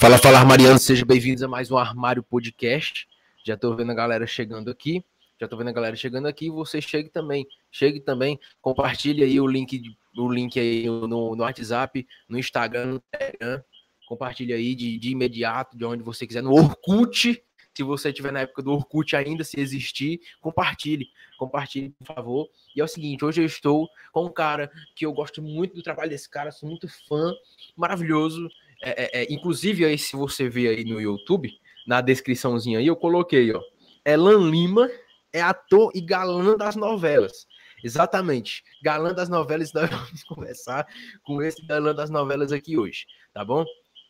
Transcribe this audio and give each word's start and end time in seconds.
Fala, 0.00 0.16
fala, 0.16 0.38
Armariano, 0.38 0.78
sejam 0.78 1.04
bem-vindos 1.04 1.42
a 1.42 1.48
mais 1.48 1.72
um 1.72 1.76
Armário 1.76 2.22
Podcast. 2.22 3.08
Já 3.44 3.56
tô 3.56 3.74
vendo 3.74 3.90
a 3.90 3.94
galera 3.94 4.28
chegando 4.28 4.70
aqui. 4.70 5.04
Já 5.40 5.48
tô 5.48 5.56
vendo 5.56 5.70
a 5.70 5.72
galera 5.72 5.96
chegando 5.96 6.28
aqui. 6.28 6.48
Você 6.50 6.80
chegue 6.80 7.08
também. 7.08 7.44
Chegue 7.68 7.98
também. 7.98 8.38
Compartilhe 8.62 9.24
aí 9.24 9.40
o 9.40 9.46
link, 9.48 9.82
o 10.16 10.30
link 10.30 10.58
aí 10.58 10.86
no, 10.86 11.34
no 11.34 11.42
WhatsApp, 11.42 12.06
no 12.28 12.38
Instagram, 12.38 12.86
no 12.86 13.00
Telegram. 13.00 13.60
Compartilhe 14.06 14.52
aí 14.52 14.76
de, 14.76 14.98
de 14.98 15.10
imediato, 15.10 15.76
de 15.76 15.84
onde 15.84 16.04
você 16.04 16.28
quiser, 16.28 16.44
no 16.44 16.52
Orkut. 16.52 17.42
Se 17.74 17.82
você 17.82 18.10
estiver 18.10 18.32
na 18.32 18.40
época 18.40 18.62
do 18.62 18.72
Orkut 18.72 19.16
ainda, 19.16 19.42
se 19.42 19.58
existir, 19.58 20.20
compartilhe. 20.40 21.08
Compartilhe, 21.36 21.90
por 21.90 22.06
favor. 22.06 22.48
E 22.74 22.80
é 22.80 22.84
o 22.84 22.88
seguinte, 22.88 23.24
hoje 23.24 23.40
eu 23.40 23.46
estou 23.46 23.88
com 24.12 24.26
um 24.26 24.32
cara 24.32 24.70
que 24.94 25.04
eu 25.04 25.12
gosto 25.12 25.42
muito 25.42 25.74
do 25.74 25.82
trabalho 25.82 26.10
desse 26.10 26.28
cara, 26.28 26.52
sou 26.52 26.68
muito 26.68 26.88
fã, 26.88 27.32
maravilhoso. 27.76 28.48
É, 28.82 29.20
é, 29.20 29.22
é, 29.22 29.32
inclusive, 29.32 29.84
aí, 29.84 29.98
se 29.98 30.14
você 30.16 30.48
ver 30.48 30.68
aí 30.68 30.84
no 30.84 31.00
YouTube, 31.00 31.52
na 31.86 32.00
descriçãozinha 32.00 32.78
aí, 32.78 32.86
eu 32.86 32.96
coloquei, 32.96 33.52
ó. 33.52 33.62
Elan 34.04 34.50
Lima 34.50 34.88
é 35.32 35.40
ator 35.40 35.90
e 35.94 36.00
galã 36.00 36.56
das 36.56 36.76
novelas. 36.76 37.46
Exatamente. 37.82 38.64
Galã 38.82 39.12
das 39.12 39.28
novelas, 39.28 39.72
nós 39.74 39.90
vamos 39.90 40.24
conversar 40.24 40.86
com 41.22 41.42
esse 41.42 41.64
galã 41.66 41.94
das 41.94 42.10
novelas 42.10 42.52
aqui 42.52 42.76
hoje, 42.76 43.06
tá 43.32 43.44
bom? 43.44 43.64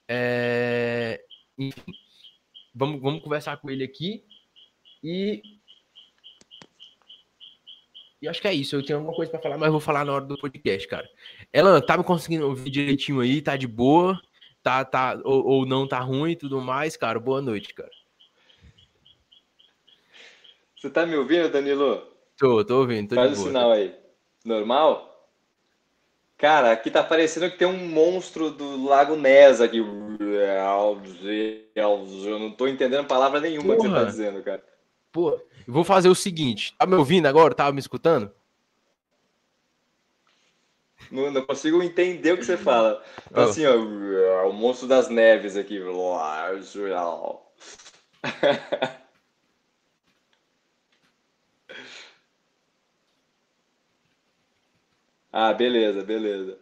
É... 0.07 1.21
Enfim, 1.59 1.93
vamos, 2.75 3.01
vamos 3.01 3.23
conversar 3.23 3.57
com 3.59 3.71
ele 3.71 3.85
aqui. 3.85 4.25
E. 5.03 5.43
E 8.21 8.29
acho 8.29 8.41
que 8.41 8.49
é 8.49 8.55
isso. 8.55 8.75
Eu 8.75 8.85
tenho 8.85 8.99
alguma 8.99 9.15
coisa 9.15 9.31
para 9.31 9.41
falar, 9.41 9.59
mas 9.59 9.71
vou 9.71 9.81
falar 9.81 10.05
na 10.05 10.13
hora 10.13 10.25
do 10.25 10.37
podcast, 10.37 10.89
cara. 10.89 11.09
Elan, 11.53 11.81
tá 11.81 11.97
me 11.97 12.03
conseguindo 12.03 12.49
ouvir 12.49 12.71
direitinho 12.71 13.21
aí? 13.21 13.41
Tá 13.41 13.57
de 13.57 13.67
boa? 13.67 14.21
Tá, 14.63 14.85
tá, 14.85 15.19
ou, 15.25 15.47
ou 15.47 15.67
não 15.67 15.87
tá 15.87 16.01
ruim 16.01 16.33
e 16.33 16.37
tudo 16.37 16.61
mais, 16.61 16.97
cara? 16.97 17.19
Boa 17.19 17.41
noite, 17.41 17.73
cara. 17.75 17.91
Você 20.77 20.91
tá 20.91 21.07
me 21.07 21.17
ouvindo, 21.17 21.49
Danilo? 21.49 22.07
Tô, 22.37 22.65
tô 22.65 22.81
ouvindo. 22.81 23.09
Tô 23.09 23.15
Faz 23.17 23.33
o 23.33 23.37
boa, 23.37 23.49
sinal 23.49 23.71
tá? 23.71 23.77
aí. 23.77 23.95
Normal? 24.45 25.09
Cara, 26.37 26.71
aqui 26.71 26.89
tá 26.89 27.03
parecendo 27.03 27.51
que 27.51 27.59
tem 27.59 27.67
um 27.67 27.89
monstro 27.89 28.53
do 28.53 28.85
Lago 28.85 29.17
Ness 29.17 29.61
aqui. 29.61 29.79
Eu 29.79 29.89
não 32.39 32.53
tô 32.53 32.69
entendendo 32.69 33.09
palavra 33.09 33.41
nenhuma 33.41 33.75
Porra. 33.75 33.89
que 33.89 33.95
você 33.95 33.95
tá 33.95 34.05
dizendo, 34.05 34.41
cara. 34.45 34.63
Pô, 35.11 35.37
vou 35.67 35.83
fazer 35.83 36.09
o 36.09 36.15
seguinte. 36.15 36.77
Tá 36.79 36.87
me 36.87 36.95
ouvindo 36.95 37.27
agora? 37.27 37.55
Tava 37.55 37.73
me 37.73 37.81
escutando? 37.81 38.31
Não, 41.11 41.31
não 41.31 41.45
consigo 41.45 41.83
entender 41.83 42.33
o 42.33 42.37
que 42.37 42.45
você 42.45 42.57
fala. 42.57 43.03
Tá 43.33 43.41
oh. 43.41 43.41
Assim, 43.43 43.65
ó, 43.67 44.49
o 44.49 44.53
monstro 44.53 44.87
das 44.87 45.09
neves 45.09 45.57
aqui. 45.57 45.81
Ah, 55.33 55.53
beleza, 55.53 56.03
beleza. 56.03 56.59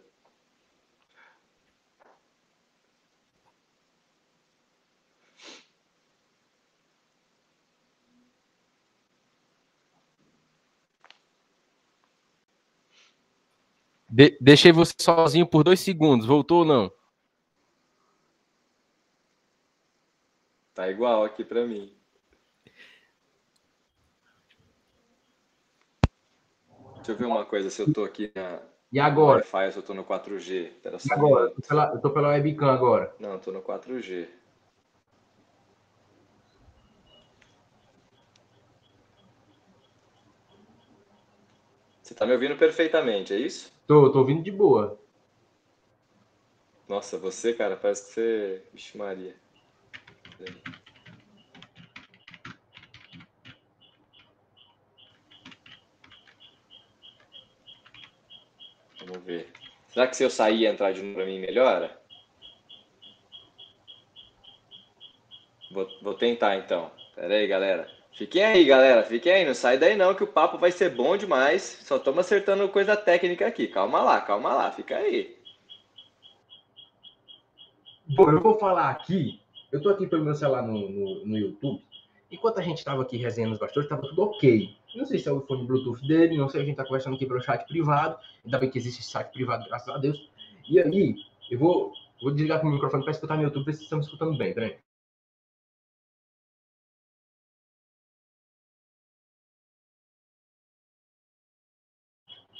De 14.17 14.35
deixei 14.41 14.71
você 14.71 14.95
sozinho 14.99 15.45
por 15.45 15.63
dois 15.63 15.79
segundos. 15.79 16.25
Voltou 16.25 16.61
ou 16.61 16.65
não? 16.65 16.91
Tá 20.73 20.89
igual 20.89 21.23
aqui 21.23 21.45
para 21.45 21.63
mim. 21.67 21.93
Deixa 26.95 27.11
eu 27.11 27.15
ver 27.15 27.25
uma 27.25 27.45
coisa, 27.45 27.69
se 27.69 27.79
eu 27.79 27.93
tô 27.93 28.03
aqui 28.03 28.31
na. 28.33 28.59
E 28.91 28.99
agora? 28.99 29.41
Wi-Fi, 29.41 29.71
se 29.71 29.77
eu 29.77 29.83
tô 29.83 29.93
no 29.93 30.03
4G. 30.03 30.71
Pera 30.81 30.97
só 30.97 31.13
agora? 31.13 31.43
Eu 31.43 31.51
tô, 31.51 31.61
pela, 31.61 31.91
eu 31.93 32.01
tô 32.01 32.09
pela 32.09 32.29
webcam 32.29 32.71
agora. 32.71 33.15
Não, 33.19 33.33
eu 33.33 33.39
tô 33.39 33.51
no 33.51 33.61
4G. 33.61 34.27
Você 42.01 42.15
tá 42.15 42.25
me 42.25 42.33
ouvindo 42.33 42.57
perfeitamente, 42.57 43.31
é 43.31 43.37
isso? 43.37 43.76
Tô, 43.87 44.11
tô 44.11 44.19
ouvindo 44.19 44.43
de 44.43 44.51
boa. 44.51 44.99
Nossa, 46.89 47.17
você, 47.17 47.53
cara, 47.53 47.77
parece 47.77 48.07
que 48.07 48.13
você. 48.13 48.63
Vixe, 48.73 48.97
Maria. 48.97 49.33
Vamos 59.05 59.23
ver. 59.23 59.49
Será 59.87 60.05
que 60.05 60.17
se 60.17 60.23
eu 60.23 60.29
sair 60.29 60.63
e 60.63 60.65
entrar 60.65 60.91
de 60.91 61.01
novo 61.01 61.15
para 61.15 61.25
mim 61.25 61.39
melhora? 61.39 61.97
Vou, 65.71 65.87
vou 66.01 66.13
tentar 66.13 66.57
então. 66.57 66.91
Pera 67.15 67.35
aí, 67.35 67.47
galera. 67.47 67.96
Fiquem 68.17 68.43
aí, 68.43 68.65
galera. 68.65 69.03
Fiquem 69.03 69.31
aí. 69.31 69.45
Não 69.45 69.53
sai 69.53 69.77
daí 69.77 69.95
não, 69.95 70.15
que 70.15 70.23
o 70.23 70.27
papo 70.27 70.57
vai 70.57 70.71
ser 70.71 70.89
bom 70.89 71.15
demais. 71.15 71.61
Só 71.83 71.97
estamos 71.97 72.19
acertando 72.19 72.67
coisa 72.67 72.97
técnica 72.97 73.45
aqui. 73.45 73.67
Calma 73.67 74.01
lá, 74.01 74.19
calma 74.19 74.55
lá. 74.55 74.71
Fica 74.71 74.97
aí. 74.97 75.37
Bom, 78.07 78.31
eu 78.31 78.41
vou 78.41 78.57
falar 78.57 78.89
aqui. 78.89 79.39
Eu 79.71 79.79
tô 79.83 79.89
aqui 79.89 80.07
pelo 80.07 80.25
meu 80.25 80.33
celular 80.33 80.63
no, 80.63 80.89
no, 80.89 81.25
no 81.27 81.37
YouTube. 81.37 81.83
Enquanto 82.31 82.57
a 82.57 82.63
gente 82.63 82.79
estava 82.79 83.03
aqui 83.03 83.17
resenhando 83.17 83.53
os 83.53 83.59
bastidores, 83.59 83.85
estava 83.85 84.07
tudo 84.07 84.23
ok. 84.23 84.75
Não 84.95 85.05
sei 85.05 85.19
se 85.19 85.29
é 85.29 85.31
o 85.31 85.41
fone 85.41 85.67
Bluetooth 85.67 86.01
dele, 86.07 86.37
não 86.37 86.49
sei, 86.49 86.61
a 86.61 86.63
gente 86.63 86.73
está 86.73 86.83
conversando 86.83 87.15
aqui 87.15 87.25
pelo 87.27 87.39
chat 87.39 87.67
privado. 87.67 88.17
Ainda 88.43 88.57
bem 88.57 88.71
que 88.71 88.79
existe 88.79 89.03
chat 89.03 89.31
privado, 89.31 89.65
graças 89.67 89.93
a 89.93 89.97
Deus. 89.99 90.27
E 90.67 90.79
aí, 90.79 91.15
eu 91.51 91.59
vou, 91.59 91.93
vou 92.19 92.31
desligar 92.31 92.59
com 92.61 92.67
o 92.67 92.71
microfone 92.71 93.03
para 93.03 93.11
escutar 93.11 93.37
no 93.37 93.43
YouTube, 93.43 93.65
ver 93.65 93.73
se 93.73 93.83
estamos 93.83 94.07
escutando 94.07 94.35
bem, 94.35 94.55
peraí. 94.55 94.77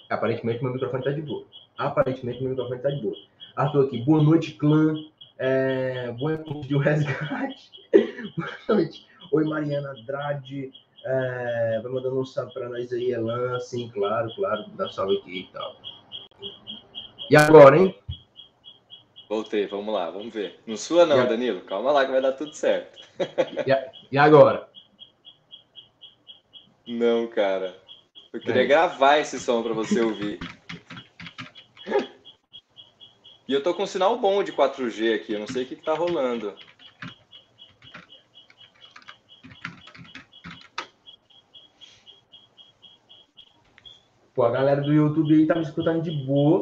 Aparentemente 0.10 0.64
meu 0.64 0.74
microfone 0.74 1.02
está 1.02 1.12
de 1.12 1.22
boa. 1.22 1.46
Aparentemente 1.78 2.42
meu 2.42 2.52
microfone 2.52 2.78
está 2.78 2.90
de 2.90 3.02
boa. 3.02 3.16
Arthur 3.56 3.86
aqui, 3.86 4.02
boa 4.04 4.24
noite, 4.24 4.54
clã. 4.54 4.96
É, 5.38 6.12
boa 6.12 6.38
noite 6.38 6.68
de 6.68 6.78
resgate. 6.78 7.72
boa 8.38 8.50
noite. 8.70 9.06
Oi, 9.32 9.44
Mariana 9.46 9.92
Andrade. 9.92 10.72
É, 11.06 11.80
vai 11.82 11.92
mandando 11.92 12.20
um 12.20 12.26
salve 12.26 12.54
para 12.54 12.70
nós 12.70 12.92
aí, 12.94 13.12
Elan. 13.12 13.60
Sim, 13.60 13.90
claro, 13.90 14.34
claro. 14.36 14.66
Dá 14.76 14.90
salve 14.90 15.18
aqui 15.18 15.40
e 15.40 15.54
tal. 15.54 15.76
E 17.30 17.36
agora, 17.36 17.78
hein? 17.78 17.96
Voltei, 19.30 19.68
vamos 19.68 19.94
lá, 19.94 20.10
vamos 20.10 20.34
ver. 20.34 20.60
Não 20.66 20.78
sua 20.78 21.06
não, 21.06 21.22
e 21.22 21.28
Danilo. 21.28 21.62
Calma 21.62 21.92
lá 21.92 22.06
que 22.06 22.12
vai 22.12 22.22
dar 22.22 22.32
tudo 22.32 22.54
certo. 22.54 22.98
E, 23.20 24.16
e 24.16 24.18
agora? 24.18 24.70
Não, 26.88 27.28
cara. 27.28 27.76
Eu 28.38 28.42
queria 28.42 28.62
é. 28.62 28.66
gravar 28.68 29.18
esse 29.18 29.40
som 29.40 29.64
para 29.64 29.74
você 29.74 30.00
ouvir. 30.00 30.38
E 33.48 33.54
eu 33.54 33.64
tô 33.64 33.74
com 33.74 33.82
um 33.82 33.88
sinal 33.88 34.16
bom 34.20 34.44
de 34.44 34.52
4G 34.52 35.16
aqui, 35.16 35.34
eu 35.34 35.40
não 35.40 35.48
sei 35.48 35.64
o 35.64 35.66
que, 35.66 35.76
que 35.76 35.84
tá 35.84 35.96
rolando. 35.96 36.54
Pô, 44.36 44.44
a 44.44 44.52
galera 44.52 44.82
do 44.82 44.94
YouTube 44.94 45.34
aí 45.34 45.48
tá 45.48 45.56
me 45.56 45.64
escutando 45.64 46.04
de 46.04 46.12
boa. 46.12 46.62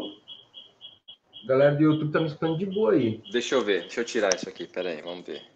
A 1.44 1.48
galera 1.48 1.76
do 1.76 1.84
YouTube 1.84 2.14
tá 2.14 2.22
me 2.22 2.28
escutando 2.28 2.58
de 2.58 2.68
boa 2.68 2.94
aí. 2.94 3.22
Deixa 3.30 3.56
eu 3.56 3.62
ver, 3.62 3.82
deixa 3.82 4.00
eu 4.00 4.06
tirar 4.06 4.34
isso 4.34 4.48
aqui, 4.48 4.66
pera 4.66 4.92
aí, 4.92 5.02
vamos 5.02 5.26
ver. 5.26 5.55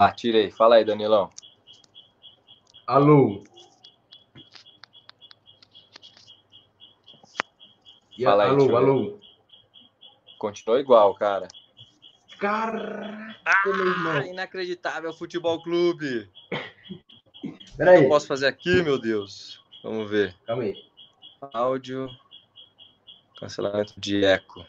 Lá, 0.00 0.10
tirei. 0.12 0.50
Fala 0.50 0.76
aí, 0.76 0.84
Danilão. 0.84 1.28
Alô. 2.86 3.44
Fala 8.24 8.44
aí, 8.44 8.48
alô, 8.48 8.76
alô. 8.78 9.20
Continua 10.38 10.80
igual, 10.80 11.14
cara. 11.14 11.48
Caraca, 12.38 13.66
meu 13.66 13.88
irmão. 13.88 14.22
Inacreditável 14.22 15.12
Futebol 15.12 15.62
Clube. 15.62 16.30
Peraí. 17.76 17.96
O 17.96 17.98
que 17.98 18.04
eu 18.06 18.08
posso 18.08 18.26
fazer 18.26 18.46
aqui, 18.46 18.82
meu 18.82 18.98
Deus? 18.98 19.62
Vamos 19.82 20.08
ver. 20.08 20.34
Calma 20.46 20.62
aí. 20.62 20.82
Áudio. 21.52 22.08
Cancelamento 23.38 23.92
de 24.00 24.24
eco. 24.24 24.64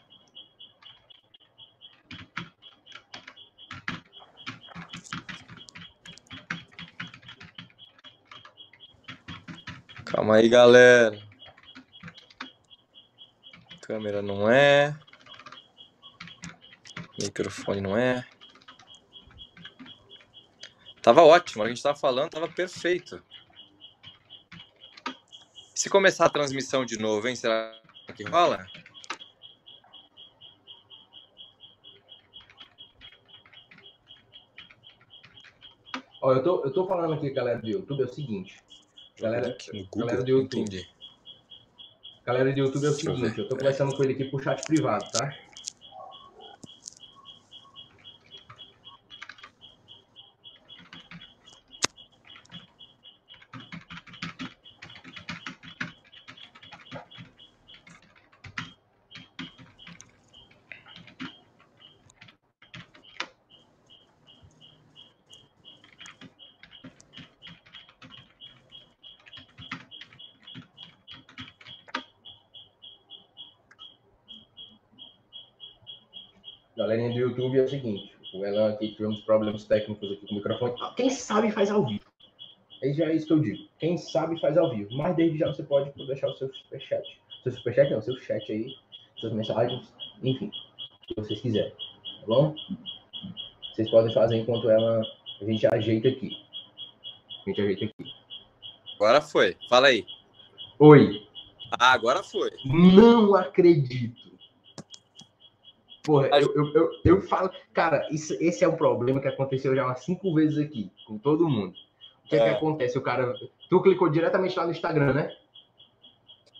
Calma 10.22 10.36
aí, 10.36 10.48
galera. 10.48 11.20
Câmera 13.80 14.22
não 14.22 14.48
é. 14.48 14.96
Microfone 17.20 17.80
não 17.80 17.98
é. 17.98 18.24
Tava 21.02 21.22
ótimo, 21.22 21.64
a 21.64 21.68
gente 21.68 21.82
tava 21.82 21.98
falando, 21.98 22.30
tava 22.30 22.46
perfeito. 22.46 23.20
Se 25.74 25.90
começar 25.90 26.26
a 26.26 26.30
transmissão 26.30 26.84
de 26.84 26.96
novo, 27.00 27.26
hein? 27.26 27.34
Será 27.34 27.76
que 28.14 28.22
rola? 28.22 28.64
Ó, 36.20 36.32
eu 36.32 36.44
tô, 36.44 36.64
eu 36.64 36.72
tô 36.72 36.86
falando 36.86 37.14
aqui, 37.14 37.28
galera 37.30 37.58
do 37.58 37.68
YouTube, 37.68 38.02
é 38.02 38.04
o 38.04 38.14
seguinte. 38.14 38.62
Galera, 39.22 39.56
galera 39.94 40.24
do 40.24 40.30
YouTube. 40.32 40.84
Galera 42.26 42.52
do 42.52 42.58
YouTube 42.58 42.86
é 42.86 42.88
o 42.88 42.92
seguinte, 42.92 43.38
eu 43.38 43.48
tô 43.48 43.56
conversando 43.56 43.94
com 43.94 44.02
ele 44.02 44.14
aqui 44.14 44.24
por 44.24 44.42
chat 44.42 44.60
privado, 44.64 45.08
tá? 45.12 45.32
Galerinha 76.74 77.10
do 77.10 77.18
YouTube 77.18 77.58
é 77.58 77.62
o 77.62 77.68
seguinte, 77.68 78.12
o 78.34 78.44
Elan 78.44 78.72
aqui 78.72 78.92
tivemos 78.92 79.20
problemas 79.42 79.64
técnicos 79.64 80.12
aqui 80.12 80.26
com 80.26 80.34
o 80.34 80.36
microfone. 80.36 80.74
Quem 80.96 81.10
sabe 81.10 81.50
faz 81.50 81.70
ao 81.70 81.84
vivo. 81.84 82.04
É 82.82 82.92
já 82.92 83.06
é 83.06 83.14
isso 83.14 83.26
que 83.26 83.32
eu 83.32 83.40
digo. 83.40 83.68
Quem 83.78 83.96
sabe 83.96 84.40
faz 84.40 84.56
ao 84.56 84.70
vivo. 84.70 84.88
Mas 84.96 85.16
desde 85.16 85.38
já 85.38 85.48
você 85.48 85.62
pode 85.62 85.90
deixar 86.06 86.28
o 86.28 86.36
seu 86.36 86.52
superchat. 86.52 87.02
Seu 87.42 87.52
superchat 87.52 87.90
não, 87.90 88.00
seu 88.00 88.16
chat 88.20 88.50
aí, 88.50 88.74
suas 89.16 89.32
mensagens, 89.32 89.92
enfim, 90.22 90.46
o 90.46 91.06
que 91.06 91.14
vocês 91.20 91.40
quiserem. 91.40 91.70
Tá 91.70 92.26
bom? 92.26 92.54
Vocês 93.72 93.90
podem 93.90 94.14
fazer 94.14 94.36
enquanto 94.36 94.70
ela 94.70 95.02
a 95.40 95.44
gente 95.44 95.66
ajeita 95.66 96.08
aqui. 96.08 96.36
A 97.44 97.48
gente 97.48 97.60
ajeita 97.60 97.84
aqui. 97.86 98.12
Agora 98.94 99.20
foi. 99.20 99.56
Fala 99.68 99.88
aí. 99.88 100.06
Oi. 100.78 101.26
Ah, 101.72 101.92
agora 101.92 102.22
foi. 102.22 102.50
Não 102.64 103.34
acredito. 103.34 104.31
Porra, 106.02 106.28
eu, 106.40 106.52
eu, 106.54 106.72
eu, 106.74 106.90
eu, 107.04 107.20
falo, 107.22 107.50
cara, 107.72 108.08
isso, 108.10 108.36
esse 108.40 108.64
é 108.64 108.68
um 108.68 108.76
problema 108.76 109.20
que 109.20 109.28
aconteceu 109.28 109.74
já 109.74 109.84
umas 109.84 110.04
cinco 110.04 110.34
vezes 110.34 110.58
aqui, 110.58 110.90
com 111.06 111.16
todo 111.16 111.48
mundo. 111.48 111.74
O 112.24 112.28
que 112.28 112.36
é, 112.36 112.40
é 112.40 112.42
que 112.44 112.56
acontece? 112.56 112.98
O 112.98 113.02
cara. 113.02 113.34
Tu 113.70 113.82
clicou 113.82 114.08
diretamente 114.08 114.58
lá 114.58 114.64
no 114.64 114.72
Instagram, 114.72 115.12
né? 115.12 115.36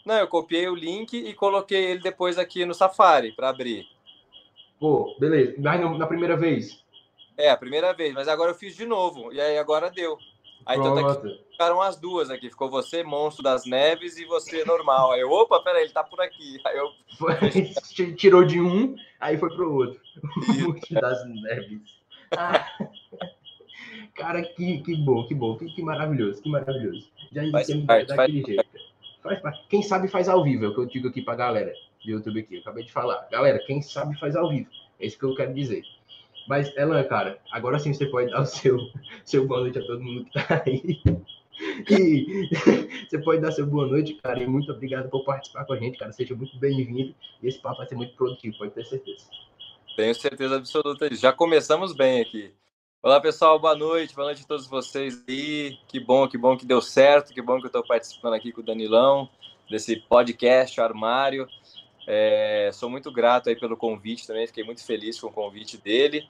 Não, 0.05 0.17
eu 0.17 0.29
copiei 0.29 0.69
o 0.69 0.75
link 0.75 1.15
e 1.15 1.35
coloquei 1.35 1.85
ele 1.85 2.01
depois 2.01 2.39
aqui 2.39 2.65
no 2.65 2.75
Safari 2.75 3.33
para 3.33 3.49
abrir. 3.49 3.87
Pô, 4.79 5.17
beleza. 5.19 5.55
Mas 5.59 5.99
na 5.99 6.07
primeira 6.07 6.37
vez? 6.37 6.83
É, 7.37 7.51
a 7.51 7.57
primeira 7.57 7.93
vez, 7.93 8.13
mas 8.13 8.29
agora 8.29 8.51
eu 8.51 8.55
fiz 8.55 8.77
de 8.77 8.87
novo. 8.87 9.33
E 9.33 9.41
aí 9.41 9.59
agora 9.59 9.91
deu. 9.91 10.19
Aí 10.65 10.79
então 10.79 10.95
tá 10.95 11.13
aqui, 11.13 11.41
ficaram 11.51 11.81
as 11.81 11.97
duas 11.97 12.31
aqui. 12.31 12.51
Ficou 12.51 12.71
você, 12.71 13.03
monstro 13.03 13.43
das 13.43 13.65
neves, 13.65 14.17
e 14.17 14.25
você 14.25 14.65
normal. 14.65 15.13
Aí 15.13 15.21
eu, 15.21 15.31
opa, 15.31 15.61
peraí, 15.63 15.85
ele 15.85 15.93
tá 15.93 16.05
por 16.05 16.21
aqui. 16.21 16.61
Aí 16.65 16.77
eu. 16.77 16.91
Tirou 18.17 18.45
de 18.45 18.61
um, 18.61 18.97
aí 19.21 19.39
foi 19.39 19.51
pro 19.51 19.75
outro. 19.75 20.01
monstro 20.67 21.01
das 21.01 21.25
neves. 21.27 21.81
Ah. 22.37 22.67
Cara, 24.15 24.43
que, 24.43 24.79
que 24.83 24.97
bom, 24.97 25.27
que 25.27 25.35
bom, 25.35 25.57
que, 25.57 25.67
que 25.67 25.83
maravilhoso, 25.83 26.43
que 26.43 26.49
maravilhoso. 26.49 27.09
Já 27.33 27.45
iniciamos 27.45 27.87
daquele 27.87 28.15
faz, 28.15 28.33
jeito. 28.33 28.65
Faz, 29.23 29.41
faz, 29.41 29.59
quem 29.69 29.83
sabe 29.83 30.09
faz 30.09 30.29
ao 30.29 30.45
vivo, 30.45 30.65
é 30.65 30.69
o 30.69 30.75
que 30.75 30.81
eu 30.81 30.87
digo 30.87 31.09
aqui 31.09 31.23
pra 31.23 31.35
galera 31.35 31.73
do 32.05 32.11
YouTube 32.11 32.41
aqui. 32.41 32.57
Eu 32.57 32.61
acabei 32.61 32.85
de 32.85 32.93
falar. 32.93 33.27
Galera, 33.31 33.59
quem 33.67 33.81
sabe 33.81 34.19
faz 34.19 34.37
ao 34.37 34.49
vivo. 34.49 34.69
É 35.01 35.07
isso 35.07 35.19
que 35.19 35.25
eu 35.25 35.35
quero 35.35 35.55
dizer. 35.55 35.83
Mas, 36.49 36.75
Elan, 36.77 37.03
cara, 37.05 37.39
agora 37.51 37.79
sim 37.79 37.93
você 37.93 38.07
pode 38.07 38.31
dar 38.31 38.43
o 38.43 38.47
seu, 38.47 38.79
seu 39.25 39.47
boa 39.47 39.61
noite 39.61 39.79
a 39.79 39.87
todo 39.87 40.03
mundo 40.03 40.25
que 40.25 40.33
tá 40.33 40.63
aí. 40.67 41.01
E 41.89 42.49
você 43.09 43.19
pode 43.19 43.41
dar 43.41 43.53
seu 43.53 43.67
boa 43.67 43.87
noite, 43.87 44.15
cara, 44.15 44.43
e 44.43 44.47
muito 44.47 44.73
obrigado 44.73 45.09
por 45.09 45.25
participar 45.25 45.65
com 45.65 45.73
a 45.73 45.79
gente, 45.79 45.99
cara. 45.99 46.13
Seja 46.13 46.35
muito 46.35 46.59
bem-vindo. 46.59 47.15
E 47.43 47.49
esse 47.49 47.59
papo 47.59 47.79
vai 47.79 47.87
ser 47.87 47.95
muito 47.95 48.15
produtivo, 48.15 48.59
pode 48.59 48.73
ter 48.73 48.85
certeza. 48.85 49.27
Tenho 49.97 50.15
certeza 50.15 50.57
absoluta. 50.57 51.15
Já 51.15 51.33
começamos 51.33 51.93
bem 51.95 52.21
aqui. 52.21 52.53
Olá, 53.03 53.21
pessoal, 53.21 53.59
boa 53.59 53.75
noite, 53.75 54.15
boa 54.15 54.27
noite 54.27 54.43
a 54.45 54.47
todos 54.47 54.67
vocês 54.67 55.25
aí. 55.29 55.77
Que 55.89 55.99
bom, 55.99 56.27
que 56.29 56.39
bom 56.39 56.57
que 56.57 56.65
deu 56.65 56.81
certo, 56.81 57.35
que 57.35 57.43
bom 57.43 57.59
que 57.59 57.65
eu 57.65 57.69
estou 57.69 57.85
participando 57.85 58.35
aqui 58.35 58.53
com 58.53 58.61
o 58.61 58.65
Danilão, 58.65 59.29
desse 59.69 59.97
podcast 59.97 60.81
Armário. 60.81 61.49
É, 62.07 62.71
sou 62.73 62.91
muito 62.91 63.13
grato 63.13 63.49
aí 63.49 63.57
pelo 63.57 63.77
convite 63.77 64.27
também, 64.27 64.47
fiquei 64.47 64.65
muito 64.65 64.85
feliz 64.85 65.21
com 65.21 65.29
o 65.29 65.33
convite 65.33 65.77
dele. 65.77 66.29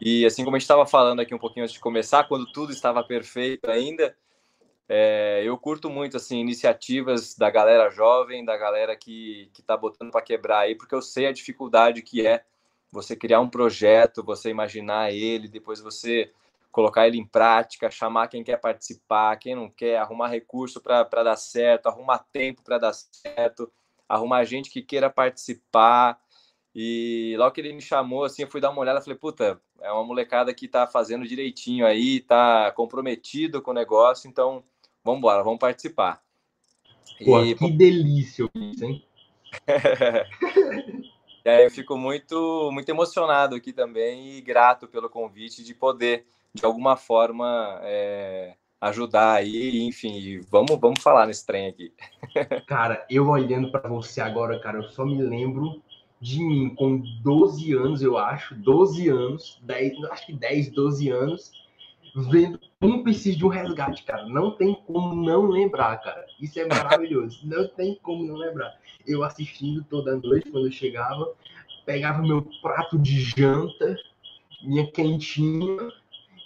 E 0.00 0.24
assim 0.24 0.44
como 0.44 0.56
a 0.56 0.58
gente 0.58 0.64
estava 0.64 0.86
falando 0.86 1.20
aqui 1.20 1.34
um 1.34 1.38
pouquinho 1.38 1.64
antes 1.64 1.74
de 1.74 1.80
começar, 1.80 2.24
quando 2.24 2.50
tudo 2.52 2.72
estava 2.72 3.02
perfeito 3.02 3.68
ainda, 3.68 4.16
é, 4.88 5.42
eu 5.44 5.58
curto 5.58 5.90
muito 5.90 6.16
assim 6.16 6.38
iniciativas 6.38 7.34
da 7.36 7.50
galera 7.50 7.90
jovem, 7.90 8.44
da 8.44 8.56
galera 8.56 8.96
que 8.96 9.50
está 9.58 9.76
botando 9.76 10.10
para 10.10 10.22
quebrar 10.22 10.60
aí, 10.60 10.74
porque 10.74 10.94
eu 10.94 11.02
sei 11.02 11.26
a 11.26 11.32
dificuldade 11.32 12.00
que 12.00 12.26
é 12.26 12.44
você 12.90 13.14
criar 13.14 13.40
um 13.40 13.50
projeto, 13.50 14.24
você 14.24 14.48
imaginar 14.48 15.12
ele, 15.12 15.48
depois 15.48 15.80
você 15.80 16.32
colocar 16.70 17.06
ele 17.06 17.18
em 17.18 17.26
prática, 17.26 17.90
chamar 17.90 18.28
quem 18.28 18.44
quer 18.44 18.58
participar, 18.58 19.36
quem 19.36 19.54
não 19.54 19.68
quer, 19.68 19.98
arrumar 19.98 20.28
recurso 20.28 20.80
para 20.80 21.04
dar 21.04 21.36
certo, 21.36 21.88
arrumar 21.88 22.24
tempo 22.32 22.62
para 22.62 22.78
dar 22.78 22.92
certo 22.92 23.70
arrumar 24.08 24.44
gente 24.44 24.70
que 24.70 24.82
queira 24.82 25.10
participar. 25.10 26.18
E 26.74 27.34
logo 27.38 27.52
que 27.52 27.60
ele 27.60 27.72
me 27.72 27.82
chamou, 27.82 28.24
assim, 28.24 28.42
eu 28.42 28.50
fui 28.50 28.60
dar 28.60 28.70
uma 28.70 28.80
olhada, 28.80 29.00
falei, 29.00 29.18
puta, 29.18 29.60
é 29.80 29.90
uma 29.92 30.04
molecada 30.04 30.54
que 30.54 30.68
tá 30.68 30.86
fazendo 30.86 31.26
direitinho 31.26 31.86
aí, 31.86 32.20
tá 32.20 32.70
comprometido 32.72 33.60
com 33.60 33.72
o 33.72 33.74
negócio, 33.74 34.28
então 34.28 34.62
vamos 35.02 35.18
embora, 35.18 35.42
vamos 35.42 35.58
participar. 35.58 36.22
Pô, 37.24 37.42
e, 37.42 37.54
que 37.54 37.70
delícia 37.70 38.48
isso, 38.54 38.84
hein? 38.84 39.04
e 41.44 41.48
aí 41.48 41.64
eu 41.64 41.70
fico 41.70 41.96
muito, 41.96 42.70
muito 42.72 42.88
emocionado 42.88 43.56
aqui 43.56 43.72
também 43.72 44.36
e 44.36 44.40
grato 44.40 44.86
pelo 44.86 45.08
convite 45.08 45.64
de 45.64 45.74
poder, 45.74 46.26
de 46.54 46.64
alguma 46.64 46.96
forma, 46.96 47.80
é, 47.82 48.54
ajudar 48.80 49.34
aí, 49.34 49.82
enfim, 49.82 50.40
vamos, 50.50 50.78
vamos 50.78 51.02
falar 51.02 51.26
nesse 51.26 51.44
trem 51.44 51.68
aqui. 51.68 51.92
cara, 52.66 53.04
eu 53.10 53.28
olhando 53.28 53.70
para 53.70 53.88
você 53.88 54.20
agora, 54.20 54.58
cara, 54.60 54.78
eu 54.78 54.88
só 54.90 55.04
me 55.04 55.20
lembro 55.20 55.82
de 56.20 56.42
mim 56.42 56.74
com 56.74 57.02
12 57.22 57.72
anos, 57.74 58.02
eu 58.02 58.16
acho, 58.16 58.54
12 58.54 59.08
anos, 59.08 59.58
10, 59.62 60.04
acho 60.10 60.26
que 60.26 60.32
10, 60.32 60.70
12 60.70 61.08
anos, 61.10 61.52
vendo 62.14 62.58
cúmplices 62.80 63.36
de 63.36 63.44
um 63.44 63.48
resgate, 63.48 64.02
cara. 64.04 64.26
Não 64.26 64.52
tem 64.52 64.74
como 64.86 65.14
não 65.14 65.46
lembrar, 65.46 65.96
cara. 65.98 66.26
Isso 66.40 66.58
é 66.58 66.66
maravilhoso. 66.66 67.40
não 67.46 67.68
tem 67.68 67.98
como 68.02 68.24
não 68.24 68.36
lembrar. 68.36 68.78
Eu 69.06 69.22
assistindo 69.22 69.84
toda 69.84 70.16
noite 70.16 70.50
quando 70.50 70.66
eu 70.66 70.72
chegava, 70.72 71.32
pegava 71.86 72.22
meu 72.22 72.46
prato 72.60 72.98
de 72.98 73.20
janta, 73.20 73.96
minha 74.62 74.90
quentinha, 74.90 75.92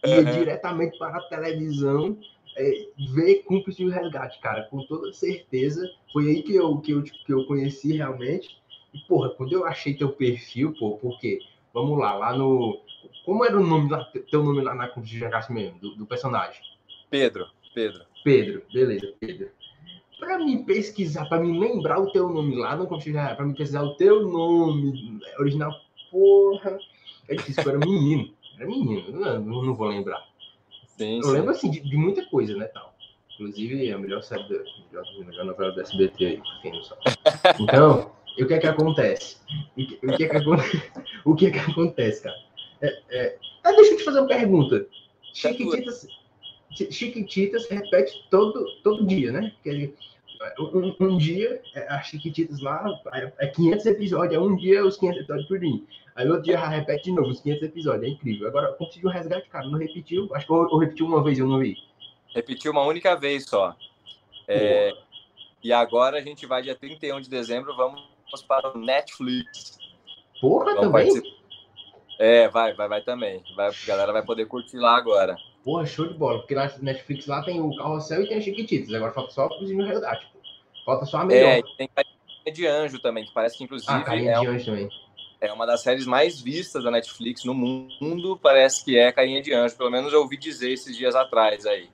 ia 0.04 0.18
uhum. 0.18 0.32
diretamente 0.32 0.98
para 0.98 1.18
a 1.18 1.28
televisão 1.28 2.18
é, 2.56 2.88
ver 3.14 3.42
Cúmplice 3.44 3.84
de 3.84 3.90
Resgate, 3.90 4.40
cara, 4.40 4.62
com 4.64 4.84
toda 4.86 5.12
certeza. 5.12 5.88
Foi 6.12 6.28
aí 6.28 6.42
que 6.42 6.54
eu, 6.54 6.78
que 6.78 6.92
eu, 6.92 7.02
que 7.02 7.32
eu 7.32 7.46
conheci 7.46 7.96
realmente. 7.96 8.60
E, 8.92 8.98
porra, 9.08 9.30
quando 9.30 9.52
eu 9.52 9.64
achei 9.64 9.94
teu 9.94 10.10
perfil, 10.10 10.74
pô, 10.78 10.98
porque, 10.98 11.38
vamos 11.72 11.98
lá, 11.98 12.14
lá 12.14 12.36
no. 12.36 12.80
Como 13.24 13.44
era 13.44 13.56
o 13.56 13.66
nome 13.66 13.90
lá, 13.90 14.04
teu 14.30 14.42
nome 14.42 14.60
lá 14.60 14.74
na 14.74 14.88
Cúmplice 14.88 15.14
de 15.14 15.20
Resgate 15.20 15.52
mesmo, 15.52 15.78
do, 15.78 15.94
do 15.96 16.06
personagem? 16.06 16.60
Pedro, 17.10 17.46
Pedro. 17.74 18.04
Pedro, 18.22 18.62
beleza, 18.72 19.12
Pedro. 19.18 19.50
Para 20.18 20.38
me 20.38 20.64
pesquisar, 20.64 21.24
para 21.26 21.42
me 21.42 21.58
lembrar 21.58 21.98
o 21.98 22.12
teu 22.12 22.28
nome 22.28 22.54
lá 22.56 22.76
no 22.76 22.86
Cúmplice 22.86 23.10
de 23.10 23.16
Resgate, 23.16 23.36
para 23.36 23.46
me 23.46 23.54
pesquisar 23.54 23.82
o 23.82 23.94
teu 23.96 24.28
nome 24.28 25.20
original, 25.38 25.72
porra, 26.10 26.78
é 27.28 27.34
difícil, 27.34 27.62
eu 27.64 27.70
era 27.70 27.78
menino. 27.78 28.32
Era 28.56 28.66
menino, 28.66 29.12
não, 29.12 29.62
não 29.62 29.74
vou 29.74 29.88
lembrar. 29.88 30.22
Sim, 30.96 31.16
eu 31.18 31.24
sim. 31.24 31.32
lembro 31.32 31.50
assim 31.50 31.70
de, 31.70 31.80
de, 31.80 31.96
muita 31.96 32.24
coisa, 32.26 32.56
né, 32.56 32.66
tal. 32.66 32.94
Inclusive 33.34 33.90
a 33.90 33.98
melhor 33.98 34.22
série 34.22 34.42
da 34.48 34.58
melhor, 34.90 35.26
melhor 35.26 35.44
novela 35.46 35.72
da 35.72 35.82
SBT 35.82 36.24
aí, 36.24 36.42
quem 36.60 36.72
não 36.72 36.82
sabe. 36.82 37.00
Então, 37.60 38.12
o 38.38 38.46
que 38.46 38.54
é 38.54 38.58
que 38.58 38.66
acontece? 38.66 39.38
O 39.76 39.86
que, 39.86 39.98
o 40.06 40.16
que 40.16 40.24
é 40.24 40.28
que, 40.28 40.36
o 41.24 41.34
que, 41.34 41.46
é 41.46 41.50
que 41.50 41.58
acontece, 41.58 42.22
cara? 42.22 42.36
É, 42.80 43.02
é... 43.10 43.38
Ah, 43.64 43.72
deixa 43.72 43.92
eu 43.92 43.98
te 43.98 44.04
fazer 44.04 44.20
uma 44.20 44.28
pergunta. 44.28 44.86
Chiquititas, 45.32 46.06
Chiquititas 46.90 47.68
repete 47.68 48.26
todo, 48.30 48.64
todo 48.82 49.06
dia, 49.06 49.32
né? 49.32 49.52
Um, 50.58 50.94
um 51.00 51.18
dia, 51.18 51.60
é, 51.74 51.86
a 51.88 52.02
Chiquititas 52.02 52.60
lá, 52.60 52.84
é 53.38 53.46
500 53.46 53.86
episódios, 53.86 54.34
é 54.34 54.38
um 54.38 54.56
dia 54.56 54.84
os 54.84 54.96
500 54.96 55.20
episódios 55.20 55.48
por 55.48 55.58
dia. 55.58 55.80
Aí 56.14 56.28
outro 56.28 56.42
dia 56.42 56.58
repete 56.68 57.04
de 57.04 57.12
novo 57.12 57.28
os 57.28 57.40
500 57.40 57.62
episódios, 57.62 58.04
é 58.04 58.08
incrível. 58.08 58.48
Agora, 58.48 58.72
conseguiu 58.72 59.10
resgate, 59.10 59.48
cara, 59.48 59.66
não 59.66 59.78
repetiu, 59.78 60.28
acho 60.34 60.46
que 60.46 60.52
eu, 60.52 60.68
eu 60.70 60.78
repetiu 60.78 61.06
uma 61.06 61.22
vez, 61.22 61.38
eu 61.38 61.46
não 61.46 61.58
vi. 61.58 61.76
Repetiu 62.34 62.72
uma 62.72 62.82
única 62.82 63.16
vez 63.16 63.44
só. 63.46 63.74
É, 64.48 64.92
e 65.62 65.72
agora 65.72 66.18
a 66.18 66.20
gente 66.20 66.44
vai, 66.46 66.62
dia 66.62 66.74
31 66.74 67.20
de 67.20 67.30
dezembro, 67.30 67.74
vamos 67.76 68.02
para 68.48 68.76
o 68.76 68.78
Netflix. 68.78 69.78
Porra, 70.40 70.74
vamos 70.74 70.80
também? 70.80 71.06
Participar. 71.06 71.42
É, 72.18 72.48
vai, 72.48 72.74
vai, 72.74 72.88
vai 72.88 73.02
também. 73.02 73.42
Vai, 73.56 73.68
a 73.68 73.86
galera 73.86 74.12
vai 74.12 74.24
poder 74.24 74.46
curtir 74.46 74.76
lá 74.76 74.96
agora. 74.96 75.36
Porra, 75.64 75.86
show 75.86 76.06
de 76.06 76.14
bola. 76.14 76.38
Porque 76.38 76.54
na 76.54 76.70
Netflix 76.80 77.26
lá 77.26 77.42
tem 77.42 77.60
o 77.60 77.74
Carrossel 77.76 78.22
e 78.22 78.28
tem 78.28 78.38
a 78.38 78.40
Chiquititas. 78.40 78.92
Agora 78.92 79.12
falta 79.12 79.32
só 79.32 79.46
o 79.46 79.58
Cozinho 79.58 79.84
Resgate. 79.84 80.26
Falta 80.84 81.06
só 81.06 81.18
a 81.18 81.24
melhor. 81.24 81.58
É, 81.58 81.62
tem 81.76 81.88
Carinha 81.88 82.52
de 82.52 82.66
Anjo 82.66 82.98
também, 83.00 83.24
que 83.24 83.32
parece 83.32 83.56
que 83.56 83.64
inclusive 83.64 83.92
ah, 83.92 84.00
Carinha 84.00 84.32
é, 84.32 84.40
de 84.40 84.46
Anjo 84.46 84.64
também. 84.66 84.88
é 85.40 85.52
uma 85.52 85.66
das 85.66 85.82
séries 85.82 86.06
mais 86.06 86.40
vistas 86.40 86.84
da 86.84 86.90
Netflix 86.90 87.44
no 87.44 87.54
mundo. 87.54 88.38
Parece 88.42 88.84
que 88.84 88.98
é 88.98 89.12
Carinha 89.12 89.42
de 89.42 89.52
Anjo. 89.52 89.76
Pelo 89.76 89.90
menos 89.90 90.12
eu 90.12 90.20
ouvi 90.20 90.36
dizer 90.36 90.72
esses 90.72 90.96
dias 90.96 91.14
atrás 91.14 91.66
aí. 91.66 91.88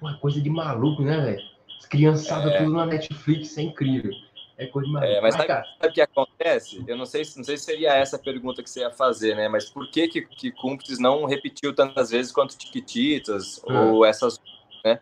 Uma 0.00 0.16
coisa 0.16 0.40
de 0.40 0.48
maluco, 0.48 1.02
né, 1.02 1.20
velho? 1.20 1.50
Criançada 1.90 2.50
é. 2.50 2.58
tudo 2.58 2.72
na 2.72 2.86
Netflix, 2.86 3.58
é 3.58 3.62
incrível. 3.62 4.12
É 4.56 4.66
coisa 4.66 4.86
de 4.86 4.92
maluco. 4.92 5.12
É, 5.12 5.20
mas 5.20 5.34
sabe, 5.34 5.52
o 5.84 5.92
que 5.92 6.00
acontece? 6.00 6.84
Eu 6.86 6.96
não 6.96 7.04
sei, 7.04 7.22
não 7.36 7.42
sei 7.42 7.56
se 7.56 7.64
seria 7.64 7.94
essa 7.94 8.16
a 8.16 8.18
pergunta 8.18 8.62
que 8.62 8.70
você 8.70 8.80
ia 8.80 8.90
fazer, 8.90 9.34
né? 9.34 9.48
Mas 9.48 9.68
por 9.68 9.90
que 9.90 10.06
que, 10.06 10.22
que 10.22 10.52
Cúmplices 10.52 10.98
não 10.98 11.24
repetiu 11.24 11.74
tantas 11.74 12.10
vezes 12.10 12.30
quanto 12.30 12.56
Tiquititas 12.56 13.60
ah. 13.68 13.80
ou 13.80 14.04
essas, 14.04 14.40
né? 14.84 15.00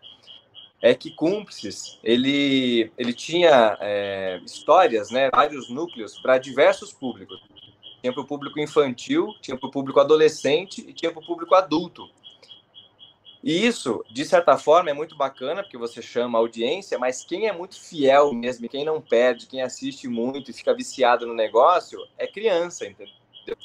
É 0.81 0.95
que 0.95 1.11
Cúmplices, 1.11 1.99
ele, 2.03 2.91
ele 2.97 3.13
tinha 3.13 3.77
é, 3.81 4.39
histórias, 4.45 5.11
né? 5.11 5.29
Vários 5.29 5.69
núcleos 5.69 6.17
para 6.19 6.37
diversos 6.37 6.93
públicos. 6.93 7.41
Tinha 8.01 8.13
para 8.13 8.21
o 8.21 8.25
público 8.25 8.59
infantil, 8.59 9.33
tinha 9.41 9.57
para 9.57 9.67
o 9.67 9.71
público 9.71 9.99
adolescente 9.99 10.85
e 10.87 10.93
tinha 10.93 11.11
para 11.11 11.21
o 11.21 11.25
público 11.25 11.53
adulto. 11.53 12.09
E 13.43 13.65
isso, 13.65 14.03
de 14.11 14.25
certa 14.25 14.57
forma, 14.57 14.89
é 14.89 14.93
muito 14.93 15.15
bacana, 15.15 15.63
porque 15.63 15.77
você 15.77 16.01
chama 16.01 16.37
a 16.37 16.41
audiência, 16.41 16.99
mas 16.99 17.23
quem 17.23 17.47
é 17.47 17.53
muito 17.53 17.79
fiel 17.79 18.33
mesmo, 18.33 18.67
quem 18.67 18.83
não 18.83 19.01
perde, 19.01 19.47
quem 19.47 19.61
assiste 19.61 20.07
muito 20.07 20.51
e 20.51 20.53
fica 20.53 20.73
viciado 20.73 21.25
no 21.25 21.33
negócio, 21.33 22.05
é 22.17 22.27
criança, 22.27 22.85
entendeu? 22.85 23.13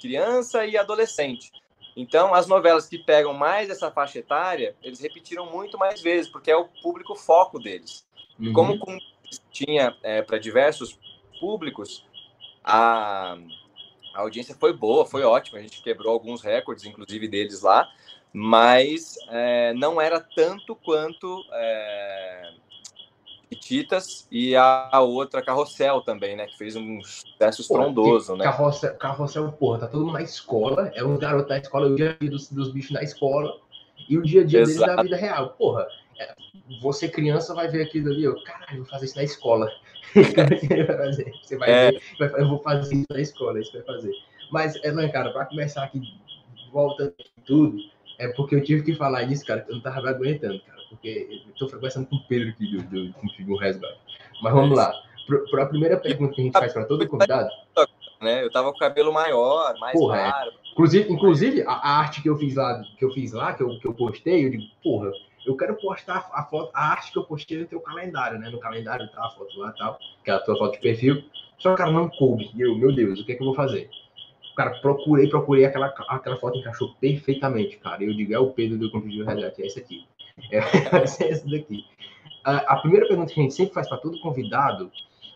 Criança 0.00 0.64
e 0.64 0.76
adolescente. 0.76 1.52
Então, 1.96 2.34
as 2.34 2.46
novelas 2.46 2.88
que 2.88 2.98
pegam 2.98 3.32
mais 3.32 3.70
essa 3.70 3.90
faixa 3.90 4.18
etária, 4.18 4.74
eles 4.82 5.00
repetiram 5.00 5.46
muito 5.46 5.78
mais 5.78 6.00
vezes, 6.00 6.30
porque 6.30 6.50
é 6.50 6.56
o 6.56 6.68
público 6.82 7.14
foco 7.14 7.58
deles. 7.58 8.04
Uhum. 8.38 8.52
Como 8.52 8.98
tinha 9.50 9.96
é, 10.02 10.22
para 10.22 10.38
diversos 10.38 10.98
públicos, 11.38 12.04
a, 12.64 13.38
a 14.14 14.20
audiência 14.20 14.56
foi 14.58 14.72
boa, 14.72 15.06
foi 15.06 15.22
ótima. 15.22 15.58
A 15.58 15.62
gente 15.62 15.82
quebrou 15.82 16.12
alguns 16.12 16.42
recordes, 16.42 16.84
inclusive 16.84 17.28
deles 17.28 17.62
lá 17.62 17.88
mas 18.36 19.14
é, 19.28 19.72
não 19.74 20.00
era 20.00 20.18
tanto 20.18 20.74
quanto 20.74 21.44
é, 21.52 22.54
Titas 23.54 24.26
e 24.30 24.54
a, 24.56 25.00
outra 25.00 25.42
Carrossel 25.42 26.00
também, 26.02 26.36
né? 26.36 26.46
Que 26.46 26.56
fez 26.56 26.76
um 26.76 27.00
sucesso 27.02 27.62
estrondoso, 27.62 28.36
né? 28.36 28.44
Carrossel, 28.44 28.94
Carrossel, 28.96 29.52
porra, 29.52 29.80
tá 29.80 29.86
todo 29.86 30.04
mundo 30.04 30.14
na 30.14 30.22
escola, 30.22 30.90
é 30.94 31.04
um 31.04 31.16
garoto 31.16 31.48
da 31.48 31.58
escola, 31.58 31.88
o 31.88 31.94
dia 31.96 32.10
a 32.10 32.16
dia 32.18 32.30
dos, 32.30 32.50
dos 32.50 32.72
bichos 32.72 32.92
na 32.92 33.02
escola 33.02 33.58
e 34.08 34.18
o 34.18 34.22
dia 34.22 34.42
a 34.42 34.44
dia 34.44 34.60
Exato. 34.60 34.86
deles 34.86 34.96
da 34.96 35.02
vida 35.02 35.16
real. 35.16 35.50
Porra, 35.50 35.86
é, 36.18 36.34
você 36.80 37.08
criança 37.08 37.54
vai 37.54 37.68
ver 37.68 37.82
aquilo 37.82 38.10
ali, 38.10 38.24
eu, 38.24 38.34
caralho, 38.44 38.78
vou 38.78 38.86
fazer 38.86 39.06
isso 39.06 39.16
na 39.16 39.24
escola. 39.24 39.68
você 41.42 41.56
vai 41.56 41.70
é. 41.70 41.90
ver, 41.92 42.02
vai, 42.18 42.40
eu 42.40 42.48
vou 42.48 42.58
fazer 42.62 42.94
isso 42.94 43.06
na 43.10 43.20
escola, 43.20 43.60
isso 43.60 43.72
vai 43.72 43.82
fazer. 43.82 44.12
Mas, 44.50 44.76
é, 44.76 45.08
cara, 45.08 45.32
para 45.32 45.46
começar 45.46 45.84
aqui, 45.84 46.00
volta 46.72 47.12
tudo, 47.44 47.78
é 48.18 48.28
porque 48.28 48.54
eu 48.54 48.62
tive 48.62 48.82
que 48.82 48.94
falar 48.94 49.24
isso, 49.24 49.44
cara, 49.44 49.60
que 49.60 49.70
eu 49.70 49.76
não 49.76 49.82
tava 49.82 50.08
aguentando, 50.08 50.60
cara, 50.60 50.73
porque 50.94 51.42
eu 51.46 51.54
tô 51.54 51.74
conversando 51.74 52.06
com 52.06 52.16
o 52.16 52.26
Pedro 52.26 52.50
aqui 52.50 52.66
do, 52.66 52.82
do, 52.82 53.44
do 53.44 53.56
Resgate. 53.56 53.98
Mas 54.42 54.52
vamos 54.52 54.76
lá. 54.76 54.92
Para 55.50 55.62
a 55.62 55.66
primeira 55.66 55.96
pergunta 55.96 56.34
que 56.34 56.40
a 56.40 56.44
gente 56.44 56.52
faz 56.52 56.72
para 56.72 56.84
todo 56.84 57.06
convidado. 57.08 57.48
Né? 58.20 58.42
Eu 58.42 58.50
tava 58.50 58.70
com 58.70 58.76
o 58.76 58.80
cabelo 58.80 59.12
maior, 59.12 59.78
mais 59.78 59.98
porra, 59.98 60.16
claro. 60.16 60.50
É. 60.50 60.54
Inclusive, 60.72 61.12
inclusive 61.12 61.62
a, 61.62 61.72
a, 61.72 61.98
arte 61.98 62.22
que 62.22 62.28
eu 62.28 62.36
fiz 62.36 62.54
lá, 62.56 62.82
que 62.98 63.04
eu 63.04 63.10
fiz 63.10 63.32
lá, 63.32 63.52
que 63.52 63.62
eu, 63.62 63.78
que 63.78 63.86
eu 63.86 63.94
postei, 63.94 64.46
eu 64.46 64.50
digo, 64.50 64.64
porra, 64.82 65.12
eu 65.46 65.56
quero 65.56 65.74
postar 65.76 66.30
a 66.32 66.42
foto, 66.44 66.70
a 66.74 66.90
arte 66.90 67.12
que 67.12 67.18
eu 67.18 67.24
postei 67.24 67.58
no 67.58 67.66
teu 67.66 67.80
calendário, 67.80 68.38
né? 68.38 68.48
No 68.48 68.58
calendário 68.58 69.08
tá 69.10 69.26
a 69.26 69.30
foto 69.30 69.58
lá 69.58 69.72
e 69.74 69.78
tal, 69.78 69.98
que 70.24 70.30
é 70.30 70.34
a 70.34 70.38
tua 70.38 70.56
foto 70.56 70.72
de 70.72 70.80
perfil. 70.80 71.22
Só, 71.58 71.74
cara, 71.74 71.90
não 71.90 72.08
coube. 72.08 72.50
E 72.54 72.60
eu, 72.62 72.76
meu 72.76 72.94
Deus, 72.94 73.20
o 73.20 73.26
que 73.26 73.32
é 73.32 73.34
que 73.34 73.42
eu 73.42 73.46
vou 73.46 73.54
fazer? 73.54 73.90
Cara, 74.56 74.70
procurei, 74.80 75.28
procurei, 75.28 75.64
aquela, 75.64 75.86
aquela 76.08 76.36
foto 76.36 76.58
encaixou 76.58 76.94
perfeitamente, 77.00 77.76
cara. 77.76 78.02
Eu 78.02 78.14
digo, 78.14 78.32
é 78.32 78.38
o 78.38 78.50
Pedro 78.50 78.78
do 78.78 78.90
Convívio 78.90 79.26
Resgate, 79.26 79.62
é 79.62 79.66
esse 79.66 79.80
aqui. 79.80 80.06
É, 80.50 80.58
esse 81.04 81.50
daqui. 81.50 81.84
A, 82.44 82.56
a, 82.74 82.76
primeira 82.80 83.06
pergunta 83.06 83.32
que 83.32 83.40
a 83.40 83.42
gente 83.42 83.54
sempre 83.54 83.74
faz 83.74 83.88
para 83.88 83.98
todo 83.98 84.20
convidado 84.20 84.90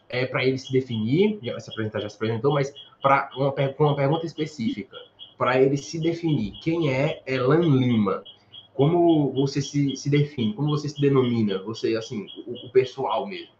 é 0.09 0.26
para 0.26 0.45
ele 0.45 0.59
se 0.59 0.73
definir, 0.73 1.38
já 1.43 1.59
se 1.61 1.71
apresentar, 1.71 2.00
já 2.00 2.09
se 2.09 2.17
apresentou, 2.17 2.52
mas 2.52 2.73
para 3.02 3.31
uma, 3.37 3.55
uma 3.78 3.97
pergunta 3.97 4.26
específica, 4.26 4.97
para 5.37 5.61
ele 5.61 5.76
se 5.76 6.00
definir. 6.00 6.52
Quem 6.61 6.93
é 6.93 7.23
Elan 7.26 7.61
Lima? 7.61 8.25
Como 8.75 9.33
você 9.33 9.61
se, 9.61 9.97
se 9.97 10.09
define? 10.09 10.55
Como 10.55 10.71
você 10.71 10.88
se 10.88 11.00
denomina? 11.00 11.59
Você, 11.62 11.97
assim, 11.97 12.26
o, 12.47 12.67
o 12.67 12.71
pessoal 12.71 13.26
mesmo. 13.26 13.59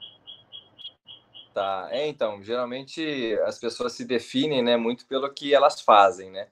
Tá. 1.52 1.88
É, 1.90 2.07
então, 2.07 2.42
geralmente 2.42 3.37
as 3.45 3.59
pessoas 3.59 3.92
se 3.92 4.04
definem, 4.04 4.62
né, 4.62 4.76
muito 4.76 5.04
pelo 5.07 5.28
que 5.28 5.52
elas 5.52 5.80
fazem, 5.80 6.30
né? 6.30 6.47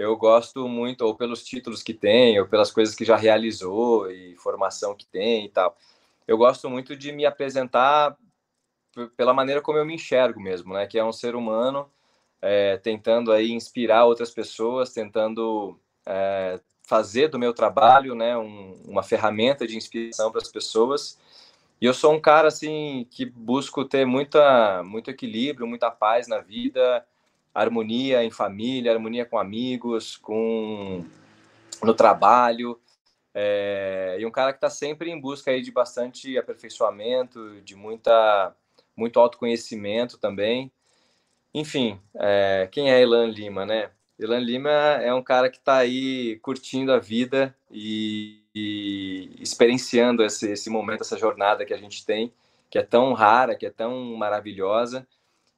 Eu 0.00 0.16
gosto 0.16 0.66
muito, 0.68 1.02
ou 1.02 1.14
pelos 1.14 1.44
títulos 1.44 1.82
que 1.82 1.94
tem, 1.94 2.38
ou 2.40 2.46
pelas 2.46 2.70
coisas 2.70 2.94
que 2.94 3.04
já 3.04 3.16
realizou 3.16 4.10
e 4.10 4.36
formação 4.36 4.94
que 4.94 5.06
tem 5.06 5.46
e 5.46 5.48
tal. 5.48 5.76
Eu 6.26 6.38
gosto 6.38 6.70
muito 6.70 6.96
de 6.96 7.12
me 7.12 7.26
apresentar 7.26 8.16
pela 9.16 9.34
maneira 9.34 9.60
como 9.60 9.78
eu 9.78 9.84
me 9.84 9.94
enxergo 9.94 10.40
mesmo, 10.40 10.74
né? 10.74 10.86
Que 10.86 10.98
é 10.98 11.04
um 11.04 11.12
ser 11.12 11.34
humano 11.34 11.90
é, 12.40 12.76
tentando 12.78 13.32
aí 13.32 13.50
inspirar 13.52 14.04
outras 14.04 14.30
pessoas, 14.30 14.92
tentando 14.92 15.78
é, 16.06 16.60
fazer 16.82 17.28
do 17.28 17.38
meu 17.38 17.52
trabalho, 17.52 18.14
né, 18.14 18.36
um, 18.36 18.80
uma 18.86 19.02
ferramenta 19.02 19.66
de 19.66 19.76
inspiração 19.76 20.32
para 20.32 20.40
as 20.40 20.48
pessoas 20.48 21.18
e 21.80 21.86
eu 21.86 21.94
sou 21.94 22.12
um 22.12 22.20
cara 22.20 22.48
assim 22.48 23.06
que 23.10 23.24
busco 23.24 23.84
ter 23.86 24.04
muita, 24.04 24.82
muito 24.84 25.10
equilíbrio, 25.10 25.66
muita 25.66 25.90
paz 25.90 26.28
na 26.28 26.38
vida, 26.38 27.04
harmonia 27.54 28.24
em 28.24 28.30
família, 28.30 28.92
harmonia 28.92 29.24
com 29.24 29.38
amigos, 29.38 30.16
com 30.16 31.04
no 31.82 31.94
trabalho. 31.94 32.80
É, 33.32 34.16
e 34.18 34.26
um 34.26 34.30
cara 34.30 34.52
que 34.52 34.58
está 34.58 34.70
sempre 34.70 35.10
em 35.10 35.20
busca 35.20 35.50
aí 35.50 35.62
de 35.62 35.70
bastante 35.70 36.36
aperfeiçoamento, 36.36 37.60
de 37.62 37.74
muita, 37.74 38.54
muito 38.96 39.20
autoconhecimento 39.20 40.18
também. 40.18 40.70
Enfim, 41.54 42.00
é, 42.16 42.68
quem 42.70 42.90
é 42.92 43.00
Elan 43.00 43.26
Lima, 43.26 43.66
né? 43.66 43.90
Elan 44.18 44.40
Lima 44.40 44.70
é 44.70 45.12
um 45.14 45.22
cara 45.22 45.48
que 45.48 45.58
está 45.58 45.78
aí 45.78 46.38
curtindo 46.42 46.92
a 46.92 46.98
vida 46.98 47.54
e, 47.70 48.42
e 48.54 49.30
experienciando 49.40 50.22
esse, 50.22 50.52
esse 50.52 50.68
momento, 50.68 51.00
essa 51.00 51.18
jornada 51.18 51.64
que 51.64 51.74
a 51.74 51.78
gente 51.78 52.04
tem, 52.04 52.32
que 52.68 52.78
é 52.78 52.82
tão 52.82 53.12
rara, 53.12 53.56
que 53.56 53.66
é 53.66 53.70
tão 53.70 54.14
maravilhosa 54.16 55.06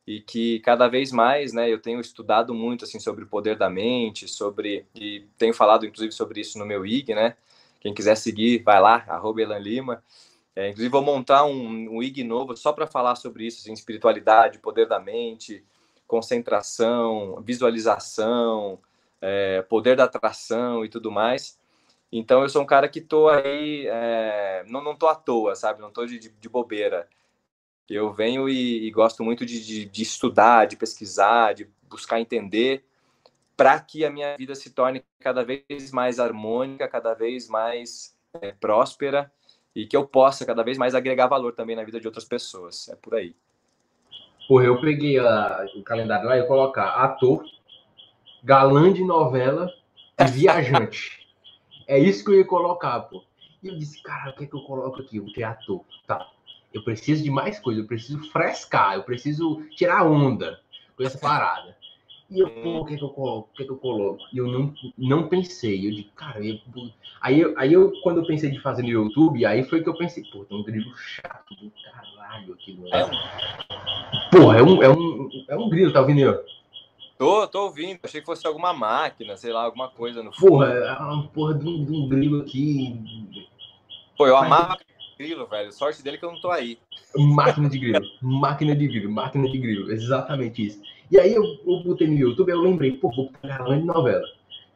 e 0.07 0.21
que 0.21 0.61
cada 0.61 0.89
vez 0.89 1.13
mais, 1.13 1.53
né, 1.53 1.73
eu 1.73 1.81
tenho 1.81 2.01
estudado 2.01 2.55
muito 2.55 2.85
assim 2.85 2.99
sobre 2.99 3.25
o 3.25 3.29
poder 3.29 3.57
da 3.57 3.71
mente, 3.71 4.27
sobre 4.27 4.87
e 4.95 5.27
tenho 5.39 5.55
falado 5.55 5.87
inclusive 5.87 6.13
sobre 6.13 6.41
isso 6.41 6.59
no 6.59 6.67
meu 6.67 6.85
IG, 6.85 7.15
né? 7.15 7.37
Quem 7.81 7.95
quiser 7.95 8.17
seguir, 8.17 8.63
vai 8.63 8.81
lá, 8.81 9.05
Elan 9.39 9.59
Lima. 9.59 10.03
É, 10.55 10.69
inclusive 10.69 10.91
vou 10.91 11.03
montar 11.03 11.45
um, 11.45 11.97
um 11.97 12.03
IG 12.03 12.23
novo 12.25 12.57
só 12.57 12.73
para 12.73 12.87
falar 12.87 13.17
sobre 13.17 13.47
isso, 13.47 13.61
assim, 13.61 13.73
espiritualidade, 13.73 14.59
poder 14.59 14.87
da 14.87 15.01
mente, 15.01 15.65
concentração, 16.07 17.43
visualização, 17.43 18.79
é, 19.21 19.63
poder 19.63 19.97
da 19.97 20.05
atração 20.05 20.85
e 20.85 20.89
tudo 20.89 21.11
mais. 21.11 21.59
Então 22.13 22.43
eu 22.43 22.49
sou 22.49 22.63
um 22.63 22.67
cara 22.67 22.89
que 22.89 23.01
tô 23.01 23.29
aí, 23.29 23.87
é, 23.89 24.65
não, 24.69 24.83
não 24.85 24.95
tô 24.95 25.09
à 25.09 25.15
toa, 25.15 25.55
sabe? 25.57 25.81
Não 25.81 25.91
tô 25.91 26.05
de, 26.05 26.19
de 26.19 26.49
bobeira. 26.49 27.09
Eu 27.89 28.13
venho 28.13 28.49
e, 28.49 28.87
e 28.87 28.91
gosto 28.91 29.23
muito 29.23 29.45
de, 29.45 29.65
de, 29.65 29.85
de, 29.85 30.03
estudar, 30.03 30.67
de 30.67 30.77
pesquisar, 30.77 31.53
de 31.53 31.69
buscar 31.89 32.21
entender, 32.21 32.85
para 33.57 33.79
que 33.81 34.05
a 34.05 34.11
minha 34.11 34.37
vida 34.37 34.55
se 34.55 34.71
torne 34.71 35.05
cada 35.21 35.45
vez 35.45 35.93
mais 35.93 36.19
harmônica, 36.19 36.89
cada 36.89 37.15
vez 37.15 37.49
mais 37.49 38.17
é, 38.41 38.53
próspera 38.53 39.31
e 39.75 39.87
que 39.87 39.97
eu 39.97 40.07
possa 40.07 40.45
cada 40.45 40.63
vez 40.63 40.77
mais 40.79 40.95
agregar 40.95 41.27
valor 41.27 41.55
também 41.55 41.77
na 41.77 41.85
vida 41.85 42.01
de 42.01 42.07
outras 42.07 42.25
pessoas. 42.25 42.89
É 42.89 42.97
por 42.97 43.15
aí. 43.15 43.35
Porra, 44.49 44.65
eu 44.65 44.81
peguei 44.81 45.19
a, 45.19 45.67
o 45.77 45.83
calendário 45.83 46.29
lá 46.29 46.37
e 46.37 46.47
colocar 46.47 46.89
ator, 46.89 47.45
galã 48.43 48.93
de 48.93 49.05
novela 49.05 49.73
e 50.19 50.25
viajante. 50.31 51.27
É 51.87 51.99
isso 51.99 52.25
que 52.25 52.31
eu 52.31 52.39
ia 52.39 52.45
colocar, 52.45 53.01
pô. 53.01 53.25
E 53.63 53.69
eu 53.69 53.79
disse, 53.79 54.03
cara, 54.03 54.31
o 54.31 54.35
que 54.35 54.45
é 54.45 54.47
que 54.47 54.55
eu 54.55 54.63
coloco 54.63 55.01
aqui? 55.01 55.21
O 55.21 55.33
teatro, 55.33 55.85
tá. 56.07 56.29
Eu 56.73 56.83
preciso 56.83 57.23
de 57.23 57.31
mais 57.31 57.59
coisa, 57.59 57.81
eu 57.81 57.87
preciso 57.87 58.19
frescar, 58.31 58.95
eu 58.95 59.03
preciso 59.03 59.63
tirar 59.77 60.05
onda 60.05 60.61
com 60.97 61.05
essa 61.05 61.19
parada. 61.21 61.77
E 62.31 62.41
eu, 62.41 62.49
pô, 62.49 62.79
o 62.79 62.85
que, 62.87 62.97
que 62.97 63.05
eu 63.05 63.11
coloco? 63.11 63.51
O 63.53 63.57
que, 63.57 63.65
que 63.65 63.71
eu 63.71 63.77
coloco? 63.77 64.23
E 64.33 64.39
eu 64.39 64.47
não, 64.47 64.73
não 64.97 65.29
pensei. 65.29 65.87
Eu 65.87 65.91
digo, 65.91 66.11
cara, 66.13 66.43
eu, 66.43 66.59
aí, 67.21 67.39
eu, 67.39 67.55
aí 67.59 67.73
eu, 67.75 67.93
quando 68.03 68.21
eu 68.21 68.27
pensei 68.27 68.51
de 68.51 68.59
fazer 68.59 68.83
no 68.83 68.89
YouTube, 68.89 69.45
aí 69.45 69.63
foi 69.65 69.83
que 69.83 69.89
eu 69.89 69.95
pensei, 69.95 70.25
pô, 70.33 70.43
tem 70.45 70.57
um 70.57 70.63
grilo 70.63 70.91
chato 70.97 71.55
do 71.55 71.71
caralho 71.85 72.55
aqui 72.55 72.73
no. 72.73 72.89
É. 72.89 73.11
Porra, 74.31 74.59
é 74.59 74.63
um, 74.63 74.83
é 74.83 74.89
um, 74.89 75.29
é 75.47 75.57
um 75.57 75.69
grilo, 75.69 75.93
tá 75.93 76.01
ouvindo 76.01 76.27
aí? 76.27 76.41
Tô, 77.19 77.47
tô 77.47 77.65
ouvindo. 77.65 78.01
Achei 78.03 78.21
que 78.21 78.27
fosse 78.27 78.47
alguma 78.47 78.73
máquina, 78.73 79.37
sei 79.37 79.53
lá, 79.53 79.65
alguma 79.65 79.91
coisa 79.91 80.23
no 80.23 80.33
fundo. 80.33 80.49
Porra, 80.49 80.69
é 80.73 80.93
uma 81.03 81.29
porra 81.29 81.55
de 81.55 81.69
um, 81.69 81.85
de 81.85 81.93
um 81.93 82.09
grilo 82.09 82.41
aqui. 82.41 82.99
Pô, 84.17 84.27
eu 84.27 84.37
amava 84.39 84.79
grilo, 85.23 85.47
velho. 85.47 85.73
Sorte 85.73 86.03
dele 86.03 86.19
que 86.19 86.25
eu 86.25 86.33
não 86.33 86.41
tô 86.41 86.51
aí. 86.51 86.79
Máquina 87.17 87.69
de 87.69 87.79
grilo. 87.79 88.05
máquina 88.21 88.75
de 88.75 88.89
grilo, 88.89 89.11
máquina 89.11 89.49
de 89.49 89.59
grilo. 89.59 89.93
Exatamente 89.93 90.67
isso. 90.67 90.83
E 91.11 91.19
aí 91.19 91.33
eu, 91.33 91.45
eu 91.45 91.83
botei 91.85 92.09
no 92.09 92.19
YouTube 92.19 92.51
eu 92.51 92.61
lembrei, 92.61 92.93
pô, 92.93 93.11
vou 93.15 93.31
botar 93.31 93.59
galã 93.59 93.79
de 93.79 93.87
novela. 93.87 94.25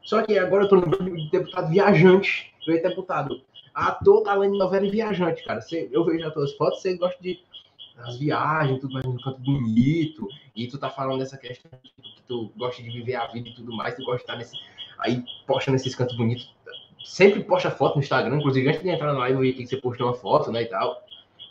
Só 0.02 0.22
que 0.22 0.38
agora 0.38 0.64
eu 0.64 0.68
tô 0.68 0.76
lembrando 0.76 1.16
de 1.16 1.30
ter 1.30 1.40
botado 1.40 1.68
viajante. 1.68 2.54
Eu 2.66 2.74
ia 2.74 2.82
ter 2.82 2.94
botado 2.94 3.42
ator, 3.74 4.22
galã 4.22 4.50
de 4.50 4.56
novela 4.56 4.87
e 4.87 4.90
viajante, 4.90 5.44
cara. 5.44 5.61
Você, 5.61 5.88
eu 5.90 6.04
vejo 6.04 6.26
as 6.26 6.32
tuas 6.32 6.52
fotos, 6.54 6.80
você 6.80 6.96
gosta 6.96 7.20
de 7.20 7.40
as 7.98 8.18
viagens, 8.18 8.80
tudo 8.80 8.92
mais 8.92 9.06
no 9.06 9.20
canto 9.20 9.40
bonito, 9.40 10.28
e 10.54 10.66
tu 10.66 10.76
tá 10.76 10.90
falando 10.90 11.18
dessa 11.18 11.38
questão 11.38 11.70
que 11.82 12.22
tu 12.28 12.52
gosta 12.54 12.82
de 12.82 12.90
viver 12.90 13.14
a 13.14 13.26
vida 13.26 13.48
e 13.48 13.54
tudo 13.54 13.74
mais, 13.74 13.94
tu 13.94 14.04
gosta 14.04 14.18
de 14.18 14.22
estar 14.22 14.37
nesse. 14.37 14.56
Aí 14.98 15.24
posta 15.46 15.70
nesses 15.70 15.94
cantos 15.94 16.16
bonitos. 16.16 16.54
Sempre 17.07 17.45
posta 17.45 17.71
foto 17.71 17.95
no 17.95 18.03
Instagram, 18.03 18.38
inclusive 18.38 18.69
antes 18.69 18.83
de 18.83 18.88
entrar 18.88 19.12
na 19.12 19.21
live 19.21 19.37
eu 19.37 19.42
vi 19.42 19.53
que 19.53 19.64
você 19.64 19.77
postou 19.77 20.09
uma 20.09 20.14
foto, 20.14 20.51
né, 20.51 20.62
e 20.62 20.66
tal. 20.66 21.05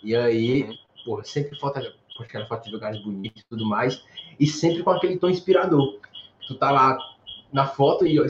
E 0.04 0.14
aí, 0.14 0.64
uhum. 0.64 0.78
porra, 1.06 1.24
sempre 1.24 1.58
foto 1.58 1.80
aquela 2.20 2.46
foto 2.46 2.66
de 2.66 2.72
lugares 2.72 3.02
bonitos 3.02 3.42
e 3.42 3.46
tudo 3.46 3.66
mais, 3.66 4.04
e 4.38 4.46
sempre 4.46 4.84
com 4.84 4.90
aquele 4.90 5.18
tom 5.18 5.30
inspirador. 5.30 5.98
Tu 6.46 6.56
tá 6.56 6.72
lá 6.72 6.98
na 7.54 7.66
foto 7.66 8.06
e 8.06 8.20
ó, 8.20 8.26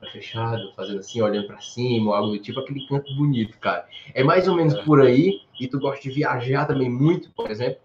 tá 0.00 0.10
fechado, 0.10 0.72
fazendo 0.74 0.98
assim, 0.98 1.22
olhando 1.22 1.46
para 1.46 1.60
cima, 1.60 2.16
algo 2.16 2.32
do 2.32 2.38
tipo, 2.40 2.58
aquele 2.58 2.84
canto 2.88 3.14
bonito, 3.14 3.56
cara. 3.58 3.88
É 4.12 4.24
mais 4.24 4.48
ou 4.48 4.56
menos 4.56 4.74
é. 4.74 4.82
por 4.82 5.00
aí, 5.00 5.42
e 5.60 5.68
tu 5.68 5.78
gosta 5.78 6.02
de 6.02 6.10
viajar 6.10 6.66
também 6.66 6.90
muito, 6.90 7.30
por 7.30 7.48
exemplo? 7.52 7.80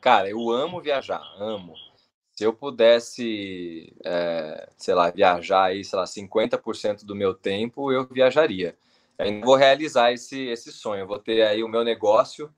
Cara, 0.00 0.30
eu 0.30 0.50
amo 0.50 0.80
viajar, 0.80 1.20
amo. 1.38 1.74
Se 2.38 2.44
eu 2.44 2.52
pudesse, 2.52 3.92
é, 4.04 4.68
sei 4.76 4.94
lá, 4.94 5.10
viajar 5.10 5.64
aí, 5.64 5.84
sei 5.84 5.98
lá, 5.98 6.04
50% 6.04 7.04
do 7.04 7.16
meu 7.16 7.34
tempo, 7.34 7.90
eu 7.90 8.06
viajaria. 8.06 8.78
Ainda 9.18 9.44
vou 9.44 9.56
realizar 9.56 10.12
esse, 10.12 10.46
esse 10.46 10.70
sonho. 10.70 11.00
Eu 11.00 11.06
vou 11.08 11.18
ter 11.18 11.42
aí 11.42 11.64
o 11.64 11.68
meu 11.68 11.82
negócio, 11.82 12.48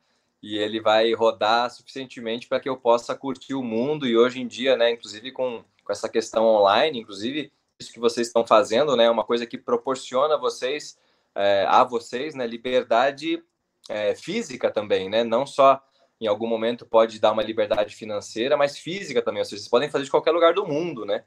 e 0.43 0.59
ele 0.59 0.83
vai 0.83 1.11
rodar 1.15 1.71
suficientemente 1.71 2.47
para 2.47 2.61
que 2.61 2.69
eu 2.69 2.77
possa 2.77 3.15
curtir 3.15 3.55
o 3.55 3.63
mundo 3.63 4.07
e 4.07 4.19
hoje 4.19 4.39
em 4.43 4.47
dia, 4.47 4.77
né, 4.77 4.91
inclusive 4.91 5.33
com, 5.33 5.65
com 5.83 5.93
essa 5.93 6.11
questão 6.11 6.45
online, 6.45 7.01
inclusive 7.01 7.51
isso 7.81 7.91
que 7.91 7.99
vocês 7.99 8.27
estão 8.27 8.47
fazendo, 8.47 8.95
né, 8.95 9.05
é 9.05 9.11
uma 9.11 9.25
coisa 9.25 9.47
que 9.47 9.57
proporciona 9.57 10.35
a 10.35 10.39
vocês, 10.39 10.99
é, 11.35 11.65
a 11.67 11.83
vocês, 11.85 12.35
né, 12.35 12.47
liberdade 12.47 13.43
é, 13.89 14.15
física 14.15 14.71
também, 14.71 15.09
né, 15.09 15.25
não 15.25 15.47
só 15.47 15.83
em 16.21 16.27
algum 16.27 16.47
momento 16.47 16.85
pode 16.85 17.19
dar 17.19 17.33
uma 17.33 17.43
liberdade 17.43 17.95
financeira, 17.95 18.57
mas 18.57 18.79
física 18.79 19.23
também, 19.23 19.41
ou 19.41 19.45
seja, 19.45 19.59
vocês 19.59 19.71
podem 19.71 19.91
fazer 19.91 20.05
de 20.05 20.11
qualquer 20.11 20.33
lugar 20.33 20.53
do 20.53 20.67
mundo, 20.67 21.05
né, 21.05 21.25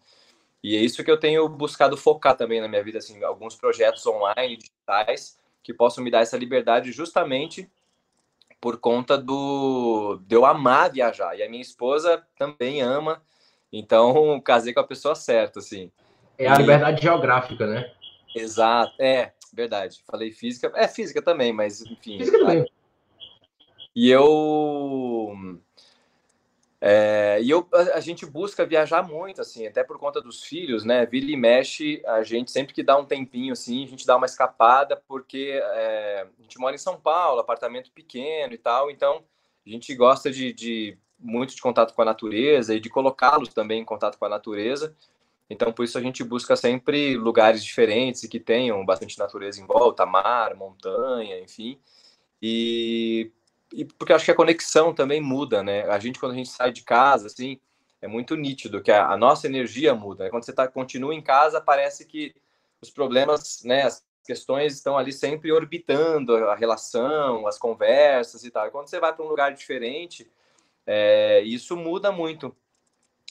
e 0.64 0.78
é 0.78 0.80
isso 0.80 1.04
que 1.04 1.12
eu 1.12 1.20
tenho 1.20 1.48
buscado 1.50 1.98
focar 1.98 2.38
também 2.38 2.62
na 2.62 2.70
minha 2.70 2.82
vida, 2.82 2.98
assim, 2.98 3.22
alguns 3.22 3.54
projetos 3.54 4.06
online, 4.08 4.56
digitais, 4.56 5.38
que 5.62 5.74
possam 5.74 6.02
me 6.02 6.10
dar 6.10 6.22
essa 6.22 6.38
liberdade 6.38 6.92
justamente 6.94 7.70
por 8.62 8.80
conta 8.80 9.18
do 9.18 10.22
de 10.26 10.36
eu 10.36 10.46
amar 10.46 10.90
viajar. 10.90 11.38
E 11.38 11.44
a 11.44 11.50
minha 11.50 11.62
esposa 11.62 12.26
também 12.38 12.82
ama, 12.82 13.22
então 13.74 14.40
casei 14.40 14.74
com 14.74 14.80
a 14.80 14.88
pessoa 14.88 15.16
certa, 15.16 15.60
assim. 15.60 15.92
É 16.38 16.48
a 16.48 16.58
liberdade 16.58 17.02
geográfica, 17.02 17.68
né? 17.68 17.92
Exato, 18.34 18.94
é, 19.02 19.34
verdade. 19.54 20.02
Falei 20.10 20.32
física, 20.32 20.72
é 20.76 20.88
física 20.88 21.22
também, 21.22 21.52
mas 21.52 21.82
enfim. 21.82 22.20
Física 22.20 22.40
também. 22.40 22.66
E 23.96 24.10
eu 24.10 25.60
é, 26.86 27.40
e 27.42 27.50
eu, 27.50 27.66
a, 27.74 27.98
a, 27.98 28.00
gente 28.02 28.26
busca 28.26 28.66
viajar 28.66 29.02
muito, 29.02 29.40
assim, 29.40 29.66
até 29.66 29.86
por 29.86 29.98
conta 29.98 30.20
dos 30.20 30.44
filhos, 30.44 30.84
né? 30.84 31.06
Vira 31.06 31.32
e 31.32 31.38
mexe, 31.38 32.04
a 32.06 32.24
gente 32.24 32.52
sempre 32.52 32.74
que 32.74 32.84
dá 32.84 32.98
um 32.98 33.06
tempinho, 33.06 33.54
assim, 33.54 33.86
a 33.86 33.88
gente 33.88 34.06
dá 34.06 34.18
uma 34.18 34.26
escapada, 34.26 35.02
porque 35.08 35.62
é, 35.64 36.28
a 36.38 36.42
gente 36.42 36.60
mora 36.60 36.76
em 36.76 36.78
São 36.78 37.00
Paulo, 37.00 37.40
apartamento 37.40 37.90
pequeno 37.90 38.54
e 38.54 38.58
tal, 38.58 38.92
então 38.92 39.24
a 39.66 39.70
gente 39.70 39.96
gosta 39.96 40.30
de, 40.30 40.52
de 40.52 40.98
muito 41.18 41.56
de 41.56 41.62
contato 41.62 41.94
com 41.94 42.02
a 42.02 42.06
natureza 42.06 42.76
e 42.76 42.82
de 42.82 42.90
colocá-los 42.90 43.54
também 43.54 43.82
em 43.82 43.86
contato 43.86 44.18
com 44.18 44.26
a 44.26 44.30
natureza. 44.30 44.94
Então, 45.50 45.72
por 45.72 45.86
isso 45.86 45.98
a 45.98 46.02
gente 46.02 46.22
busca 46.22 46.56
sempre 46.58 47.16
lugares 47.16 47.64
diferentes 47.64 48.24
e 48.24 48.28
que 48.28 48.42
tenham 48.42 48.86
bastante 48.86 49.18
natureza 49.18 49.62
em 49.62 49.66
volta, 49.66 50.06
mar, 50.06 50.54
montanha, 50.56 51.40
enfim. 51.40 51.80
E 52.42 53.32
e 53.74 53.86
porque 53.86 54.14
acho 54.14 54.26
que 54.26 54.32
a 54.32 54.36
conexão 54.36 54.94
também 54.94 55.20
muda, 55.20 55.64
né? 55.64 55.82
A 55.90 55.98
gente, 56.00 56.20
quando 56.20 56.34
a 56.34 56.36
gente 56.36 56.50
sai 56.50 56.72
de 56.72 56.84
casa, 56.84 57.28
assim, 57.28 57.60
é 58.02 58.08
muito 58.08 58.36
nítido 58.36 58.82
que 58.82 58.92
a, 58.92 59.08
a 59.08 59.18
nossa 59.18 59.48
energia 59.48 59.96
muda. 59.96 60.30
Quando 60.30 60.46
você 60.46 60.54
tá, 60.54 60.68
continua 60.68 61.16
em 61.16 61.22
casa, 61.22 61.60
parece 61.60 62.06
que 62.06 62.36
os 62.80 62.90
problemas, 62.90 63.64
né, 63.64 63.84
as 63.84 64.06
questões 64.26 64.74
estão 64.74 64.98
ali 64.98 65.12
sempre 65.12 65.52
orbitando 65.52 66.36
a 66.36 66.56
relação, 66.56 67.48
as 67.48 67.58
conversas 67.58 68.44
e 68.44 68.52
tal. 68.52 68.68
E 68.68 68.72
quando 68.72 68.88
você 68.88 69.00
vai 69.00 69.14
para 69.14 69.26
um 69.26 69.30
lugar 69.30 69.54
diferente, 69.54 70.30
é, 70.86 71.42
isso 71.42 71.76
muda 71.76 72.12
muito. 72.12 72.56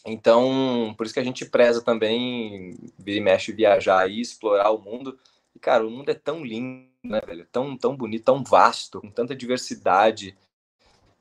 Então, 0.05 0.95
por 0.97 1.07
isso 1.07 1.15
que 1.15 1.21
a 1.21 1.25
gente 1.25 1.45
preza 1.47 1.81
também, 1.81 2.77
vir 2.99 3.19
e 3.19 3.21
mexe, 3.21 3.53
viajar 3.53 4.11
e 4.11 4.21
explorar 4.21 4.71
o 4.71 4.79
mundo. 4.79 5.19
E, 5.55 5.59
cara, 5.59 5.87
o 5.87 5.91
mundo 5.91 6.11
é 6.11 6.15
tão 6.15 6.45
lindo 6.45 6.93
né, 7.05 7.21
velho? 7.21 7.47
Tão, 7.51 7.77
tão 7.77 7.97
bonito, 7.97 8.25
tão 8.25 8.43
vasto, 8.43 9.01
com 9.01 9.11
tanta 9.11 9.35
diversidade. 9.35 10.37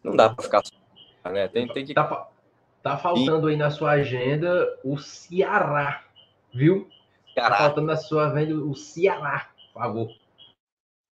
Não 0.04 0.16
dá 0.16 0.30
para 0.30 0.44
ficar 0.44 0.62
só, 0.64 1.30
né? 1.30 1.48
Tem, 1.48 1.68
tem 1.68 1.86
que. 1.86 1.94
Tá, 1.94 2.30
tá 2.84 2.98
faltando 2.98 3.50
e... 3.50 3.54
aí 3.54 3.58
na 3.58 3.72
sua 3.72 3.92
agenda 3.92 4.68
o 4.84 4.98
Ceará, 4.98 6.04
viu? 6.54 6.88
Tá 7.36 7.42
Ceará. 7.42 7.50
Tá 7.50 7.64
faltando 7.64 7.88
na 7.88 7.98
sua 7.98 8.32
agenda 8.32 8.56
o 8.56 8.76
Ceará, 8.76 9.50
por 9.74 9.82
favor. 9.82 10.16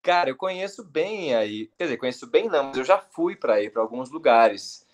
Cara, 0.01 0.29
eu 0.29 0.36
conheço 0.36 0.84
bem 0.84 1.36
aí. 1.36 1.69
Quer 1.77 1.86
dizer, 1.86 1.97
conheço 1.97 2.27
bem 2.27 2.47
não, 2.47 2.65
mas 2.65 2.77
eu 2.77 2.86
já 2.86 2.97
fui 2.97 3.36
para 3.36 3.62
ir 3.62 3.71
para 3.71 3.82
alguns 3.82 4.10
lugares. 4.10 4.86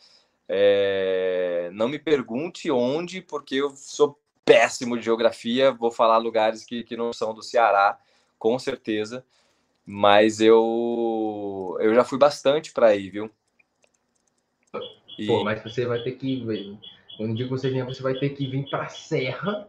É... 0.48 1.70
Não 1.74 1.88
me 1.88 2.00
pergunte 2.00 2.72
onde, 2.72 3.22
porque 3.22 3.56
eu 3.56 3.70
sou 3.72 4.20
péssimo 4.44 4.98
de 4.98 5.06
geografia. 5.06 5.72
Vou 5.72 5.92
falar 5.92 6.18
lugares 6.18 6.64
que, 6.64 6.84
que 6.84 6.98
não 6.98 7.14
são 7.14 7.34
do 7.34 7.44
Ceará, 7.44 7.98
com 8.46 8.60
certeza. 8.60 9.26
Mas 9.84 10.40
eu 10.40 11.76
eu 11.80 11.96
já 11.96 12.04
fui 12.04 12.20
bastante 12.20 12.72
para 12.72 12.90
aí, 12.90 13.10
viu? 13.10 13.32
E... 15.18 15.26
Pô, 15.26 15.44
mas 15.44 15.64
você 15.64 15.84
vai 15.88 16.04
ter 16.04 16.12
que. 16.12 16.46
Quando 17.18 17.34
digo 17.34 17.58
você 17.58 17.72
vem, 17.72 17.84
você 17.84 18.04
vai 18.04 18.14
ter 18.14 18.30
que 18.30 18.46
vir 18.46 18.70
para 18.70 18.88
Serra 18.90 19.68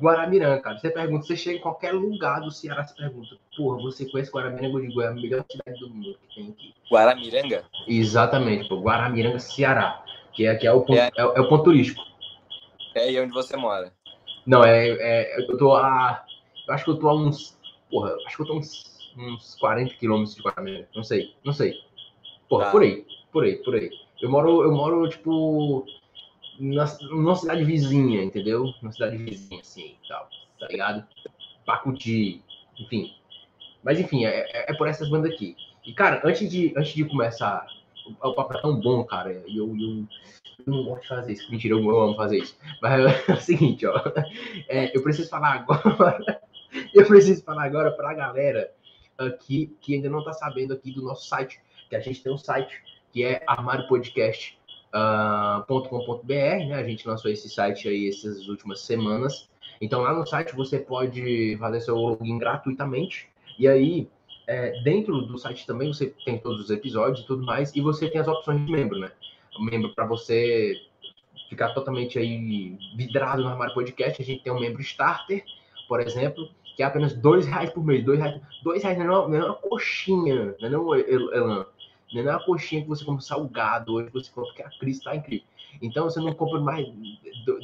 Guaramiranga, 0.00 0.60
cara. 0.60 0.78
Você 0.78 0.90
pergunta, 0.90 1.26
você 1.26 1.36
chega 1.36 1.58
em 1.58 1.60
qualquer 1.60 1.92
lugar 1.92 2.40
do 2.40 2.50
Ceará, 2.50 2.84
você 2.84 2.94
pergunta, 2.94 3.36
porra, 3.56 3.82
você 3.82 4.04
conhece 4.08 4.30
Guaramiranga? 4.30 4.80
de 4.80 4.88
digo, 4.88 5.02
é 5.02 5.08
a 5.08 5.12
melhor 5.12 5.44
cidade 5.50 5.80
do 5.80 5.90
mundo 5.90 6.16
que 6.28 6.34
tem 6.34 6.50
aqui. 6.50 6.74
Guaramiranga? 6.90 7.64
Exatamente, 7.88 8.68
pô, 8.68 8.80
Guaramiranga, 8.80 9.38
Ceará. 9.40 10.04
Que 10.32 10.46
é, 10.46 10.54
que 10.54 10.66
é, 10.66 10.72
o, 10.72 10.80
ponto, 10.82 10.98
é, 10.98 11.10
é, 11.16 11.22
é 11.22 11.40
o 11.40 11.48
ponto 11.48 11.64
turístico. 11.64 12.02
É 12.94 13.00
aí 13.00 13.20
onde 13.20 13.32
você 13.32 13.56
mora? 13.56 13.92
Não, 14.46 14.64
é, 14.64 14.88
é. 14.90 15.40
Eu 15.40 15.56
tô 15.56 15.74
a. 15.74 16.24
Eu 16.68 16.74
acho 16.74 16.84
que 16.84 16.90
eu 16.90 16.98
tô 16.98 17.08
a 17.08 17.14
uns. 17.14 17.55
Porra, 17.96 18.14
acho 18.26 18.36
que 18.36 18.42
eu 18.42 18.46
tô 18.46 18.58
uns 18.58 18.96
uns 19.16 19.54
40 19.54 19.94
quilômetros 19.94 20.36
de 20.36 20.42
Guaramirim. 20.42 20.84
Não 20.94 21.02
sei, 21.02 21.34
não 21.42 21.54
sei. 21.54 21.80
Porra, 22.46 22.66
tá. 22.66 22.70
por 22.70 22.82
aí, 22.82 23.06
por 23.32 23.44
aí, 23.44 23.56
por 23.56 23.74
aí. 23.74 23.90
Eu 24.20 24.30
moro, 24.30 24.62
eu 24.62 24.70
moro, 24.70 25.08
tipo, 25.08 25.86
na, 26.60 26.84
numa 27.10 27.34
cidade 27.34 27.64
vizinha, 27.64 28.22
entendeu? 28.22 28.74
Numa 28.82 28.92
cidade 28.92 29.16
vizinha, 29.16 29.62
assim, 29.62 29.96
tal, 30.06 30.28
tá 30.60 30.68
ligado? 30.68 31.06
Pacuti, 31.64 32.42
enfim. 32.78 33.14
Mas, 33.82 33.98
enfim, 33.98 34.26
é, 34.26 34.40
é, 34.50 34.70
é, 34.70 34.74
por 34.74 34.86
essas 34.86 35.08
bandas 35.08 35.32
aqui. 35.32 35.56
E, 35.82 35.94
cara, 35.94 36.20
antes 36.22 36.50
de, 36.50 36.74
antes 36.76 36.92
de 36.92 37.04
começar, 37.06 37.66
o, 38.06 38.28
o 38.28 38.34
papo 38.34 38.52
é 38.52 38.60
tão 38.60 38.78
bom, 38.78 39.02
cara, 39.04 39.32
e 39.46 39.56
eu, 39.56 39.66
eu, 39.68 40.04
eu, 40.58 40.66
não 40.66 40.84
gosto 40.84 41.02
de 41.02 41.08
fazer 41.08 41.32
isso. 41.32 41.50
Mentira, 41.50 41.74
eu, 41.74 41.82
eu 41.82 42.00
amo 42.00 42.16
fazer 42.16 42.36
isso. 42.36 42.58
Mas 42.82 43.00
é 43.28 43.32
o 43.32 43.40
seguinte, 43.40 43.86
ó. 43.86 43.98
É, 44.68 44.94
eu 44.94 45.02
preciso 45.02 45.30
falar 45.30 45.54
agora. 45.54 46.45
Eu 46.94 47.06
preciso 47.06 47.42
falar 47.42 47.64
agora 47.64 47.90
pra 47.92 48.14
galera 48.14 48.72
aqui 49.18 49.74
que 49.80 49.94
ainda 49.94 50.10
não 50.10 50.20
está 50.20 50.32
sabendo 50.32 50.74
aqui 50.74 50.92
do 50.92 51.02
nosso 51.02 51.26
site, 51.28 51.60
que 51.88 51.96
a 51.96 52.00
gente 52.00 52.22
tem 52.22 52.32
um 52.32 52.38
site 52.38 52.82
que 53.12 53.24
é 53.24 53.42
armariopodcast.com.br, 53.46 54.92
uh, 54.92 56.68
né? 56.68 56.74
A 56.74 56.84
gente 56.84 57.06
lançou 57.08 57.30
esse 57.30 57.48
site 57.48 57.88
aí 57.88 58.08
essas 58.08 58.46
últimas 58.48 58.80
semanas. 58.80 59.48
Então 59.80 60.02
lá 60.02 60.12
no 60.12 60.26
site 60.26 60.54
você 60.54 60.78
pode 60.78 61.56
fazer 61.58 61.80
seu 61.80 61.96
login 61.96 62.38
gratuitamente 62.38 63.28
e 63.58 63.66
aí 63.68 64.08
é, 64.46 64.80
dentro 64.82 65.22
do 65.22 65.38
site 65.38 65.66
também 65.66 65.92
você 65.92 66.14
tem 66.24 66.38
todos 66.38 66.60
os 66.60 66.70
episódios 66.70 67.24
e 67.24 67.26
tudo 67.26 67.44
mais, 67.44 67.74
e 67.74 67.80
você 67.80 68.08
tem 68.08 68.20
as 68.20 68.28
opções 68.28 68.64
de 68.64 68.70
membro, 68.70 68.98
né? 68.98 69.10
O 69.58 69.62
membro 69.62 69.92
para 69.94 70.06
você 70.06 70.74
ficar 71.48 71.70
totalmente 71.70 72.18
aí 72.18 72.76
vidrado 72.96 73.42
no 73.42 73.48
Armário 73.48 73.74
Podcast, 73.74 74.22
a 74.22 74.24
gente 74.24 74.42
tem 74.42 74.52
um 74.52 74.60
membro 74.60 74.80
starter, 74.82 75.44
por 75.88 76.00
exemplo, 76.00 76.48
que 76.76 76.82
é 76.82 76.86
apenas 76.86 77.14
dois 77.14 77.46
reais 77.46 77.70
por 77.70 77.82
mês. 77.82 78.04
Dois 78.04 78.20
reais, 78.20 78.40
dois 78.62 78.82
reais 78.82 78.98
não, 78.98 79.04
é, 79.04 79.28
não 79.28 79.34
é 79.34 79.44
uma 79.46 79.54
coxinha, 79.54 80.54
não 80.60 80.68
é 80.68 80.70
não, 80.70 80.94
Elan? 80.94 81.66
Não 82.12 82.20
é 82.20 82.30
uma 82.30 82.44
coxinha 82.44 82.82
que 82.82 82.88
você 82.88 83.04
compra 83.04 83.22
salgado, 83.22 83.94
hoje 83.94 84.10
você 84.12 84.30
compra 84.30 84.54
que 84.54 84.62
a 84.62 84.70
Cris 84.78 85.00
tá 85.00 85.16
incrível. 85.16 85.46
Então 85.82 86.04
você 86.04 86.20
não 86.20 86.32
compra 86.34 86.60
mais 86.60 86.86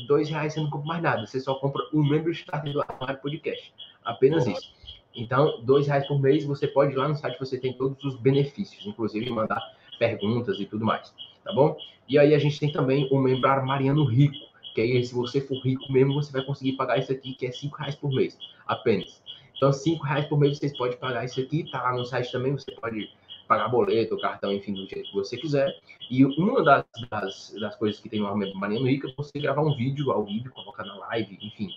dois 0.08 0.28
reais, 0.28 0.54
você 0.54 0.60
não 0.60 0.70
compra 0.70 0.88
mais 0.88 1.02
nada. 1.02 1.26
Você 1.26 1.40
só 1.40 1.54
compra 1.54 1.82
um 1.92 2.02
membro 2.02 2.32
starter 2.32 2.72
do 2.72 2.80
Armário 2.80 3.20
Podcast. 3.20 3.72
Apenas 4.04 4.46
isso. 4.46 4.74
Então, 5.14 5.62
dois 5.62 5.86
reais 5.86 6.06
por 6.06 6.18
mês, 6.20 6.44
você 6.44 6.66
pode 6.66 6.92
ir 6.92 6.96
lá 6.96 7.06
no 7.06 7.14
site, 7.14 7.38
você 7.38 7.58
tem 7.58 7.74
todos 7.74 8.02
os 8.02 8.16
benefícios, 8.16 8.86
inclusive 8.86 9.28
mandar 9.30 9.60
perguntas 9.98 10.58
e 10.58 10.64
tudo 10.64 10.84
mais, 10.86 11.14
tá 11.44 11.52
bom? 11.52 11.76
E 12.08 12.18
aí 12.18 12.34
a 12.34 12.38
gente 12.38 12.58
tem 12.58 12.72
também 12.72 13.08
o 13.10 13.18
membro 13.18 13.46
armariano 13.48 14.04
rico, 14.04 14.34
que 14.74 14.80
aí 14.80 15.04
se 15.04 15.14
você 15.14 15.40
for 15.40 15.58
rico 15.60 15.90
mesmo, 15.92 16.14
você 16.14 16.32
vai 16.32 16.42
conseguir 16.42 16.72
pagar 16.72 16.98
isso 16.98 17.12
aqui, 17.12 17.34
que 17.34 17.46
é 17.46 17.52
cinco 17.52 17.76
reais 17.76 17.94
por 17.94 18.10
mês, 18.12 18.38
apenas. 18.66 19.22
Então, 19.56 19.72
cinco 19.72 20.04
reais 20.04 20.26
por 20.26 20.38
mês 20.38 20.58
vocês 20.58 20.76
podem 20.76 20.98
pagar 20.98 21.24
isso 21.24 21.40
aqui, 21.40 21.70
tá 21.70 21.82
lá 21.82 21.92
no 21.92 22.04
site 22.04 22.32
também, 22.32 22.52
você 22.52 22.72
pode 22.72 23.08
pagar 23.46 23.68
boleto, 23.68 24.18
cartão, 24.18 24.52
enfim, 24.52 24.72
do 24.72 24.86
jeito 24.86 25.10
que 25.10 25.14
você 25.14 25.36
quiser. 25.36 25.72
E 26.10 26.24
uma 26.24 26.64
das, 26.64 26.84
das, 27.10 27.54
das 27.60 27.76
coisas 27.76 28.00
que 28.00 28.08
tem 28.08 28.20
no 28.20 28.26
Armariano 28.26 28.86
Rico 28.86 29.08
é 29.08 29.12
você 29.16 29.38
gravar 29.38 29.62
um 29.62 29.76
vídeo 29.76 30.10
ao 30.10 30.24
vivo, 30.24 30.50
colocar 30.50 30.84
na 30.84 30.96
live, 30.96 31.38
enfim, 31.40 31.68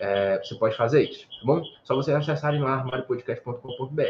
é, 0.00 0.38
você 0.42 0.54
pode 0.56 0.76
fazer 0.76 1.08
isso, 1.08 1.26
tá 1.26 1.44
bom? 1.44 1.62
Só 1.84 1.94
vocês 1.94 2.16
acessarem 2.16 2.60
lá 2.60 2.74
armariopodcast.com.br. 2.74 4.02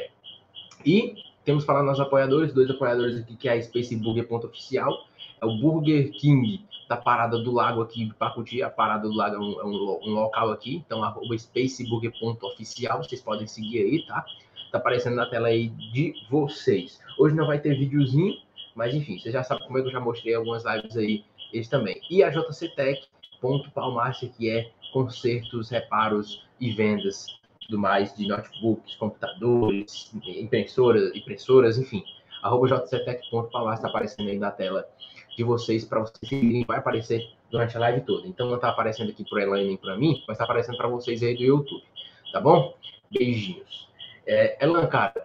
E 0.86 1.14
temos 1.44 1.64
falando 1.64 1.88
nos 1.88 2.00
apoiadores, 2.00 2.54
dois 2.54 2.70
apoiadores 2.70 3.18
aqui, 3.18 3.36
que 3.36 3.48
é 3.48 3.52
a 3.52 3.62
spaceburger.oficial, 3.62 5.06
é 5.40 5.44
o 5.44 5.58
Burger 5.58 6.10
King 6.12 6.64
da 6.92 6.96
Parada 6.98 7.38
do 7.38 7.50
Lago 7.50 7.80
aqui 7.80 8.04
de 8.04 8.14
Pacuti. 8.14 8.62
A 8.62 8.68
Parada 8.68 9.08
do 9.08 9.14
Lago 9.14 9.36
é 9.36 9.38
um, 9.38 9.60
é 9.60 9.64
um, 9.64 10.10
um 10.10 10.14
local 10.14 10.50
aqui, 10.50 10.76
então 10.76 11.02
arroba 11.02 11.36
spaceburger.oficial, 11.36 13.02
vocês 13.02 13.22
podem 13.22 13.46
seguir 13.46 13.78
aí, 13.78 14.06
tá? 14.06 14.24
Tá 14.70 14.78
aparecendo 14.78 15.16
na 15.16 15.26
tela 15.26 15.48
aí 15.48 15.68
de 15.68 16.14
vocês. 16.30 17.00
Hoje 17.18 17.34
não 17.34 17.46
vai 17.46 17.58
ter 17.58 17.78
videozinho, 17.78 18.34
mas 18.74 18.94
enfim, 18.94 19.18
você 19.18 19.30
já 19.30 19.42
sabe 19.42 19.64
como 19.66 19.78
é 19.78 19.82
que 19.82 19.88
eu 19.88 19.92
já 19.92 20.00
mostrei 20.00 20.34
algumas 20.34 20.64
lives 20.64 20.96
aí, 20.96 21.24
eles 21.52 21.68
também. 21.68 21.98
E 22.10 22.22
a 22.22 22.30
JC 22.30 22.68
Tech, 22.74 23.00
ponto 23.40 23.70
Palmaster, 23.70 24.30
que 24.32 24.50
é 24.50 24.70
consertos, 24.92 25.70
reparos 25.70 26.46
e 26.60 26.72
vendas 26.72 27.26
tudo 27.60 27.78
mais 27.78 28.14
de 28.14 28.26
notebooks, 28.26 28.96
computadores, 28.96 30.12
impressoras, 30.26 31.14
impressoras 31.14 31.78
enfim. 31.78 32.04
Arroba 32.42 32.66
jctech.palácio 32.66 33.76
está 33.76 33.88
aparecendo 33.88 34.28
aí 34.28 34.38
na 34.38 34.50
tela 34.50 34.86
de 35.36 35.44
vocês 35.44 35.84
para 35.84 36.00
vocês 36.00 36.28
seguirem, 36.28 36.64
vai 36.64 36.78
aparecer 36.78 37.30
durante 37.50 37.76
a 37.76 37.80
live 37.80 38.02
toda. 38.02 38.26
Então 38.26 38.48
não 38.48 38.56
está 38.56 38.68
aparecendo 38.68 39.10
aqui 39.10 39.24
para 39.28 39.42
Elaine 39.42 39.68
nem 39.68 39.76
para 39.76 39.96
mim, 39.96 40.22
mas 40.26 40.34
está 40.34 40.44
aparecendo 40.44 40.76
para 40.76 40.88
vocês 40.88 41.22
aí 41.22 41.36
do 41.36 41.42
YouTube, 41.42 41.84
tá 42.32 42.40
bom? 42.40 42.74
Beijinhos. 43.10 43.88
É, 44.26 44.64
Elan, 44.64 44.86
cara, 44.86 45.22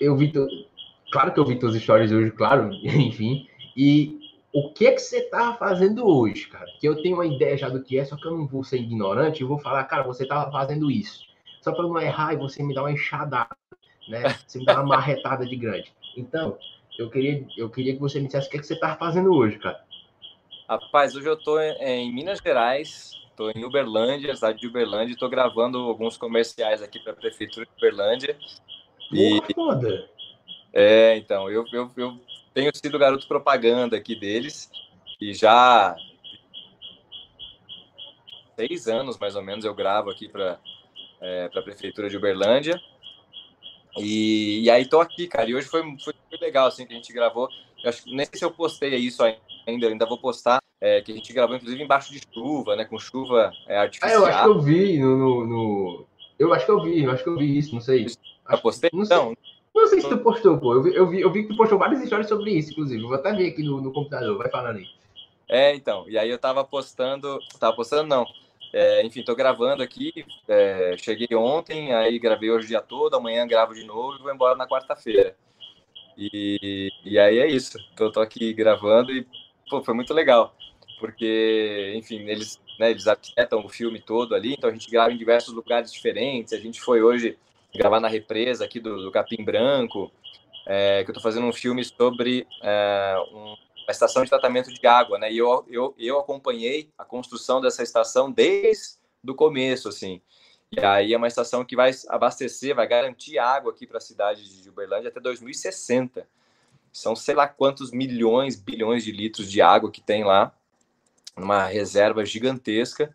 eu 0.00 0.16
vi, 0.16 0.32
to... 0.32 0.46
claro 1.10 1.32
que 1.32 1.40
eu 1.40 1.44
vi 1.44 1.58
todas 1.58 1.76
as 1.76 1.80
histórias 1.80 2.10
hoje, 2.12 2.30
claro, 2.30 2.70
enfim, 2.82 3.48
e 3.76 4.26
o 4.52 4.72
que 4.72 4.86
é 4.86 4.92
que 4.92 5.00
você 5.00 5.20
tá 5.22 5.54
fazendo 5.54 6.06
hoje, 6.06 6.46
cara? 6.48 6.66
Que 6.80 6.88
eu 6.88 7.02
tenho 7.02 7.16
uma 7.16 7.26
ideia 7.26 7.58
já 7.58 7.68
do 7.68 7.82
que 7.82 7.98
é, 7.98 8.04
só 8.06 8.16
que 8.16 8.26
eu 8.26 8.32
não 8.32 8.46
vou 8.46 8.64
ser 8.64 8.78
ignorante, 8.78 9.42
eu 9.42 9.48
vou 9.48 9.58
falar, 9.58 9.84
cara, 9.84 10.02
você 10.02 10.24
tava 10.26 10.50
fazendo 10.50 10.90
isso. 10.90 11.26
Só 11.60 11.72
para 11.72 11.82
não 11.82 12.00
errar 12.00 12.32
e 12.32 12.36
você 12.36 12.62
me 12.62 12.74
dar 12.74 12.82
uma 12.82 12.92
enxadada, 12.92 13.54
né? 14.08 14.34
Você 14.46 14.58
me 14.58 14.64
dá 14.64 14.74
uma 14.76 14.84
marretada 14.96 15.44
de 15.44 15.56
grande. 15.56 15.92
Então, 16.16 16.56
eu 16.98 17.10
queria, 17.10 17.46
eu 17.56 17.70
queria 17.70 17.94
que 17.94 18.00
você 18.00 18.18
me 18.18 18.26
dissesse 18.26 18.48
o 18.48 18.50
que, 18.50 18.56
é 18.56 18.60
que 18.60 18.66
você 18.66 18.78
tava 18.78 18.96
fazendo 18.96 19.32
hoje, 19.32 19.58
cara. 19.58 19.84
Rapaz, 20.68 21.14
hoje 21.14 21.28
eu 21.28 21.36
tô 21.36 21.60
em 21.60 22.12
Minas 22.12 22.40
Gerais, 22.40 23.12
tô 23.36 23.50
em 23.50 23.64
Uberlândia, 23.64 24.34
cidade 24.34 24.58
de 24.58 24.66
Uberlândia, 24.66 25.12
e 25.12 25.16
tô 25.16 25.28
gravando 25.28 25.78
alguns 25.78 26.16
comerciais 26.16 26.82
aqui 26.82 26.98
para 26.98 27.12
a 27.12 27.16
prefeitura 27.16 27.66
de 27.66 27.72
Uberlândia. 27.76 28.36
E... 29.12 29.40
foda! 29.54 30.10
É, 30.72 31.16
então, 31.16 31.48
eu, 31.50 31.64
eu, 31.72 31.90
eu 31.96 32.20
tenho 32.52 32.70
sido 32.74 32.98
garoto 32.98 33.28
propaganda 33.28 33.96
aqui 33.96 34.18
deles 34.18 34.70
e 35.20 35.32
já 35.32 35.96
seis 38.56 38.88
anos 38.88 39.18
mais 39.18 39.36
ou 39.36 39.42
menos 39.42 39.64
eu 39.64 39.74
gravo 39.74 40.10
aqui 40.10 40.28
para 40.28 40.58
é, 41.20 41.50
a 41.54 41.62
prefeitura 41.62 42.08
de 42.08 42.16
Uberlândia 42.16 42.80
e, 43.98 44.62
e 44.62 44.70
aí 44.70 44.86
tô 44.86 45.00
aqui, 45.00 45.26
cara. 45.26 45.48
E 45.48 45.54
hoje 45.54 45.66
foi, 45.68 45.82
foi 46.02 46.14
legal 46.40 46.66
assim 46.66 46.86
que 46.86 46.92
a 46.92 46.96
gente 46.96 47.12
gravou. 47.12 47.48
Eu 47.82 47.90
acho, 47.90 48.02
nem 48.06 48.26
sei 48.26 48.38
se 48.38 48.44
eu 48.44 48.50
postei 48.50 48.94
isso 48.96 49.22
ainda, 49.22 49.86
ainda 49.86 50.06
vou 50.06 50.18
postar. 50.18 50.58
É, 50.78 51.00
que 51.00 51.10
a 51.10 51.14
gente 51.14 51.32
gravou 51.32 51.56
inclusive 51.56 51.82
embaixo 51.82 52.12
de 52.12 52.20
chuva, 52.32 52.76
né? 52.76 52.84
Com 52.84 52.98
chuva 52.98 53.50
é, 53.66 53.78
artificial. 53.78 54.10
Ah, 54.10 54.14
eu 54.14 54.26
acho 54.26 54.42
que 54.42 54.48
eu 54.50 54.60
vi 54.60 54.98
no, 54.98 55.16
no, 55.16 55.46
no, 55.46 56.06
Eu 56.38 56.52
acho 56.52 56.66
que 56.66 56.70
eu 56.70 56.82
vi, 56.82 57.02
eu 57.02 57.10
acho 57.10 57.22
que 57.22 57.30
eu 57.30 57.36
vi 57.38 57.56
isso, 57.56 57.74
não 57.74 57.80
sei. 57.80 58.06
Eu 58.50 58.58
postei? 58.58 58.90
Não 58.92 59.04
sei. 59.04 59.16
Não 59.74 59.86
sei 59.86 60.00
se 60.00 60.08
tu 60.08 60.18
postou, 60.18 60.58
pô. 60.58 60.74
Eu 60.74 60.82
vi, 60.82 60.94
eu 60.94 61.06
vi, 61.06 61.20
eu 61.20 61.30
vi 61.30 61.42
que 61.42 61.48
tu 61.48 61.56
postou 61.56 61.78
várias 61.78 62.02
histórias 62.02 62.28
sobre 62.28 62.50
isso, 62.50 62.72
inclusive. 62.72 63.02
vou 63.02 63.14
até 63.14 63.32
ver 63.32 63.48
aqui 63.48 63.62
no, 63.62 63.80
no 63.80 63.92
computador. 63.92 64.36
Vai 64.36 64.50
falando 64.50 64.76
aí. 64.76 64.86
É, 65.48 65.74
então. 65.74 66.08
E 66.08 66.18
aí 66.18 66.28
eu 66.28 66.38
tava 66.38 66.64
postando. 66.64 67.38
Tava 67.58 67.76
postando, 67.76 68.08
não. 68.08 68.26
É, 68.72 69.04
enfim, 69.04 69.22
tô 69.22 69.34
gravando 69.34 69.82
aqui. 69.82 70.12
É, 70.48 70.96
cheguei 70.98 71.36
ontem, 71.36 71.94
aí 71.94 72.18
gravei 72.18 72.50
hoje 72.50 72.66
o 72.66 72.68
dia 72.68 72.80
todo. 72.80 73.16
Amanhã 73.16 73.46
gravo 73.46 73.74
de 73.74 73.84
novo 73.84 74.18
e 74.18 74.22
vou 74.22 74.32
embora 74.32 74.56
na 74.56 74.66
quarta-feira. 74.66 75.36
E, 76.16 76.90
e 77.04 77.18
aí 77.18 77.38
é 77.38 77.46
isso. 77.46 77.78
Tô, 77.96 78.10
tô 78.10 78.20
aqui 78.20 78.52
gravando 78.52 79.12
e 79.12 79.26
pô, 79.68 79.82
foi 79.82 79.94
muito 79.94 80.14
legal. 80.14 80.54
Porque, 80.98 81.92
enfim, 81.96 82.20
eles, 82.28 82.60
né, 82.78 82.90
eles 82.90 83.06
arquitetam 83.06 83.64
o 83.64 83.68
filme 83.68 84.00
todo 84.00 84.34
ali, 84.34 84.54
então 84.54 84.70
a 84.70 84.72
gente 84.72 84.90
grava 84.90 85.12
em 85.12 85.18
diversos 85.18 85.52
lugares 85.52 85.92
diferentes. 85.92 86.52
A 86.52 86.58
gente 86.58 86.80
foi 86.80 87.02
hoje 87.02 87.36
gravar 87.74 88.00
na 88.00 88.08
represa 88.08 88.64
aqui 88.64 88.80
do, 88.80 89.02
do 89.02 89.10
Capim 89.10 89.44
Branco, 89.44 90.10
é, 90.66 91.04
que 91.04 91.10
eu 91.10 91.12
estou 91.12 91.22
fazendo 91.22 91.46
um 91.46 91.52
filme 91.52 91.84
sobre 91.84 92.46
é, 92.62 93.14
um, 93.32 93.54
uma 93.86 93.92
estação 93.92 94.24
de 94.24 94.30
tratamento 94.30 94.72
de 94.72 94.84
água, 94.86 95.18
né? 95.18 95.32
E 95.32 95.38
eu, 95.38 95.64
eu, 95.68 95.94
eu 95.96 96.18
acompanhei 96.18 96.90
a 96.98 97.04
construção 97.04 97.60
dessa 97.60 97.82
estação 97.82 98.30
desde 98.30 98.96
o 99.26 99.34
começo, 99.34 99.88
assim. 99.88 100.20
E 100.72 100.80
aí 100.80 101.14
é 101.14 101.16
uma 101.16 101.28
estação 101.28 101.64
que 101.64 101.76
vai 101.76 101.92
abastecer, 102.08 102.74
vai 102.74 102.86
garantir 102.88 103.38
água 103.38 103.70
aqui 103.70 103.86
para 103.86 103.98
a 103.98 104.00
cidade 104.00 104.62
de 104.62 104.68
Uberlândia 104.68 105.08
até 105.08 105.20
2060. 105.20 106.26
São 106.92 107.14
sei 107.14 107.34
lá 107.36 107.46
quantos 107.46 107.92
milhões, 107.92 108.56
bilhões 108.56 109.04
de 109.04 109.12
litros 109.12 109.50
de 109.50 109.62
água 109.62 109.90
que 109.90 110.00
tem 110.00 110.24
lá, 110.24 110.52
uma 111.36 111.66
reserva 111.66 112.24
gigantesca. 112.24 113.14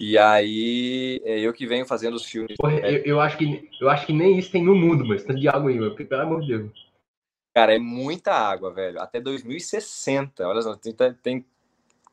E 0.00 0.16
aí 0.16 1.20
é 1.24 1.38
eu 1.38 1.52
que 1.52 1.66
venho 1.66 1.84
fazendo 1.84 2.14
os 2.14 2.24
filmes. 2.24 2.56
Porra, 2.56 2.78
eu, 2.78 3.02
eu, 3.04 3.20
acho 3.20 3.36
que, 3.36 3.68
eu 3.78 3.90
acho 3.90 4.06
que 4.06 4.12
nem 4.12 4.38
isso 4.38 4.50
tem 4.50 4.64
no 4.64 4.74
mundo, 4.74 5.04
mas 5.04 5.22
tanto 5.22 5.40
de 5.40 5.48
água 5.48 5.70
aí, 5.70 5.78
meu, 5.78 5.94
pelo 5.94 6.22
amor 6.22 6.40
de 6.40 6.56
Deus. 6.56 6.87
Cara, 7.58 7.74
é 7.74 7.78
muita 7.80 8.32
água, 8.32 8.72
velho. 8.72 9.00
Até 9.00 9.20
2060. 9.20 10.46
Olha 10.46 10.62
só, 10.62 10.76
tem, 10.76 10.94
tem 11.20 11.44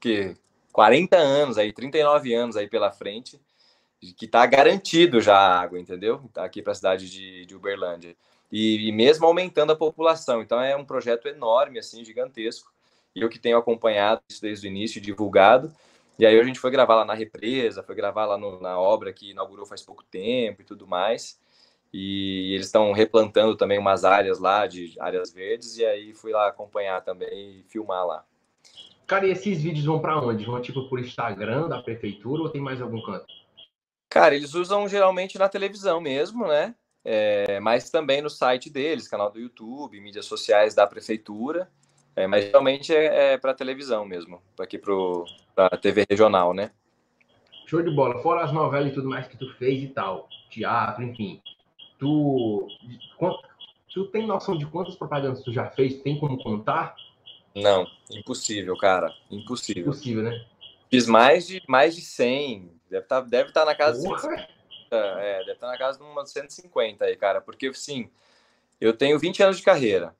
que 0.01 0.35
40 0.73 1.17
anos 1.17 1.59
aí, 1.59 1.71
39 1.71 2.33
anos 2.33 2.57
aí 2.57 2.67
pela 2.67 2.91
frente, 2.91 3.39
que 4.17 4.27
tá 4.27 4.43
garantido 4.47 5.21
já 5.21 5.37
a 5.37 5.59
água, 5.61 5.79
entendeu? 5.79 6.19
Tá 6.33 6.43
aqui 6.43 6.63
para 6.63 6.71
a 6.71 6.75
cidade 6.75 7.07
de, 7.07 7.45
de 7.45 7.55
Uberlândia. 7.55 8.17
E, 8.51 8.87
e, 8.87 8.91
mesmo 8.91 9.27
aumentando 9.27 9.71
a 9.71 9.75
população. 9.75 10.41
Então 10.41 10.59
é 10.59 10.75
um 10.75 10.83
projeto 10.83 11.27
enorme, 11.27 11.77
assim, 11.77 12.03
gigantesco. 12.03 12.73
E 13.15 13.21
eu 13.21 13.29
que 13.29 13.37
tenho 13.37 13.59
acompanhado 13.59 14.23
isso 14.27 14.41
desde 14.41 14.67
o 14.67 14.71
início, 14.71 14.99
divulgado. 14.99 15.71
E 16.17 16.25
aí 16.25 16.39
a 16.39 16.43
gente 16.43 16.59
foi 16.59 16.71
gravar 16.71 16.95
lá 16.95 17.05
na 17.05 17.13
represa, 17.13 17.83
foi 17.83 17.93
gravar 17.93 18.25
lá 18.25 18.35
no, 18.35 18.59
na 18.59 18.79
obra 18.79 19.13
que 19.13 19.29
inaugurou 19.29 19.67
faz 19.67 19.83
pouco 19.83 20.03
tempo 20.05 20.63
e 20.63 20.65
tudo 20.65 20.87
mais. 20.87 21.39
E 21.97 22.53
eles 22.53 22.65
estão 22.65 22.91
replantando 22.91 23.55
também 23.55 23.79
umas 23.79 24.03
áreas 24.03 24.37
lá, 24.37 24.67
de 24.67 24.93
áreas 24.99 25.31
verdes, 25.31 25.77
e 25.77 25.85
aí 25.85 26.13
fui 26.13 26.33
lá 26.33 26.49
acompanhar 26.49 26.99
também 26.99 27.29
e 27.59 27.63
filmar 27.69 28.05
lá. 28.05 28.25
Cara, 29.07 29.25
e 29.25 29.31
esses 29.31 29.61
vídeos 29.61 29.85
vão 29.85 30.01
para 30.01 30.19
onde? 30.19 30.43
Vão 30.43 30.61
tipo 30.61 30.89
por 30.89 30.99
Instagram 30.99 31.69
da 31.69 31.81
prefeitura 31.81 32.41
ou 32.41 32.49
tem 32.49 32.59
mais 32.59 32.81
algum 32.81 33.01
canto? 33.01 33.33
Cara, 34.09 34.35
eles 34.35 34.53
usam 34.53 34.89
geralmente 34.89 35.39
na 35.39 35.47
televisão 35.47 36.01
mesmo, 36.01 36.45
né? 36.45 36.75
É, 37.01 37.61
mas 37.61 37.89
também 37.89 38.21
no 38.21 38.29
site 38.29 38.69
deles, 38.69 39.07
canal 39.07 39.31
do 39.31 39.39
YouTube, 39.39 40.01
mídias 40.01 40.25
sociais 40.25 40.75
da 40.75 40.85
prefeitura. 40.85 41.71
É, 42.13 42.27
mas 42.27 42.43
realmente 42.43 42.93
é, 42.93 43.35
é 43.35 43.37
para 43.37 43.53
televisão 43.53 44.03
mesmo, 44.03 44.41
aqui 44.59 44.77
para 44.77 45.67
a 45.67 45.77
TV 45.77 46.05
regional, 46.09 46.53
né? 46.53 46.71
Show 47.65 47.81
de 47.81 47.91
bola. 47.91 48.21
Fora 48.21 48.43
as 48.43 48.51
novelas 48.51 48.91
e 48.91 48.93
tudo 48.93 49.07
mais 49.07 49.29
que 49.29 49.37
tu 49.37 49.49
fez 49.53 49.81
e 49.81 49.87
tal, 49.87 50.27
teatro, 50.49 51.01
enfim. 51.01 51.41
Tu, 51.97 52.67
tu 53.93 54.05
tem 54.07 54.27
noção 54.27 54.57
de 54.57 54.65
quantas 54.65 54.95
propagandas 54.95 55.41
tu 55.43 55.53
já 55.53 55.69
fez? 55.69 56.01
Tem 56.01 56.19
como 56.19 56.41
contar? 56.41 56.95
Não, 57.55 57.87
impossível, 58.11 58.75
cara. 58.77 59.13
Impossível. 59.31 59.83
Impossível, 59.83 60.23
né? 60.23 60.45
Fiz 60.89 61.07
mais 61.07 61.47
de, 61.47 61.61
mais 61.67 61.95
de 61.95 62.01
100. 62.01 62.71
Deve 62.89 63.03
estar 63.03 63.21
tá, 63.21 63.27
deve 63.27 63.51
tá 63.51 63.65
na 63.65 63.75
casa 63.75 64.01
de 64.01 64.07
é, 64.91 65.39
deve 65.39 65.53
estar 65.53 65.67
na 65.67 65.77
casa 65.77 65.97
de 65.97 66.05
umas 66.05 66.29
150 66.31 67.05
aí, 67.05 67.15
cara, 67.15 67.41
porque 67.41 67.67
assim, 67.67 68.09
eu 68.79 68.95
tenho 68.95 69.19
20 69.19 69.41
anos 69.43 69.57
de 69.57 69.63
carreira. 69.63 70.15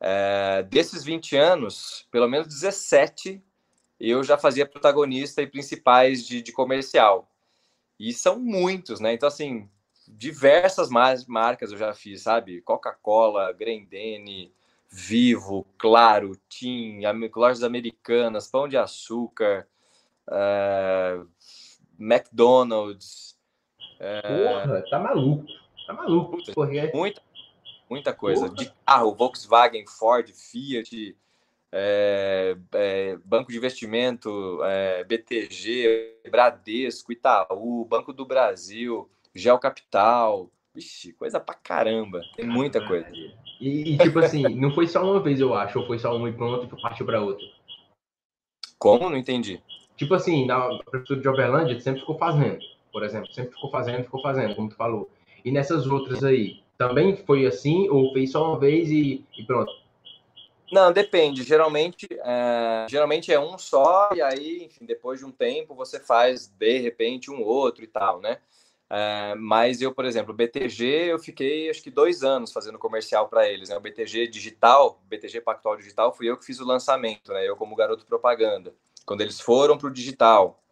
É, 0.00 0.62
desses 0.62 1.04
20 1.04 1.36
anos, 1.36 2.06
pelo 2.10 2.28
menos 2.28 2.46
17 2.48 3.42
eu 3.98 4.22
já 4.22 4.36
fazia 4.36 4.66
protagonista 4.66 5.40
e 5.40 5.46
principais 5.46 6.26
de, 6.26 6.42
de 6.42 6.52
comercial. 6.52 7.30
E 7.98 8.12
são 8.12 8.38
muitos, 8.38 9.00
né? 9.00 9.14
Então, 9.14 9.28
assim, 9.28 9.68
diversas 10.16 10.88
marcas 10.88 11.72
eu 11.72 11.78
já 11.78 11.92
fiz, 11.92 12.22
sabe? 12.22 12.60
Coca-Cola, 12.62 13.52
Grendene, 13.52 14.52
Vivo, 14.88 15.66
Claro, 15.76 16.36
Tim, 16.48 17.00
lojas 17.34 17.62
americanas, 17.62 18.48
Pão 18.48 18.68
de 18.68 18.76
Açúcar, 18.76 19.66
uh, 20.28 21.28
McDonald's. 21.98 23.36
Uh, 23.98 24.64
Porra, 24.64 24.84
tá 24.88 24.98
maluco. 24.98 25.46
Tá 25.86 25.92
maluco. 25.92 26.38
É 26.72 26.92
muita, 26.92 27.22
muita 27.90 28.12
coisa. 28.12 28.46
Porra. 28.46 28.54
De 28.54 28.72
carro, 28.86 29.14
Volkswagen, 29.14 29.84
Ford, 29.86 30.30
Fiat, 30.30 31.16
é, 31.76 32.56
é, 32.72 33.16
Banco 33.24 33.50
de 33.50 33.58
Investimento, 33.58 34.62
é, 34.62 35.02
BTG, 35.02 36.20
Bradesco, 36.30 37.12
Itaú, 37.12 37.84
Banco 37.84 38.12
do 38.12 38.24
Brasil, 38.24 39.10
Gel 39.34 39.58
Capital. 39.58 40.50
Ixi, 40.74 41.12
coisa 41.12 41.38
pra 41.38 41.54
caramba. 41.54 42.20
Tem 42.36 42.46
muita 42.46 42.84
coisa. 42.84 43.08
E, 43.60 43.94
e, 43.94 43.98
tipo 43.98 44.18
assim, 44.18 44.42
não 44.56 44.72
foi 44.72 44.88
só 44.88 45.02
uma 45.04 45.20
vez, 45.20 45.40
eu 45.40 45.54
acho, 45.54 45.78
ou 45.78 45.86
foi 45.86 45.98
só 45.98 46.16
uma 46.16 46.28
e 46.28 46.32
pronto 46.32 46.64
e 46.76 46.82
partiu 46.82 47.06
pra 47.06 47.20
outra. 47.20 47.46
Como? 48.78 49.08
Não 49.08 49.16
entendi. 49.16 49.62
Tipo 49.96 50.14
assim, 50.14 50.44
na 50.46 50.78
prefeitura 50.78 51.20
de 51.20 51.28
Uberlândia, 51.28 51.80
sempre 51.80 52.00
ficou 52.00 52.18
fazendo, 52.18 52.58
por 52.92 53.04
exemplo. 53.04 53.32
Sempre 53.32 53.54
ficou 53.54 53.70
fazendo, 53.70 54.04
ficou 54.04 54.20
fazendo, 54.20 54.56
como 54.56 54.68
tu 54.68 54.74
falou. 54.74 55.08
E 55.44 55.52
nessas 55.52 55.86
outras 55.86 56.24
aí, 56.24 56.62
também 56.76 57.16
foi 57.16 57.46
assim, 57.46 57.88
ou 57.88 58.12
fez 58.12 58.32
só 58.32 58.50
uma 58.50 58.58
vez 58.58 58.90
e, 58.90 59.24
e 59.38 59.44
pronto? 59.44 59.72
Não, 60.72 60.92
depende. 60.92 61.44
Geralmente, 61.44 62.08
é, 62.10 62.86
geralmente 62.88 63.32
é 63.32 63.38
um 63.38 63.56
só, 63.56 64.10
e 64.12 64.20
aí, 64.20 64.64
enfim, 64.64 64.84
depois 64.84 65.20
de 65.20 65.26
um 65.26 65.30
tempo, 65.30 65.74
você 65.74 66.00
faz 66.00 66.48
de 66.48 66.78
repente 66.78 67.30
um 67.30 67.42
outro 67.42 67.84
e 67.84 67.86
tal, 67.86 68.20
né? 68.20 68.38
É, 68.90 69.34
mas 69.36 69.80
eu, 69.80 69.92
por 69.92 70.04
exemplo, 70.04 70.34
BTG, 70.34 70.84
eu 71.10 71.18
fiquei 71.18 71.70
acho 71.70 71.82
que 71.82 71.90
dois 71.90 72.22
anos 72.22 72.52
fazendo 72.52 72.78
comercial 72.78 73.28
para 73.28 73.48
eles. 73.48 73.68
Né? 73.68 73.76
O 73.76 73.80
BTG 73.80 74.28
Digital, 74.28 75.02
BTG 75.08 75.40
Pactual 75.40 75.76
Digital, 75.76 76.14
fui 76.14 76.28
eu 76.28 76.36
que 76.36 76.44
fiz 76.44 76.60
o 76.60 76.64
lançamento, 76.64 77.32
né? 77.32 77.48
Eu 77.48 77.56
como 77.56 77.74
garoto 77.74 78.04
propaganda, 78.06 78.74
quando 79.06 79.22
eles 79.22 79.40
foram 79.40 79.78
para 79.78 79.88
o 79.88 79.92
digital. 79.92 80.62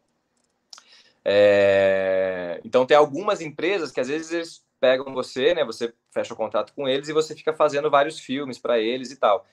É... 1.24 2.60
Então 2.64 2.84
tem 2.86 2.96
algumas 2.96 3.40
empresas 3.40 3.90
que 3.90 4.00
às 4.00 4.08
vezes 4.08 4.32
eles 4.32 4.64
pegam 4.80 5.12
você, 5.14 5.54
né? 5.54 5.64
Você 5.64 5.92
fecha 6.10 6.34
o 6.34 6.36
contrato 6.36 6.72
com 6.74 6.88
eles 6.88 7.08
e 7.08 7.12
você 7.12 7.34
fica 7.34 7.52
fazendo 7.52 7.90
vários 7.90 8.18
filmes 8.18 8.58
para 8.58 8.78
eles 8.78 9.10
e 9.10 9.16
tal 9.16 9.46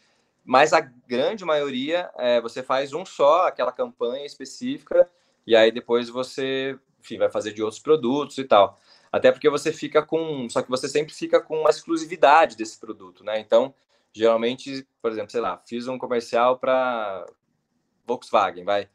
mas 0.49 0.73
a 0.73 0.81
grande 0.81 1.45
maioria 1.45 2.09
é, 2.17 2.41
você 2.41 2.63
faz 2.63 2.91
um 2.91 3.05
só, 3.05 3.47
aquela 3.47 3.71
campanha 3.71 4.25
específica, 4.25 5.07
e 5.45 5.55
aí 5.55 5.71
depois 5.71 6.09
você 6.09 6.75
enfim, 6.99 7.17
vai 7.17 7.29
fazer 7.29 7.53
de 7.53 7.61
outros 7.61 7.81
produtos 7.81 8.37
e 8.37 8.43
tal. 8.43 8.79
Até 9.11 9.31
porque 9.31 9.49
você 9.49 9.71
fica 9.71 10.01
com. 10.01 10.47
Só 10.49 10.61
que 10.61 10.69
você 10.69 10.87
sempre 10.87 11.13
fica 11.13 11.41
com 11.41 11.61
uma 11.61 11.69
exclusividade 11.69 12.55
desse 12.55 12.79
produto, 12.79 13.23
né? 13.23 13.39
Então, 13.39 13.73
geralmente, 14.13 14.87
por 15.01 15.11
exemplo, 15.11 15.31
sei 15.31 15.41
lá, 15.41 15.61
fiz 15.67 15.87
um 15.87 15.97
comercial 15.97 16.57
para 16.59 17.25
Volkswagen, 18.05 18.63
vai. 18.63 18.89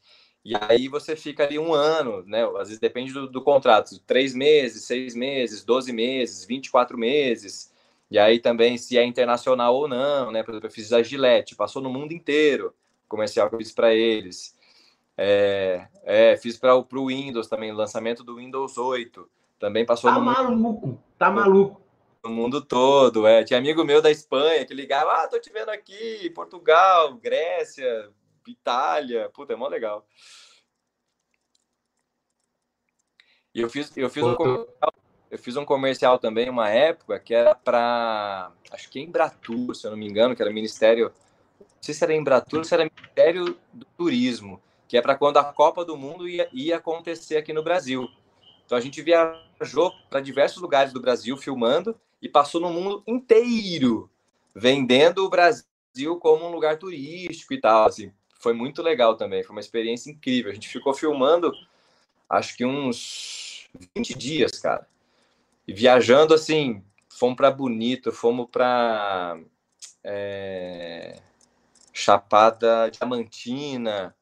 E 0.44 0.54
aí 0.56 0.88
você 0.88 1.16
fica 1.16 1.44
ali 1.44 1.58
um 1.58 1.72
ano, 1.72 2.22
né? 2.26 2.44
Às 2.58 2.68
vezes 2.68 2.78
depende 2.78 3.12
do, 3.12 3.26
do 3.28 3.42
contrato, 3.42 3.98
três 4.00 4.34
meses, 4.34 4.84
seis 4.84 5.14
meses, 5.14 5.64
doze 5.64 5.92
meses, 5.92 6.44
24 6.44 6.98
meses. 6.98 7.72
E 8.10 8.18
aí 8.18 8.38
também 8.38 8.76
se 8.76 8.98
é 8.98 9.04
internacional 9.04 9.74
ou 9.74 9.88
não, 9.88 10.30
né? 10.30 10.42
Por 10.42 10.50
exemplo, 10.52 10.68
eu 10.68 10.72
fiz 10.72 10.92
a 10.92 11.02
Gillette, 11.02 11.56
passou 11.56 11.80
no 11.82 11.90
mundo 11.90 12.12
inteiro, 12.12 12.74
comercial 13.08 13.48
que 13.48 13.54
eu 13.54 13.58
fiz 13.58 13.72
para 13.72 13.94
eles. 13.94 14.54
É, 15.16 15.86
é, 16.02 16.36
fiz 16.36 16.56
para 16.58 16.74
o 16.74 17.06
Windows 17.06 17.46
também, 17.46 17.72
lançamento 17.72 18.24
do 18.24 18.36
Windows 18.36 18.76
8. 18.76 19.28
Também 19.58 19.86
passou 19.86 20.10
tá 20.10 20.18
no 20.18 20.24
maluco, 20.24 20.56
mundo, 20.56 21.02
tá 21.18 21.30
maluco. 21.30 21.80
No 22.22 22.30
mundo 22.30 22.60
todo, 22.62 23.26
é. 23.26 23.44
Tinha 23.44 23.58
amigo 23.58 23.84
meu 23.84 24.00
da 24.00 24.10
Espanha 24.10 24.64
que 24.64 24.74
ligava, 24.74 25.12
ah, 25.12 25.28
tô 25.28 25.38
te 25.38 25.50
vendo 25.50 25.68
aqui, 25.68 26.30
Portugal, 26.30 27.14
Grécia, 27.14 28.10
Itália. 28.46 29.30
Puta, 29.30 29.52
é 29.52 29.56
mó 29.56 29.68
legal. 29.68 30.06
E 33.54 33.60
eu 33.60 33.70
fiz, 33.70 33.96
eu 33.96 34.10
fiz 34.10 34.24
um 34.24 34.34
comercial 34.34 34.94
eu 35.34 35.38
fiz 35.38 35.56
um 35.56 35.64
comercial 35.64 36.16
também, 36.16 36.48
uma 36.48 36.70
época, 36.70 37.18
que 37.18 37.34
era 37.34 37.56
para. 37.56 38.52
Acho 38.70 38.88
que 38.88 39.00
Embratur, 39.00 39.74
se 39.74 39.84
eu 39.84 39.90
não 39.90 39.98
me 39.98 40.06
engano, 40.06 40.36
que 40.36 40.40
era 40.40 40.52
Ministério. 40.52 41.12
Não 41.58 41.66
sei 41.80 41.92
se 41.92 42.04
era 42.04 42.14
Embratur 42.14 42.60
ou 42.60 42.64
se 42.64 42.72
era 42.72 42.84
Ministério 42.84 43.58
do 43.72 43.84
Turismo, 43.96 44.62
que 44.94 44.98
é 44.98 45.02
para 45.02 45.16
quando 45.16 45.38
a 45.38 45.44
Copa 45.44 45.84
do 45.84 45.96
Mundo 45.96 46.28
ia, 46.28 46.48
ia 46.52 46.76
acontecer 46.76 47.36
aqui 47.36 47.52
no 47.52 47.64
Brasil. 47.64 48.08
Então 48.64 48.78
a 48.78 48.80
gente 48.80 49.02
viajou 49.02 49.92
para 50.08 50.20
diversos 50.20 50.62
lugares 50.62 50.92
do 50.92 51.00
Brasil 51.00 51.36
filmando 51.36 51.98
e 52.22 52.28
passou 52.28 52.60
no 52.60 52.70
mundo 52.70 53.02
inteiro 53.04 54.08
vendendo 54.54 55.24
o 55.24 55.28
Brasil 55.28 56.16
como 56.20 56.46
um 56.46 56.52
lugar 56.52 56.78
turístico 56.78 57.54
e 57.54 57.60
tal. 57.60 57.88
Assim, 57.88 58.12
foi 58.38 58.52
muito 58.52 58.82
legal 58.82 59.16
também, 59.16 59.42
foi 59.42 59.50
uma 59.50 59.60
experiência 59.60 60.12
incrível. 60.12 60.52
A 60.52 60.54
gente 60.54 60.68
ficou 60.68 60.94
filmando, 60.94 61.52
acho 62.30 62.56
que 62.56 62.64
uns 62.64 63.68
20 63.96 64.16
dias, 64.16 64.60
cara. 64.60 64.86
E 65.66 65.72
viajando 65.72 66.34
assim, 66.34 66.84
fomos 67.08 67.34
para 67.34 67.50
Bonito, 67.50 68.12
fomos 68.12 68.46
para 68.48 69.40
é, 70.04 71.20
Chapada 71.92 72.88
Diamantina, 72.92 74.14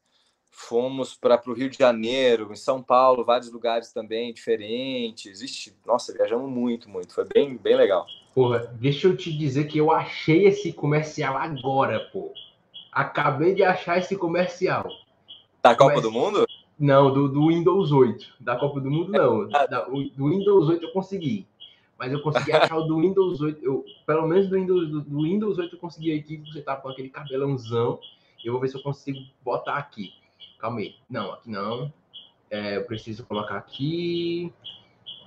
fomos 0.62 1.14
para 1.14 1.40
o 1.46 1.53
Rio 1.53 1.68
de 1.68 1.79
Janeiro, 1.79 2.48
em 2.51 2.57
São 2.57 2.83
Paulo, 2.83 3.25
vários 3.25 3.51
lugares 3.53 3.92
também 3.92 4.33
diferentes. 4.33 5.42
Ixi, 5.42 5.75
nossa, 5.85 6.12
viajamos 6.12 6.51
muito, 6.51 6.88
muito. 6.88 7.12
Foi 7.12 7.25
bem, 7.25 7.57
bem 7.57 7.77
legal. 7.77 8.07
Porra, 8.35 8.72
deixa 8.81 9.09
eu 9.09 9.16
te 9.16 9.33
dizer 9.33 9.64
que 9.64 9.79
eu 9.79 9.90
achei 9.90 10.46
esse 10.46 10.72
comercial 10.72 11.37
agora, 11.37 12.01
pô. 12.12 12.33
Acabei 12.92 13.55
de 13.55 13.62
achar 13.62 13.98
esse 13.98 14.16
comercial. 14.16 14.88
Da 15.62 15.75
Copa 15.75 16.01
do 16.01 16.11
Mundo? 16.11 16.46
Não, 16.79 17.12
do, 17.12 17.29
do 17.29 17.48
Windows 17.48 17.92
8. 17.92 18.35
Da 18.40 18.57
Copa 18.57 18.81
do 18.81 18.90
Mundo, 18.90 19.12
não. 19.12 19.48
Da, 19.48 19.85
do 19.85 20.29
Windows 20.29 20.68
8 20.68 20.85
eu 20.85 20.92
consegui. 20.92 21.46
Mas 21.98 22.12
eu 22.12 22.22
consegui 22.22 22.53
achar 22.57 22.77
o 22.77 22.85
do 22.85 23.01
Windows 23.01 23.40
8. 23.40 23.64
Eu, 23.64 23.85
pelo 24.07 24.27
menos 24.27 24.48
do 24.48 24.57
Windows, 24.57 24.90
do, 24.90 25.01
do 25.03 25.22
Windows 25.22 25.59
8 25.59 25.75
eu 25.75 25.79
consegui 25.79 26.18
aqui. 26.18 26.42
Você 26.51 26.62
tá 26.62 26.77
com 26.77 26.88
aquele 26.88 27.09
cabelãozão. 27.09 27.98
Eu 28.44 28.53
vou 28.53 28.61
ver 28.61 28.68
se 28.68 28.77
eu 28.77 28.83
consigo 28.83 29.18
botar 29.44 29.77
aqui. 29.77 30.12
Calma 30.62 30.79
aí. 30.79 30.94
Não, 31.11 31.33
aqui 31.33 31.51
não. 31.51 31.92
É, 32.48 32.77
eu 32.77 32.85
preciso 32.85 33.27
colocar 33.27 33.57
aqui. 33.57 34.53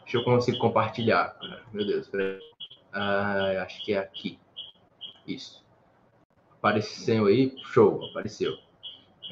Deixa 0.04 0.18
eu 0.18 0.24
conseguir 0.24 0.58
compartilhar. 0.60 1.38
Meu 1.74 1.86
Deus, 1.86 2.08
peraí. 2.08 2.40
Ah, 2.94 3.64
acho 3.64 3.84
que 3.84 3.94
é 3.94 3.98
aqui. 3.98 4.40
Isso. 5.28 5.62
Apareceu 6.54 7.26
aí? 7.26 7.54
Show, 7.66 8.06
apareceu. 8.06 8.58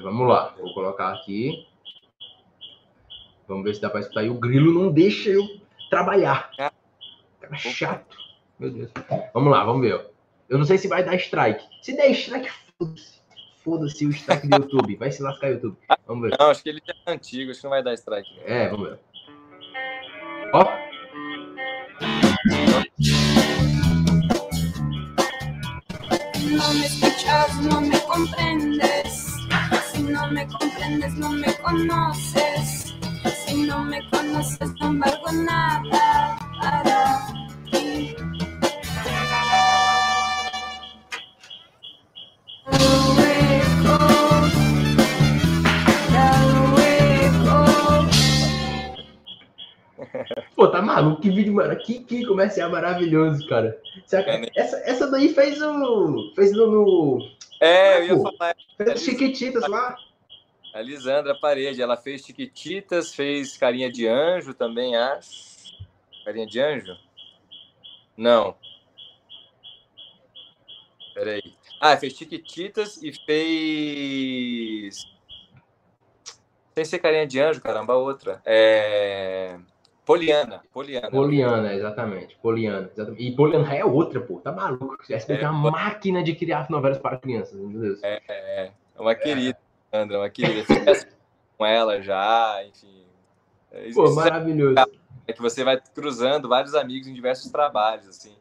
Vamos 0.02 0.28
lá. 0.28 0.54
Vou 0.60 0.74
colocar 0.74 1.14
aqui. 1.14 1.66
Vamos 3.48 3.64
ver 3.64 3.76
se 3.76 3.82
dá 3.82 3.90
para 3.90 4.02
escutar. 4.02 4.26
E 4.26 4.30
o 4.30 4.38
grilo 4.38 4.74
não 4.74 4.92
deixa 4.92 5.30
eu 5.30 5.48
trabalhar. 5.90 6.52
Cara 6.58 7.56
chato. 7.56 8.18
Meu 8.60 8.72
Deus. 8.72 8.92
Vamos 9.34 9.54
lá, 9.54 9.64
vamos 9.64 9.82
ver. 9.82 10.06
Eu 10.50 10.58
não 10.58 10.66
sei 10.66 10.78
se 10.78 10.90
vai 10.90 11.02
dar 11.02 11.16
strike. 11.16 11.64
Se 11.82 11.96
der 11.96 12.12
strike, 12.12 12.50
foda-se. 12.78 13.23
Foda-se 13.64 14.06
o 14.06 14.10
strike 14.12 14.48
do 14.48 14.58
YouTube. 14.58 14.96
Vai 14.98 15.12
se 15.12 15.24
lascar 15.24 15.48
o 15.48 15.54
YouTube. 15.54 15.78
Vamos 16.06 16.30
ver. 16.30 16.38
Não, 16.38 16.50
acho 16.50 16.62
que 16.62 16.70
ele 16.70 16.82
é 16.86 17.12
antigo, 17.12 17.52
acho 17.52 17.62
que 17.62 17.64
não 17.64 17.72
vai 17.72 17.84
dar 17.84 17.94
strike. 17.94 18.40
É, 18.46 18.68
vamos 18.70 18.90
ver. 18.90 19.00
Ó. 20.54 20.66
No 26.44 26.74
me 26.74 26.86
escuchas, 26.86 27.56
no 27.62 27.82
me 27.82 28.00
comprendes. 28.02 29.34
Si 29.92 30.04
no 30.04 30.32
me 30.32 30.46
comprendes, 30.48 31.14
no 31.16 31.30
me 31.32 31.54
conoces. 31.54 32.94
Si 33.46 33.64
no 33.64 33.86
me 33.86 34.08
conoces, 34.10 34.74
no 34.82 35.00
valgo 35.00 35.32
nada 35.32 36.38
para 36.62 37.28
ti. 37.72 38.16
Pô, 50.64 50.70
tá 50.70 50.82
maluco? 50.82 51.22
Que 51.22 51.30
vídeo, 51.30 51.54
mano. 51.54 51.76
Que, 51.76 52.00
que 52.06 52.26
comercial 52.26 52.72
maravilhoso, 52.72 53.46
cara. 53.50 53.78
É, 54.14 54.50
essa, 54.58 54.78
essa 54.86 55.12
daí 55.12 55.34
fez 55.34 55.62
o. 55.62 56.32
Fez 56.36 56.54
no. 56.54 56.72
no... 56.72 57.32
É, 57.60 57.98
eu 57.98 58.06
ia 58.06 58.22
falar. 58.22 58.56
Fez 58.78 59.02
Chiquititas 59.02 59.68
lá. 59.68 59.98
A 60.74 60.82
Lisandra 60.82 61.38
Parede, 61.38 61.82
ela 61.82 61.98
fez 61.98 62.22
Chiquititas, 62.22 63.14
fez 63.14 63.58
Carinha 63.58 63.92
de 63.92 64.08
Anjo 64.08 64.54
também, 64.54 64.96
acho. 64.96 65.76
Carinha 66.24 66.48
de 66.48 66.62
anjo? 66.62 66.98
Não. 68.16 68.56
Peraí. 71.14 71.44
Ah, 71.82 71.98
fez 71.98 72.14
Chiquititas 72.14 73.04
e 73.04 73.12
fez. 73.12 75.06
Sem 76.74 76.86
ser 76.86 77.00
carinha 77.00 77.28
de 77.28 77.42
anjo, 77.42 77.60
caramba, 77.60 77.96
outra. 77.96 78.42
É. 78.46 79.60
Poliana. 80.06 80.62
Poliana. 80.74 81.10
Poliana, 81.10 81.74
exatamente. 81.74 82.38
Poliana. 82.42 82.90
Exatamente. 82.94 83.24
E 83.24 83.36
Poliana 83.36 83.74
é 83.74 83.86
outra, 83.86 84.20
pô. 84.20 84.40
Tá 84.40 84.52
maluco. 84.52 84.98
Essa 85.10 85.34
é, 85.34 85.42
é 85.42 85.50
uma 85.50 85.72
máquina 85.72 86.22
de 86.22 86.36
criar 86.36 86.70
novelas 86.70 86.98
para 86.98 87.18
crianças, 87.18 87.58
meu 87.60 87.80
Deus. 87.80 88.04
É, 88.04 88.22
é, 88.28 88.72
é 88.96 89.02
uma 89.02 89.16
querida, 89.16 89.58
é. 89.92 89.98
Andra, 89.98 90.20
uma 90.20 90.30
querida. 90.30 90.66
Fiz 90.66 91.08
com 91.58 91.66
ela 91.66 92.02
já, 92.02 92.64
enfim. 92.68 93.04
É 93.72 93.92
pô, 93.94 94.06
é 94.08 94.14
maravilhoso. 94.14 94.76
É 95.26 95.32
que 95.32 95.42
você 95.42 95.64
vai 95.64 95.80
cruzando 95.96 96.50
vários 96.50 96.76
amigos 96.76 97.08
em 97.08 97.14
diversos 97.14 97.50
trabalhos, 97.50 98.08
assim. 98.08 98.36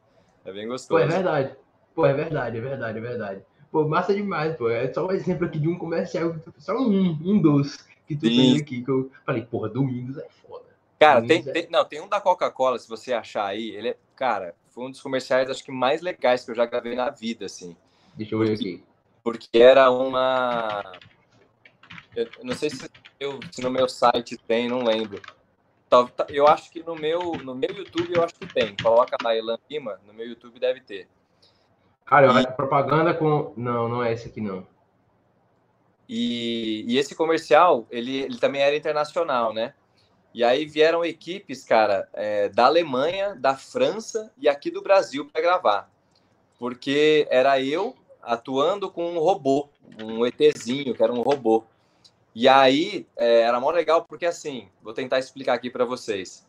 É 0.44 0.52
bem 0.52 0.66
gostoso. 0.66 1.00
Pô, 1.00 1.04
é 1.04 1.06
verdade. 1.06 1.56
Pô, 1.94 2.06
é 2.06 2.12
verdade, 2.12 2.58
é 2.58 2.60
verdade, 2.60 2.98
é 2.98 3.00
verdade. 3.00 3.42
Pô, 3.70 3.86
massa 3.86 4.12
demais, 4.12 4.56
pô. 4.56 4.68
É 4.68 4.92
só 4.92 5.06
um 5.06 5.12
exemplo 5.12 5.46
aqui 5.46 5.58
de 5.58 5.68
um 5.68 5.78
comercial, 5.78 6.34
só 6.58 6.76
um, 6.76 7.18
um 7.24 7.40
dos 7.40 7.76
que 8.06 8.16
tu 8.16 8.26
Sim. 8.26 8.36
tem 8.36 8.60
aqui, 8.60 8.82
que 8.82 8.90
eu 8.90 9.10
falei, 9.24 9.42
porra, 9.42 9.68
Domingos 9.68 10.18
é 10.18 10.26
foda. 10.46 10.61
Cara, 11.02 11.26
tem, 11.26 11.40
é... 11.40 11.52
tem, 11.52 11.68
não, 11.68 11.84
tem 11.84 12.00
um 12.00 12.08
da 12.08 12.20
Coca-Cola, 12.20 12.78
se 12.78 12.88
você 12.88 13.12
achar 13.12 13.46
aí, 13.46 13.70
ele 13.70 13.88
é, 13.88 13.96
cara, 14.14 14.54
foi 14.68 14.84
um 14.84 14.90
dos 14.90 15.00
comerciais, 15.00 15.50
acho 15.50 15.64
que 15.64 15.72
mais 15.72 16.00
legais 16.00 16.44
que 16.44 16.52
eu 16.52 16.54
já 16.54 16.64
gravei 16.64 16.94
na 16.94 17.10
vida, 17.10 17.46
assim. 17.46 17.76
Deixa 18.14 18.36
eu 18.36 18.38
ver 18.38 18.52
aqui. 18.52 18.84
Porque 19.24 19.58
era 19.58 19.90
uma... 19.90 20.92
Eu 22.14 22.28
não 22.44 22.54
sei 22.54 22.70
se, 22.70 22.88
eu, 23.18 23.40
se 23.50 23.60
no 23.62 23.70
meu 23.70 23.88
site 23.88 24.36
tem, 24.36 24.68
não 24.68 24.84
lembro. 24.84 25.20
Eu 26.28 26.46
acho 26.46 26.70
que 26.70 26.84
no 26.84 26.94
meu, 26.94 27.32
no 27.36 27.54
meu 27.54 27.70
YouTube 27.70 28.14
eu 28.14 28.22
acho 28.22 28.34
que 28.34 28.46
tem. 28.46 28.76
Coloca 28.76 29.16
lá 29.22 29.34
Elan 29.34 29.58
Lima, 29.68 29.98
no 30.06 30.14
meu 30.14 30.26
YouTube 30.26 30.60
deve 30.60 30.80
ter. 30.80 31.08
Cara, 32.04 32.40
e... 32.40 32.46
propaganda 32.52 33.12
com. 33.12 33.52
Não, 33.56 33.88
não 33.88 34.04
é 34.04 34.12
esse 34.12 34.28
aqui 34.28 34.40
não. 34.40 34.66
E, 36.08 36.84
e 36.86 36.98
esse 36.98 37.14
comercial, 37.14 37.86
ele, 37.90 38.20
ele 38.22 38.38
também 38.38 38.62
era 38.62 38.76
internacional, 38.76 39.52
né? 39.52 39.74
E 40.34 40.42
aí 40.42 40.64
vieram 40.64 41.04
equipes, 41.04 41.64
cara, 41.64 42.08
é, 42.12 42.48
da 42.48 42.66
Alemanha, 42.66 43.34
da 43.34 43.56
França 43.56 44.32
e 44.38 44.48
aqui 44.48 44.70
do 44.70 44.82
Brasil 44.82 45.28
para 45.30 45.42
gravar. 45.42 45.90
Porque 46.58 47.26
era 47.30 47.60
eu 47.60 47.94
atuando 48.22 48.90
com 48.90 49.04
um 49.12 49.18
robô, 49.18 49.68
um 50.02 50.24
ETzinho, 50.24 50.94
que 50.94 51.02
era 51.02 51.12
um 51.12 51.22
robô. 51.22 51.64
E 52.34 52.48
aí 52.48 53.06
é, 53.16 53.40
era 53.40 53.60
mó 53.60 53.70
legal 53.70 54.04
porque 54.04 54.24
assim, 54.24 54.68
vou 54.82 54.94
tentar 54.94 55.18
explicar 55.18 55.54
aqui 55.54 55.68
para 55.68 55.84
vocês. 55.84 56.46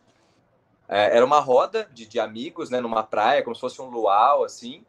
É, 0.87 1.17
era 1.17 1.25
uma 1.25 1.39
roda 1.39 1.89
de, 1.93 2.05
de 2.05 2.19
amigos, 2.19 2.69
né, 2.69 2.79
numa 2.79 3.03
praia, 3.03 3.43
como 3.43 3.55
se 3.55 3.61
fosse 3.61 3.81
um 3.81 3.89
luau, 3.89 4.43
assim. 4.43 4.85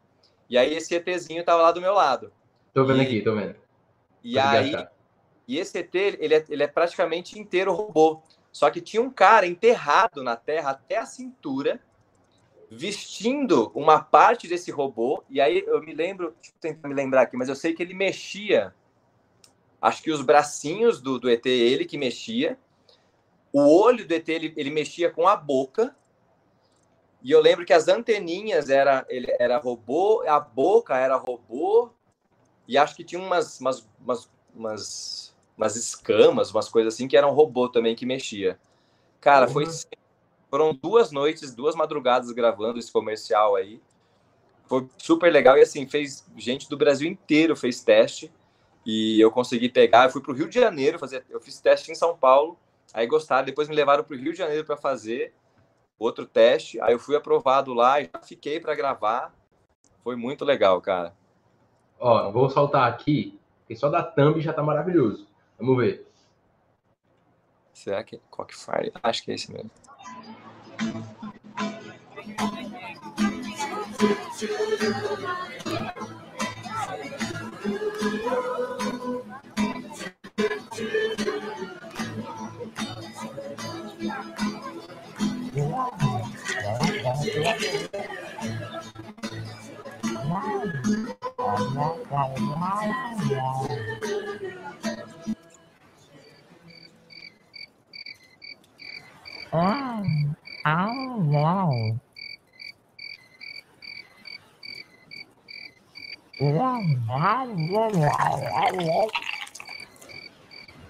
E 0.49 0.57
aí 0.57 0.73
esse 0.73 0.95
ETzinho 0.95 1.43
tava 1.43 1.63
lá 1.63 1.71
do 1.71 1.81
meu 1.81 1.93
lado. 1.93 2.31
Tô 2.73 2.85
vendo 2.85 3.01
e, 3.01 3.05
aqui, 3.05 3.21
tô 3.21 3.35
vendo. 3.35 3.55
E 4.23 4.39
aí, 4.39 4.73
e 5.47 5.59
esse 5.59 5.77
ET, 5.77 5.93
ele 5.93 6.33
é, 6.33 6.45
ele 6.49 6.63
é 6.63 6.67
praticamente 6.67 7.39
inteiro 7.39 7.73
robô. 7.73 8.21
Só 8.55 8.69
que 8.69 8.79
tinha 8.79 9.03
um 9.03 9.09
cara 9.09 9.45
enterrado 9.45 10.23
na 10.23 10.37
terra 10.37 10.69
até 10.69 10.97
a 10.97 11.05
cintura, 11.05 11.77
vestindo 12.71 13.69
uma 13.75 14.01
parte 14.01 14.47
desse 14.47 14.71
robô. 14.71 15.25
E 15.29 15.41
aí 15.41 15.61
eu 15.67 15.81
me 15.81 15.93
lembro, 15.93 16.33
deixa 16.35 16.51
eu 16.55 16.59
tentar 16.61 16.87
me 16.87 16.93
lembrar 16.93 17.23
aqui, 17.23 17.35
mas 17.35 17.49
eu 17.49 17.55
sei 17.55 17.73
que 17.73 17.83
ele 17.83 17.93
mexia. 17.93 18.73
Acho 19.81 20.01
que 20.01 20.09
os 20.09 20.21
bracinhos 20.21 21.01
do, 21.01 21.19
do 21.19 21.29
ET, 21.29 21.45
ele 21.45 21.83
que 21.83 21.97
mexia. 21.97 22.57
O 23.51 23.59
olho 23.77 24.07
do 24.07 24.13
ET, 24.13 24.29
ele, 24.29 24.53
ele 24.55 24.69
mexia 24.69 25.11
com 25.11 25.27
a 25.27 25.35
boca. 25.35 25.93
E 27.21 27.31
eu 27.31 27.41
lembro 27.41 27.65
que 27.65 27.73
as 27.73 27.89
anteninhas 27.89 28.69
era, 28.69 29.05
ele 29.09 29.35
era 29.37 29.57
robô, 29.57 30.23
a 30.25 30.39
boca 30.39 30.97
era 30.97 31.17
robô, 31.17 31.89
e 32.65 32.77
acho 32.77 32.95
que 32.95 33.03
tinha 33.03 33.19
umas, 33.19 33.59
umas, 33.59 33.89
umas, 33.99 34.31
umas, 34.55 35.24
umas 35.57 35.75
escamas, 35.75 36.51
umas 36.51 36.69
coisas 36.69 36.93
assim, 36.93 37.07
que 37.07 37.17
eram 37.17 37.33
robô 37.33 37.69
também 37.69 37.95
que 37.95 38.05
mexia. 38.05 38.59
Cara, 39.21 39.47
uhum. 39.47 39.53
foi 39.53 39.65
foram 40.49 40.73
duas 40.73 41.11
noites, 41.11 41.53
duas 41.53 41.75
madrugadas 41.75 42.31
gravando 42.31 42.79
esse 42.79 42.91
comercial 42.91 43.55
aí. 43.55 43.81
Foi 44.67 44.87
super 44.97 45.31
legal 45.31 45.57
e 45.57 45.61
assim, 45.61 45.85
fez 45.87 46.25
gente 46.37 46.69
do 46.69 46.77
Brasil 46.77 47.09
inteiro 47.09 47.55
fez 47.55 47.83
teste 47.83 48.31
e 48.85 49.19
eu 49.19 49.31
consegui 49.31 49.69
pegar. 49.69 50.05
Eu 50.05 50.11
fui 50.11 50.21
para 50.21 50.31
o 50.31 50.35
Rio 50.35 50.47
de 50.47 50.59
Janeiro 50.59 50.97
fazer, 50.97 51.25
eu 51.29 51.41
fiz 51.41 51.59
teste 51.59 51.91
em 51.91 51.95
São 51.95 52.15
Paulo, 52.15 52.57
aí 52.93 53.05
gostaram, 53.05 53.45
depois 53.45 53.67
me 53.67 53.75
levaram 53.75 54.03
para 54.03 54.15
o 54.15 54.17
Rio 54.17 54.31
de 54.31 54.37
Janeiro 54.37 54.63
para 54.63 54.77
fazer 54.77 55.33
outro 55.99 56.25
teste. 56.25 56.79
Aí 56.81 56.93
eu 56.93 56.99
fui 56.99 57.15
aprovado 57.15 57.73
lá 57.73 57.99
e 58.01 58.09
já 58.13 58.21
fiquei 58.21 58.59
para 58.59 58.75
gravar. 58.75 59.33
Foi 60.03 60.15
muito 60.15 60.45
legal, 60.45 60.79
cara. 60.81 61.13
Ó, 61.99 62.31
vou 62.31 62.49
saltar 62.49 62.87
aqui, 62.87 63.39
porque 63.59 63.75
só 63.75 63.89
da 63.89 64.03
thumb 64.03 64.39
já 64.39 64.53
tá 64.53 64.61
maravilhoso. 64.61 65.27
Vamos 65.57 65.77
ver. 65.77 66.05
Será 67.73 68.03
que 68.03 68.17
é 68.17 68.19
Cockfire? 68.29 68.91
Acho 69.03 69.23
que 69.23 69.31
é 69.31 69.35
esse 69.35 69.51
mesmo. 69.51 69.71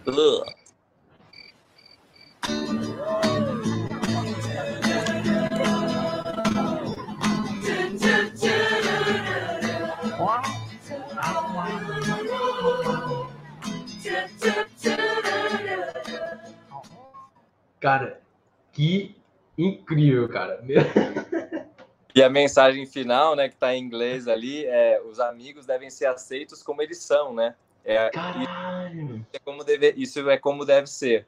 Ugh. 0.08 0.46
Cara, 17.80 18.25
que 18.76 19.16
incrível, 19.58 20.30
cara. 20.30 20.64
E 22.18 22.24
a 22.24 22.30
mensagem 22.30 22.86
final, 22.86 23.36
né, 23.36 23.50
que 23.50 23.56
está 23.56 23.76
em 23.76 23.84
inglês 23.84 24.26
ali, 24.26 24.66
é: 24.66 25.02
os 25.04 25.20
amigos 25.20 25.66
devem 25.66 25.90
ser 25.90 26.06
aceitos 26.06 26.64
como 26.64 26.82
eles 26.82 27.00
são, 27.00 27.34
né? 27.34 27.54
É, 27.84 28.10
Caralho! 28.10 29.18
Isso 29.18 29.28
é 29.34 29.40
como 29.40 29.64
deve, 29.66 29.94
isso 29.98 30.30
é 30.30 30.38
como 30.38 30.64
deve 30.64 30.88
ser. 30.88 31.28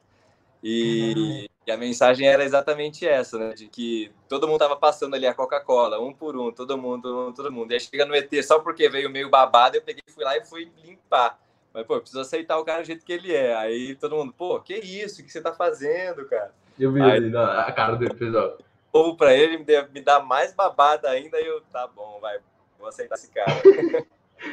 E, 0.64 1.50
e, 1.68 1.72
a 1.72 1.76
mensagem 1.76 2.26
era 2.26 2.42
exatamente 2.42 3.06
essa, 3.06 3.38
né? 3.38 3.54
De 3.54 3.68
que 3.68 4.14
todo 4.30 4.48
mundo 4.48 4.60
tava 4.60 4.78
passando 4.78 5.14
ali 5.14 5.28
a 5.28 5.34
Coca-Cola, 5.34 6.00
um 6.00 6.14
por 6.14 6.38
um, 6.38 6.54
todo 6.54 6.78
mundo, 6.78 7.02
todo 7.02 7.16
mundo, 7.16 7.36
todo 7.36 7.52
mundo. 7.52 7.72
E 7.72 7.74
aí 7.74 7.82
chega 7.82 8.06
no 8.06 8.16
ET, 8.16 8.32
só 8.42 8.60
porque 8.60 8.88
veio 8.88 9.10
meio 9.10 9.30
babado, 9.30 9.76
eu 9.76 9.82
peguei, 9.82 10.02
fui 10.08 10.24
lá 10.24 10.38
e 10.38 10.46
fui 10.46 10.72
limpar. 10.86 11.38
Mas, 11.74 11.86
pô, 11.86 11.96
eu 11.96 12.00
preciso 12.00 12.22
aceitar 12.22 12.58
o 12.58 12.64
cara 12.64 12.82
do 12.82 12.88
jeito 12.88 13.06
que 13.06 13.12
ele 13.12 13.36
é. 13.36 13.54
Aí 13.58 13.94
todo 13.96 14.16
mundo, 14.16 14.32
pô, 14.32 14.58
que 14.62 14.74
isso? 14.74 15.22
O 15.22 15.26
que 15.26 15.32
você 15.34 15.42
tá 15.42 15.54
fazendo, 15.54 16.26
cara? 16.30 16.54
Eu 16.80 16.92
vi 16.92 17.02
aí, 17.02 17.36
a 17.36 17.72
cara 17.72 17.96
dele, 17.96 18.14
pessoal. 18.14 18.58
Povo 18.92 19.16
pra 19.16 19.34
ele 19.34 19.58
me 19.94 20.02
dá 20.02 20.20
mais 20.20 20.54
babada 20.54 21.10
ainda 21.10 21.40
e 21.40 21.46
eu, 21.46 21.62
tá 21.72 21.88
bom, 21.88 22.20
vai, 22.22 22.40
vou 22.80 22.88
aceitar 22.88 23.16
esse 23.16 23.32
cara. 23.32 23.52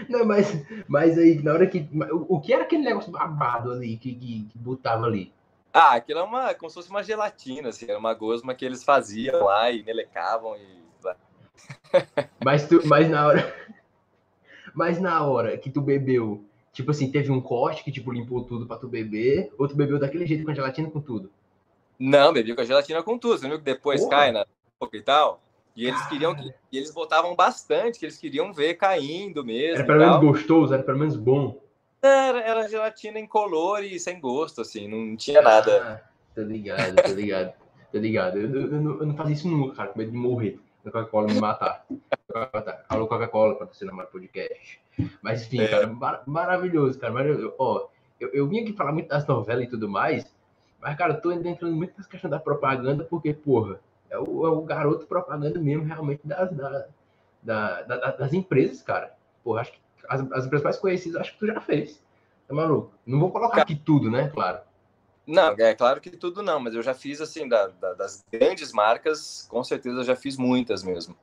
Não, 0.09 0.25
mas, 0.25 0.65
mas 0.89 1.19
aí, 1.19 1.43
na 1.43 1.53
hora 1.53 1.67
que. 1.67 1.87
O, 2.11 2.37
o 2.37 2.41
que 2.41 2.53
era 2.53 2.63
aquele 2.63 2.83
negócio 2.83 3.13
babado 3.13 3.73
ali 3.73 3.97
que, 3.97 4.15
que, 4.15 4.45
que 4.45 4.59
botava 4.59 5.07
ali? 5.07 5.33
Ah, 5.73 5.95
aquilo 5.95 6.21
é 6.21 6.23
uma, 6.23 6.55
como 6.55 6.71
se 6.71 6.77
fosse 6.77 6.89
uma 6.89 7.03
gelatina, 7.03 7.69
assim, 7.69 7.87
era 7.89 7.99
uma 7.99 8.15
gosma 8.15 8.55
que 8.55 8.65
eles 8.65 8.85
faziam 8.85 9.45
lá 9.45 9.71
e 9.71 9.83
melecavam 9.83 10.57
e. 10.57 10.85
Mas, 12.45 12.67
tu, 12.67 12.81
mas 12.87 13.09
na 13.09 13.27
hora. 13.27 13.55
Mas 14.75 15.01
na 15.01 15.25
hora 15.25 15.57
que 15.57 15.71
tu 15.71 15.81
bebeu, 15.81 16.45
tipo 16.73 16.91
assim, 16.91 17.11
teve 17.11 17.31
um 17.31 17.41
corte 17.41 17.85
que 17.85 17.93
tipo 17.93 18.11
limpou 18.11 18.43
tudo 18.43 18.67
pra 18.67 18.77
tu 18.77 18.89
beber, 18.89 19.53
ou 19.57 19.69
tu 19.69 19.77
bebeu 19.77 19.99
daquele 19.99 20.27
jeito 20.27 20.45
com 20.45 20.51
a 20.51 20.55
gelatina 20.55 20.91
com 20.91 21.01
tudo? 21.01 21.31
Não, 21.99 22.33
bebi 22.33 22.55
com 22.55 22.61
a 22.61 22.65
gelatina 22.65 23.03
com 23.03 23.19
tudo. 23.19 23.39
Você 23.39 23.49
viu 23.49 23.59
que 23.59 23.65
depois 23.65 24.01
Porra. 24.01 24.11
cai 24.11 24.33
na 24.33 24.47
boca 24.81 24.97
e 24.97 25.03
tal? 25.03 25.41
E 25.77 25.87
eles 25.87 26.07
queriam 26.07 26.35
que. 26.35 26.53
E 26.71 26.77
eles 26.77 26.93
botavam 26.93 27.35
bastante, 27.35 27.99
que 27.99 28.05
eles 28.05 28.19
queriam 28.19 28.53
ver 28.53 28.75
caindo 28.75 29.45
mesmo. 29.45 29.77
Era 29.77 29.85
pelo 29.87 29.99
menos 29.99 30.21
gostoso, 30.21 30.75
era 30.75 30.83
pelo 30.83 30.99
menos 30.99 31.17
bom. 31.17 31.61
Era, 32.01 32.41
era 32.41 32.69
gelatina 32.69 33.19
incolor 33.19 33.83
e 33.83 33.99
sem 33.99 34.21
gosto, 34.21 34.61
assim, 34.61 34.87
não 34.87 35.17
tinha 35.17 35.41
nada. 35.41 36.03
Ah, 36.05 36.09
tô 36.35 36.43
ligado, 36.43 37.03
tô 37.03 37.13
ligado. 37.13 37.55
tá 37.91 37.99
ligado? 37.99 38.39
Eu, 38.39 38.51
eu, 38.51 38.61
eu, 38.73 38.81
não, 38.81 38.99
eu 38.99 39.07
não 39.07 39.17
fazia 39.17 39.35
isso 39.35 39.49
nunca, 39.49 39.77
cara, 39.77 39.89
com 39.89 39.99
medo 39.99 40.11
de 40.11 40.17
morrer. 40.17 40.61
A 40.85 40.91
Coca-Cola 40.91 41.29
me 41.29 41.41
matar. 41.41 41.87
Alô, 42.91 43.07
Coca-Cola, 43.07 43.55
patrocina 43.55 43.91
mais 43.91 44.11
podcast. 44.11 44.81
Mas, 45.23 45.43
enfim, 45.47 45.63
é. 45.63 45.69
cara, 45.69 45.87
mar 45.87 46.23
maravilhoso, 46.27 46.99
cara. 46.99 47.13
Maravilhoso. 47.13 47.55
Ó, 47.59 47.87
eu, 48.21 48.29
eu 48.35 48.47
vim 48.47 48.61
aqui 48.61 48.75
falar 48.75 48.93
muito 48.93 49.09
das 49.09 49.27
novelas 49.27 49.65
e 49.65 49.69
tudo 49.69 49.89
mais, 49.89 50.31
mas, 50.85 50.99
cara, 50.99 51.15
eu 51.15 51.21
tô 51.23 51.33
entrando 51.33 51.75
muito 51.75 51.95
nessa 51.97 52.11
questão 52.11 52.29
da 52.29 52.39
propaganda, 52.39 53.05
porque, 53.05 53.33
porra, 53.33 53.81
é 54.11 54.19
o, 54.19 54.47
é 54.47 54.51
o 54.51 54.61
garoto 54.61 55.07
propaganda 55.07 55.59
mesmo, 55.59 55.83
realmente, 55.83 56.21
das, 56.23 56.53
da, 56.53 56.87
da, 57.43 57.83
da, 57.83 57.97
das 58.11 58.35
empresas, 58.35 58.83
cara. 58.83 59.15
Porra, 59.43 59.63
acho 59.63 59.73
que 59.73 59.79
as, 60.07 60.21
as 60.21 60.45
empresas 60.45 60.63
mais 60.63 60.77
conhecidas, 60.77 61.23
acho 61.23 61.33
que 61.33 61.39
tu 61.39 61.47
já 61.47 61.59
fez. 61.59 61.99
Tá 62.47 62.55
maluco? 62.55 62.93
Não 63.07 63.19
vou 63.19 63.33
colocar 63.33 63.63
aqui 63.63 63.75
tudo, 63.75 64.11
né? 64.11 64.29
Claro. 64.29 64.61
Não, 65.27 65.55
é 65.59 65.75
claro 65.75 66.03
que 66.03 66.11
tudo 66.11 66.43
não, 66.43 66.61
mas 66.61 66.75
eu 66.75 66.83
já 66.83 66.93
fiz, 66.93 67.19
assim, 67.19 67.49
da, 67.49 67.69
da, 67.69 67.95
das 67.95 68.23
grandes 68.31 68.71
marcas, 68.71 69.47
com 69.49 69.65
certeza 69.65 70.05
já 70.05 70.15
fiz 70.15 70.37
muitas 70.37 70.83
mesmo. 70.83 71.17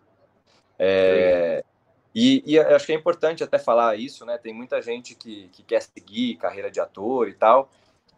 É, 0.79 1.63
e, 2.15 2.41
e, 2.47 2.57
acho 2.57 2.87
que 2.87 2.93
é 2.93 2.95
importante 2.95 3.43
até 3.43 3.59
falar 3.59 3.95
isso, 3.95 4.25
né? 4.25 4.39
Tem 4.39 4.51
muita 4.51 4.81
gente 4.81 5.13
que, 5.13 5.49
que 5.49 5.61
quer 5.61 5.83
seguir 5.83 6.37
carreira 6.37 6.71
de 6.71 6.79
ator 6.79 7.29
e 7.29 7.33
tal. 7.35 7.69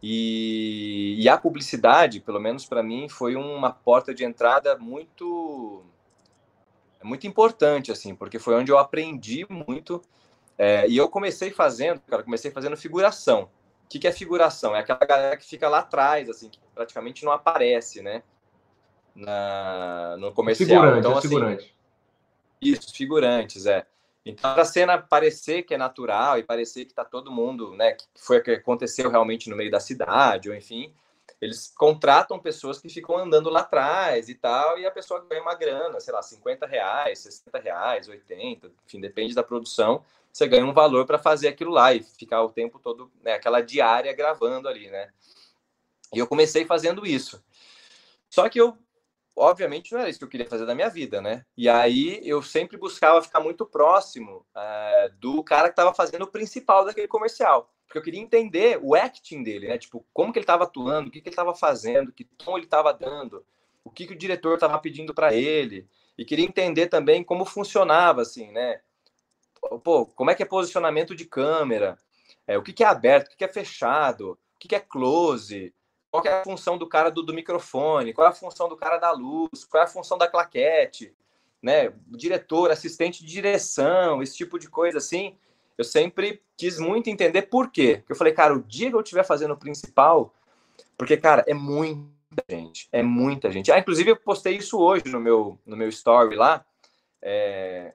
E, 0.06 1.16
e 1.18 1.30
a 1.30 1.38
publicidade, 1.38 2.20
pelo 2.20 2.38
menos 2.38 2.66
para 2.66 2.82
mim, 2.82 3.08
foi 3.08 3.36
uma 3.36 3.72
porta 3.72 4.12
de 4.12 4.22
entrada 4.22 4.76
muito 4.76 5.82
muito 7.02 7.26
importante, 7.26 7.90
assim, 7.90 8.14
porque 8.14 8.38
foi 8.38 8.54
onde 8.54 8.70
eu 8.70 8.76
aprendi 8.76 9.46
muito. 9.48 10.02
É, 10.58 10.86
e 10.86 10.94
eu 10.94 11.08
comecei 11.08 11.50
fazendo, 11.50 12.00
cara, 12.00 12.22
comecei 12.22 12.50
fazendo 12.50 12.76
figuração. 12.76 13.44
O 13.84 13.88
que, 13.88 13.98
que 13.98 14.06
é 14.06 14.12
figuração? 14.12 14.76
É 14.76 14.80
aquela 14.80 14.98
galera 14.98 15.38
que 15.38 15.46
fica 15.46 15.70
lá 15.70 15.78
atrás, 15.78 16.28
assim, 16.28 16.50
que 16.50 16.58
praticamente 16.74 17.24
não 17.24 17.32
aparece, 17.32 18.02
né? 18.02 18.22
Na, 19.14 20.18
no 20.18 20.32
comercial. 20.32 20.68
Figurante, 20.68 20.98
então, 20.98 21.12
é 21.12 21.18
assim, 21.18 21.28
figurante. 21.28 21.74
Isso, 22.60 22.94
figurantes, 22.94 23.64
é. 23.64 23.86
Então, 24.24 24.54
para 24.54 24.62
a 24.62 24.66
cena 24.66 24.98
parecer 24.98 25.64
que 25.64 25.74
é 25.74 25.78
natural 25.78 26.38
e 26.38 26.42
parecer 26.42 26.86
que 26.86 26.92
está 26.92 27.04
todo 27.04 27.30
mundo, 27.30 27.74
né, 27.74 27.92
que 27.92 28.06
foi 28.16 28.38
o 28.38 28.42
que 28.42 28.52
aconteceu 28.52 29.10
realmente 29.10 29.50
no 29.50 29.56
meio 29.56 29.70
da 29.70 29.78
cidade, 29.78 30.48
ou 30.48 30.54
enfim, 30.54 30.94
eles 31.40 31.72
contratam 31.76 32.38
pessoas 32.38 32.80
que 32.80 32.88
ficam 32.88 33.18
andando 33.18 33.50
lá 33.50 33.60
atrás 33.60 34.30
e 34.30 34.34
tal, 34.34 34.78
e 34.78 34.86
a 34.86 34.90
pessoa 34.90 35.24
ganha 35.28 35.42
uma 35.42 35.54
grana, 35.54 36.00
sei 36.00 36.14
lá, 36.14 36.22
50 36.22 36.66
reais, 36.66 37.18
60 37.18 37.58
reais, 37.58 38.08
80, 38.08 38.70
enfim, 38.86 39.00
depende 39.00 39.34
da 39.34 39.42
produção, 39.42 40.02
você 40.32 40.48
ganha 40.48 40.64
um 40.64 40.72
valor 40.72 41.04
para 41.04 41.18
fazer 41.18 41.48
aquilo 41.48 41.70
lá 41.70 41.92
e 41.92 42.02
ficar 42.02 42.42
o 42.42 42.48
tempo 42.48 42.78
todo, 42.78 43.10
né, 43.22 43.34
aquela 43.34 43.60
diária 43.60 44.12
gravando 44.14 44.68
ali, 44.68 44.90
né. 44.90 45.10
E 46.14 46.18
eu 46.18 46.26
comecei 46.26 46.64
fazendo 46.64 47.06
isso. 47.06 47.44
Só 48.30 48.48
que 48.48 48.60
eu 48.60 48.76
obviamente 49.36 49.92
não 49.92 50.00
era 50.00 50.08
isso 50.08 50.18
que 50.18 50.24
eu 50.24 50.28
queria 50.28 50.48
fazer 50.48 50.66
da 50.66 50.74
minha 50.74 50.88
vida, 50.88 51.20
né? 51.20 51.44
E 51.56 51.68
aí 51.68 52.20
eu 52.22 52.42
sempre 52.42 52.76
buscava 52.76 53.22
ficar 53.22 53.40
muito 53.40 53.66
próximo 53.66 54.46
uh, 54.54 55.14
do 55.18 55.42
cara 55.42 55.68
que 55.68 55.72
estava 55.72 55.94
fazendo 55.94 56.22
o 56.22 56.30
principal 56.30 56.84
daquele 56.84 57.08
comercial, 57.08 57.70
porque 57.86 57.98
eu 57.98 58.02
queria 58.02 58.20
entender 58.20 58.78
o 58.82 58.94
acting 58.94 59.42
dele, 59.42 59.68
né? 59.68 59.78
Tipo, 59.78 60.06
como 60.12 60.32
que 60.32 60.38
ele 60.38 60.44
estava 60.44 60.64
atuando, 60.64 61.08
o 61.08 61.10
que, 61.10 61.20
que 61.20 61.28
ele 61.28 61.32
estava 61.32 61.54
fazendo, 61.54 62.12
que 62.12 62.24
tom 62.24 62.56
ele 62.56 62.66
estava 62.66 62.92
dando, 62.92 63.44
o 63.84 63.90
que, 63.90 64.06
que 64.06 64.14
o 64.14 64.18
diretor 64.18 64.54
estava 64.54 64.78
pedindo 64.78 65.12
para 65.12 65.34
ele, 65.34 65.86
e 66.16 66.24
queria 66.24 66.44
entender 66.44 66.86
também 66.86 67.24
como 67.24 67.44
funcionava, 67.44 68.22
assim, 68.22 68.52
né? 68.52 68.80
Pô, 69.82 70.06
como 70.06 70.30
é 70.30 70.34
que 70.34 70.42
é 70.42 70.46
posicionamento 70.46 71.14
de 71.14 71.24
câmera, 71.24 71.98
é, 72.46 72.56
o 72.56 72.62
que, 72.62 72.72
que 72.72 72.84
é 72.84 72.86
aberto, 72.86 73.26
o 73.26 73.30
que, 73.30 73.36
que 73.36 73.44
é 73.44 73.48
fechado, 73.48 74.32
o 74.32 74.58
que, 74.58 74.68
que 74.68 74.76
é 74.76 74.80
close, 74.80 75.74
qual 76.14 76.24
é 76.26 76.40
a 76.40 76.44
função 76.44 76.78
do 76.78 76.86
cara 76.86 77.10
do, 77.10 77.24
do, 77.24 77.34
microfone, 77.34 78.12
qual 78.12 78.28
é 78.28 78.30
a 78.30 78.34
função 78.34 78.68
do 78.68 78.76
cara 78.76 78.98
da 78.98 79.10
luz, 79.10 79.64
qual 79.64 79.82
é 79.82 79.84
a 79.84 79.88
função 79.88 80.16
da 80.16 80.28
claquete, 80.28 81.12
né? 81.60 81.92
Diretor, 82.06 82.70
assistente 82.70 83.24
de 83.24 83.32
direção, 83.32 84.22
esse 84.22 84.36
tipo 84.36 84.56
de 84.56 84.68
coisa 84.68 84.98
assim. 84.98 85.36
Eu 85.76 85.82
sempre 85.82 86.40
quis 86.56 86.78
muito 86.78 87.10
entender 87.10 87.42
por 87.42 87.68
quê. 87.68 88.04
Eu 88.08 88.14
falei, 88.14 88.32
cara, 88.32 88.54
o 88.54 88.62
dia 88.62 88.90
que 88.90 88.94
eu 88.94 89.00
estiver 89.00 89.24
fazendo 89.24 89.54
o 89.54 89.56
principal, 89.56 90.32
porque, 90.96 91.16
cara, 91.16 91.44
é 91.48 91.54
muita 91.54 92.44
gente, 92.48 92.88
é 92.92 93.02
muita 93.02 93.50
gente. 93.50 93.72
Ah, 93.72 93.80
inclusive 93.80 94.12
eu 94.12 94.16
postei 94.16 94.56
isso 94.56 94.78
hoje 94.78 95.08
no 95.08 95.18
meu, 95.18 95.58
no 95.66 95.76
meu 95.76 95.88
story 95.88 96.36
lá. 96.36 96.64
É... 97.20 97.92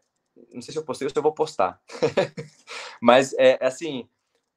Não 0.51 0.61
sei 0.61 0.73
se 0.73 0.77
eu 0.77 0.83
postei 0.83 1.05
ou 1.05 1.09
se 1.09 1.17
eu 1.17 1.23
vou 1.23 1.33
postar. 1.33 1.81
Mas, 3.01 3.33
é 3.37 3.57
assim, 3.65 4.09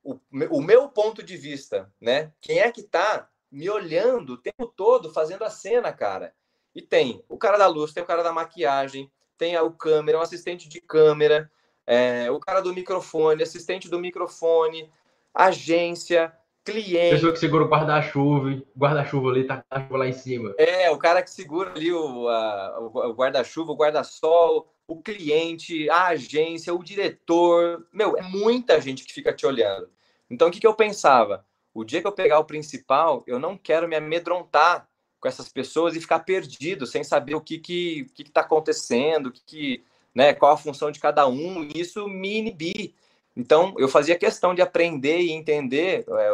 o, 0.03 0.19
o 0.51 0.61
meu 0.61 0.89
ponto 0.89 1.23
de 1.23 1.37
vista, 1.37 1.89
né? 2.01 2.33
Quem 2.41 2.59
é 2.59 2.73
que 2.73 2.83
tá 2.83 3.29
me 3.53 3.69
olhando 3.69 4.33
o 4.33 4.39
tempo 4.39 4.67
todo 4.67 5.13
fazendo 5.13 5.45
a 5.45 5.51
cena, 5.51 5.93
cara. 5.93 6.35
E 6.75 6.81
tem 6.81 7.23
o 7.29 7.37
cara 7.37 7.59
da 7.59 7.67
luz, 7.67 7.93
tem 7.93 8.03
o 8.03 8.07
cara 8.07 8.23
da 8.23 8.33
maquiagem, 8.33 9.13
tem 9.37 9.57
o 9.59 9.71
câmera, 9.71 10.19
o 10.19 10.23
assistente 10.23 10.69
de 10.69 10.81
câmera, 10.81 11.51
é, 11.87 12.31
o 12.31 12.41
cara 12.41 12.63
do 12.63 12.73
microfone, 12.73 13.43
assistente 13.43 13.91
do 13.91 13.99
microfone, 13.99 14.91
agência, 15.35 16.33
cliente. 16.65 17.17
Pessoa 17.17 17.33
que 17.33 17.39
segura 17.39 17.65
o 17.65 17.69
guarda-chuva, 17.69 18.63
guarda-chuva 18.77 19.31
ali, 19.31 19.45
tá 19.45 19.63
lá 19.91 20.09
em 20.09 20.13
cima. 20.13 20.55
É, 20.57 20.91
o 20.91 20.97
cara 20.97 21.23
que 21.23 21.31
segura 21.31 21.73
ali 21.73 21.93
o, 21.93 22.27
o 22.27 23.15
guarda-chuva, 23.15 23.73
o 23.73 23.77
guarda-sol, 23.77 24.73
o 24.87 25.03
cliente, 25.03 25.91
a 25.91 26.09
agência, 26.09 26.75
o 26.75 26.83
diretor. 26.83 27.87
Meu, 27.93 28.17
é 28.17 28.23
muita 28.23 28.81
gente 28.81 29.05
que 29.05 29.13
fica 29.13 29.33
te 29.33 29.45
olhando. 29.45 29.91
Então, 30.31 30.49
o 30.49 30.51
que, 30.51 30.61
que 30.61 30.67
eu 30.67 30.75
pensava? 30.75 31.45
O 31.75 31.85
dia 31.85 32.01
que 32.01 32.07
eu 32.07 32.13
pegar 32.13 32.39
o 32.39 32.45
principal, 32.45 33.23
eu 33.27 33.39
não 33.39 33.57
quero 33.57 33.89
me 33.89 33.97
amedrontar 33.97 34.89
com 35.21 35.29
essas 35.29 35.49
pessoas 35.49 35.95
e 35.95 36.01
ficar 36.01 36.21
perdido, 36.21 36.87
sem 36.87 37.05
saber 37.05 37.35
o 37.35 37.41
que 37.41 37.59
que 37.59 38.07
que 38.15 38.23
está 38.23 38.41
acontecendo, 38.41 39.27
o 39.27 39.33
que, 39.33 39.43
que 39.47 39.85
né, 40.15 40.35
qual 40.35 40.53
a 40.53 40.59
função 40.59 40.91
de 40.91 41.01
cada 41.01 41.27
um. 41.27 41.65
E 41.65 41.81
isso 41.81 42.09
me 42.09 42.39
inibir. 42.39 42.95
Então, 43.37 43.75
eu 43.79 43.89
fazia 43.89 44.19
questão 44.19 44.55
de 44.55 44.61
aprender 44.61 45.21
e 45.21 45.33
entender 45.33 46.05
é, 46.09 46.31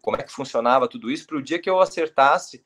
como 0.00 0.16
é 0.16 0.22
que 0.22 0.32
funcionava 0.32 0.88
tudo 0.88 1.10
isso 1.10 1.26
para 1.26 1.36
o 1.36 1.42
dia 1.42 1.58
que 1.58 1.68
eu 1.68 1.80
acertasse 1.80 2.62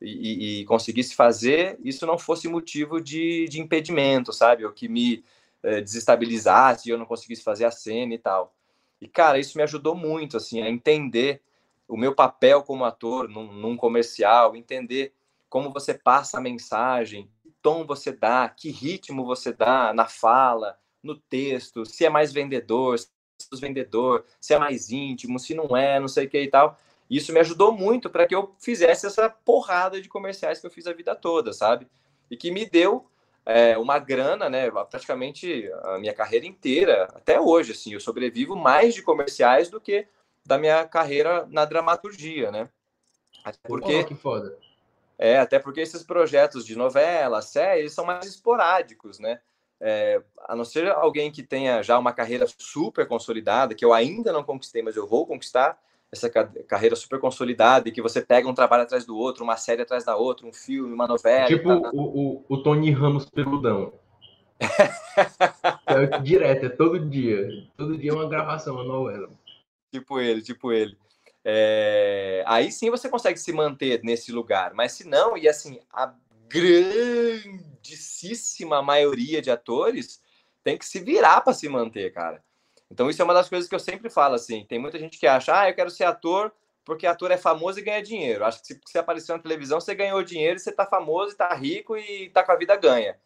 e, 0.00 0.60
e, 0.60 0.64
conseguisse 0.64 1.14
fazer, 1.14 1.78
isso 1.84 2.04
não 2.06 2.18
fosse 2.18 2.48
motivo 2.48 3.00
de, 3.00 3.46
de 3.48 3.60
impedimento, 3.60 4.32
sabe? 4.32 4.64
Ou 4.64 4.72
que 4.72 4.88
me 4.88 5.24
é, 5.62 5.80
desestabilizasse 5.80 6.88
e 6.88 6.92
eu 6.92 6.98
não 6.98 7.06
conseguisse 7.06 7.42
fazer 7.42 7.64
a 7.64 7.70
cena 7.70 8.14
e 8.14 8.18
tal. 8.18 8.54
E, 9.02 9.08
cara, 9.08 9.36
isso 9.36 9.58
me 9.58 9.64
ajudou 9.64 9.96
muito, 9.96 10.36
assim, 10.36 10.62
a 10.62 10.70
entender 10.70 11.42
o 11.88 11.96
meu 11.96 12.14
papel 12.14 12.62
como 12.62 12.84
ator 12.84 13.28
num, 13.28 13.52
num 13.52 13.76
comercial, 13.76 14.54
entender 14.54 15.12
como 15.50 15.72
você 15.72 15.92
passa 15.92 16.38
a 16.38 16.40
mensagem, 16.40 17.28
que 17.42 17.52
tom 17.60 17.84
você 17.84 18.12
dá, 18.12 18.48
que 18.48 18.70
ritmo 18.70 19.24
você 19.24 19.52
dá 19.52 19.92
na 19.92 20.06
fala, 20.06 20.78
no 21.02 21.16
texto, 21.16 21.84
se 21.84 22.04
é 22.04 22.08
mais 22.08 22.32
vendedor, 22.32 22.96
se 22.96 23.08
é 23.52 23.56
vendedor, 23.56 24.24
se 24.40 24.54
é 24.54 24.58
mais 24.60 24.88
íntimo, 24.92 25.36
se 25.36 25.52
não 25.52 25.76
é, 25.76 25.98
não 25.98 26.06
sei 26.06 26.26
o 26.26 26.30
que 26.30 26.40
e 26.40 26.48
tal. 26.48 26.78
Isso 27.10 27.32
me 27.32 27.40
ajudou 27.40 27.72
muito 27.72 28.08
para 28.08 28.24
que 28.24 28.36
eu 28.36 28.54
fizesse 28.60 29.04
essa 29.04 29.28
porrada 29.28 30.00
de 30.00 30.08
comerciais 30.08 30.60
que 30.60 30.66
eu 30.68 30.70
fiz 30.70 30.86
a 30.86 30.92
vida 30.92 31.16
toda, 31.16 31.52
sabe? 31.52 31.88
E 32.30 32.36
que 32.36 32.52
me 32.52 32.64
deu 32.64 33.10
é, 33.44 33.76
uma 33.76 33.98
grana, 33.98 34.48
né? 34.48 34.70
Praticamente 34.70 35.70
a 35.82 35.98
minha 35.98 36.14
carreira 36.14 36.46
inteira, 36.46 37.08
até 37.14 37.40
hoje, 37.40 37.72
assim, 37.72 37.92
eu 37.92 38.00
sobrevivo 38.00 38.56
mais 38.56 38.94
de 38.94 39.02
comerciais 39.02 39.68
do 39.68 39.80
que 39.80 40.06
da 40.44 40.58
minha 40.58 40.86
carreira 40.86 41.46
na 41.50 41.64
dramaturgia, 41.64 42.50
né? 42.50 42.68
Até 43.44 43.58
porque, 43.64 44.00
oh, 44.00 44.04
que 44.04 44.14
foda. 44.14 44.56
É, 45.18 45.38
até 45.38 45.58
porque 45.58 45.80
esses 45.80 46.02
projetos 46.02 46.64
de 46.64 46.76
novela, 46.76 47.42
série, 47.42 47.88
são 47.88 48.04
mais 48.04 48.26
esporádicos, 48.26 49.18
né? 49.18 49.40
É, 49.80 50.22
a 50.46 50.54
não 50.54 50.64
ser 50.64 50.88
alguém 50.90 51.30
que 51.32 51.42
tenha 51.42 51.82
já 51.82 51.98
uma 51.98 52.12
carreira 52.12 52.46
super 52.46 53.06
consolidada, 53.06 53.74
que 53.74 53.84
eu 53.84 53.92
ainda 53.92 54.32
não 54.32 54.44
conquistei, 54.44 54.80
mas 54.80 54.96
eu 54.96 55.06
vou 55.06 55.26
conquistar, 55.26 55.76
essa 56.12 56.28
carreira 56.28 56.94
super 56.94 57.18
consolidada 57.18 57.88
e 57.88 57.92
que 57.92 58.02
você 58.02 58.20
pega 58.20 58.46
um 58.46 58.52
trabalho 58.52 58.82
atrás 58.82 59.06
do 59.06 59.16
outro, 59.16 59.42
uma 59.42 59.56
série 59.56 59.80
atrás 59.80 60.04
da 60.04 60.14
outra, 60.14 60.46
um 60.46 60.52
filme, 60.52 60.92
uma 60.92 61.06
novela. 61.06 61.46
Tipo 61.46 61.80
tá... 61.80 61.90
o, 61.94 62.02
o, 62.02 62.44
o 62.50 62.62
Tony 62.62 62.90
Ramos 62.90 63.24
peludão. 63.30 63.94
é 65.86 66.18
direto, 66.20 66.66
é 66.66 66.68
todo 66.68 67.00
dia. 67.00 67.48
Todo 67.78 67.96
dia 67.96 68.10
é 68.10 68.14
uma 68.14 68.28
gravação, 68.28 68.74
uma 68.74 68.84
novela. 68.84 69.30
Tipo 69.90 70.20
ele, 70.20 70.42
tipo 70.42 70.70
ele. 70.70 70.98
É... 71.42 72.44
Aí 72.46 72.70
sim 72.70 72.90
você 72.90 73.08
consegue 73.08 73.38
se 73.38 73.50
manter 73.52 74.02
nesse 74.04 74.30
lugar, 74.30 74.74
mas 74.74 74.92
se 74.92 75.08
não, 75.08 75.34
e 75.36 75.48
assim, 75.48 75.80
a 75.90 76.14
grandíssima 76.46 77.72
maioria 78.82 79.40
de 79.40 79.50
atores 79.50 80.20
tem 80.62 80.76
que 80.76 80.84
se 80.84 81.00
virar 81.00 81.40
para 81.40 81.54
se 81.54 81.70
manter, 81.70 82.12
cara. 82.12 82.44
Então, 82.92 83.08
isso 83.08 83.22
é 83.22 83.24
uma 83.24 83.32
das 83.32 83.48
coisas 83.48 83.68
que 83.68 83.74
eu 83.74 83.80
sempre 83.80 84.10
falo, 84.10 84.34
assim. 84.34 84.66
Tem 84.66 84.78
muita 84.78 84.98
gente 84.98 85.18
que 85.18 85.26
acha, 85.26 85.58
ah, 85.58 85.70
eu 85.70 85.74
quero 85.74 85.90
ser 85.90 86.04
ator 86.04 86.52
porque 86.84 87.06
ator 87.06 87.30
é 87.30 87.36
famoso 87.36 87.78
e 87.78 87.82
ganha 87.82 88.02
dinheiro. 88.02 88.44
Acho 88.44 88.60
que 88.60 88.66
se 88.66 88.80
você 88.84 88.98
apareceu 88.98 89.36
na 89.36 89.42
televisão, 89.42 89.80
você 89.80 89.94
ganhou 89.94 90.22
dinheiro, 90.22 90.58
você 90.58 90.70
tá 90.70 90.84
famoso, 90.84 91.36
tá 91.36 91.52
rico 91.54 91.96
e 91.96 92.28
tá 92.30 92.42
com 92.42 92.52
a 92.52 92.56
vida 92.56 92.76
ganha. 92.76 93.16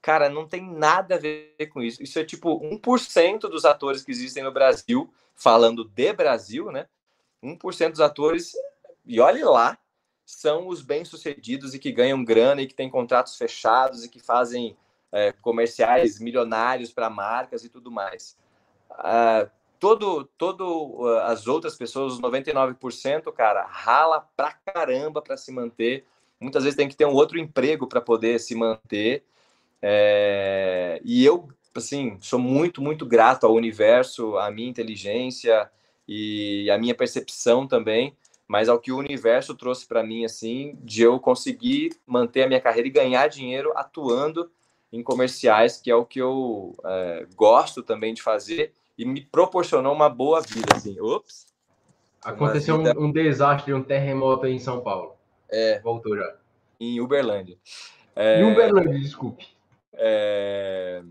Cara, 0.00 0.28
não 0.28 0.48
tem 0.48 0.60
nada 0.62 1.14
a 1.14 1.18
ver 1.18 1.54
com 1.72 1.80
isso. 1.80 2.02
Isso 2.02 2.18
é 2.18 2.24
tipo 2.24 2.58
1% 2.60 3.40
dos 3.42 3.64
atores 3.64 4.02
que 4.02 4.10
existem 4.10 4.42
no 4.42 4.50
Brasil, 4.50 5.12
falando 5.36 5.84
de 5.84 6.12
Brasil, 6.12 6.72
né? 6.72 6.88
1% 7.42 7.90
dos 7.90 8.00
atores, 8.00 8.52
e 9.04 9.20
olhe 9.20 9.44
lá, 9.44 9.78
são 10.24 10.66
os 10.68 10.82
bem-sucedidos 10.82 11.74
e 11.74 11.78
que 11.78 11.92
ganham 11.92 12.24
grana 12.24 12.62
e 12.62 12.66
que 12.66 12.74
têm 12.74 12.90
contratos 12.90 13.36
fechados 13.36 14.04
e 14.04 14.08
que 14.08 14.18
fazem 14.18 14.76
é, 15.12 15.32
comerciais 15.32 16.18
milionários 16.18 16.92
para 16.92 17.10
marcas 17.10 17.64
e 17.64 17.68
tudo 17.68 17.90
mais. 17.90 18.36
Uh, 18.98 19.50
todo, 19.82 20.24
todo 20.38 21.00
uh, 21.00 21.18
as 21.24 21.48
outras 21.48 21.74
pessoas, 21.74 22.14
os 22.14 22.20
99%, 22.20 23.32
cara, 23.32 23.66
rala 23.66 24.20
pra 24.36 24.52
caramba 24.52 25.20
para 25.20 25.36
se 25.36 25.50
manter. 25.50 26.04
Muitas 26.40 26.62
vezes 26.62 26.76
tem 26.76 26.88
que 26.88 26.96
ter 26.96 27.04
um 27.04 27.12
outro 27.12 27.38
emprego 27.38 27.88
para 27.88 28.00
poder 28.00 28.38
se 28.38 28.54
manter. 28.54 29.24
É, 29.82 31.00
e 31.04 31.24
eu, 31.24 31.48
assim, 31.74 32.16
sou 32.20 32.38
muito, 32.38 32.80
muito 32.80 33.04
grato 33.04 33.44
ao 33.44 33.54
universo, 33.54 34.36
à 34.38 34.52
minha 34.52 34.68
inteligência 34.68 35.68
e 36.06 36.70
à 36.70 36.78
minha 36.78 36.94
percepção 36.94 37.66
também, 37.66 38.16
mas 38.46 38.68
ao 38.68 38.78
que 38.78 38.92
o 38.92 38.98
universo 38.98 39.52
trouxe 39.54 39.84
para 39.86 40.04
mim, 40.04 40.24
assim, 40.24 40.78
de 40.80 41.02
eu 41.02 41.18
conseguir 41.18 41.96
manter 42.06 42.44
a 42.44 42.46
minha 42.46 42.60
carreira 42.60 42.86
e 42.86 42.92
ganhar 42.92 43.26
dinheiro 43.26 43.72
atuando 43.74 44.48
em 44.92 45.02
comerciais, 45.02 45.76
que 45.78 45.90
é 45.90 45.96
o 45.96 46.04
que 46.04 46.20
eu 46.20 46.76
é, 46.84 47.26
gosto 47.34 47.82
também 47.82 48.14
de 48.14 48.22
fazer 48.22 48.72
e 48.96 49.04
me 49.04 49.20
proporcionou 49.20 49.92
uma 49.92 50.08
boa 50.08 50.40
vida, 50.40 50.74
assim. 50.74 50.98
Ops! 51.00 51.46
Aconteceu 52.24 52.78
vida... 52.78 52.98
um, 52.98 53.06
um, 53.06 53.12
desastre, 53.12 53.74
um 53.74 53.82
terremoto 53.82 54.46
em 54.46 54.58
São 54.58 54.80
Paulo. 54.80 55.16
É. 55.48 55.80
Voltou 55.80 56.16
já. 56.16 56.36
Em 56.78 57.00
Uberlândia. 57.00 57.58
É... 58.14 58.40
Em 58.40 58.52
Uberlândia, 58.52 58.98
desculpe. 58.98 59.46
É... 59.94 61.02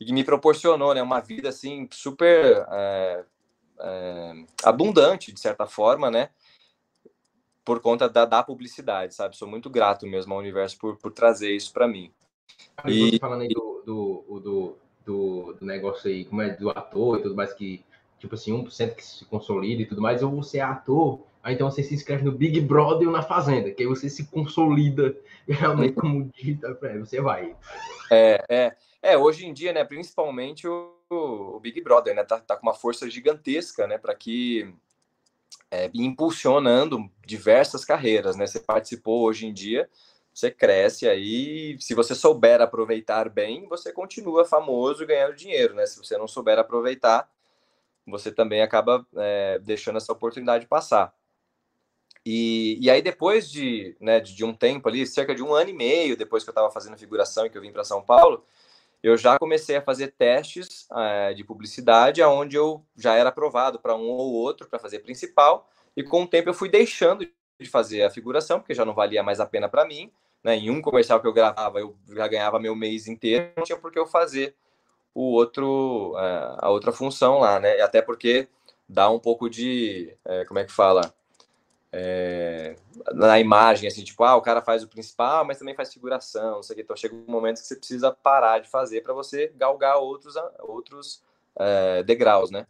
E 0.00 0.12
me 0.12 0.24
proporcionou, 0.24 0.94
né, 0.94 1.02
uma 1.02 1.20
vida, 1.20 1.48
assim, 1.48 1.88
super 1.92 2.66
é, 2.70 3.24
é... 3.80 4.32
abundante, 4.64 5.32
de 5.32 5.38
certa 5.38 5.66
forma, 5.66 6.10
né? 6.10 6.30
Por 7.64 7.80
conta 7.80 8.08
da, 8.08 8.24
da 8.24 8.42
publicidade, 8.42 9.14
sabe? 9.14 9.36
Sou 9.36 9.46
muito 9.46 9.70
grato 9.70 10.06
mesmo 10.06 10.34
ao 10.34 10.40
universo 10.40 10.76
por, 10.78 10.96
por 10.96 11.12
trazer 11.12 11.54
isso 11.54 11.72
para 11.72 11.86
mim. 11.86 12.12
E... 12.84 13.18
Falando 13.20 13.42
aí 13.42 13.48
do, 13.48 13.82
do, 13.86 14.40
do 14.40 14.78
do, 15.04 15.54
do 15.54 15.66
negócio 15.66 16.10
aí, 16.10 16.24
como 16.24 16.42
é 16.42 16.50
do 16.50 16.70
ator 16.70 17.18
e 17.18 17.22
tudo 17.22 17.34
mais, 17.34 17.52
que, 17.52 17.84
tipo 18.18 18.34
assim, 18.34 18.52
1% 18.52 18.94
que 18.94 19.04
se 19.04 19.24
consolida 19.24 19.82
e 19.82 19.86
tudo 19.86 20.00
mais, 20.00 20.22
ou 20.22 20.30
você 20.30 20.58
é 20.58 20.62
ator, 20.62 21.20
aí 21.42 21.54
então 21.54 21.70
você 21.70 21.82
se 21.82 21.94
inscreve 21.94 22.24
no 22.24 22.32
Big 22.32 22.60
Brother 22.60 23.08
ou 23.08 23.12
na 23.12 23.22
Fazenda, 23.22 23.70
que 23.70 23.82
aí 23.82 23.88
você 23.88 24.08
se 24.08 24.26
consolida 24.26 25.16
realmente 25.48 25.94
como 25.94 26.30
digital, 26.34 26.76
você 27.00 27.20
vai. 27.20 27.54
É, 28.10 28.44
é, 28.48 28.76
é, 29.02 29.18
hoje 29.18 29.46
em 29.46 29.52
dia, 29.52 29.72
né, 29.72 29.84
principalmente 29.84 30.66
o, 30.68 30.94
o 31.10 31.60
Big 31.60 31.80
Brother, 31.80 32.14
né, 32.14 32.24
tá, 32.24 32.38
tá 32.40 32.56
com 32.56 32.66
uma 32.66 32.74
força 32.74 33.08
gigantesca, 33.10 33.86
né, 33.86 33.98
para 33.98 34.14
que 34.14 34.72
é, 35.70 35.90
impulsionando 35.94 37.10
diversas 37.26 37.84
carreiras, 37.84 38.36
né, 38.36 38.46
você 38.46 38.60
participou 38.60 39.22
hoje 39.22 39.46
em 39.46 39.52
dia, 39.52 39.88
você 40.32 40.50
cresce 40.50 41.08
aí. 41.08 41.76
Se 41.80 41.94
você 41.94 42.14
souber 42.14 42.60
aproveitar 42.60 43.28
bem, 43.28 43.68
você 43.68 43.92
continua 43.92 44.44
famoso 44.44 45.06
ganhando 45.06 45.34
dinheiro, 45.34 45.74
né? 45.74 45.86
Se 45.86 45.98
você 45.98 46.16
não 46.16 46.26
souber 46.26 46.58
aproveitar, 46.58 47.30
você 48.06 48.32
também 48.32 48.62
acaba 48.62 49.06
é, 49.16 49.58
deixando 49.58 49.96
essa 49.96 50.12
oportunidade 50.12 50.66
passar. 50.66 51.14
E, 52.24 52.78
e 52.80 52.88
aí, 52.88 53.02
depois 53.02 53.50
de, 53.50 53.96
né, 54.00 54.20
de, 54.20 54.34
de, 54.34 54.44
um 54.44 54.54
tempo 54.54 54.88
ali, 54.88 55.06
cerca 55.06 55.34
de 55.34 55.42
um 55.42 55.52
ano 55.52 55.70
e 55.70 55.72
meio 55.72 56.16
depois 56.16 56.44
que 56.44 56.50
eu 56.50 56.52
estava 56.52 56.70
fazendo 56.70 56.96
figuração 56.96 57.44
e 57.44 57.50
que 57.50 57.58
eu 57.58 57.62
vim 57.62 57.72
para 57.72 57.84
São 57.84 58.00
Paulo, 58.02 58.44
eu 59.02 59.16
já 59.16 59.38
comecei 59.38 59.76
a 59.76 59.82
fazer 59.82 60.08
testes 60.12 60.86
é, 60.92 61.34
de 61.34 61.42
publicidade, 61.42 62.22
onde 62.22 62.56
eu 62.56 62.84
já 62.96 63.14
era 63.14 63.30
aprovado 63.30 63.80
para 63.80 63.96
um 63.96 64.08
ou 64.08 64.32
outro 64.32 64.68
para 64.68 64.78
fazer 64.78 65.00
principal, 65.00 65.68
e 65.96 66.02
com 66.04 66.22
o 66.22 66.26
tempo 66.26 66.48
eu 66.48 66.54
fui 66.54 66.68
deixando 66.68 67.26
de 67.62 67.70
fazer 67.70 68.02
a 68.02 68.10
figuração, 68.10 68.60
porque 68.60 68.74
já 68.74 68.84
não 68.84 68.94
valia 68.94 69.22
mais 69.22 69.40
a 69.40 69.46
pena 69.46 69.68
para 69.68 69.84
mim. 69.84 70.10
Né? 70.42 70.56
Em 70.56 70.70
um 70.70 70.82
comercial 70.82 71.20
que 71.20 71.26
eu 71.26 71.32
gravava, 71.32 71.80
eu 71.80 71.96
já 72.08 72.26
ganhava 72.26 72.58
meu 72.58 72.74
mês 72.74 73.06
inteiro, 73.06 73.50
não 73.56 73.64
tinha 73.64 73.78
por 73.78 73.92
que 73.92 73.98
eu 73.98 74.06
fazer 74.06 74.54
o 75.14 75.32
outro, 75.32 76.14
é, 76.18 76.56
a 76.58 76.70
outra 76.70 76.90
função 76.92 77.38
lá, 77.38 77.60
né? 77.60 77.80
Até 77.80 78.02
porque 78.02 78.48
dá 78.88 79.08
um 79.10 79.18
pouco 79.18 79.48
de, 79.48 80.16
é, 80.24 80.44
como 80.44 80.58
é 80.58 80.64
que 80.64 80.72
fala? 80.72 81.14
É, 81.92 82.76
na 83.12 83.38
imagem, 83.38 83.86
assim, 83.86 84.02
tipo, 84.02 84.24
ah, 84.24 84.34
o 84.34 84.40
cara 84.40 84.62
faz 84.62 84.82
o 84.82 84.88
principal, 84.88 85.44
mas 85.44 85.58
também 85.58 85.74
faz 85.74 85.92
figuração, 85.92 86.56
não 86.56 86.62
sei 86.62 86.74
o 86.74 86.76
que. 86.76 86.82
Então 86.82 86.96
chega 86.96 87.14
um 87.14 87.30
momento 87.30 87.60
que 87.60 87.66
você 87.66 87.76
precisa 87.76 88.10
parar 88.10 88.58
de 88.60 88.68
fazer 88.68 89.02
para 89.02 89.12
você 89.12 89.52
galgar 89.54 89.98
outros, 89.98 90.34
outros 90.60 91.22
é, 91.56 92.02
degraus, 92.02 92.50
né? 92.50 92.66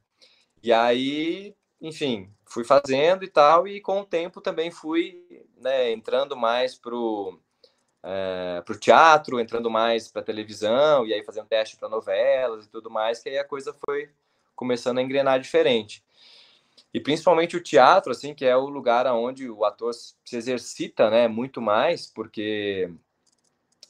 E 0.63 0.73
aí 0.73 1.55
enfim, 1.83 2.31
fui 2.53 2.65
fazendo 2.65 3.25
e 3.25 3.29
tal, 3.29 3.67
e 3.67 3.81
com 3.81 4.01
o 4.01 4.05
tempo 4.05 4.41
também 4.41 4.71
fui 4.71 5.25
né, 5.57 5.91
entrando 5.91 6.37
mais 6.37 6.75
pro, 6.75 7.41
é, 8.03 8.63
pro 8.65 8.79
teatro, 8.79 9.41
entrando 9.41 9.71
mais 9.71 10.09
para 10.09 10.23
televisão, 10.23 11.07
e 11.07 11.15
aí 11.15 11.25
fazendo 11.25 11.47
teste 11.47 11.79
para 11.79 11.89
novelas 11.89 12.67
e 12.67 12.69
tudo 12.69 12.91
mais, 12.91 13.23
que 13.23 13.31
aí 13.31 13.39
a 13.39 13.45
coisa 13.45 13.75
foi 13.87 14.11
começando 14.55 14.99
a 14.99 15.03
engrenar 15.03 15.41
diferente. 15.41 16.05
E 16.93 17.01
principalmente 17.01 17.57
o 17.57 17.63
teatro, 17.63 18.13
assim, 18.13 18.35
que 18.35 18.45
é 18.45 18.55
o 18.55 18.69
lugar 18.69 19.07
onde 19.07 19.49
o 19.49 19.65
ator 19.65 19.95
se 19.95 20.37
exercita, 20.37 21.09
né, 21.09 21.29
muito 21.29 21.61
mais, 21.61 22.07
porque 22.07 22.91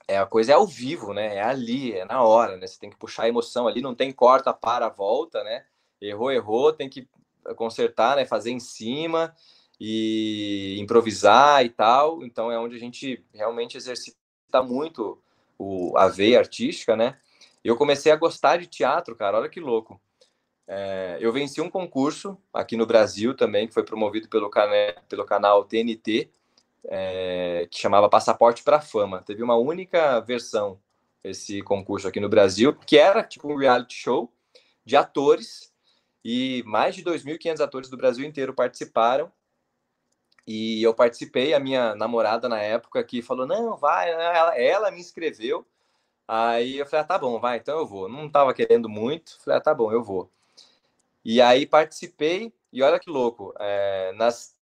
é 0.07 0.19
a 0.19 0.27
coisa 0.27 0.53
é 0.53 0.55
ao 0.55 0.67
vivo, 0.67 1.13
né? 1.13 1.37
É 1.37 1.43
ali, 1.43 1.93
é 1.93 2.05
na 2.05 2.23
hora, 2.23 2.57
né? 2.57 2.67
Você 2.67 2.79
tem 2.79 2.91
que 2.91 2.97
puxar 2.97 3.25
a 3.25 3.29
emoção 3.29 3.67
ali, 3.67 3.81
não 3.81 3.95
tem 3.95 4.13
corta, 4.13 4.53
para, 4.53 4.89
volta, 4.89 5.43
né? 5.43 5.65
Errou, 6.01 6.31
errou, 6.33 6.73
tem 6.73 6.89
que 6.89 7.09
consertar, 7.57 8.17
né, 8.17 8.25
fazer 8.25 8.51
em 8.51 8.61
cima 8.61 9.35
e 9.81 10.77
improvisar 10.79 11.65
e 11.65 11.71
tal. 11.71 12.25
Então 12.25 12.51
é 12.51 12.59
onde 12.59 12.77
a 12.77 12.81
gente 12.81 13.25
realmente 13.33 13.77
exercita 13.77 14.63
muito 14.63 15.19
o, 15.59 15.97
a 15.97 16.09
veia 16.09 16.39
artística, 16.39 16.97
né? 16.97 17.19
Eu 17.65 17.77
comecei 17.77 18.11
a 18.11 18.17
gostar 18.17 18.59
de 18.59 18.67
teatro, 18.67 19.15
cara. 19.15 19.39
Olha 19.39 19.49
que 19.49 19.61
louco. 19.61 20.01
É, 20.67 21.19
eu 21.21 21.33
venci 21.33 21.61
um 21.61 21.71
concurso 21.71 22.39
aqui 22.53 22.77
no 22.77 22.87
Brasil 22.87 23.35
também, 23.35 23.67
que 23.69 23.75
foi 23.75 23.85
promovido 23.85 24.29
pelo, 24.29 24.51
pelo 25.09 25.25
canal 25.25 25.65
TNT, 25.65 26.31
é, 26.85 27.69
que 27.71 27.79
chamava 27.79 28.09
Passaporte 28.09 28.63
para 28.63 28.81
Fama. 28.81 29.23
Teve 29.23 29.43
uma 29.43 29.57
única 29.57 30.21
versão 30.21 30.79
esse 31.23 31.63
concurso 31.63 32.09
aqui 32.09 32.19
no 32.19 32.29
Brasil, 32.29 32.75
que 32.75 32.99
era 32.99 33.23
tipo 33.23 33.53
um 33.53 33.57
reality 33.57 33.95
show 33.95 34.33
de 34.85 34.97
atores 34.97 35.72
e 36.25 36.63
mais 36.67 36.95
de 36.95 37.03
2.500 37.03 37.61
atores 37.61 37.89
do 37.91 37.97
Brasil 37.97 38.25
inteiro 38.27 38.55
participaram. 38.55 39.33
E 40.47 40.83
eu 40.83 40.95
participei, 40.95 41.55
a 41.55 41.61
minha 41.61 41.95
namorada 41.95 42.49
na 42.49 42.61
época 42.61 43.03
que 43.05 43.23
falou: 43.23 43.47
"Não, 43.47 43.77
vai", 43.77 44.11
ela, 44.11 44.59
ela 44.59 44.91
me 44.91 45.01
inscreveu. 45.01 45.65
Aí 46.29 46.79
eu 46.79 46.87
falei: 46.87 47.05
ah, 47.05 47.09
"Tá 47.09 47.19
bom, 47.19 47.41
vai, 47.41 47.59
então 47.59 47.79
eu 47.79 47.87
vou". 47.87 48.09
Não 48.09 48.27
estava 48.27 48.55
querendo 48.55 48.89
muito, 48.89 49.41
falei: 49.43 49.59
ah, 49.59 49.63
"Tá 49.63 49.75
bom, 49.75 49.93
eu 49.93 50.03
vou". 50.03 50.31
E 51.25 51.41
aí 51.41 51.67
participei 51.67 52.53
e 52.73 52.83
olha 52.83 52.99
que 52.99 53.11
louco, 53.11 53.55
é, 53.61 54.13
nas 54.15 54.57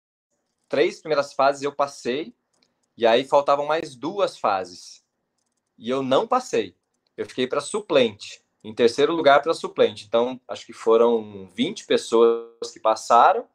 três 0.68 1.00
primeiras 1.00 1.32
fases 1.32 1.62
eu 1.62 1.72
passei 1.74 2.34
e 2.96 3.06
aí 3.06 3.24
faltavam 3.24 3.66
mais 3.66 3.94
duas 3.96 4.38
fases 4.38 5.04
e 5.78 5.90
eu 5.90 6.02
não 6.02 6.26
passei. 6.26 6.76
Eu 7.16 7.26
fiquei 7.26 7.46
para 7.46 7.60
suplente. 7.60 8.42
Em 8.68 8.74
terceiro 8.74 9.14
lugar 9.14 9.40
para 9.40 9.54
suplente. 9.54 10.04
Então, 10.06 10.38
acho 10.46 10.66
que 10.66 10.74
foram 10.74 11.48
20 11.54 11.86
pessoas 11.86 12.70
que 12.70 12.78
passaram. 12.78 13.46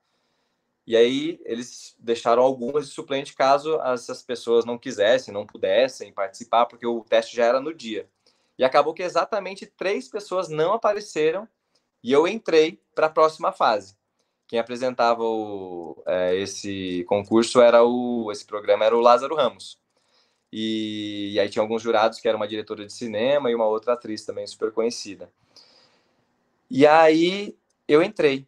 E 0.87 0.97
aí 0.97 1.39
eles 1.45 1.95
deixaram 1.99 2.41
algumas 2.41 2.87
de 2.87 2.95
suplente 2.95 3.35
caso 3.35 3.79
essas 3.81 4.23
pessoas 4.23 4.65
não 4.65 4.75
quisessem, 4.75 5.31
não 5.31 5.45
pudessem 5.45 6.11
participar, 6.11 6.65
porque 6.65 6.87
o 6.87 7.03
teste 7.03 7.35
já 7.35 7.45
era 7.45 7.61
no 7.61 7.75
dia. 7.75 8.09
E 8.57 8.63
acabou 8.63 8.91
que 8.91 9.03
exatamente 9.03 9.67
três 9.67 10.07
pessoas 10.07 10.49
não 10.49 10.73
apareceram 10.73 11.47
e 12.03 12.11
eu 12.11 12.27
entrei 12.27 12.81
para 12.95 13.05
a 13.05 13.11
próxima 13.11 13.51
fase. 13.51 13.95
Quem 14.47 14.57
apresentava 14.57 15.21
o, 15.21 16.03
é, 16.07 16.35
esse 16.37 17.03
concurso 17.07 17.61
era 17.61 17.83
o, 17.83 18.31
esse 18.31 18.47
programa 18.47 18.83
era 18.83 18.97
o 18.97 18.99
Lázaro 18.99 19.35
Ramos. 19.35 19.79
E, 20.55 21.31
e, 21.33 21.39
aí 21.39 21.49
tinha 21.49 21.63
alguns 21.63 21.81
jurados 21.81 22.19
que 22.19 22.27
era 22.27 22.37
uma 22.37 22.47
diretora 22.47 22.85
de 22.85 22.93
cinema 22.93 23.49
e 23.49 23.55
uma 23.55 23.65
outra 23.65 23.93
atriz 23.93 24.23
também 24.23 24.45
super 24.45 24.71
conhecida. 24.71 25.27
E 26.69 26.85
aí 26.85 27.57
eu 27.87 28.03
entrei. 28.03 28.45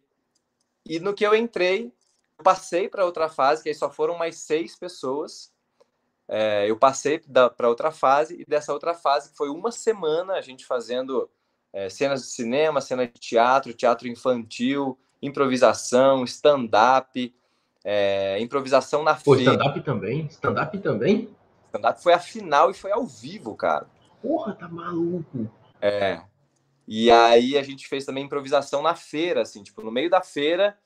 E 0.88 1.00
no 1.00 1.12
que 1.12 1.26
eu 1.26 1.34
entrei, 1.34 1.92
eu 2.38 2.44
passei 2.44 2.88
para 2.88 3.04
outra 3.04 3.28
fase, 3.28 3.60
que 3.60 3.70
aí 3.70 3.74
só 3.74 3.90
foram 3.90 4.16
mais 4.16 4.36
seis 4.36 4.76
pessoas. 4.76 5.52
É, 6.28 6.70
eu 6.70 6.76
passei 6.76 7.18
para 7.56 7.68
outra 7.68 7.90
fase, 7.90 8.40
e 8.40 8.44
dessa 8.44 8.72
outra 8.72 8.94
fase, 8.94 9.30
que 9.30 9.36
foi 9.36 9.48
uma 9.48 9.72
semana 9.72 10.34
a 10.34 10.40
gente 10.40 10.64
fazendo 10.64 11.28
é, 11.72 11.88
cenas 11.88 12.22
de 12.22 12.28
cinema, 12.28 12.80
cena 12.80 13.04
de 13.04 13.14
teatro, 13.14 13.74
teatro 13.74 14.06
infantil, 14.06 14.96
improvisação, 15.20 16.22
stand-up, 16.22 17.34
é, 17.82 18.38
improvisação 18.38 19.02
na 19.02 19.16
Pô, 19.16 19.34
stand-up 19.34 19.80
também? 19.80 20.26
Stand-up 20.26 20.78
também? 20.78 21.34
Stand-up 21.76 22.02
foi 22.02 22.12
a 22.12 22.18
final 22.18 22.70
e 22.70 22.74
foi 22.74 22.90
ao 22.90 23.06
vivo, 23.06 23.54
cara. 23.54 23.86
Porra, 24.20 24.54
tá 24.54 24.68
maluco. 24.68 25.50
É. 25.80 26.20
E 26.88 27.10
aí 27.10 27.58
a 27.58 27.62
gente 27.62 27.88
fez 27.88 28.04
também 28.04 28.24
improvisação 28.24 28.82
na 28.82 28.94
feira, 28.94 29.42
assim, 29.42 29.62
tipo, 29.62 29.82
no 29.82 29.90
meio 29.90 30.08
da 30.08 30.22
feira, 30.22 30.78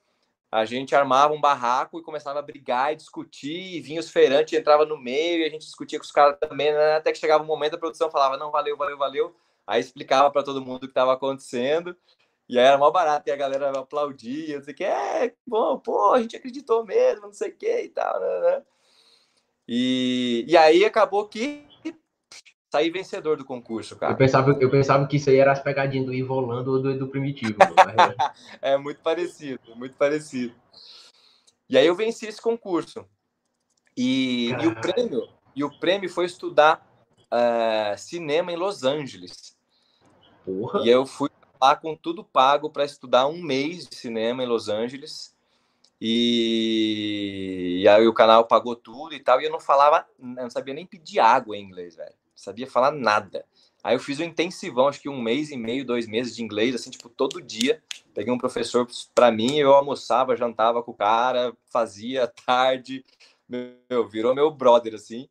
a 0.51 0.64
gente 0.64 0.95
armava 0.95 1.32
um 1.32 1.41
barraco 1.41 1.99
e 1.99 2.03
começava 2.03 2.38
a 2.38 2.43
brigar 2.43 2.93
e 2.93 2.97
discutir, 2.97 3.76
e 3.76 3.80
vinha 3.80 4.01
os 4.01 4.11
feirantes, 4.11 4.59
entrava 4.59 4.84
no 4.84 4.99
meio, 4.99 5.43
e 5.43 5.45
a 5.45 5.49
gente 5.49 5.66
discutia 5.66 5.99
com 5.99 6.05
os 6.05 6.11
caras 6.11 6.38
também, 6.41 6.72
né? 6.72 6.97
até 6.97 7.12
que 7.12 7.18
chegava 7.18 7.45
um 7.45 7.47
momento 7.47 7.74
a 7.74 7.78
produção 7.78 8.11
falava, 8.11 8.36
não, 8.36 8.51
valeu, 8.51 8.76
valeu, 8.76 8.99
valeu, 8.99 9.36
aí 9.66 9.80
explicava 9.80 10.30
para 10.30 10.43
todo 10.43 10.64
mundo 10.64 10.78
o 10.78 10.80
que 10.80 10.86
estava 10.86 11.12
acontecendo, 11.12 11.95
e 12.49 12.59
aí 12.59 12.64
era 12.64 12.78
mal 12.78 12.91
barato, 12.91 13.28
e 13.28 13.32
a 13.32 13.36
galera 13.36 13.70
aplaudia, 13.78 14.57
não 14.57 14.64
sei 14.64 14.74
o 14.74 14.76
que, 14.76 14.84
é, 14.84 15.34
bom, 15.47 15.78
pô, 15.78 16.14
a 16.14 16.20
gente 16.20 16.34
acreditou 16.34 16.84
mesmo, 16.84 17.26
não 17.26 17.32
sei 17.32 17.51
o 17.51 17.57
que 17.57 17.82
e 17.82 17.88
tal, 17.91 18.18
né? 18.18 18.62
E, 19.72 20.44
e 20.48 20.56
aí 20.56 20.84
acabou 20.84 21.28
que 21.28 21.64
saí 22.72 22.90
vencedor 22.90 23.36
do 23.36 23.44
concurso, 23.44 23.96
cara. 23.96 24.12
Eu 24.12 24.16
pensava, 24.16 24.58
eu 24.60 24.68
pensava 24.68 25.06
que 25.06 25.16
isso 25.16 25.30
aí 25.30 25.36
era 25.36 25.52
as 25.52 25.62
pegadinhas 25.62 26.06
do 26.06 26.12
Ivo 26.12 26.34
Orlando 26.34 26.72
ou 26.72 26.98
do, 26.98 27.06
Primitivo. 27.06 27.54
é 28.60 28.76
muito 28.76 29.00
parecido, 29.00 29.60
muito 29.76 29.94
parecido. 29.96 30.52
E 31.68 31.78
aí 31.78 31.86
eu 31.86 31.94
venci 31.94 32.26
esse 32.26 32.42
concurso. 32.42 33.06
E, 33.96 34.50
e 34.60 34.66
o 34.66 34.74
prêmio 34.80 35.28
e 35.54 35.62
o 35.62 35.70
prêmio 35.78 36.08
foi 36.08 36.26
estudar 36.26 36.84
uh, 37.32 37.96
cinema 37.96 38.52
em 38.52 38.56
Los 38.56 38.82
Angeles. 38.82 39.56
Porra. 40.44 40.80
E 40.84 40.88
eu 40.88 41.06
fui 41.06 41.30
lá 41.62 41.76
com 41.76 41.96
tudo 41.96 42.24
pago 42.24 42.70
para 42.70 42.84
estudar 42.84 43.28
um 43.28 43.40
mês 43.40 43.86
de 43.86 43.94
cinema 43.94 44.42
em 44.42 44.46
Los 44.46 44.68
Angeles. 44.68 45.36
E, 46.01 47.80
e 47.82 47.88
aí 47.88 48.07
o 48.07 48.14
canal 48.14 48.46
pagou 48.46 48.74
tudo 48.74 49.14
e 49.14 49.20
tal, 49.20 49.40
e 49.40 49.44
eu 49.44 49.51
não 49.51 49.61
falava, 49.61 50.07
não 50.18 50.48
sabia 50.48 50.72
nem 50.72 50.86
pedir 50.86 51.18
água 51.18 51.57
em 51.57 51.62
inglês, 51.62 51.96
velho. 51.96 52.14
Sabia 52.34 52.66
falar 52.66 52.90
nada. 52.90 53.44
Aí 53.84 53.94
eu 53.94 54.01
fiz 54.01 54.18
um 54.18 54.24
intensivão, 54.24 54.88
acho 54.88 55.01
que 55.01 55.09
um 55.09 55.20
mês 55.20 55.51
e 55.51 55.57
meio, 55.57 55.84
dois 55.84 56.07
meses 56.07 56.34
de 56.34 56.42
inglês, 56.42 56.74
assim, 56.74 56.90
tipo, 56.90 57.09
todo 57.09 57.40
dia. 57.40 57.82
Peguei 58.14 58.32
um 58.32 58.38
professor 58.38 58.86
para 59.14 59.30
mim, 59.30 59.59
eu 59.59 59.74
almoçava, 59.74 60.36
jantava 60.36 60.82
com 60.82 60.90
o 60.90 60.94
cara, 60.94 61.55
fazia 61.66 62.26
tarde. 62.46 63.05
Meu, 63.48 64.09
virou 64.09 64.34
meu 64.34 64.51
brother, 64.51 64.94
assim. 64.94 65.28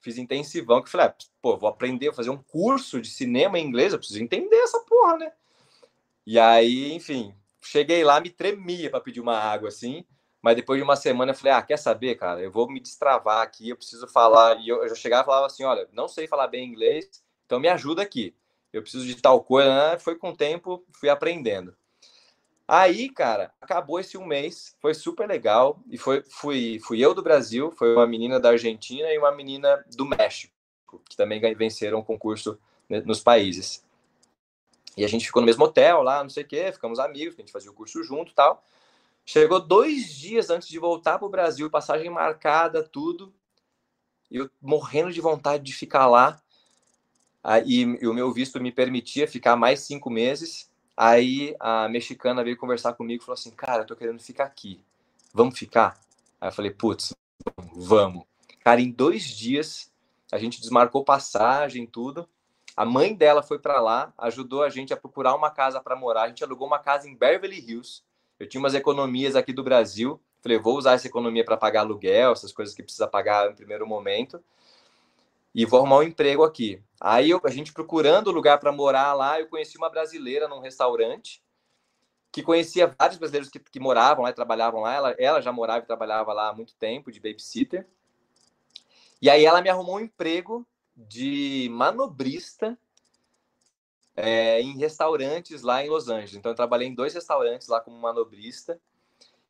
Fiz 0.00 0.18
intensivão, 0.18 0.80
que 0.80 0.88
eu 0.88 0.92
falei, 0.92 1.08
ah, 1.08 1.14
pô, 1.42 1.56
vou 1.56 1.68
aprender, 1.68 2.06
vou 2.06 2.14
fazer 2.14 2.30
um 2.30 2.42
curso 2.42 3.00
de 3.00 3.10
cinema 3.10 3.58
em 3.58 3.66
inglês, 3.66 3.92
eu 3.92 3.98
preciso 3.98 4.22
entender 4.22 4.56
essa 4.56 4.80
porra, 4.80 5.18
né? 5.18 5.32
E 6.26 6.38
aí, 6.38 6.92
enfim, 6.92 7.34
cheguei 7.60 8.04
lá, 8.04 8.20
me 8.20 8.30
tremia 8.30 8.90
para 8.90 9.00
pedir 9.00 9.20
uma 9.20 9.36
água 9.36 9.68
assim, 9.68 10.04
mas 10.42 10.56
depois 10.56 10.78
de 10.78 10.84
uma 10.84 10.96
semana 10.96 11.32
eu 11.32 11.36
falei: 11.36 11.52
"Ah, 11.52 11.62
quer 11.62 11.76
saber, 11.78 12.16
cara? 12.16 12.40
Eu 12.40 12.50
vou 12.50 12.68
me 12.70 12.80
destravar 12.80 13.42
aqui, 13.42 13.70
eu 13.70 13.76
preciso 13.76 14.08
falar". 14.08 14.58
E 14.60 14.68
eu, 14.68 14.82
eu 14.82 14.88
já 14.88 14.94
chegava 14.94 15.22
e 15.22 15.26
falava 15.26 15.46
assim: 15.46 15.64
"Olha, 15.64 15.88
não 15.92 16.08
sei 16.08 16.26
falar 16.26 16.48
bem 16.48 16.66
inglês, 16.68 17.22
então 17.46 17.60
me 17.60 17.68
ajuda 17.68 18.02
aqui. 18.02 18.34
Eu 18.72 18.82
preciso 18.82 19.06
de 19.06 19.16
tal 19.20 19.42
coisa". 19.42 19.92
Né? 19.92 19.98
Foi 19.98 20.16
com 20.16 20.30
o 20.30 20.36
tempo, 20.36 20.84
fui 20.92 21.08
aprendendo. 21.08 21.74
Aí, 22.72 23.08
cara, 23.08 23.52
acabou 23.60 23.98
esse 23.98 24.16
um 24.16 24.24
mês, 24.24 24.76
foi 24.80 24.94
super 24.94 25.28
legal 25.28 25.82
e 25.90 25.98
foi 25.98 26.22
fui 26.22 26.78
fui 26.78 27.00
eu 27.04 27.12
do 27.12 27.20
Brasil, 27.20 27.72
foi 27.72 27.96
uma 27.96 28.06
menina 28.06 28.38
da 28.38 28.50
Argentina 28.50 29.12
e 29.12 29.18
uma 29.18 29.32
menina 29.32 29.84
do 29.96 30.06
México, 30.06 30.54
que 31.08 31.16
também 31.16 31.40
venceram 31.56 31.98
o 31.98 32.04
concurso 32.04 32.56
nos 33.04 33.20
países. 33.20 33.84
E 34.96 35.04
a 35.04 35.08
gente 35.08 35.26
ficou 35.26 35.40
no 35.40 35.46
mesmo 35.46 35.64
hotel 35.64 36.02
lá, 36.02 36.22
não 36.22 36.30
sei 36.30 36.42
o 36.42 36.46
quê, 36.46 36.72
ficamos 36.72 36.98
amigos, 36.98 37.34
a 37.34 37.40
gente 37.40 37.52
fazia 37.52 37.70
o 37.70 37.74
curso 37.74 38.02
junto 38.02 38.34
tal. 38.34 38.64
Chegou 39.24 39.60
dois 39.60 40.12
dias 40.12 40.50
antes 40.50 40.68
de 40.68 40.78
voltar 40.78 41.18
para 41.18 41.26
o 41.26 41.30
Brasil, 41.30 41.70
passagem 41.70 42.10
marcada, 42.10 42.82
tudo. 42.82 43.32
E 44.30 44.36
eu 44.36 44.50
morrendo 44.60 45.12
de 45.12 45.20
vontade 45.20 45.62
de 45.62 45.72
ficar 45.72 46.06
lá. 46.06 46.40
Aí, 47.42 47.96
e 48.00 48.06
o 48.06 48.12
meu 48.14 48.32
visto 48.32 48.60
me 48.60 48.72
permitia 48.72 49.26
ficar 49.26 49.56
mais 49.56 49.80
cinco 49.80 50.10
meses. 50.10 50.70
Aí 50.96 51.54
a 51.58 51.88
mexicana 51.88 52.44
veio 52.44 52.56
conversar 52.56 52.92
comigo 52.92 53.22
e 53.22 53.24
falou 53.24 53.38
assim: 53.38 53.50
Cara, 53.50 53.82
eu 53.82 53.86
tô 53.86 53.96
querendo 53.96 54.20
ficar 54.20 54.44
aqui. 54.44 54.84
Vamos 55.32 55.58
ficar? 55.58 55.98
Aí 56.40 56.48
eu 56.48 56.52
falei: 56.52 56.70
Putz, 56.70 57.14
vamos. 57.72 58.24
Cara, 58.62 58.80
em 58.80 58.90
dois 58.90 59.24
dias 59.24 59.90
a 60.30 60.38
gente 60.38 60.60
desmarcou 60.60 61.04
passagem, 61.04 61.86
tudo. 61.86 62.28
A 62.80 62.84
mãe 62.86 63.14
dela 63.14 63.42
foi 63.42 63.58
para 63.58 63.78
lá, 63.78 64.10
ajudou 64.16 64.62
a 64.62 64.70
gente 64.70 64.90
a 64.90 64.96
procurar 64.96 65.34
uma 65.34 65.50
casa 65.50 65.78
para 65.82 65.94
morar. 65.94 66.22
A 66.22 66.28
gente 66.28 66.42
alugou 66.42 66.66
uma 66.66 66.78
casa 66.78 67.06
em 67.06 67.14
Beverly 67.14 67.58
Hills. 67.58 68.02
Eu 68.38 68.48
tinha 68.48 68.58
umas 68.58 68.72
economias 68.72 69.36
aqui 69.36 69.52
do 69.52 69.62
Brasil. 69.62 70.18
Falei, 70.40 70.58
vou 70.58 70.78
usar 70.78 70.94
essa 70.94 71.06
economia 71.06 71.44
para 71.44 71.58
pagar 71.58 71.80
aluguel, 71.80 72.32
essas 72.32 72.54
coisas 72.54 72.74
que 72.74 72.82
precisa 72.82 73.06
pagar 73.06 73.50
no 73.50 73.54
primeiro 73.54 73.86
momento. 73.86 74.42
E 75.54 75.66
vou 75.66 75.80
arrumar 75.80 75.98
um 75.98 76.04
emprego 76.04 76.42
aqui. 76.42 76.82
Aí 76.98 77.28
eu, 77.28 77.38
a 77.44 77.50
gente 77.50 77.70
procurando 77.70 78.30
lugar 78.30 78.58
para 78.58 78.72
morar 78.72 79.12
lá, 79.12 79.38
eu 79.38 79.46
conheci 79.48 79.76
uma 79.76 79.90
brasileira 79.90 80.48
num 80.48 80.60
restaurante 80.60 81.42
que 82.32 82.42
conhecia 82.42 82.96
vários 82.98 83.18
brasileiros 83.18 83.50
que, 83.50 83.58
que 83.58 83.78
moravam 83.78 84.24
lá 84.24 84.30
e 84.30 84.32
trabalhavam 84.32 84.80
lá. 84.80 84.94
Ela, 84.94 85.16
ela 85.18 85.42
já 85.42 85.52
morava 85.52 85.80
e 85.80 85.86
trabalhava 85.86 86.32
lá 86.32 86.48
há 86.48 86.54
muito 86.54 86.74
tempo 86.76 87.12
de 87.12 87.20
babysitter. 87.20 87.86
E 89.20 89.28
aí 89.28 89.44
ela 89.44 89.60
me 89.60 89.68
arrumou 89.68 89.96
um 89.96 90.00
emprego 90.00 90.66
de 90.96 91.68
manobrista 91.72 92.78
é, 94.16 94.60
em 94.60 94.76
restaurantes 94.76 95.62
lá 95.62 95.84
em 95.84 95.88
Los 95.88 96.08
Angeles. 96.08 96.34
Então, 96.34 96.52
eu 96.52 96.56
trabalhei 96.56 96.88
em 96.88 96.94
dois 96.94 97.14
restaurantes 97.14 97.68
lá 97.68 97.80
como 97.80 97.96
manobrista 97.96 98.78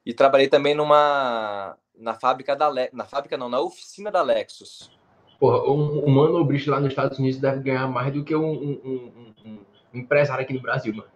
e 0.05 0.15
trabalhei 0.15 0.49
também 0.49 0.75
numa 0.75 1.77
na 1.95 2.15
fábrica 2.15 2.57
da 2.57 2.69
Le... 2.69 2.89
na 2.93 3.05
fábrica 3.05 3.37
não, 3.37 3.49
na 3.49 3.61
oficina 3.61 4.11
da 4.11 4.23
Lexus. 4.23 4.91
Porra, 5.39 5.63
um, 5.71 6.07
um 6.07 6.11
manobrista 6.11 6.71
lá 6.71 6.81
nos 6.81 6.91
Estados 6.91 7.19
Unidos 7.19 7.41
deve 7.41 7.61
ganhar 7.63 7.87
mais 7.89 8.13
do 8.13 8.25
que 8.25 8.35
um, 8.35 8.53
um, 8.53 9.35
um 9.45 9.65
empresário 9.95 10.43
aqui 10.43 10.53
no 10.53 10.61
Brasil, 10.61 10.95
mano. 10.95 11.11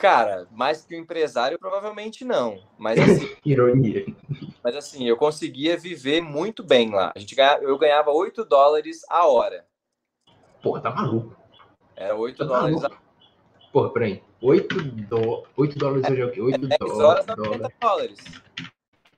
Cara, 0.00 0.48
mais 0.50 0.82
que 0.82 0.94
o 0.94 0.98
um 0.98 1.02
empresário, 1.02 1.58
provavelmente 1.58 2.24
não. 2.24 2.58
Mas 2.78 2.98
assim. 2.98 3.36
Ironia. 3.44 4.06
Mas 4.64 4.74
assim, 4.74 5.06
eu 5.06 5.14
conseguia 5.14 5.76
viver 5.76 6.22
muito 6.22 6.64
bem 6.64 6.90
lá. 6.90 7.12
A 7.14 7.18
gente 7.18 7.34
ganhava, 7.34 7.62
eu 7.62 7.76
ganhava 7.76 8.10
8 8.10 8.42
dólares 8.46 9.02
a 9.10 9.26
hora. 9.26 9.66
Porra, 10.62 10.80
tá 10.80 10.90
maluco. 10.90 11.36
Era 11.94 12.16
8 12.16 12.38
tá 12.38 12.44
dólares 12.44 12.80
maluco. 12.80 12.96
a 12.96 13.70
Porra, 13.70 13.90
peraí. 13.90 14.22
8, 14.40 14.82
do... 14.82 15.46
8 15.54 15.78
dólares 15.78 16.10
hoje 16.10 16.20
é 16.22 16.24
o 16.24 16.32
quê? 16.32 16.40
8 16.40 16.68
é 16.70 16.84
horas 16.84 17.26
dólares. 17.26 17.76
dólares. 17.78 18.42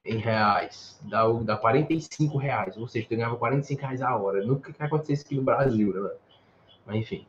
Em 0.05 0.16
reais. 0.16 0.99
Dá, 1.03 1.28
dá 1.28 1.57
45 1.57 2.37
reais. 2.39 2.76
Ou 2.76 2.89
seja, 2.89 3.07
tu 3.09 3.14
ganhava 3.14 3.37
45 3.37 3.80
reais 3.80 4.03
a 4.03 4.16
hora. 4.16 4.45
Nunca 4.45 4.72
que 4.72 4.83
acontecesse 4.83 5.24
aqui 5.24 5.37
no 5.37 5.43
Brasil, 5.43 5.95
né? 5.95 6.11
Mas 6.85 6.97
enfim. 6.97 7.24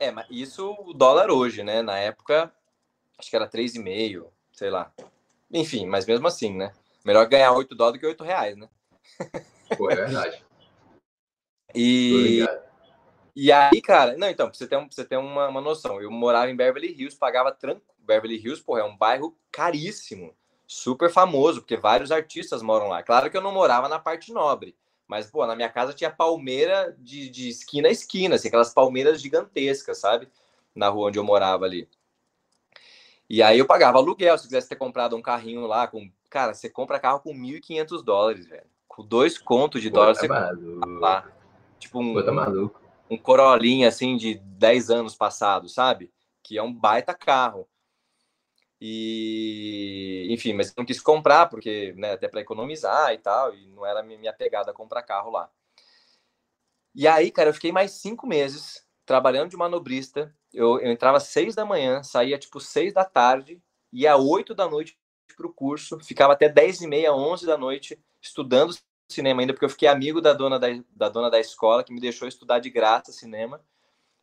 É, 0.00 0.10
mas 0.10 0.26
isso 0.30 0.74
o 0.86 0.94
dólar 0.94 1.30
hoje, 1.30 1.62
né? 1.62 1.82
Na 1.82 1.98
época, 1.98 2.50
acho 3.18 3.30
que 3.30 3.36
era 3.36 3.48
3,5, 3.48 4.26
sei 4.52 4.70
lá. 4.70 4.92
Enfim, 5.52 5.86
mas 5.86 6.06
mesmo 6.06 6.26
assim, 6.26 6.54
né? 6.54 6.72
Melhor 7.04 7.26
ganhar 7.28 7.52
8 7.52 7.74
dólares 7.74 7.98
do 7.98 8.00
que 8.00 8.06
8 8.06 8.24
reais, 8.24 8.56
né? 8.56 8.68
Pô, 9.76 9.90
é 9.90 9.94
verdade. 9.94 10.44
e, 11.74 12.44
e 13.36 13.52
aí, 13.52 13.80
cara, 13.82 14.16
não, 14.16 14.28
então, 14.28 14.46
pra 14.46 14.56
você 14.56 14.66
ter, 14.66 14.76
pra 14.76 14.86
você 14.90 15.04
ter 15.04 15.16
uma, 15.16 15.48
uma 15.48 15.60
noção, 15.60 16.00
eu 16.00 16.10
morava 16.10 16.50
em 16.50 16.56
Beverly 16.56 16.88
Hills, 16.88 17.16
pagava 17.16 17.52
tranquilo. 17.52 17.84
Beverly 17.98 18.36
Hills, 18.36 18.62
porra, 18.62 18.80
é 18.80 18.84
um 18.84 18.96
bairro 18.96 19.36
caríssimo, 19.50 20.34
super 20.66 21.10
famoso, 21.10 21.60
porque 21.60 21.76
vários 21.76 22.12
artistas 22.12 22.62
moram 22.62 22.88
lá. 22.88 23.02
Claro 23.02 23.30
que 23.30 23.36
eu 23.36 23.40
não 23.40 23.52
morava 23.52 23.88
na 23.88 23.98
parte 23.98 24.32
nobre, 24.32 24.76
mas, 25.06 25.30
pô, 25.30 25.46
na 25.46 25.56
minha 25.56 25.68
casa 25.68 25.92
tinha 25.92 26.10
palmeira 26.10 26.94
de, 26.98 27.28
de 27.28 27.48
esquina 27.48 27.88
a 27.88 27.90
esquina, 27.90 28.34
assim, 28.34 28.48
aquelas 28.48 28.72
palmeiras 28.72 29.20
gigantescas, 29.20 29.98
sabe? 29.98 30.28
Na 30.74 30.88
rua 30.88 31.08
onde 31.08 31.18
eu 31.18 31.24
morava 31.24 31.64
ali. 31.64 31.88
E 33.28 33.42
aí 33.42 33.58
eu 33.58 33.66
pagava 33.66 33.98
aluguel, 33.98 34.36
se 34.36 34.44
quisesse 34.44 34.68
ter 34.68 34.76
comprado 34.76 35.16
um 35.16 35.22
carrinho 35.22 35.66
lá 35.66 35.86
com 35.86 36.10
Cara, 36.34 36.52
você 36.52 36.68
compra 36.68 36.98
carro 36.98 37.20
com 37.20 37.32
1.500 37.32 38.02
dólares, 38.02 38.44
velho. 38.48 38.66
Com 38.88 39.06
dois 39.06 39.38
contos 39.38 39.80
de 39.80 39.88
Pô, 39.88 39.98
dólar, 39.98 40.14
tá 40.14 40.20
você 40.20 40.26
compra 40.26 40.98
lá. 40.98 41.32
Tipo 41.78 42.00
um, 42.00 42.12
Pô, 42.12 42.24
tá 42.24 42.32
maluco. 42.32 42.82
um 43.08 43.16
Corolinha, 43.16 43.86
assim, 43.86 44.16
de 44.16 44.34
10 44.34 44.90
anos 44.90 45.14
passados, 45.14 45.72
sabe? 45.72 46.12
Que 46.42 46.58
é 46.58 46.62
um 46.62 46.74
baita 46.74 47.14
carro. 47.14 47.68
E, 48.80 50.26
enfim, 50.28 50.54
mas 50.54 50.74
não 50.74 50.84
quis 50.84 51.00
comprar, 51.00 51.46
porque, 51.46 51.94
né, 51.96 52.14
até 52.14 52.26
para 52.26 52.40
economizar 52.40 53.12
e 53.12 53.18
tal, 53.18 53.54
e 53.54 53.68
não 53.68 53.86
era 53.86 54.02
minha 54.02 54.32
pegada 54.32 54.72
comprar 54.72 55.04
carro 55.04 55.30
lá. 55.30 55.48
E 56.92 57.06
aí, 57.06 57.30
cara, 57.30 57.50
eu 57.50 57.54
fiquei 57.54 57.70
mais 57.70 57.92
cinco 57.92 58.26
meses 58.26 58.83
trabalhando 59.04 59.50
de 59.50 59.56
manobrista. 59.56 60.34
Eu, 60.52 60.80
eu 60.80 60.90
entrava 60.90 61.18
às 61.18 61.24
seis 61.24 61.54
da 61.54 61.64
manhã, 61.64 62.02
saía 62.02 62.38
tipo 62.38 62.60
seis 62.60 62.92
da 62.92 63.04
tarde, 63.04 63.60
às 64.08 64.20
oito 64.20 64.54
da 64.54 64.68
noite 64.68 64.98
para 65.36 65.46
o 65.46 65.52
curso, 65.52 65.98
ficava 66.00 66.32
até 66.32 66.48
10 66.48 66.82
e 66.82 66.86
meia, 66.86 67.12
11 67.12 67.44
da 67.44 67.58
noite 67.58 67.98
estudando 68.20 68.74
cinema 69.08 69.40
ainda, 69.40 69.52
porque 69.52 69.64
eu 69.64 69.70
fiquei 69.70 69.88
amigo 69.88 70.20
da 70.20 70.32
dona 70.32 70.58
da, 70.58 70.68
da 70.90 71.08
dona 71.08 71.30
da 71.30 71.40
escola, 71.40 71.84
que 71.84 71.92
me 71.92 72.00
deixou 72.00 72.26
estudar 72.26 72.58
de 72.58 72.70
graça 72.70 73.12
cinema. 73.12 73.60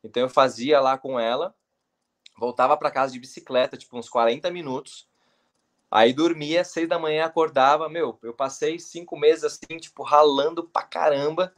Então 0.03 0.23
eu 0.23 0.29
fazia 0.29 0.79
lá 0.79 0.97
com 0.97 1.19
ela, 1.19 1.53
voltava 2.38 2.75
para 2.75 2.91
casa 2.91 3.13
de 3.13 3.19
bicicleta, 3.19 3.77
tipo 3.77 3.97
uns 3.97 4.09
40 4.09 4.49
minutos, 4.49 5.07
aí 5.89 6.13
dormia, 6.13 6.63
seis 6.63 6.88
da 6.88 6.97
manhã 6.97 7.25
acordava, 7.25 7.88
meu, 7.89 8.17
eu 8.23 8.34
passei 8.34 8.79
cinco 8.79 9.17
meses 9.17 9.43
assim, 9.43 9.77
tipo, 9.77 10.01
ralando 10.01 10.63
pra 10.63 10.82
caramba, 10.84 11.53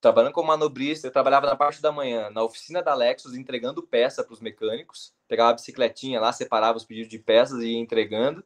trabalhando 0.00 0.32
como 0.32 0.48
manobrista, 0.48 1.06
eu 1.06 1.12
trabalhava 1.12 1.46
na 1.46 1.56
parte 1.56 1.80
da 1.82 1.90
manhã 1.90 2.30
na 2.30 2.42
oficina 2.42 2.82
da 2.82 2.94
Lexus, 2.94 3.34
entregando 3.34 3.82
peça 3.82 4.22
para 4.22 4.32
os 4.32 4.40
mecânicos, 4.40 5.14
pegava 5.28 5.50
a 5.50 5.54
bicicletinha 5.54 6.20
lá, 6.20 6.32
separava 6.32 6.78
os 6.78 6.84
pedidos 6.84 7.10
de 7.10 7.18
peças 7.18 7.62
e 7.62 7.72
ia 7.72 7.78
entregando, 7.78 8.44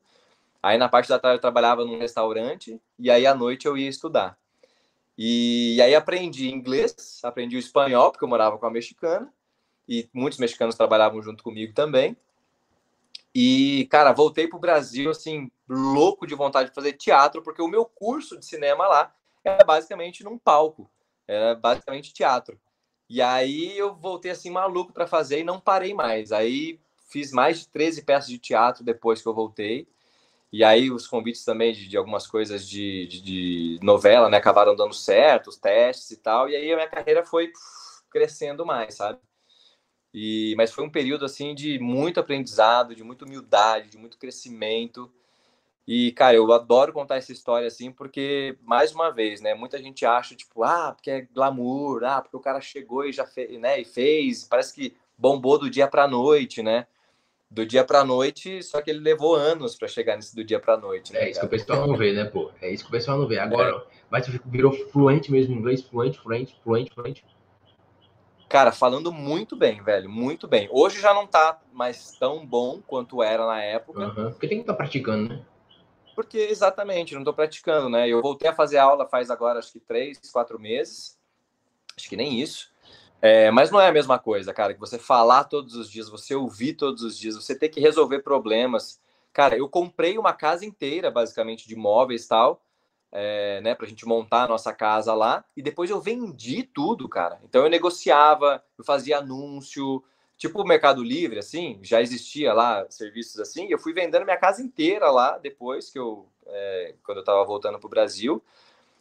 Aí 0.62 0.76
na 0.76 0.88
parte 0.88 1.09
da 1.09 1.18
tarde 1.18 1.36
eu 1.36 1.40
trabalhava 1.40 1.84
num 1.84 1.98
restaurante 1.98 2.80
e 2.98 3.11
aí 3.11 3.26
à 3.26 3.34
noite 3.34 3.66
eu 3.66 3.78
ia 3.78 3.88
estudar. 3.88 4.38
E, 5.16 5.76
e 5.76 5.82
aí 5.82 5.94
aprendi 5.94 6.51
inglês, 6.51 7.20
aprendi 7.22 7.57
o 7.57 7.59
espanhol, 7.59 8.11
porque 8.11 8.24
eu 8.24 8.28
morava 8.28 8.59
com 8.59 8.66
a 8.66 8.70
mexicana, 8.70 9.32
e 9.88 10.09
muitos 10.12 10.38
mexicanos 10.38 10.74
trabalhavam 10.74 11.22
junto 11.22 11.42
comigo 11.42 11.72
também. 11.74 12.16
E, 13.34 13.86
cara, 13.90 14.12
voltei 14.12 14.48
pro 14.48 14.59
Brasil, 14.59 15.11
assim, 15.11 15.51
louco 15.68 16.26
de 16.26 16.34
vontade 16.34 16.70
de 16.70 16.74
fazer 16.74 16.94
teatro, 16.94 17.42
porque 17.42 17.62
o 17.62 17.68
meu 17.68 17.84
curso 17.84 18.38
de 18.38 18.44
cinema 18.44 18.86
lá 18.86 19.14
era 19.44 19.64
basicamente 19.64 20.24
num 20.24 20.38
palco, 20.38 20.90
era 21.31 21.55
basicamente 21.55 22.12
teatro. 22.12 22.61
E 23.09 23.20
aí 23.20 23.76
eu 23.76 23.95
voltei, 23.95 24.31
assim, 24.31 24.51
maluco 24.51 24.93
para 24.93 25.07
fazer 25.07 25.41
e 25.41 25.45
não 25.45 25.61
parei 25.61 25.95
mais. 25.95 26.33
Aí 26.33 26.81
fiz 27.09 27.33
mais 27.33 27.61
de 27.61 27.68
13 27.68 28.03
peças 28.03 28.28
de 28.28 28.39
teatro 28.39 28.85
depois 28.85 29.20
que 29.20 29.28
eu 29.28 29.35
voltei. 29.35 29.89
E 30.53 30.64
aí 30.64 30.91
os 30.91 31.07
convites 31.07 31.45
também 31.45 31.72
de, 31.72 31.89
de 31.89 31.97
algumas 31.97 32.26
coisas 32.26 32.68
de, 32.68 33.07
de, 33.07 33.20
de, 33.22 33.81
novela, 33.83 34.28
né, 34.28 34.37
acabaram 34.37 34.74
dando 34.74 34.95
certo, 34.95 35.49
os 35.49 35.57
testes 35.57 36.11
e 36.11 36.16
tal. 36.16 36.49
E 36.49 36.57
aí 36.57 36.72
a 36.72 36.76
minha 36.76 36.89
carreira 36.89 37.24
foi 37.24 37.53
crescendo 38.11 38.66
mais, 38.66 38.95
sabe? 38.95 39.20
E, 40.12 40.55
mas 40.57 40.72
foi 40.72 40.85
um 40.85 40.91
período 40.91 41.24
assim 41.24 41.55
de 41.55 41.78
muito 41.78 42.18
aprendizado, 42.18 42.95
de 42.95 43.05
muita 43.05 43.24
humildade, 43.24 43.91
de 43.91 43.99
muito 43.99 44.18
crescimento. 44.18 45.12
E, 45.87 46.12
cara, 46.12 46.37
eu 46.37 46.51
adoro 46.53 46.93
contar 46.93 47.16
essa 47.16 47.33
história 47.33 47.66
assim, 47.66 47.91
porque, 47.91 48.57
mais 48.62 48.93
uma 48.95 49.11
vez, 49.11 49.41
né, 49.41 49.55
muita 49.55 49.78
gente 49.78 50.07
acha, 50.07 50.35
tipo, 50.35 50.62
ah, 50.62 50.93
porque 50.93 51.11
é 51.11 51.22
glamour, 51.22 52.05
ah, 52.05 52.20
porque 52.20 52.37
o 52.37 52.41
cara 52.41 52.61
chegou 52.61 53.05
e 53.05 53.12
já 53.12 53.26
fez, 53.26 53.59
né, 53.59 53.81
e 53.81 53.85
fez, 53.85 54.45
parece 54.45 54.74
que 54.74 54.95
bombou 55.18 55.59
do 55.59 55.68
dia 55.68 55.89
pra 55.89 56.07
noite, 56.07 56.62
né? 56.62 56.87
Do 57.51 57.66
dia 57.66 57.85
pra 57.85 58.05
noite, 58.05 58.62
só 58.62 58.81
que 58.81 58.91
ele 58.91 59.01
levou 59.01 59.35
anos 59.35 59.74
para 59.74 59.89
chegar 59.89 60.14
nesse 60.14 60.37
do 60.37 60.45
dia 60.45 60.61
pra 60.61 60.76
noite. 60.76 61.12
Né, 61.12 61.20
é 61.20 61.31
isso 61.31 61.41
cara? 61.41 61.49
que 61.49 61.57
o 61.57 61.59
pessoal 61.59 61.87
não 61.89 61.97
vê, 61.97 62.12
né, 62.12 62.24
pô? 62.24 62.53
É 62.62 62.70
isso 62.72 62.85
que 62.85 62.91
o 62.91 62.93
pessoal 62.93 63.18
não 63.18 63.26
vê. 63.26 63.39
Agora, 63.41 63.76
é. 63.76 63.83
mas 64.09 64.28
virou 64.47 64.72
fluente 64.91 65.33
mesmo 65.33 65.55
em 65.55 65.59
inglês, 65.59 65.83
fluente, 65.83 66.20
fluente, 66.20 66.57
fluente, 66.62 66.95
fluente. 66.95 67.24
Cara, 68.49 68.72
falando 68.72 69.12
muito 69.12 69.57
bem, 69.57 69.83
velho, 69.83 70.09
muito 70.09 70.47
bem. 70.47 70.68
Hoje 70.72 71.01
já 71.01 71.12
não 71.12 71.26
tá 71.26 71.61
mais 71.72 72.12
tão 72.18 72.47
bom 72.47 72.81
quanto 72.85 73.22
era 73.22 73.47
na 73.47 73.62
época. 73.62 74.01
Uhum, 74.01 74.31
porque 74.31 74.49
tem 74.49 74.59
que 74.59 74.62
estar 74.62 74.72
tá 74.72 74.76
praticando, 74.76 75.28
né? 75.28 75.41
Porque, 76.21 76.37
exatamente, 76.37 77.14
não 77.14 77.25
tô 77.25 77.33
praticando, 77.33 77.89
né? 77.89 78.07
Eu 78.07 78.21
voltei 78.21 78.47
a 78.47 78.55
fazer 78.55 78.77
aula 78.77 79.09
faz 79.09 79.31
agora, 79.31 79.59
acho 79.59 79.73
que 79.73 79.81
três, 79.81 80.21
quatro 80.31 80.61
meses. 80.61 81.18
Acho 81.97 82.11
que 82.11 82.16
nem 82.16 82.39
isso. 82.39 82.71
É, 83.23 83.51
mas 83.51 83.71
não 83.71 83.81
é 83.81 83.89
a 83.89 83.93
mesma 83.93 84.18
coisa, 84.18 84.53
cara, 84.53 84.75
que 84.75 84.81
você 84.81 84.99
falar 84.99 85.45
todos 85.45 85.75
os 85.77 85.91
dias, 85.91 86.11
você 86.11 86.35
ouvir 86.35 86.75
todos 86.75 87.03
os 87.03 87.16
dias, 87.16 87.37
você 87.37 87.55
ter 87.55 87.71
que 87.71 87.81
resolver 87.81 88.18
problemas. 88.18 89.01
Cara, 89.33 89.57
eu 89.57 89.66
comprei 89.66 90.18
uma 90.18 90.35
casa 90.35 90.66
inteira, 90.66 91.11
basicamente, 91.11 91.66
de 91.66 91.75
móveis 91.75 92.27
e 92.27 92.29
tal, 92.29 92.62
é, 93.11 93.62
né, 93.62 93.75
para 93.75 93.87
a 93.87 93.89
gente 93.89 94.05
montar 94.05 94.45
a 94.45 94.49
nossa 94.49 94.75
casa 94.75 95.14
lá. 95.14 95.43
E 95.57 95.62
depois 95.62 95.89
eu 95.89 96.03
vendi 96.03 96.64
tudo, 96.64 97.09
cara. 97.09 97.41
Então 97.45 97.62
eu 97.62 97.71
negociava, 97.71 98.62
eu 98.77 98.85
fazia 98.85 99.16
anúncio, 99.16 100.05
tipo 100.41 100.62
o 100.62 100.66
Mercado 100.66 101.05
Livre, 101.05 101.38
assim, 101.38 101.78
já 101.82 102.01
existia 102.01 102.55
lá 102.55 102.86
serviços 102.88 103.38
assim. 103.38 103.66
eu 103.68 103.78
fui 103.78 103.93
vendendo 103.93 104.24
minha 104.24 104.38
casa 104.38 104.62
inteira 104.62 105.11
lá 105.11 105.36
depois 105.36 105.91
que 105.91 105.99
eu, 105.99 106.26
é, 106.47 106.95
quando 107.05 107.18
eu 107.18 107.20
estava 107.22 107.45
voltando 107.45 107.78
para 107.78 107.86
o 107.86 107.91
Brasil. 107.91 108.43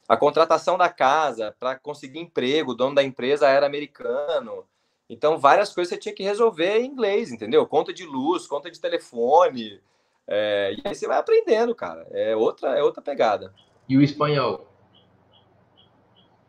A 0.08 0.18
contratação 0.18 0.78
da 0.78 0.90
casa 0.90 1.56
para 1.58 1.80
conseguir 1.80 2.20
emprego, 2.20 2.72
o 2.72 2.76
dono 2.76 2.94
da 2.94 3.04
empresa 3.04 3.48
era 3.48 3.66
americano. 3.66 4.66
Então, 5.10 5.38
várias 5.38 5.74
coisas 5.74 5.94
você 5.94 5.98
tinha 5.98 6.14
que 6.14 6.24
resolver 6.24 6.80
em 6.80 6.88
inglês, 6.88 7.32
entendeu? 7.32 7.66
Conta 7.66 7.94
de 7.94 8.06
luz, 8.06 8.46
conta 8.46 8.70
de 8.70 8.80
telefone. 8.80 9.82
É, 10.28 10.76
e 10.78 10.82
aí 10.88 10.94
você 10.94 11.08
vai 11.08 11.20
aprendendo, 11.20 11.74
cara. 11.74 12.06
É 12.12 12.36
outra, 12.36 12.78
é 12.78 12.84
outra 12.84 13.02
pegada. 13.02 13.54
E 13.88 13.98
o 13.98 14.02
espanhol? 14.02 14.68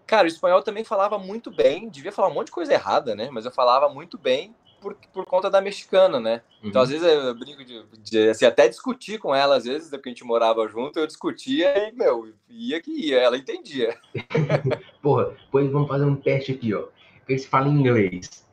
Cara, 0.04 0.24
o 0.24 0.28
espanhol 0.28 0.62
também 0.62 0.82
falava 0.82 1.16
muito 1.16 1.50
bem, 1.50 1.88
devia 1.88 2.10
falar 2.10 2.28
um 2.28 2.34
monte 2.34 2.46
de 2.46 2.52
coisa 2.52 2.72
errada, 2.72 3.14
né? 3.14 3.28
Mas 3.30 3.44
eu 3.44 3.52
falava 3.52 3.88
muito 3.88 4.18
bem 4.18 4.52
por, 4.80 4.96
por 5.12 5.24
conta 5.24 5.50
da 5.50 5.60
mexicana, 5.60 6.18
né? 6.18 6.42
Uhum. 6.62 6.68
Então, 6.68 6.82
às 6.82 6.88
vezes, 6.88 7.06
eu 7.06 7.34
brinco 7.34 7.64
de, 7.64 7.84
de 8.02 8.28
assim, 8.30 8.44
até 8.44 8.68
discutir 8.68 9.18
com 9.18 9.34
ela, 9.34 9.56
às 9.56 9.64
vezes, 9.64 9.90
porque 9.90 10.08
a 10.08 10.12
gente 10.12 10.24
morava 10.24 10.66
junto, 10.66 10.98
eu 10.98 11.06
discutia 11.06 11.88
e, 11.88 11.92
meu, 11.92 12.32
ia 12.48 12.80
que 12.80 12.90
ia, 12.90 13.18
ela 13.18 13.36
entendia. 13.36 13.98
Porra, 15.00 15.36
pois 15.50 15.70
vamos 15.70 15.88
fazer 15.88 16.04
um 16.04 16.16
teste 16.16 16.52
aqui, 16.52 16.74
ó. 16.74 16.88
Eles 17.28 17.46
falam 17.46 17.72
em 17.72 17.78
inglês. 17.78 18.48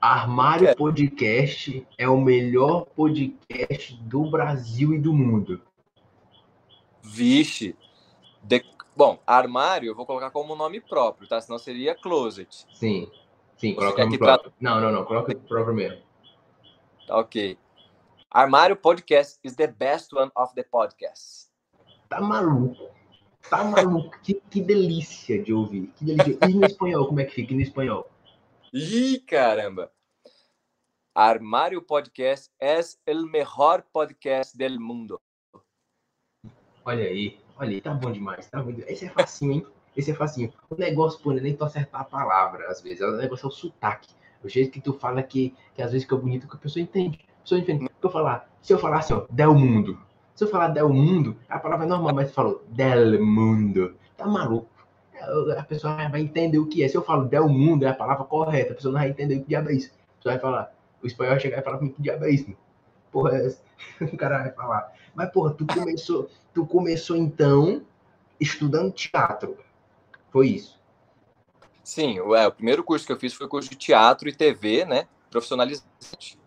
Armário 0.00 0.68
é. 0.68 0.74
Podcast 0.74 1.86
é 1.98 2.08
o 2.08 2.18
melhor 2.18 2.86
podcast 2.86 3.94
do 4.02 4.30
Brasil 4.30 4.94
e 4.94 4.98
do 4.98 5.12
mundo. 5.12 5.60
Vixe, 7.02 7.76
de... 8.42 8.64
Bom, 8.96 9.18
armário 9.26 9.88
eu 9.88 9.94
vou 9.94 10.06
colocar 10.06 10.30
como 10.30 10.54
nome 10.54 10.80
próprio, 10.80 11.28
tá? 11.28 11.40
Senão 11.40 11.58
seria 11.58 11.94
closet. 11.94 12.66
Sim, 12.72 13.10
sim, 13.60 13.74
coloca 13.74 14.04
nome 14.04 14.18
próprio. 14.18 14.50
Pra... 14.50 14.60
Não, 14.60 14.80
não, 14.80 14.90
não, 14.90 15.04
coloca 15.04 15.34
próprio 15.34 15.74
mesmo. 15.74 16.02
Tá 17.06 17.18
ok. 17.18 17.58
Armário 18.30 18.76
Podcast 18.76 19.38
is 19.44 19.54
the 19.56 19.66
best 19.66 20.12
one 20.14 20.30
of 20.36 20.54
the 20.54 20.62
podcasts. 20.62 21.50
Tá 22.08 22.20
maluco. 22.20 22.88
Tá 23.48 23.64
maluco. 23.64 24.18
que, 24.22 24.40
que 24.50 24.60
delícia 24.60 25.42
de 25.42 25.52
ouvir. 25.52 25.92
Que 25.96 26.04
delícia. 26.04 26.38
E 26.48 26.54
no 26.54 26.66
espanhol, 26.66 27.06
como 27.06 27.20
é 27.20 27.24
que 27.24 27.34
fica? 27.34 27.52
E 27.52 27.56
no 27.56 27.62
espanhol? 27.62 28.08
Ih, 28.72 29.18
caramba. 29.26 29.90
Armário 31.14 31.82
Podcast 31.82 32.52
es 32.58 33.00
el 33.04 33.26
mejor 33.26 33.84
podcast 33.92 34.56
del 34.56 34.78
mundo. 34.78 35.20
Olha 36.84 37.04
aí. 37.04 37.40
Olha, 37.58 37.82
tá 37.82 37.92
bom 37.92 38.12
demais, 38.12 38.48
tá 38.48 38.62
bom 38.62 38.70
demais. 38.70 38.90
Esse 38.90 39.06
é 39.06 39.10
facinho, 39.10 39.52
hein? 39.52 39.66
Esse 39.96 40.10
é 40.10 40.14
facinho. 40.14 40.52
O 40.68 40.74
negócio, 40.76 41.20
pô, 41.20 41.32
nem 41.32 41.54
tu 41.54 41.64
acertar 41.64 42.02
a 42.02 42.04
palavra, 42.04 42.68
às 42.68 42.80
vezes. 42.80 43.00
O 43.00 43.16
negócio 43.16 43.46
é 43.46 43.48
o 43.48 43.50
sotaque. 43.50 44.08
O 44.42 44.48
jeito 44.48 44.70
que 44.70 44.80
tu 44.80 44.92
fala 44.92 45.22
que, 45.22 45.54
que 45.74 45.82
às 45.82 45.92
vezes 45.92 46.04
fica 46.04 46.16
bonito, 46.16 46.48
que 46.48 46.56
a 46.56 46.58
pessoa 46.58 46.82
entende. 46.82 47.18
A 47.38 47.42
pessoa 47.42 47.60
entende. 47.60 47.84
Se 47.84 48.06
eu 48.06 48.10
falar, 48.10 48.50
se 48.62 48.72
eu 48.72 48.78
falar 48.78 48.98
assim, 48.98 49.14
ó, 49.14 49.26
del 49.30 49.54
mundo. 49.54 49.98
Se 50.34 50.44
eu 50.44 50.48
falar 50.48 50.68
del 50.68 50.88
mundo, 50.88 51.36
a 51.48 51.58
palavra 51.58 51.84
é 51.84 51.88
normal, 51.88 52.14
mas 52.14 52.30
tu 52.30 52.34
falou 52.34 52.64
del 52.68 53.22
mundo. 53.24 53.94
Tá 54.16 54.26
maluco. 54.26 54.68
A 55.58 55.62
pessoa 55.64 56.08
vai 56.08 56.22
entender 56.22 56.58
o 56.58 56.66
que 56.66 56.82
é. 56.82 56.88
Se 56.88 56.96
eu 56.96 57.02
falo 57.02 57.26
del 57.26 57.48
mundo, 57.48 57.84
é 57.84 57.88
a 57.88 57.94
palavra 57.94 58.24
correta. 58.24 58.72
A 58.72 58.76
pessoa 58.76 58.92
não 58.92 59.00
vai 59.00 59.10
entender 59.10 59.36
o 59.36 59.40
que 59.42 59.48
diabo 59.48 59.68
é 59.68 59.74
isso. 59.74 59.90
Você 60.18 60.28
vai 60.28 60.38
falar, 60.38 60.72
o 61.02 61.06
espanhol 61.06 61.32
vai 61.32 61.40
chegar 61.40 61.58
e 61.58 61.62
falar 61.62 61.78
que 61.78 61.94
diabo 61.98 62.24
é 62.24 62.30
isso. 62.30 62.56
Porra, 63.12 63.36
é 63.36 63.54
o 64.04 64.16
cara 64.16 64.38
vai 64.38 64.52
falar. 64.52 64.92
Mas, 65.14 65.30
porra, 65.30 65.52
tu 65.52 65.66
começou, 65.66 66.30
tu 66.54 66.66
começou 66.66 67.16
então 67.16 67.82
estudando 68.40 68.92
teatro. 68.92 69.58
Foi 70.30 70.48
isso? 70.48 70.78
Sim, 71.82 72.18
é, 72.18 72.46
o 72.46 72.52
primeiro 72.52 72.84
curso 72.84 73.06
que 73.06 73.12
eu 73.12 73.18
fiz 73.18 73.34
foi 73.34 73.46
o 73.46 73.50
curso 73.50 73.70
de 73.70 73.76
teatro 73.76 74.28
e 74.28 74.34
TV, 74.34 74.84
né? 74.84 75.06
Profissionalizante. 75.30 76.38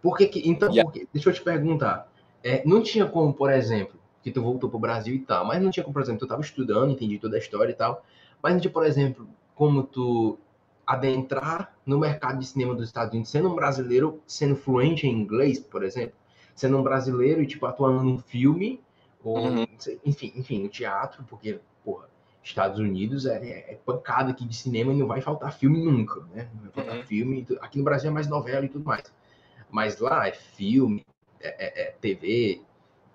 Por 0.00 0.16
que, 0.16 0.26
que 0.26 0.48
então, 0.48 0.72
por 0.72 0.92
que, 0.92 1.06
deixa 1.12 1.30
eu 1.30 1.34
te 1.34 1.42
perguntar. 1.42 2.10
É, 2.42 2.62
não 2.66 2.82
tinha 2.82 3.06
como, 3.06 3.32
por 3.32 3.52
exemplo, 3.52 4.00
que 4.22 4.30
tu 4.30 4.42
voltou 4.42 4.68
pro 4.68 4.78
Brasil 4.78 5.14
e 5.14 5.20
tal, 5.20 5.44
mas 5.44 5.62
não 5.62 5.70
tinha 5.70 5.84
como, 5.84 5.92
por 5.92 6.02
exemplo, 6.02 6.20
tu 6.20 6.24
estava 6.24 6.40
estudando, 6.40 6.90
entendi 6.90 7.18
toda 7.18 7.36
a 7.36 7.38
história 7.38 7.70
e 7.70 7.74
tal, 7.74 8.04
mas 8.42 8.54
não 8.54 8.60
tinha, 8.60 8.72
por 8.72 8.84
exemplo, 8.84 9.28
como 9.54 9.84
tu 9.84 10.38
adentrar 10.86 11.76
no 11.86 11.98
mercado 11.98 12.40
de 12.40 12.46
cinema 12.46 12.74
dos 12.74 12.86
Estados 12.86 13.12
Unidos 13.12 13.30
sendo 13.30 13.48
um 13.48 13.54
brasileiro, 13.54 14.20
sendo 14.26 14.56
fluente 14.56 15.06
em 15.06 15.10
inglês, 15.10 15.60
por 15.60 15.84
exemplo? 15.84 16.16
sendo 16.54 16.78
um 16.78 16.82
brasileiro 16.82 17.42
e, 17.42 17.46
tipo, 17.46 17.66
atuando 17.66 18.02
num 18.02 18.18
filme, 18.18 18.80
ou, 19.22 19.38
uhum. 19.38 19.66
enfim, 20.04 20.32
enfim, 20.34 20.62
no 20.62 20.68
teatro, 20.68 21.24
porque, 21.28 21.60
porra, 21.84 22.08
Estados 22.42 22.78
Unidos 22.78 23.24
é, 23.26 23.36
é, 23.36 23.72
é, 23.72 23.80
pancada 23.84 24.32
aqui 24.32 24.44
de 24.44 24.56
cinema 24.56 24.92
e 24.92 24.96
não 24.96 25.06
vai 25.06 25.20
faltar 25.20 25.52
filme 25.52 25.84
nunca, 25.84 26.20
né? 26.34 26.48
Não 26.54 26.62
vai 26.62 26.70
faltar 26.72 26.96
uhum. 26.96 27.02
filme. 27.04 27.46
Aqui 27.60 27.78
no 27.78 27.84
Brasil 27.84 28.10
é 28.10 28.12
mais 28.12 28.26
novela 28.26 28.64
e 28.64 28.68
tudo 28.68 28.84
mais. 28.84 29.04
Mas 29.70 29.98
lá 29.98 30.26
é 30.26 30.32
filme, 30.32 31.06
é, 31.40 31.48
é, 31.48 31.82
é 31.82 31.90
TV, 31.92 32.60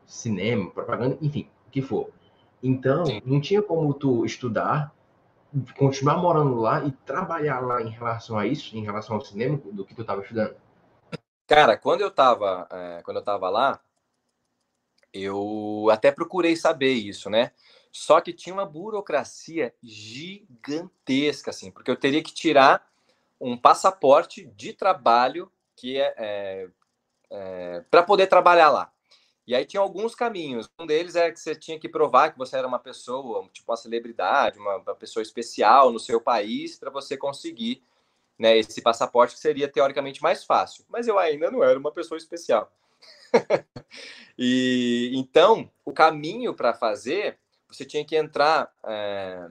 cinema, 0.05 0.71
propaganda, 0.71 1.17
enfim, 1.21 1.49
o 1.67 1.71
que 1.71 1.81
for. 1.81 2.09
Então, 2.63 3.05
Sim. 3.05 3.21
não 3.25 3.41
tinha 3.41 3.61
como 3.61 3.93
tu 3.93 4.25
estudar, 4.25 4.93
continuar 5.77 6.17
morando 6.17 6.55
lá 6.55 6.83
e 6.83 6.91
trabalhar 6.91 7.59
lá 7.59 7.81
em 7.81 7.89
relação 7.89 8.37
a 8.37 8.47
isso, 8.47 8.75
em 8.75 8.83
relação 8.83 9.15
ao 9.15 9.21
cinema, 9.21 9.59
do 9.71 9.85
que 9.85 9.93
tu 9.93 10.01
estava 10.01 10.21
estudando. 10.21 10.55
Cara, 11.45 11.77
quando 11.77 12.01
eu 12.01 12.11
tava, 12.11 12.67
é, 12.71 13.01
quando 13.03 13.17
eu 13.17 13.23
tava 13.23 13.49
lá, 13.49 13.79
eu 15.13 15.87
até 15.91 16.11
procurei 16.11 16.55
saber 16.55 16.93
isso, 16.93 17.29
né? 17.29 17.51
Só 17.97 18.21
que 18.21 18.31
tinha 18.31 18.53
uma 18.53 18.63
burocracia 18.65 19.73
gigantesca, 19.81 21.49
assim, 21.49 21.71
porque 21.71 21.89
eu 21.89 21.95
teria 21.95 22.21
que 22.21 22.31
tirar 22.31 22.87
um 23.41 23.57
passaporte 23.57 24.45
de 24.55 24.71
trabalho 24.71 25.51
que 25.75 25.99
é, 25.99 26.13
é, 26.15 26.69
é 27.31 27.83
para 27.89 28.03
poder 28.03 28.27
trabalhar 28.27 28.69
lá. 28.69 28.93
E 29.47 29.55
aí 29.55 29.65
tinha 29.65 29.81
alguns 29.81 30.13
caminhos. 30.13 30.69
Um 30.79 30.85
deles 30.85 31.15
é 31.15 31.31
que 31.31 31.39
você 31.39 31.55
tinha 31.55 31.79
que 31.79 31.89
provar 31.89 32.31
que 32.31 32.37
você 32.37 32.55
era 32.55 32.67
uma 32.67 32.77
pessoa, 32.77 33.49
tipo 33.51 33.71
uma 33.71 33.77
celebridade, 33.77 34.59
uma, 34.59 34.75
uma 34.77 34.95
pessoa 34.95 35.23
especial 35.23 35.91
no 35.91 35.99
seu 35.99 36.21
país, 36.21 36.77
para 36.77 36.91
você 36.91 37.17
conseguir 37.17 37.81
né, 38.37 38.59
esse 38.59 38.79
passaporte 38.79 39.33
que 39.33 39.41
seria 39.41 39.67
teoricamente 39.67 40.21
mais 40.21 40.43
fácil. 40.43 40.85
Mas 40.87 41.07
eu 41.07 41.17
ainda 41.17 41.49
não 41.49 41.63
era 41.63 41.79
uma 41.79 41.91
pessoa 41.91 42.19
especial. 42.19 42.71
e 44.37 45.11
então, 45.15 45.71
o 45.83 45.91
caminho 45.91 46.53
para 46.53 46.75
fazer, 46.75 47.39
você 47.69 47.85
tinha 47.85 48.05
que 48.05 48.15
entrar 48.15 48.71
é, 48.85 49.47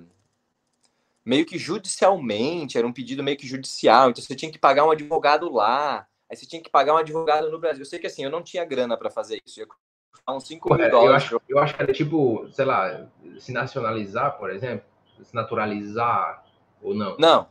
meio 1.24 1.44
que 1.44 1.58
judicialmente, 1.58 2.78
era 2.78 2.86
um 2.86 2.92
pedido 2.92 3.22
meio 3.22 3.36
que 3.36 3.46
judicial, 3.46 4.10
então 4.10 4.22
você 4.22 4.34
tinha 4.34 4.50
que 4.50 4.58
pagar 4.58 4.84
um 4.84 4.90
advogado 4.90 5.52
lá, 5.52 6.06
aí 6.30 6.36
você 6.36 6.46
tinha 6.46 6.62
que 6.62 6.70
pagar 6.70 6.94
um 6.94 6.98
advogado 6.98 7.50
no 7.50 7.58
Brasil. 7.58 7.82
Eu 7.82 7.86
sei 7.86 7.98
que 7.98 8.06
assim, 8.06 8.24
eu 8.24 8.30
não 8.30 8.42
tinha 8.42 8.64
grana 8.64 8.96
para 8.96 9.10
fazer 9.10 9.42
isso, 9.44 9.60
ia 9.60 9.66
custar 9.66 10.36
uns 10.36 10.46
5 10.46 10.74
mil 10.74 10.90
dólares. 10.90 11.30
Eu 11.30 11.36
acho, 11.38 11.42
eu 11.48 11.58
acho 11.58 11.74
que 11.74 11.82
era 11.82 11.92
tipo, 11.92 12.48
sei 12.52 12.64
lá, 12.64 13.08
se 13.38 13.52
nacionalizar, 13.52 14.38
por 14.38 14.50
exemplo, 14.50 14.86
se 15.22 15.34
naturalizar 15.34 16.44
ou 16.80 16.94
não? 16.94 17.16
Não, 17.18 17.48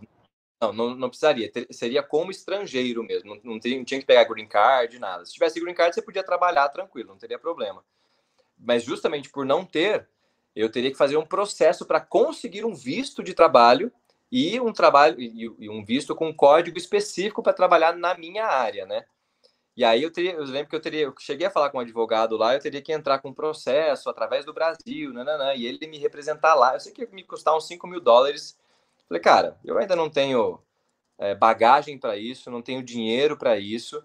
não, 0.61 0.73
não, 0.73 0.95
não 0.95 1.09
precisaria. 1.09 1.51
Seria 1.71 2.01
como 2.01 2.31
estrangeiro 2.31 3.03
mesmo. 3.03 3.35
Não, 3.35 3.41
não, 3.43 3.59
tinha, 3.59 3.83
que 3.83 4.05
pegar 4.05 4.23
green 4.23 4.47
card, 4.47 4.97
nada. 4.99 5.25
Se 5.25 5.33
tivesse 5.33 5.59
green 5.59 5.73
card, 5.73 5.93
você 5.93 6.01
podia 6.01 6.23
trabalhar 6.23 6.69
tranquilo, 6.69 7.09
não 7.09 7.17
teria 7.17 7.37
problema. 7.37 7.83
Mas 8.57 8.83
justamente 8.83 9.29
por 9.29 9.45
não 9.45 9.65
ter, 9.65 10.07
eu 10.55 10.69
teria 10.69 10.91
que 10.91 10.97
fazer 10.97 11.17
um 11.17 11.25
processo 11.25 11.85
para 11.85 11.99
conseguir 11.99 12.65
um 12.65 12.73
visto 12.73 13.23
de 13.23 13.33
trabalho 13.33 13.91
e 14.31 14.59
um 14.59 14.71
trabalho 14.71 15.19
e, 15.19 15.69
um 15.69 15.83
visto 15.83 16.15
com 16.15 16.27
um 16.27 16.33
código 16.33 16.77
específico 16.77 17.43
para 17.43 17.53
trabalhar 17.53 17.95
na 17.95 18.17
minha 18.17 18.45
área, 18.45 18.85
né? 18.85 19.05
E 19.77 19.83
aí 19.83 20.01
eu 20.03 20.11
teria, 20.11 20.33
eu 20.33 20.43
lembro 20.43 20.69
que 20.69 20.75
eu 20.75 20.81
teria, 20.81 21.01
eu 21.01 21.13
cheguei 21.19 21.47
a 21.47 21.51
falar 21.51 21.69
com 21.69 21.77
um 21.77 21.81
advogado 21.81 22.37
lá, 22.37 22.53
eu 22.53 22.61
teria 22.61 22.81
que 22.81 22.93
entrar 22.93 23.19
com 23.19 23.29
um 23.29 23.33
processo 23.33 24.09
através 24.09 24.45
do 24.45 24.53
Brasil, 24.53 25.11
nananã, 25.11 25.53
e 25.53 25.65
ele 25.65 25.85
me 25.87 25.97
representar 25.97 26.55
lá. 26.55 26.73
Eu 26.73 26.79
sei 26.79 26.93
que 26.93 27.01
ia 27.01 27.09
me 27.11 27.23
custar 27.23 27.55
uns 27.55 27.67
5 27.67 27.85
mil 27.85 27.99
dólares 27.99 28.57
Falei, 29.07 29.21
cara, 29.21 29.57
eu 29.63 29.77
ainda 29.77 29.95
não 29.95 30.09
tenho 30.09 30.59
é, 31.17 31.35
bagagem 31.35 31.97
para 31.97 32.17
isso, 32.17 32.49
não 32.49 32.61
tenho 32.61 32.83
dinheiro 32.83 33.37
para 33.37 33.57
isso. 33.57 34.03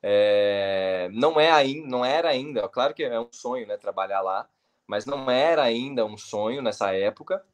É, 0.00 1.08
não 1.12 1.40
é 1.40 1.50
ainda, 1.50 1.88
não 1.88 2.04
era 2.04 2.28
ainda, 2.28 2.68
claro 2.68 2.94
que 2.94 3.02
é 3.02 3.18
um 3.18 3.28
sonho, 3.32 3.66
né, 3.66 3.76
trabalhar 3.76 4.20
lá, 4.20 4.48
mas 4.88 5.06
não 5.06 5.30
era 5.30 5.62
ainda 5.62 6.04
um 6.04 6.16
sonho 6.16 6.62
nessa 6.62 6.92
época. 6.92 7.44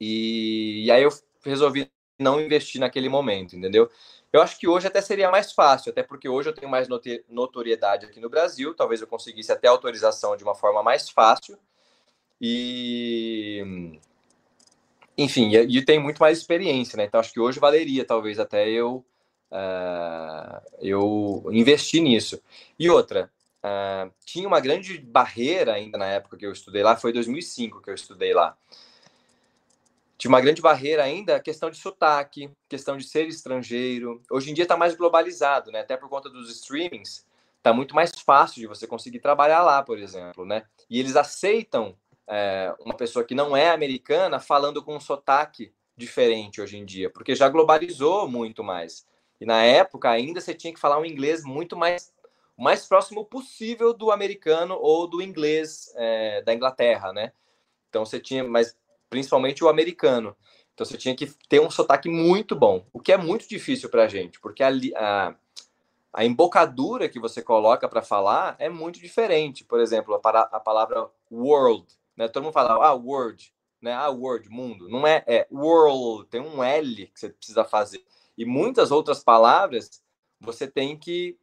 E, 0.00 0.84
e 0.84 0.90
aí 0.90 1.02
eu 1.02 1.10
resolvi 1.44 1.90
não 2.18 2.40
investir 2.40 2.80
naquele 2.80 3.08
momento, 3.08 3.56
entendeu? 3.56 3.90
Eu 4.32 4.42
acho 4.42 4.58
que 4.58 4.68
hoje 4.68 4.86
até 4.86 5.00
seria 5.00 5.30
mais 5.30 5.52
fácil, 5.52 5.90
até 5.90 6.02
porque 6.02 6.28
hoje 6.28 6.48
eu 6.50 6.54
tenho 6.54 6.70
mais 6.70 6.88
notoriedade 7.28 8.06
aqui 8.06 8.20
no 8.20 8.28
Brasil, 8.28 8.74
talvez 8.74 9.00
eu 9.00 9.06
conseguisse 9.06 9.50
até 9.50 9.68
autorização 9.68 10.36
de 10.36 10.44
uma 10.44 10.54
forma 10.54 10.82
mais 10.82 11.08
fácil. 11.08 11.58
E 12.40 13.98
enfim, 15.16 15.50
e, 15.56 15.78
e 15.78 15.84
tem 15.84 15.98
muito 15.98 16.18
mais 16.18 16.38
experiência, 16.38 16.96
né? 16.96 17.04
Então 17.04 17.18
acho 17.20 17.32
que 17.32 17.40
hoje 17.40 17.58
valeria 17.58 18.04
talvez 18.04 18.38
até 18.38 18.68
eu 18.68 19.04
uh, 19.50 20.60
eu 20.80 21.44
investir 21.50 22.02
nisso. 22.02 22.40
E 22.78 22.90
outra, 22.90 23.30
uh, 23.66 24.12
tinha 24.24 24.46
uma 24.46 24.60
grande 24.60 24.98
barreira 24.98 25.74
ainda 25.74 25.98
na 25.98 26.06
época 26.06 26.36
que 26.36 26.46
eu 26.46 26.52
estudei 26.52 26.82
lá, 26.82 26.96
foi 26.96 27.12
2005 27.12 27.82
que 27.82 27.90
eu 27.90 27.94
estudei 27.94 28.32
lá. 28.32 28.56
Tinha 30.16 30.30
uma 30.30 30.40
grande 30.40 30.62
barreira 30.62 31.02
ainda 31.02 31.36
a 31.36 31.40
questão 31.40 31.68
de 31.68 31.76
sotaque, 31.76 32.50
questão 32.68 32.96
de 32.96 33.04
ser 33.04 33.26
estrangeiro. 33.28 34.22
Hoje 34.30 34.50
em 34.50 34.54
dia 34.54 34.62
está 34.62 34.76
mais 34.76 34.94
globalizado, 34.94 35.70
né? 35.70 35.80
Até 35.80 35.96
por 35.96 36.08
conta 36.08 36.30
dos 36.30 36.50
streamings, 36.50 37.26
está 37.58 37.72
muito 37.72 37.94
mais 37.94 38.12
fácil 38.20 38.60
de 38.60 38.66
você 38.66 38.86
conseguir 38.86 39.20
trabalhar 39.20 39.62
lá, 39.62 39.82
por 39.82 39.98
exemplo, 39.98 40.46
né? 40.46 40.62
E 40.88 40.98
eles 40.98 41.16
aceitam 41.16 41.94
é, 42.26 42.74
uma 42.80 42.94
pessoa 42.94 43.24
que 43.24 43.34
não 43.34 43.54
é 43.54 43.70
americana 43.70 44.40
falando 44.40 44.82
com 44.82 44.96
um 44.96 45.00
sotaque 45.00 45.72
diferente 45.96 46.60
hoje 46.60 46.78
em 46.78 46.84
dia, 46.84 47.10
porque 47.10 47.34
já 47.34 47.48
globalizou 47.48 48.26
muito 48.26 48.64
mais. 48.64 49.06
E 49.40 49.44
na 49.44 49.62
época 49.62 50.08
ainda 50.10 50.40
você 50.40 50.54
tinha 50.54 50.72
que 50.72 50.80
falar 50.80 50.98
um 50.98 51.04
inglês 51.04 51.44
muito 51.44 51.76
mais 51.76 52.12
o 52.56 52.62
mais 52.62 52.86
próximo 52.86 53.24
possível 53.24 53.92
do 53.92 54.10
americano 54.10 54.76
ou 54.80 55.06
do 55.06 55.20
inglês 55.20 55.92
é, 55.96 56.42
da 56.42 56.54
Inglaterra, 56.54 57.12
né? 57.12 57.32
Então 57.88 58.04
você 58.04 58.20
tinha, 58.20 58.42
mas 58.44 58.76
principalmente 59.10 59.62
o 59.62 59.68
americano. 59.68 60.36
Então 60.74 60.84
você 60.84 60.96
tinha 60.96 61.14
que 61.14 61.26
ter 61.48 61.60
um 61.60 61.70
sotaque 61.70 62.08
muito 62.08 62.54
bom, 62.54 62.86
o 62.92 63.00
que 63.00 63.12
é 63.12 63.16
muito 63.16 63.48
difícil 63.48 63.88
para 63.88 64.04
a 64.04 64.08
gente, 64.08 64.38
porque 64.40 64.62
a, 64.62 64.70
a, 64.96 65.34
a 66.12 66.24
embocadura 66.24 67.08
que 67.08 67.18
você 67.18 67.42
coloca 67.42 67.88
para 67.88 68.02
falar 68.02 68.56
é 68.58 68.68
muito 68.68 68.98
diferente. 68.98 69.64
Por 69.64 69.80
exemplo, 69.80 70.14
a, 70.14 70.40
a 70.40 70.60
palavra 70.60 71.10
world 71.30 71.86
né? 72.16 72.28
Todo 72.28 72.44
mundo 72.44 72.52
fala, 72.52 72.86
ah, 72.86 72.94
Word, 72.94 73.52
né? 73.80 73.92
Ah, 73.92 74.08
Word, 74.08 74.48
mundo. 74.48 74.88
Não 74.88 75.06
é, 75.06 75.22
é 75.26 75.46
world, 75.52 76.28
tem 76.28 76.40
um 76.40 76.64
L 76.64 77.06
que 77.08 77.20
você 77.20 77.28
precisa 77.28 77.64
fazer. 77.64 78.02
E 78.38 78.44
muitas 78.44 78.90
outras 78.90 79.22
palavras 79.22 80.02
você 80.40 80.66
tem 80.66 80.96
que 80.96 81.38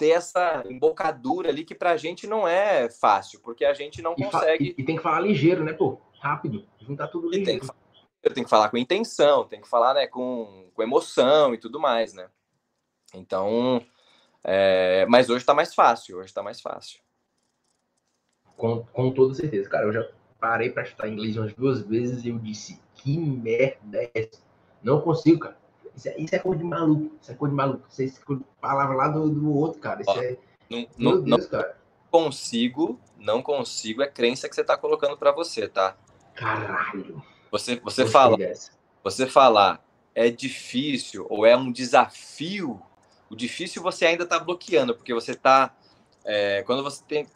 ter 0.00 0.12
essa 0.12 0.64
embocadura 0.66 1.50
ali 1.50 1.62
que 1.62 1.74
pra 1.74 1.94
gente 1.98 2.26
não 2.26 2.48
é 2.48 2.88
fácil, 2.88 3.38
porque 3.40 3.66
a 3.66 3.74
gente 3.74 4.00
não 4.00 4.14
consegue. 4.14 4.74
E, 4.78 4.80
e 4.80 4.84
tem 4.84 4.96
que 4.96 5.02
falar 5.02 5.20
ligeiro, 5.20 5.62
né, 5.62 5.74
pô? 5.74 6.00
Rápido, 6.18 6.66
juntar 6.78 7.08
tudo 7.08 7.28
ligeiro. 7.28 7.60
Tem 7.60 7.60
que, 7.60 8.34
tem 8.34 8.44
que 8.44 8.48
falar 8.48 8.70
com 8.70 8.78
intenção, 8.78 9.44
tem 9.44 9.60
que 9.60 9.68
falar 9.68 9.92
né, 9.92 10.06
com, 10.06 10.70
com 10.72 10.82
emoção 10.82 11.52
e 11.52 11.58
tudo 11.58 11.78
mais, 11.78 12.14
né? 12.14 12.30
Então, 13.14 13.84
é... 14.42 15.04
mas 15.04 15.28
hoje 15.28 15.44
tá 15.44 15.52
mais 15.52 15.74
fácil, 15.74 16.16
hoje 16.16 16.32
tá 16.32 16.42
mais 16.42 16.62
fácil. 16.62 16.98
Com, 18.56 18.82
com 18.86 19.12
toda 19.12 19.34
certeza. 19.34 19.68
Cara, 19.68 19.84
eu 19.84 19.92
já 19.92 20.10
parei 20.40 20.70
para 20.70 20.84
estudar 20.84 21.10
inglês 21.10 21.36
umas 21.36 21.52
duas 21.52 21.82
vezes 21.82 22.24
e 22.24 22.30
eu 22.30 22.38
disse, 22.38 22.80
que 22.94 23.18
merda 23.18 24.02
é 24.02 24.10
essa? 24.14 24.40
Não 24.82 25.02
consigo, 25.02 25.40
cara. 25.40 25.60
Isso 25.96 26.08
é, 26.08 26.20
isso 26.20 26.34
é 26.34 26.38
coisa 26.38 26.58
de 26.58 26.64
maluco. 26.64 27.16
Isso 27.20 27.32
é 27.32 27.34
coisa 27.34 27.52
de 27.52 27.56
maluco. 27.56 27.86
Isso 27.88 28.02
é 28.02 28.36
palavra 28.60 28.96
lá 28.96 29.08
do, 29.08 29.28
do 29.28 29.54
outro, 29.54 29.80
cara. 29.80 30.00
Isso 30.00 30.10
Ó, 30.10 30.22
é. 30.22 30.36
Não, 30.68 30.86
Meu 30.96 31.22
Deus, 31.22 31.42
não 31.42 31.48
cara. 31.48 31.76
Consigo, 32.10 32.98
não 33.16 33.42
consigo, 33.42 34.02
é 34.02 34.06
crença 34.06 34.48
que 34.48 34.54
você 34.54 34.64
tá 34.64 34.76
colocando 34.76 35.16
para 35.16 35.32
você, 35.32 35.68
tá? 35.68 35.96
Caralho. 36.34 37.22
Você, 37.50 37.76
você 37.76 38.06
fala. 38.06 38.36
Você 39.02 39.26
falar 39.26 39.82
é 40.14 40.28
difícil 40.30 41.26
ou 41.30 41.46
é 41.46 41.56
um 41.56 41.70
desafio, 41.70 42.80
o 43.30 43.36
difícil 43.36 43.82
você 43.82 44.06
ainda 44.06 44.26
tá 44.26 44.38
bloqueando, 44.38 44.94
porque 44.94 45.14
você 45.14 45.34
tá. 45.34 45.74
É, 46.24 46.62
quando 46.64 46.82
você 46.82 47.02
tem 47.06 47.26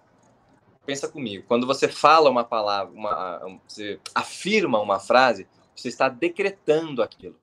pensa 0.85 1.09
comigo, 1.09 1.45
quando 1.49 1.67
você 1.67 1.89
fala 1.89 2.29
uma 2.29 2.45
palavra, 2.45 2.93
uma, 2.93 3.59
você 3.67 3.99
afirma 4.15 4.79
uma 4.79 5.01
frase, 5.01 5.49
você 5.75 5.89
está 5.89 6.09
decretando 6.09 7.03
aquilo. 7.03 7.37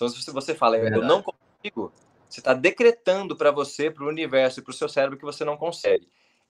Então, 0.00 0.08
se 0.08 0.30
você 0.30 0.54
fala, 0.54 0.78
é 0.78 0.96
eu 0.96 1.02
não 1.02 1.22
consigo, 1.22 1.92
você 2.26 2.40
está 2.40 2.54
decretando 2.54 3.36
para 3.36 3.50
você, 3.50 3.90
para 3.90 4.02
o 4.02 4.08
universo 4.08 4.60
e 4.60 4.62
para 4.62 4.70
o 4.70 4.74
seu 4.74 4.88
cérebro 4.88 5.18
que 5.18 5.24
você 5.24 5.44
não 5.44 5.58
consegue. 5.58 6.08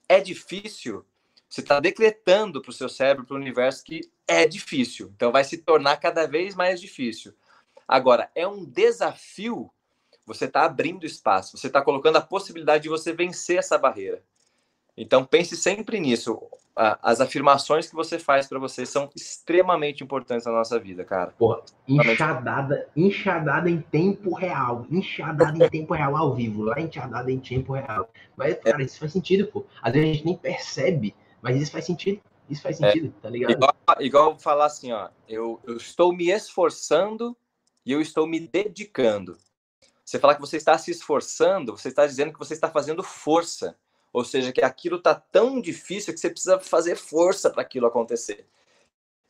É 0.08 0.20
difícil, 0.20 1.04
você 1.48 1.60
está 1.60 1.80
decretando 1.80 2.62
para 2.62 2.70
o 2.70 2.72
seu 2.72 2.88
cérebro, 2.88 3.26
para 3.26 3.34
o 3.34 3.40
universo 3.40 3.82
que 3.82 4.08
é 4.28 4.46
difícil. 4.46 5.10
Então, 5.16 5.32
vai 5.32 5.42
se 5.42 5.58
tornar 5.58 5.96
cada 5.96 6.28
vez 6.28 6.54
mais 6.54 6.80
difícil. 6.80 7.34
Agora, 7.88 8.30
é 8.36 8.46
um 8.46 8.64
desafio, 8.64 9.68
você 10.24 10.44
está 10.44 10.62
abrindo 10.62 11.04
espaço, 11.04 11.58
você 11.58 11.66
está 11.66 11.82
colocando 11.82 12.18
a 12.18 12.22
possibilidade 12.22 12.84
de 12.84 12.88
você 12.88 13.12
vencer 13.12 13.58
essa 13.58 13.76
barreira. 13.76 14.22
Então 14.96 15.24
pense 15.24 15.56
sempre 15.56 15.98
nisso. 15.98 16.38
As 17.02 17.20
afirmações 17.20 17.90
que 17.90 17.94
você 17.94 18.18
faz 18.18 18.46
para 18.46 18.58
você 18.58 18.86
são 18.86 19.10
extremamente 19.14 20.02
importantes 20.02 20.46
na 20.46 20.52
nossa 20.52 20.78
vida, 20.78 21.04
cara. 21.04 21.34
Porra, 21.38 21.60
enxadada, 21.86 22.88
enxadada 22.96 23.68
em 23.68 23.82
tempo 23.82 24.34
real. 24.34 24.86
Enxadada 24.90 25.62
em 25.62 25.68
tempo 25.68 25.92
real 25.92 26.16
ao 26.16 26.34
vivo. 26.34 26.62
Lá 26.62 26.80
enxadada 26.80 27.30
em 27.30 27.38
tempo 27.38 27.74
real. 27.74 28.08
Mas, 28.34 28.58
cara, 28.60 28.82
isso 28.82 28.98
faz 28.98 29.12
sentido, 29.12 29.46
pô. 29.48 29.66
Às 29.82 29.92
vezes 29.92 30.08
a 30.08 30.12
gente 30.14 30.24
nem 30.24 30.36
percebe, 30.38 31.14
mas 31.42 31.60
isso 31.60 31.70
faz 31.70 31.84
sentido. 31.84 32.18
Isso 32.48 32.62
faz 32.62 32.80
é. 32.80 32.86
sentido, 32.86 33.14
é. 33.14 33.20
tá 33.20 33.28
ligado? 33.28 33.52
Igual, 33.52 33.74
igual 34.00 34.38
falar 34.38 34.64
assim, 34.64 34.90
ó. 34.90 35.10
Eu, 35.28 35.60
eu 35.64 35.76
estou 35.76 36.14
me 36.14 36.30
esforçando 36.30 37.36
e 37.84 37.92
eu 37.92 38.00
estou 38.00 38.26
me 38.26 38.40
dedicando. 38.40 39.36
Você 40.02 40.18
falar 40.18 40.34
que 40.34 40.40
você 40.40 40.56
está 40.56 40.78
se 40.78 40.90
esforçando, 40.90 41.76
você 41.76 41.88
está 41.88 42.06
dizendo 42.06 42.32
que 42.32 42.38
você 42.38 42.54
está 42.54 42.70
fazendo 42.70 43.02
força. 43.02 43.76
Ou 44.12 44.24
seja, 44.24 44.52
que 44.52 44.62
aquilo 44.62 44.96
está 44.96 45.14
tão 45.14 45.60
difícil 45.60 46.12
que 46.12 46.20
você 46.20 46.30
precisa 46.30 46.58
fazer 46.58 46.96
força 46.96 47.48
para 47.48 47.62
aquilo 47.62 47.86
acontecer. 47.86 48.46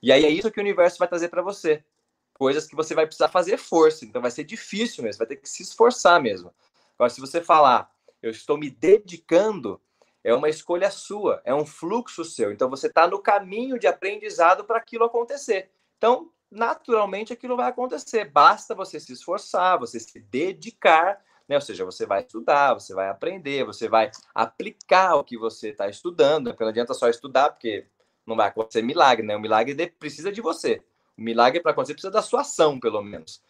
E 0.02 0.10
aí 0.10 0.24
é 0.24 0.30
isso 0.30 0.50
que 0.50 0.58
o 0.58 0.62
universo 0.62 0.98
vai 0.98 1.08
trazer 1.08 1.28
para 1.28 1.42
você. 1.42 1.84
Coisas 2.32 2.66
que 2.66 2.74
você 2.74 2.94
vai 2.94 3.06
precisar 3.06 3.28
fazer 3.28 3.58
força. 3.58 4.04
Então 4.04 4.22
vai 4.22 4.30
ser 4.30 4.44
difícil 4.44 5.04
mesmo, 5.04 5.18
vai 5.18 5.26
ter 5.26 5.36
que 5.36 5.48
se 5.48 5.62
esforçar 5.62 6.20
mesmo. 6.22 6.52
Agora, 6.94 7.10
se 7.10 7.20
você 7.20 7.42
falar, 7.42 7.90
eu 8.22 8.30
estou 8.30 8.56
me 8.56 8.70
dedicando, 8.70 9.80
é 10.24 10.34
uma 10.34 10.48
escolha 10.48 10.90
sua, 10.90 11.42
é 11.44 11.54
um 11.54 11.66
fluxo 11.66 12.24
seu. 12.24 12.52
Então 12.52 12.70
você 12.70 12.86
está 12.86 13.06
no 13.06 13.18
caminho 13.18 13.78
de 13.78 13.86
aprendizado 13.86 14.64
para 14.64 14.78
aquilo 14.78 15.04
acontecer. 15.04 15.70
Então, 15.98 16.30
naturalmente, 16.50 17.32
aquilo 17.32 17.56
vai 17.56 17.68
acontecer. 17.68 18.24
Basta 18.30 18.74
você 18.74 18.98
se 18.98 19.12
esforçar, 19.12 19.78
você 19.78 20.00
se 20.00 20.18
dedicar 20.18 21.22
né? 21.51 21.57
Ou 21.57 21.61
seja, 21.61 21.84
você 21.84 22.07
vai 22.07 22.20
estudar, 22.20 22.74
você 22.74 22.94
vai 22.94 23.09
aprender, 23.09 23.64
você 23.64 23.88
vai 23.88 24.09
aplicar 24.32 25.16
o 25.16 25.24
que 25.24 25.36
você 25.36 25.70
está 25.70 25.88
estudando, 25.88 26.46
né? 26.46 26.53
porque 26.53 26.62
não 26.62 26.70
adianta 26.70 26.94
só 26.94 27.09
estudar, 27.09 27.51
porque 27.51 27.88
não 28.24 28.36
vai 28.36 28.46
acontecer 28.46 28.82
milagre, 28.82 29.26
né? 29.26 29.34
O 29.34 29.40
milagre 29.40 29.92
precisa 29.98 30.30
de 30.30 30.40
você. 30.40 30.80
O 31.18 31.20
milagre 31.20 31.61
para 31.61 31.72
acontecer 31.72 31.94
precisa 31.94 32.12
da 32.12 32.22
sua 32.22 32.42
ação, 32.42 32.78
pelo 32.78 33.03
menos. 33.03 33.42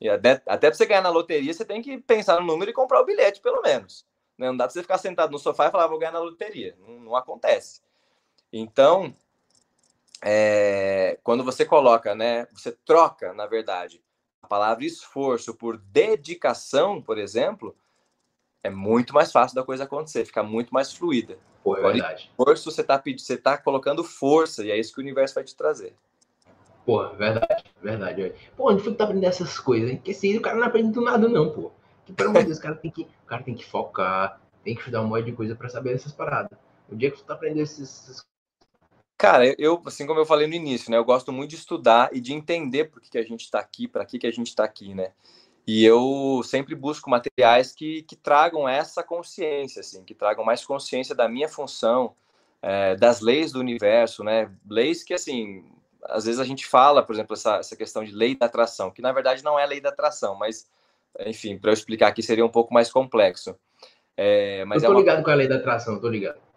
E 0.00 0.08
até, 0.08 0.40
até 0.46 0.68
para 0.68 0.74
você 0.74 0.86
ganhar 0.86 1.00
na 1.00 1.08
loteria, 1.08 1.52
você 1.52 1.64
tem 1.64 1.82
que 1.82 1.98
pensar 1.98 2.38
no 2.38 2.46
número 2.46 2.70
e 2.70 2.74
comprar 2.74 3.00
o 3.00 3.04
bilhete, 3.04 3.40
pelo 3.40 3.60
menos. 3.60 4.06
Né? 4.38 4.46
Não 4.46 4.56
dá 4.56 4.64
para 4.64 4.74
você 4.74 4.82
ficar 4.82 4.98
sentado 4.98 5.32
no 5.32 5.38
sofá 5.40 5.66
e 5.66 5.72
falar, 5.72 5.88
vou 5.88 5.98
ganhar 5.98 6.12
na 6.12 6.20
loteria. 6.20 6.76
Não, 6.78 7.00
não 7.00 7.16
acontece. 7.16 7.82
Então, 8.52 9.12
é, 10.22 11.18
quando 11.24 11.42
você 11.42 11.64
coloca, 11.64 12.14
né, 12.14 12.46
você 12.52 12.70
troca, 12.70 13.34
na 13.34 13.46
verdade, 13.46 14.00
palavra 14.48 14.84
esforço 14.84 15.54
por 15.54 15.76
dedicação, 15.76 17.00
por 17.00 17.18
exemplo, 17.18 17.76
é 18.62 18.70
muito 18.70 19.14
mais 19.14 19.30
fácil 19.30 19.54
da 19.54 19.62
coisa 19.62 19.84
acontecer, 19.84 20.24
fica 20.24 20.42
muito 20.42 20.72
mais 20.72 20.92
fluida. 20.92 21.38
Pô, 21.62 21.76
é 21.76 21.92
verdade. 21.92 22.30
Esforço, 22.30 22.70
você 22.70 22.80
está 22.80 23.02
você 23.02 23.36
tá 23.36 23.58
colocando 23.58 24.02
força, 24.02 24.64
e 24.64 24.70
é 24.70 24.78
isso 24.78 24.92
que 24.92 25.00
o 25.00 25.02
universo 25.02 25.34
vai 25.34 25.44
te 25.44 25.54
trazer. 25.54 25.94
Pô, 26.84 27.06
verdade, 27.10 27.64
verdade. 27.82 28.32
Pô, 28.56 28.70
onde 28.70 28.82
foi 28.82 28.92
que 28.92 28.98
tá 28.98 29.04
aprendendo 29.04 29.28
essas 29.28 29.58
coisas? 29.58 29.90
Porque 29.96 30.14
se 30.14 30.36
o 30.36 30.40
cara 30.40 30.56
não 30.56 30.66
aprende 30.66 30.92
do 30.92 31.02
nada, 31.02 31.28
não, 31.28 31.50
pô. 31.50 31.70
Que, 32.06 32.12
pelo 32.14 32.30
amor 32.30 32.40
de 32.40 32.46
Deus, 32.46 32.58
o 32.58 32.62
cara 32.62 32.74
tem 32.74 32.90
que, 32.90 33.02
o 33.02 33.26
cara 33.26 33.42
tem 33.42 33.54
que 33.54 33.64
focar, 33.64 34.40
tem 34.64 34.74
que 34.74 34.80
estudar 34.80 35.02
um 35.02 35.06
monte 35.06 35.26
de 35.26 35.32
coisa 35.32 35.54
para 35.54 35.68
saber 35.68 35.94
essas 35.94 36.12
paradas. 36.12 36.58
O 36.90 36.96
dia 36.96 37.10
que 37.10 37.18
tu 37.18 37.24
tá 37.24 37.34
aprendendo 37.34 37.62
esses, 37.62 38.26
Cara, 39.18 39.52
eu, 39.58 39.82
assim 39.84 40.06
como 40.06 40.20
eu 40.20 40.24
falei 40.24 40.46
no 40.46 40.54
início, 40.54 40.92
né? 40.92 40.96
Eu 40.96 41.04
gosto 41.04 41.32
muito 41.32 41.50
de 41.50 41.56
estudar 41.56 42.08
e 42.12 42.20
de 42.20 42.32
entender 42.32 42.84
por 42.84 43.02
que, 43.02 43.10
que 43.10 43.18
a 43.18 43.24
gente 43.24 43.40
está 43.40 43.58
aqui, 43.58 43.88
para 43.88 44.04
que, 44.06 44.16
que 44.16 44.28
a 44.28 44.30
gente 44.30 44.46
está 44.46 44.62
aqui, 44.62 44.94
né? 44.94 45.10
E 45.66 45.84
eu 45.84 46.40
sempre 46.44 46.72
busco 46.76 47.10
materiais 47.10 47.72
que, 47.72 48.02
que 48.02 48.14
tragam 48.14 48.68
essa 48.68 49.02
consciência, 49.02 49.80
assim, 49.80 50.04
que 50.04 50.14
tragam 50.14 50.44
mais 50.44 50.64
consciência 50.64 51.16
da 51.16 51.28
minha 51.28 51.48
função, 51.48 52.14
é, 52.62 52.94
das 52.94 53.20
leis 53.20 53.50
do 53.50 53.58
universo, 53.58 54.22
né? 54.22 54.52
Leis 54.70 55.02
que, 55.02 55.12
assim, 55.12 55.64
às 56.04 56.24
vezes 56.24 56.40
a 56.40 56.44
gente 56.44 56.64
fala, 56.64 57.02
por 57.02 57.12
exemplo, 57.12 57.34
essa, 57.34 57.56
essa 57.56 57.74
questão 57.74 58.04
de 58.04 58.12
lei 58.12 58.36
da 58.36 58.46
atração, 58.46 58.88
que 58.88 59.02
na 59.02 59.10
verdade 59.10 59.42
não 59.42 59.58
é 59.58 59.66
lei 59.66 59.80
da 59.80 59.88
atração, 59.88 60.36
mas, 60.36 60.70
enfim, 61.26 61.58
para 61.58 61.70
eu 61.70 61.74
explicar 61.74 62.06
aqui 62.06 62.22
seria 62.22 62.46
um 62.46 62.48
pouco 62.48 62.72
mais 62.72 62.90
complexo. 62.90 63.56
É, 64.16 64.64
mas 64.64 64.84
eu 64.84 64.88
tô 64.88 64.92
é 64.92 64.96
uma... 64.96 65.00
ligado 65.00 65.24
com 65.24 65.30
a 65.30 65.34
lei 65.34 65.48
da 65.48 65.56
atração, 65.56 66.00
tô 66.00 66.08
ligado 66.08 66.47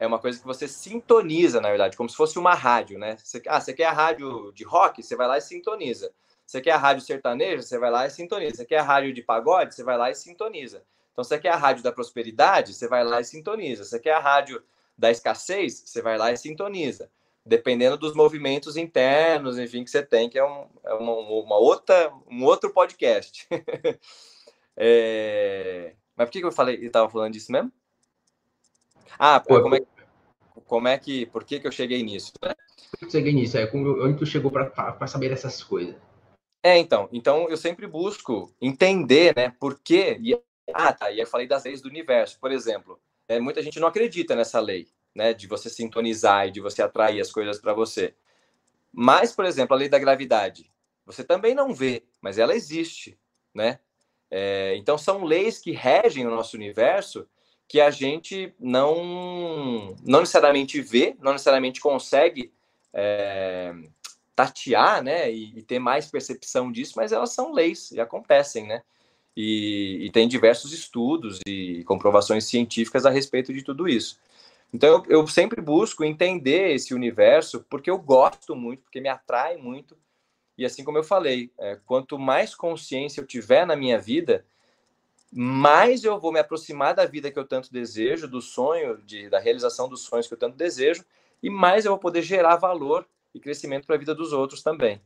é 0.00 0.06
uma 0.06 0.18
coisa 0.18 0.40
que 0.40 0.46
você 0.46 0.66
sintoniza, 0.66 1.60
na 1.60 1.68
verdade, 1.68 1.94
como 1.94 2.08
se 2.08 2.16
fosse 2.16 2.38
uma 2.38 2.54
rádio, 2.54 2.98
né? 2.98 3.18
Você, 3.22 3.42
ah, 3.46 3.60
você 3.60 3.74
quer 3.74 3.84
a 3.84 3.92
rádio 3.92 4.50
de 4.52 4.64
rock? 4.64 5.02
Você 5.02 5.14
vai 5.14 5.28
lá 5.28 5.36
e 5.36 5.42
sintoniza. 5.42 6.10
Você 6.46 6.58
quer 6.62 6.70
a 6.70 6.78
rádio 6.78 7.04
sertaneja? 7.04 7.62
Você 7.62 7.78
vai 7.78 7.90
lá 7.90 8.06
e 8.06 8.10
sintoniza. 8.10 8.56
Você 8.56 8.64
quer 8.64 8.78
a 8.78 8.82
rádio 8.82 9.12
de 9.12 9.22
pagode? 9.22 9.74
Você 9.74 9.84
vai 9.84 9.98
lá 9.98 10.10
e 10.10 10.14
sintoniza. 10.14 10.82
Então, 11.12 11.22
você 11.22 11.38
quer 11.38 11.50
a 11.50 11.56
rádio 11.56 11.84
da 11.84 11.92
prosperidade? 11.92 12.72
Você 12.72 12.88
vai 12.88 13.04
lá 13.04 13.20
e 13.20 13.24
sintoniza. 13.24 13.84
Você 13.84 14.00
quer 14.00 14.14
a 14.14 14.18
rádio 14.18 14.62
da 14.96 15.10
escassez? 15.10 15.82
Você 15.84 16.00
vai 16.00 16.16
lá 16.16 16.32
e 16.32 16.36
sintoniza. 16.38 17.10
Dependendo 17.44 17.98
dos 17.98 18.14
movimentos 18.14 18.78
internos, 18.78 19.58
enfim, 19.58 19.84
que 19.84 19.90
você 19.90 20.02
tem, 20.02 20.30
que 20.30 20.38
é, 20.38 20.44
um, 20.44 20.66
é 20.82 20.94
uma, 20.94 21.12
uma, 21.12 21.56
outra, 21.58 22.10
um 22.26 22.42
outro 22.44 22.70
podcast. 22.70 23.46
é... 24.74 25.94
Mas 26.16 26.26
por 26.26 26.32
que 26.32 26.44
eu 26.44 26.52
falei, 26.52 26.76
estava 26.76 27.08
falando 27.10 27.34
disso 27.34 27.52
mesmo? 27.52 27.70
Ah, 29.22 29.38
Pô, 29.38 29.60
como 29.60 29.74
é, 29.74 29.82
como 30.70 30.86
é 30.86 30.96
que, 30.96 31.26
por 31.26 31.42
que, 31.42 31.58
que 31.58 31.66
eu 31.66 31.72
cheguei 31.72 32.00
nisso? 32.00 32.32
Né? 32.40 32.54
Cheguei 33.10 33.32
nisso, 33.32 33.58
é 33.58 33.68
onde 33.74 34.16
tu 34.16 34.24
chegou 34.24 34.52
para 34.52 35.06
saber 35.08 35.30
dessas 35.30 35.64
coisas? 35.64 35.96
É, 36.62 36.78
então, 36.78 37.08
então 37.12 37.48
eu 37.48 37.56
sempre 37.56 37.88
busco 37.88 38.54
entender, 38.62 39.34
né, 39.34 39.52
por 39.58 39.80
quê. 39.80 40.16
E, 40.22 40.40
ah, 40.72 40.92
tá, 40.92 41.10
e 41.10 41.18
eu 41.18 41.26
falei 41.26 41.48
das 41.48 41.64
leis 41.64 41.82
do 41.82 41.88
universo, 41.88 42.38
por 42.38 42.52
exemplo. 42.52 43.00
É, 43.26 43.40
muita 43.40 43.60
gente 43.62 43.80
não 43.80 43.88
acredita 43.88 44.36
nessa 44.36 44.60
lei, 44.60 44.86
né, 45.12 45.34
de 45.34 45.48
você 45.48 45.68
sintonizar 45.68 46.46
e 46.46 46.52
de 46.52 46.60
você 46.60 46.82
atrair 46.82 47.20
as 47.20 47.32
coisas 47.32 47.58
para 47.58 47.74
você. 47.74 48.14
Mas, 48.92 49.32
por 49.32 49.44
exemplo, 49.44 49.74
a 49.74 49.78
lei 49.78 49.88
da 49.88 49.98
gravidade, 49.98 50.70
você 51.04 51.24
também 51.24 51.52
não 51.52 51.74
vê, 51.74 52.04
mas 52.20 52.38
ela 52.38 52.54
existe, 52.54 53.18
né? 53.52 53.80
É, 54.30 54.76
então 54.76 54.96
são 54.96 55.24
leis 55.24 55.58
que 55.58 55.72
regem 55.72 56.28
o 56.28 56.30
nosso 56.30 56.56
universo 56.56 57.26
que 57.70 57.80
a 57.80 57.88
gente 57.88 58.52
não, 58.58 59.94
não 60.04 60.18
necessariamente 60.18 60.80
vê, 60.80 61.14
não 61.20 61.30
necessariamente 61.30 61.80
consegue 61.80 62.52
é, 62.92 63.72
tatear, 64.34 65.00
né, 65.04 65.30
e, 65.30 65.56
e, 65.56 65.62
ter 65.62 65.78
mais 65.78 66.10
percepção 66.10 66.72
disso, 66.72 66.94
mas 66.96 67.12
elas 67.12 67.32
são 67.32 67.52
leis 67.52 67.92
e 67.92 68.00
acontecem, 68.00 68.66
né? 68.66 68.82
E, 69.36 70.04
e 70.04 70.10
tem 70.10 70.26
diversos 70.26 70.72
estudos 70.72 71.38
e 71.46 71.84
comprovações 71.84 72.44
científicas 72.46 73.06
a 73.06 73.10
respeito 73.10 73.52
de 73.52 73.62
tudo 73.62 73.86
isso. 73.88 74.18
Então 74.74 75.04
eu, 75.08 75.20
eu 75.20 75.26
sempre 75.28 75.60
busco 75.62 76.02
entender 76.02 76.74
esse 76.74 76.92
universo 76.92 77.64
porque 77.70 77.88
eu 77.88 77.98
gosto 77.98 78.56
muito, 78.56 78.82
porque 78.82 79.00
me 79.00 79.08
atrai 79.08 79.56
muito. 79.56 79.96
E 80.58 80.64
assim 80.64 80.82
como 80.82 80.98
eu 80.98 81.04
falei, 81.04 81.52
é, 81.56 81.78
quanto 81.86 82.18
mais 82.18 82.52
consciência 82.52 83.20
eu 83.20 83.26
tiver 83.28 83.64
na 83.64 83.76
minha 83.76 83.96
vida, 83.96 84.44
mais 85.32 86.02
eu 86.02 86.18
vou 86.18 86.32
me 86.32 86.40
aproximar 86.40 86.94
da 86.94 87.06
vida 87.06 87.30
que 87.30 87.38
eu 87.38 87.46
tanto 87.46 87.72
desejo, 87.72 88.26
do 88.26 88.40
sonho, 88.40 88.98
de, 89.02 89.28
da 89.28 89.38
realização 89.38 89.88
dos 89.88 90.02
sonhos 90.02 90.26
que 90.26 90.34
eu 90.34 90.38
tanto 90.38 90.56
desejo, 90.56 91.04
e 91.42 91.48
mais 91.48 91.84
eu 91.84 91.92
vou 91.92 91.98
poder 91.98 92.22
gerar 92.22 92.56
valor 92.56 93.06
e 93.34 93.38
crescimento 93.38 93.86
para 93.86 93.96
a 93.96 93.98
vida 93.98 94.14
dos 94.14 94.32
outros 94.32 94.62
também. 94.62 95.00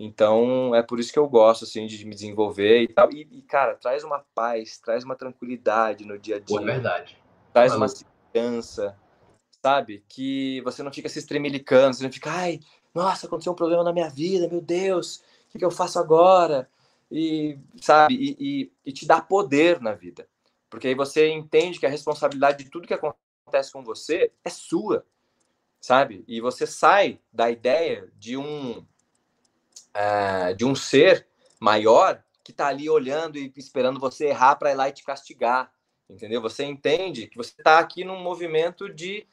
Então, 0.00 0.74
é 0.74 0.82
por 0.82 1.00
isso 1.00 1.12
que 1.12 1.18
eu 1.18 1.28
gosto, 1.28 1.64
assim, 1.64 1.86
de 1.86 2.04
me 2.04 2.14
desenvolver 2.14 2.82
e 2.82 2.88
tal. 2.88 3.10
E, 3.12 3.26
e 3.32 3.42
cara, 3.42 3.74
traz 3.74 4.04
uma 4.04 4.24
paz, 4.34 4.78
traz 4.78 5.02
uma 5.02 5.16
tranquilidade 5.16 6.04
no 6.04 6.18
dia 6.18 6.36
a 6.36 6.38
dia. 6.38 6.60
é 6.60 6.64
verdade. 6.64 7.18
Traz 7.52 7.72
Maluco. 7.72 7.84
uma 7.84 8.06
segurança, 8.32 8.96
sabe? 9.60 10.04
Que 10.08 10.60
você 10.62 10.82
não 10.82 10.92
fica 10.92 11.08
se 11.08 11.18
estremelicando, 11.18 11.96
você 11.96 12.04
não 12.04 12.12
fica, 12.12 12.30
ai, 12.30 12.60
nossa, 12.94 13.26
aconteceu 13.26 13.52
um 13.52 13.56
problema 13.56 13.82
na 13.82 13.92
minha 13.92 14.08
vida, 14.08 14.48
meu 14.48 14.60
Deus, 14.60 15.16
o 15.16 15.52
que, 15.52 15.58
que 15.58 15.64
eu 15.64 15.70
faço 15.70 15.98
agora? 15.98 16.68
E 17.10 17.58
sabe 17.80 18.14
e, 18.14 18.36
e, 18.38 18.72
e, 18.86 18.92
te 18.92 19.06
dá 19.06 19.20
poder 19.20 19.80
na 19.80 19.94
vida. 19.94 20.28
Porque 20.68 20.88
aí 20.88 20.94
você 20.94 21.28
entende 21.28 21.78
que 21.78 21.86
a 21.86 21.90
responsabilidade 21.90 22.64
de 22.64 22.70
tudo 22.70 22.86
que 22.86 22.94
acontece 22.94 23.72
com 23.72 23.82
você 23.82 24.30
é 24.44 24.50
sua 24.50 25.04
sabe? 25.80 26.24
E 26.26 26.40
você 26.40 26.66
sai 26.66 27.20
da 27.32 27.50
ideia 27.50 28.10
de 28.16 28.36
um 28.36 28.78
uh, 28.78 30.54
de 30.56 30.64
um 30.64 30.74
ser 30.74 31.26
maior 31.60 32.22
que 32.44 32.50
está 32.50 32.66
ali 32.66 32.90
olhando 32.90 33.38
e 33.38 33.52
esperando 33.56 34.00
você 34.00 34.26
errar 34.26 34.56
para 34.56 34.72
ir 34.72 34.74
lá 34.74 34.88
e 34.88 34.92
te 34.92 35.04
castigar 35.04 35.72
entendeu? 36.08 36.40
Você 36.40 36.64
entende 36.64 37.26
que 37.26 37.36
você 37.36 37.52
está 37.56 37.78
aqui 37.78 38.04
num 38.04 38.20
movimento 38.20 38.88
de 38.92 39.26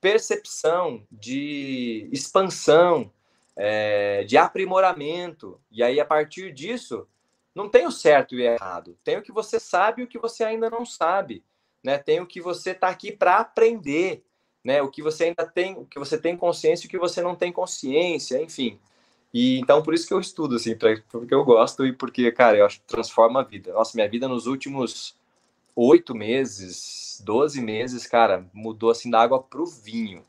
percepção 0.00 1.06
de 1.10 2.08
expansão 2.12 3.12
é, 3.56 4.24
de 4.24 4.36
aprimoramento. 4.36 5.60
E 5.70 5.82
aí, 5.82 6.00
a 6.00 6.04
partir 6.04 6.52
disso, 6.52 7.06
não 7.54 7.68
tem 7.68 7.86
o 7.86 7.92
certo 7.92 8.34
e 8.34 8.38
o 8.38 8.40
errado. 8.40 8.96
Tem 9.04 9.18
o 9.18 9.22
que 9.22 9.32
você 9.32 9.60
sabe 9.60 10.02
e 10.02 10.04
o 10.04 10.08
que 10.08 10.18
você 10.18 10.44
ainda 10.44 10.70
não 10.70 10.84
sabe. 10.86 11.44
Né? 11.82 11.98
Tem 11.98 12.20
o 12.20 12.26
que 12.26 12.40
você 12.40 12.70
está 12.70 12.88
aqui 12.88 13.12
para 13.12 13.38
aprender. 13.38 14.24
Né? 14.64 14.80
O 14.80 14.90
que 14.90 15.02
você 15.02 15.24
ainda 15.24 15.46
tem, 15.46 15.76
o 15.76 15.84
que 15.84 15.98
você 15.98 16.16
tem 16.16 16.36
consciência 16.36 16.86
e 16.86 16.88
o 16.88 16.90
que 16.90 16.98
você 16.98 17.20
não 17.20 17.34
tem 17.34 17.52
consciência, 17.52 18.40
enfim. 18.40 18.78
E 19.34 19.58
então 19.58 19.82
por 19.82 19.94
isso 19.94 20.06
que 20.06 20.12
eu 20.14 20.20
estudo, 20.20 20.56
assim, 20.56 20.76
porque 20.76 21.34
eu 21.34 21.44
gosto 21.44 21.86
e 21.86 21.92
porque, 21.92 22.30
cara, 22.30 22.58
eu 22.58 22.66
acho 22.66 22.80
que 22.80 22.86
transforma 22.86 23.40
a 23.40 23.44
vida. 23.44 23.72
Nossa, 23.72 23.92
minha 23.94 24.08
vida 24.08 24.28
nos 24.28 24.46
últimos 24.46 25.16
oito 25.74 26.14
meses, 26.14 27.20
doze 27.24 27.60
meses, 27.60 28.06
cara, 28.06 28.46
mudou 28.52 28.90
assim 28.90 29.10
da 29.10 29.20
água 29.20 29.42
pro 29.42 29.64
vinho. 29.64 30.22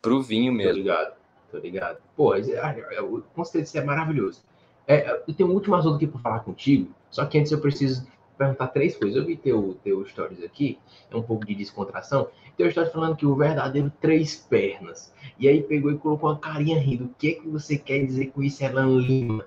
Pro 0.00 0.22
vinho 0.22 0.52
mesmo. 0.52 0.80
Obrigado. 0.80 1.14
Tô 1.50 1.58
ligado. 1.58 1.98
Pô, 2.16 2.34
é, 2.34 2.40
é, 2.40 2.96
é, 2.96 3.02
o 3.02 3.20
conceito 3.34 3.76
é 3.76 3.84
maravilhoso. 3.84 4.42
É, 4.86 5.22
eu 5.26 5.34
tenho 5.34 5.48
muito 5.48 5.70
mais 5.70 5.84
outro 5.84 5.96
aqui 5.96 6.06
para 6.06 6.20
falar 6.20 6.40
contigo, 6.40 6.92
só 7.10 7.24
que 7.24 7.38
antes 7.38 7.52
eu 7.52 7.60
preciso 7.60 8.06
perguntar 8.36 8.68
três 8.68 8.96
coisas. 8.96 9.16
Eu 9.16 9.24
vi 9.24 9.36
teu, 9.36 9.78
teu 9.84 10.04
stories 10.06 10.42
aqui, 10.42 10.78
é 11.10 11.16
um 11.16 11.22
pouco 11.22 11.46
de 11.46 11.54
descontração. 11.54 12.28
Teu 12.56 12.70
stories 12.70 12.92
falando 12.92 13.16
que 13.16 13.26
o 13.26 13.34
verdadeiro 13.34 13.92
três 14.00 14.36
pernas. 14.36 15.12
E 15.38 15.48
aí 15.48 15.62
pegou 15.62 15.90
e 15.90 15.98
colocou 15.98 16.30
uma 16.30 16.38
carinha 16.38 16.78
rindo. 16.78 17.04
O 17.04 17.14
que 17.18 17.28
é 17.28 17.32
que 17.34 17.48
você 17.48 17.78
quer 17.78 18.04
dizer 18.04 18.26
com 18.32 18.42
isso, 18.42 18.64
Elan 18.64 18.98
Lima? 18.98 19.46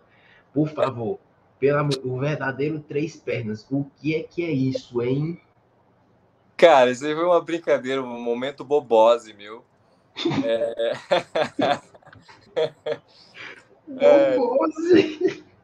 Por 0.53 0.69
favor, 0.69 1.19
pela, 1.59 1.87
o 2.03 2.19
verdadeiro 2.19 2.79
três 2.79 3.15
pernas. 3.15 3.65
O 3.69 3.85
que 3.97 4.15
é 4.15 4.23
que 4.23 4.43
é 4.43 4.51
isso, 4.51 5.01
hein? 5.01 5.39
Cara, 6.55 6.89
isso 6.89 7.05
aí 7.05 7.13
foi 7.13 7.25
uma 7.25 7.41
brincadeira, 7.41 8.01
um 8.01 8.21
momento 8.21 8.63
bobose, 8.63 9.33
meu. 9.33 9.63
É... 10.45 10.93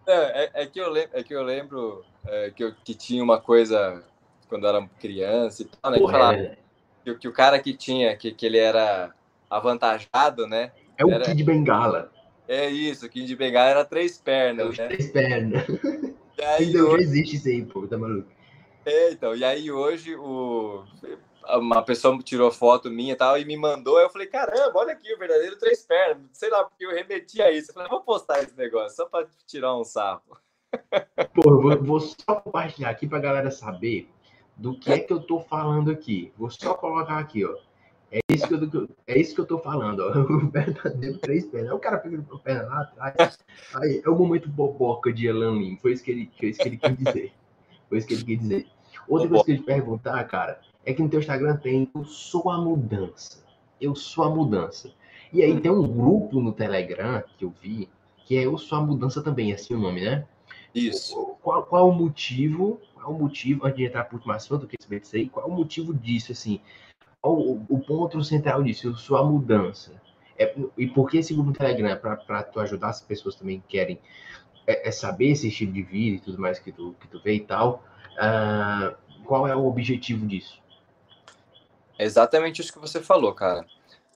É, 0.07 0.43
é, 0.43 0.51
é, 0.63 0.65
que 0.65 0.79
eu 0.79 0.89
lembro, 0.89 1.09
é 1.13 1.23
que 1.23 1.33
eu 1.33 1.43
lembro 1.43 2.05
é, 2.27 2.51
que, 2.51 2.63
eu, 2.63 2.73
que 2.83 2.93
tinha 2.93 3.23
uma 3.23 3.39
coisa 3.39 4.03
quando 4.49 4.63
eu 4.65 4.69
era 4.69 4.89
criança 4.99 5.61
e 5.61 5.65
tal, 5.65 5.91
né? 5.91 5.97
Que, 5.99 6.11
falava, 6.11 6.37
é. 6.37 6.57
que, 7.03 7.15
que, 7.15 7.27
o 7.27 7.33
cara 7.33 7.59
que 7.59 7.73
tinha, 7.73 8.15
que, 8.17 8.31
que 8.31 8.45
ele 8.45 8.57
era 8.57 9.13
avantajado, 9.49 10.47
né? 10.47 10.71
É 10.97 11.05
o 11.05 11.11
era, 11.11 11.25
Kid 11.25 11.43
Bengala. 11.43 12.11
É 12.47 12.69
isso, 12.69 13.05
o 13.05 13.09
Kid 13.09 13.25
de 13.25 13.35
Bengala 13.35 13.69
era 13.69 13.85
três 13.85 14.17
pernas, 14.17 14.77
é 14.77 14.81
né? 14.81 14.87
Três 14.89 15.11
pernas. 15.11 15.67
E 16.37 16.43
aí, 16.43 16.65
Ainda 16.65 16.85
hoje 16.85 17.03
existe 17.03 17.35
isso 17.35 17.47
aí, 17.47 17.63
pô, 17.63 17.87
tá 17.87 17.97
maluco? 17.97 18.27
É, 18.85 19.11
então, 19.11 19.35
e 19.35 19.43
aí 19.43 19.71
hoje 19.71 20.15
o 20.15 20.83
uma 21.57 21.81
pessoa 21.81 22.17
tirou 22.19 22.51
foto 22.51 22.89
minha 22.89 23.13
e 23.13 23.15
tal 23.15 23.37
e 23.37 23.45
me 23.45 23.57
mandou. 23.57 23.99
Eu 23.99 24.09
falei, 24.09 24.27
caramba, 24.27 24.79
olha 24.79 24.93
aqui 24.93 25.13
o 25.13 25.17
verdadeiro 25.17 25.57
três 25.57 25.83
pernas. 25.85 26.27
Sei 26.33 26.49
lá, 26.49 26.63
porque 26.63 26.85
eu 26.85 26.91
remeti 26.91 27.41
a 27.41 27.51
isso. 27.51 27.71
Eu 27.71 27.73
falei, 27.75 27.89
vou 27.89 28.01
postar 28.01 28.41
esse 28.41 28.57
negócio 28.57 28.95
só 28.95 29.05
para 29.05 29.27
tirar 29.45 29.75
um 29.77 29.83
sarro. 29.83 30.21
Pô, 31.33 31.49
eu 31.49 31.61
vou, 31.61 31.83
vou, 31.83 31.99
só 31.99 32.35
compartilhar 32.35 32.89
aqui 32.89 33.07
para 33.07 33.19
galera 33.19 33.51
saber 33.51 34.09
do 34.55 34.77
que 34.77 34.91
é 34.91 34.99
que 34.99 35.11
eu 35.11 35.19
tô 35.19 35.39
falando 35.39 35.91
aqui. 35.91 36.31
Vou 36.37 36.49
só 36.49 36.73
colocar 36.73 37.17
aqui, 37.17 37.45
ó. 37.45 37.55
É 38.11 38.19
isso 38.29 38.45
que 38.45 38.53
eu, 38.53 38.89
é 39.07 39.17
isso 39.17 39.33
que 39.33 39.41
eu 39.41 39.45
tô 39.45 39.57
falando, 39.59 40.01
ó. 40.01 40.11
O 40.31 40.49
verdadeiro 40.49 41.17
três 41.19 41.45
pernas. 41.45 41.71
o 41.71 41.79
cara 41.79 41.97
pegando 41.97 42.25
a 42.33 42.39
perna 42.39 42.63
lá 42.63 42.81
atrás. 42.81 43.39
Aí 43.75 44.01
é 44.03 44.09
o 44.09 44.15
momento 44.15 44.49
boboca 44.49 45.11
de 45.11 45.27
Elan 45.27 45.57
Lim. 45.57 45.77
Foi 45.77 45.93
isso 45.93 46.03
que 46.03 46.11
ele, 46.11 46.31
foi 46.37 46.49
isso 46.49 46.59
que 46.59 46.67
ele 46.67 46.77
quis 46.77 46.97
dizer. 46.97 47.33
Foi 47.89 47.97
isso 47.97 48.07
que 48.07 48.13
ele 48.13 48.23
quis 48.23 48.39
dizer. 48.39 48.67
Outra 49.07 49.29
coisa 49.29 49.43
que 49.45 49.51
eu 49.51 49.57
te 49.57 49.63
perguntar, 49.63 50.23
cara, 50.25 50.59
é 50.85 50.93
que 50.93 51.01
no 51.01 51.09
teu 51.09 51.19
Instagram 51.19 51.57
tem 51.57 51.89
Eu 51.93 52.05
sou 52.05 52.49
a 52.49 52.59
mudança. 52.59 53.43
Eu 53.79 53.95
sou 53.95 54.23
a 54.23 54.29
mudança. 54.29 54.91
E 55.33 55.41
aí 55.41 55.59
tem 55.59 55.71
um 55.71 55.87
grupo 55.87 56.41
no 56.41 56.51
Telegram 56.51 57.23
que 57.37 57.45
eu 57.45 57.53
vi, 57.61 57.89
que 58.25 58.37
é 58.37 58.45
Eu 58.45 58.57
sou 58.57 58.77
a 58.77 58.81
mudança 58.81 59.21
também, 59.21 59.51
é 59.51 59.55
assim 59.55 59.73
o 59.73 59.79
nome, 59.79 60.01
né? 60.01 60.25
Isso. 60.73 61.35
Qual, 61.41 61.63
qual 61.63 61.89
o 61.89 61.93
motivo? 61.93 62.79
Qual 62.95 63.13
o 63.13 63.19
motivo, 63.19 63.65
antes 63.65 63.77
de 63.77 63.85
entrar 63.85 64.05
por 64.05 64.15
último 64.15 64.33
assunto, 64.33 64.67
que 64.67 64.77
disso 64.77 65.15
aí, 65.15 65.27
qual 65.27 65.47
o 65.47 65.51
motivo 65.51 65.93
disso, 65.93 66.31
assim? 66.31 66.59
Qual 67.21 67.37
o, 67.37 67.65
o 67.69 67.79
ponto 67.79 68.23
central 68.23 68.63
disso? 68.63 68.87
Eu 68.87 68.95
sou 68.95 69.17
a 69.17 69.25
mudança. 69.25 70.01
É, 70.37 70.55
e 70.77 70.87
por 70.87 71.09
que 71.09 71.17
esse 71.17 71.33
grupo 71.33 71.49
no 71.49 71.55
Telegram? 71.55 71.95
Para 71.97 72.43
tu 72.43 72.59
ajudar 72.59 72.89
as 72.89 73.01
pessoas 73.01 73.35
também 73.35 73.59
que 73.59 73.67
querem 73.67 73.99
é, 74.65 74.87
é, 74.87 74.91
saber 74.91 75.29
esse 75.29 75.47
estilo 75.47 75.71
de 75.71 75.83
vida 75.83 76.17
e 76.17 76.19
tudo 76.19 76.39
mais 76.39 76.59
que 76.59 76.71
tu, 76.71 76.95
que 76.99 77.07
tu 77.07 77.21
vê 77.21 77.35
e 77.35 77.41
tal. 77.41 77.83
Uh, 78.13 78.95
qual 79.23 79.47
é 79.47 79.55
o 79.55 79.65
objetivo 79.65 80.25
disso? 80.25 80.60
Exatamente 82.03 82.61
isso 82.61 82.73
que 82.73 82.79
você 82.79 83.01
falou, 83.01 83.33
cara. 83.33 83.65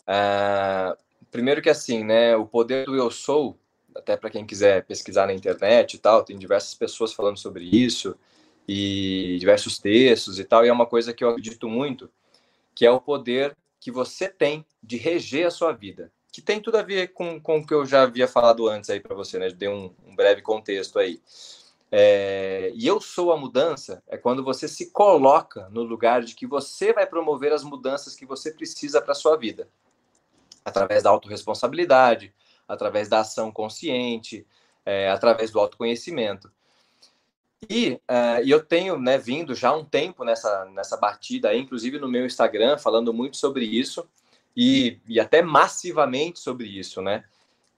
Uh, 0.08 0.98
primeiro 1.30 1.62
que 1.62 1.70
assim, 1.70 2.04
né, 2.04 2.36
o 2.36 2.46
poder 2.46 2.86
do 2.86 2.96
eu 2.96 3.12
sou, 3.12 3.58
até 3.96 4.18
para 4.18 4.30
quem 4.30 4.46
quiser 4.46 4.86
pesquisar 4.86 5.28
na 5.28 5.34
internet 5.34 5.94
e 5.94 5.98
tal, 5.98 6.24
tem 6.24 6.38
diversas 6.38 6.74
pessoas 6.74 7.14
falando 7.14 7.38
sobre 7.38 7.64
isso 7.64 8.16
e 8.68 9.38
diversos 9.40 9.78
textos 9.78 10.40
e 10.40 10.44
tal, 10.44 10.66
e 10.66 10.70
é 10.70 10.74
uma 10.74 10.86
coisa 10.86 11.14
que 11.14 11.24
eu 11.24 11.30
acredito 11.30 11.70
muito, 11.70 12.10
que 12.74 12.86
é 12.86 12.92
o 12.92 13.00
poder 13.00 13.56
que 13.80 13.92
você 13.92 14.28
tem 14.28 14.66
de 14.82 14.98
reger 14.98 15.46
a 15.46 15.52
sua 15.52 15.72
vida, 15.72 16.12
que 16.32 16.42
tem 16.42 16.60
tudo 16.60 16.78
a 16.78 16.82
ver 16.82 17.14
com, 17.14 17.40
com 17.40 17.60
o 17.60 17.66
que 17.66 17.74
eu 17.74 17.86
já 17.86 18.02
havia 18.02 18.28
falado 18.28 18.68
antes 18.68 18.90
aí 18.90 19.00
para 19.00 19.16
você, 19.16 19.38
né? 19.38 19.50
Dei 19.50 19.70
um, 19.70 19.94
um 20.06 20.16
breve 20.16 20.42
contexto 20.42 20.98
aí. 20.98 21.22
É, 21.92 22.72
e 22.76 22.86
eu 22.86 23.00
sou 23.00 23.32
a 23.32 23.38
mudança 23.38 24.04
é 24.08 24.18
quando 24.18 24.44
você 24.44 24.68
se 24.68 24.92
coloca 24.92 25.70
no 25.70 25.84
lugar 25.84 26.24
de 26.24 26.36
que 26.36 26.48
você 26.48 26.92
vai 26.92 27.06
promover 27.06 27.54
as 27.54 27.64
mudanças 27.64 28.16
que 28.16 28.26
você 28.26 28.52
precisa 28.52 29.02
para 29.02 29.14
sua 29.14 29.38
vida, 29.38 29.70
através 30.64 31.04
da 31.04 31.10
autorresponsabilidade, 31.12 32.34
através 32.68 33.08
da 33.08 33.20
ação 33.20 33.52
consciente, 33.52 34.46
é, 34.86 35.10
através 35.10 35.52
do 35.52 35.60
autoconhecimento. 35.60 36.52
E, 37.70 37.94
uh, 37.94 38.42
eu 38.46 38.64
tenho 38.64 39.00
né, 39.00 39.18
vindo 39.18 39.56
já 39.56 39.74
um 39.74 39.84
tempo 39.84 40.24
nessa, 40.24 40.66
nessa 40.66 40.98
batida, 40.98 41.56
inclusive 41.56 41.98
no 41.98 42.08
meu 42.08 42.26
Instagram, 42.26 42.78
falando 42.78 43.14
muito 43.14 43.38
sobre 43.38 43.66
isso 43.66 44.08
e, 44.56 45.00
e 45.08 45.20
até 45.20 45.42
massivamente 45.42 46.40
sobre 46.40 46.68
isso, 46.68 47.02
né? 47.02 47.24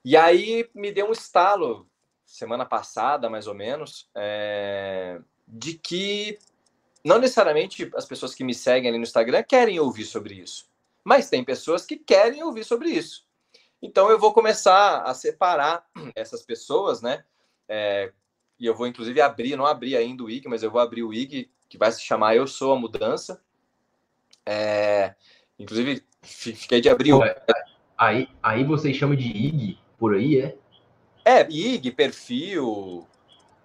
E 0.03 0.15
aí 0.15 0.69
me 0.73 0.91
deu 0.91 1.07
um 1.07 1.11
estalo 1.11 1.87
semana 2.27 2.65
passada, 2.65 3.29
mais 3.29 3.47
ou 3.47 3.55
menos, 3.55 4.09
é, 4.13 5.19
de 5.47 5.73
que 5.75 6.37
não 7.03 7.17
necessariamente 7.17 7.89
as 7.95 8.05
pessoas 8.05 8.35
que 8.35 8.43
me 8.43 8.53
seguem 8.53 8.89
ali 8.89 8.97
no 8.97 9.05
Instagram 9.05 9.41
querem 9.43 9.79
ouvir 9.79 10.03
sobre 10.03 10.35
isso, 10.35 10.69
mas 11.03 11.29
tem 11.29 11.43
pessoas 11.43 11.85
que 11.85 11.95
querem 11.95 12.43
ouvir 12.43 12.65
sobre 12.65 12.89
isso. 12.89 13.25
Então 13.81 14.11
eu 14.11 14.19
vou 14.19 14.33
começar 14.33 15.03
a 15.03 15.13
separar 15.13 15.87
essas 16.13 16.43
pessoas, 16.43 17.01
né? 17.01 17.23
É, 17.69 18.11
e 18.59 18.65
eu 18.65 18.75
vou 18.75 18.87
inclusive 18.87 19.21
abrir, 19.21 19.55
não 19.55 19.65
abri 19.65 19.95
ainda 19.95 20.23
o 20.23 20.29
IG, 20.29 20.49
mas 20.49 20.63
eu 20.63 20.69
vou 20.69 20.81
abrir 20.81 21.03
o 21.03 21.13
IG 21.13 21.49
que 21.69 21.77
vai 21.77 21.91
se 21.91 22.01
chamar 22.01 22.35
Eu 22.35 22.45
Sou 22.45 22.73
a 22.73 22.79
Mudança. 22.79 23.41
É, 24.45 25.15
inclusive 25.57 26.03
fiquei 26.21 26.81
de 26.81 26.89
abrir. 26.89 27.13
O... 27.13 27.21
Aí, 27.97 28.27
aí 28.43 28.63
vocês 28.65 28.97
chamam 28.97 29.15
de 29.15 29.27
IG 29.27 29.79
por 29.97 30.13
aí, 30.13 30.41
é? 30.41 30.57
É, 31.27 31.45
IG, 31.51 31.91
perfil. 31.91 33.05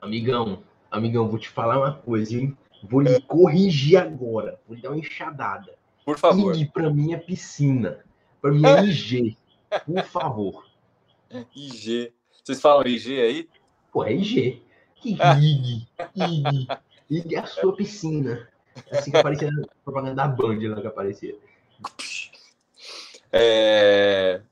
Amigão, 0.01 0.65
amigão, 0.91 1.29
vou 1.29 1.39
te 1.39 1.49
falar 1.49 1.79
uma 1.79 1.95
coisa, 1.95 2.37
hein? 2.37 2.59
Vou 2.83 3.01
lhe 3.01 3.21
corrigir 3.21 3.99
agora. 3.99 4.59
Vou 4.67 4.75
lhe 4.75 4.83
dar 4.83 4.91
uma 4.91 4.99
enxadada. 4.99 5.73
Por 6.05 6.19
favor. 6.19 6.57
IG 6.57 6.73
pra 6.73 6.91
mim 6.91 7.13
é 7.13 7.19
piscina. 7.19 8.01
Pra 8.41 8.51
mim 8.51 8.67
é 8.67 8.83
IG. 8.85 9.39
Por 9.87 10.03
favor. 10.03 10.67
IG. 11.55 12.13
Vocês 12.43 12.61
falam 12.61 12.85
IG 12.85 13.21
aí? 13.21 13.49
Pô, 13.93 14.03
é 14.03 14.13
IG. 14.13 14.61
Que 14.97 15.11
IG. 15.11 15.87
IG. 16.17 16.69
IG 17.09 17.35
é 17.37 17.39
a 17.39 17.47
sua 17.47 17.77
piscina. 17.77 18.49
É 18.91 18.99
assim 18.99 19.13
que 19.13 19.19
aparecia 19.19 19.53
na 19.53 19.63
propaganda 19.85 20.17
da 20.17 20.27
Band 20.27 20.59
lá 20.69 20.81
que 20.81 20.87
aparecia. 20.89 21.37
É... 23.35 24.43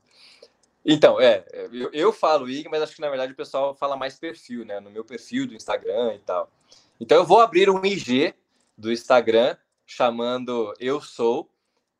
Então, 0.84 1.20
é, 1.20 1.44
eu, 1.72 1.90
eu 1.92 2.12
falo 2.12 2.48
IG, 2.48 2.68
mas 2.68 2.82
acho 2.82 2.94
que 2.94 3.00
na 3.00 3.10
verdade 3.10 3.32
o 3.32 3.36
pessoal 3.36 3.74
fala 3.74 3.96
mais 3.96 4.18
perfil, 4.18 4.64
né? 4.64 4.80
No 4.80 4.90
meu 4.90 5.04
perfil 5.04 5.46
do 5.46 5.54
Instagram 5.54 6.14
e 6.14 6.18
tal. 6.20 6.50
Então 6.98 7.18
eu 7.18 7.24
vou 7.24 7.40
abrir 7.40 7.68
um 7.68 7.84
IG 7.84 8.34
do 8.76 8.90
Instagram 8.90 9.56
chamando 9.86 10.72
Eu 10.78 11.00
Sou 11.00 11.48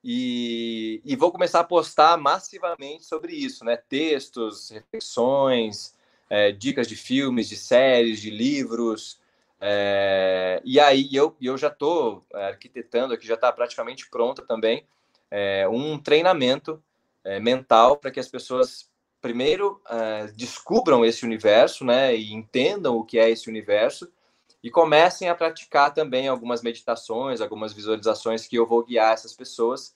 e, 0.02 1.02
e 1.05 1.15
vou 1.15 1.31
começar 1.31 1.61
a 1.61 1.65
postar 1.65 2.16
massivamente 2.16 3.05
sobre 3.05 3.35
isso, 3.35 3.65
né? 3.65 3.77
Textos, 3.77 4.70
reflexões, 4.70 5.94
é, 6.28 6.52
dicas 6.52 6.89
de 6.89 6.97
filmes, 6.97 7.48
de 7.48 7.57
séries, 7.57 8.20
de 8.20 8.31
livros. 8.31 9.20
É, 9.61 10.62
e 10.65 10.81
aí 10.81 11.09
eu, 11.12 11.36
eu 11.40 11.59
já 11.59 11.69
estou 11.69 12.24
é, 12.32 12.47
arquitetando 12.47 13.12
aqui, 13.12 13.27
já 13.27 13.35
está 13.35 13.52
praticamente 13.52 14.09
pronta 14.09 14.40
também, 14.40 14.86
é, 15.31 15.69
um 15.69 15.98
treinamento 15.98 16.82
é, 17.25 17.39
mental 17.41 17.97
para 17.97 18.11
que 18.11 18.21
as 18.21 18.29
pessoas 18.29 18.91
primeiro 19.21 19.81
uh, 19.87 20.33
descubram 20.35 21.05
esse 21.05 21.25
universo, 21.25 21.85
né, 21.85 22.17
e 22.17 22.33
entendam 22.33 22.97
o 22.97 23.05
que 23.05 23.19
é 23.19 23.29
esse 23.29 23.49
universo 23.49 24.11
e 24.63 24.71
comecem 24.71 25.29
a 25.29 25.35
praticar 25.35 25.93
também 25.93 26.29
algumas 26.29 26.63
meditações, 26.63 27.41
algumas 27.41 27.73
visualizações 27.73 28.47
que 28.47 28.57
eu 28.57 28.67
vou 28.67 28.85
guiar 28.85 29.13
essas 29.13 29.33
pessoas 29.33 29.95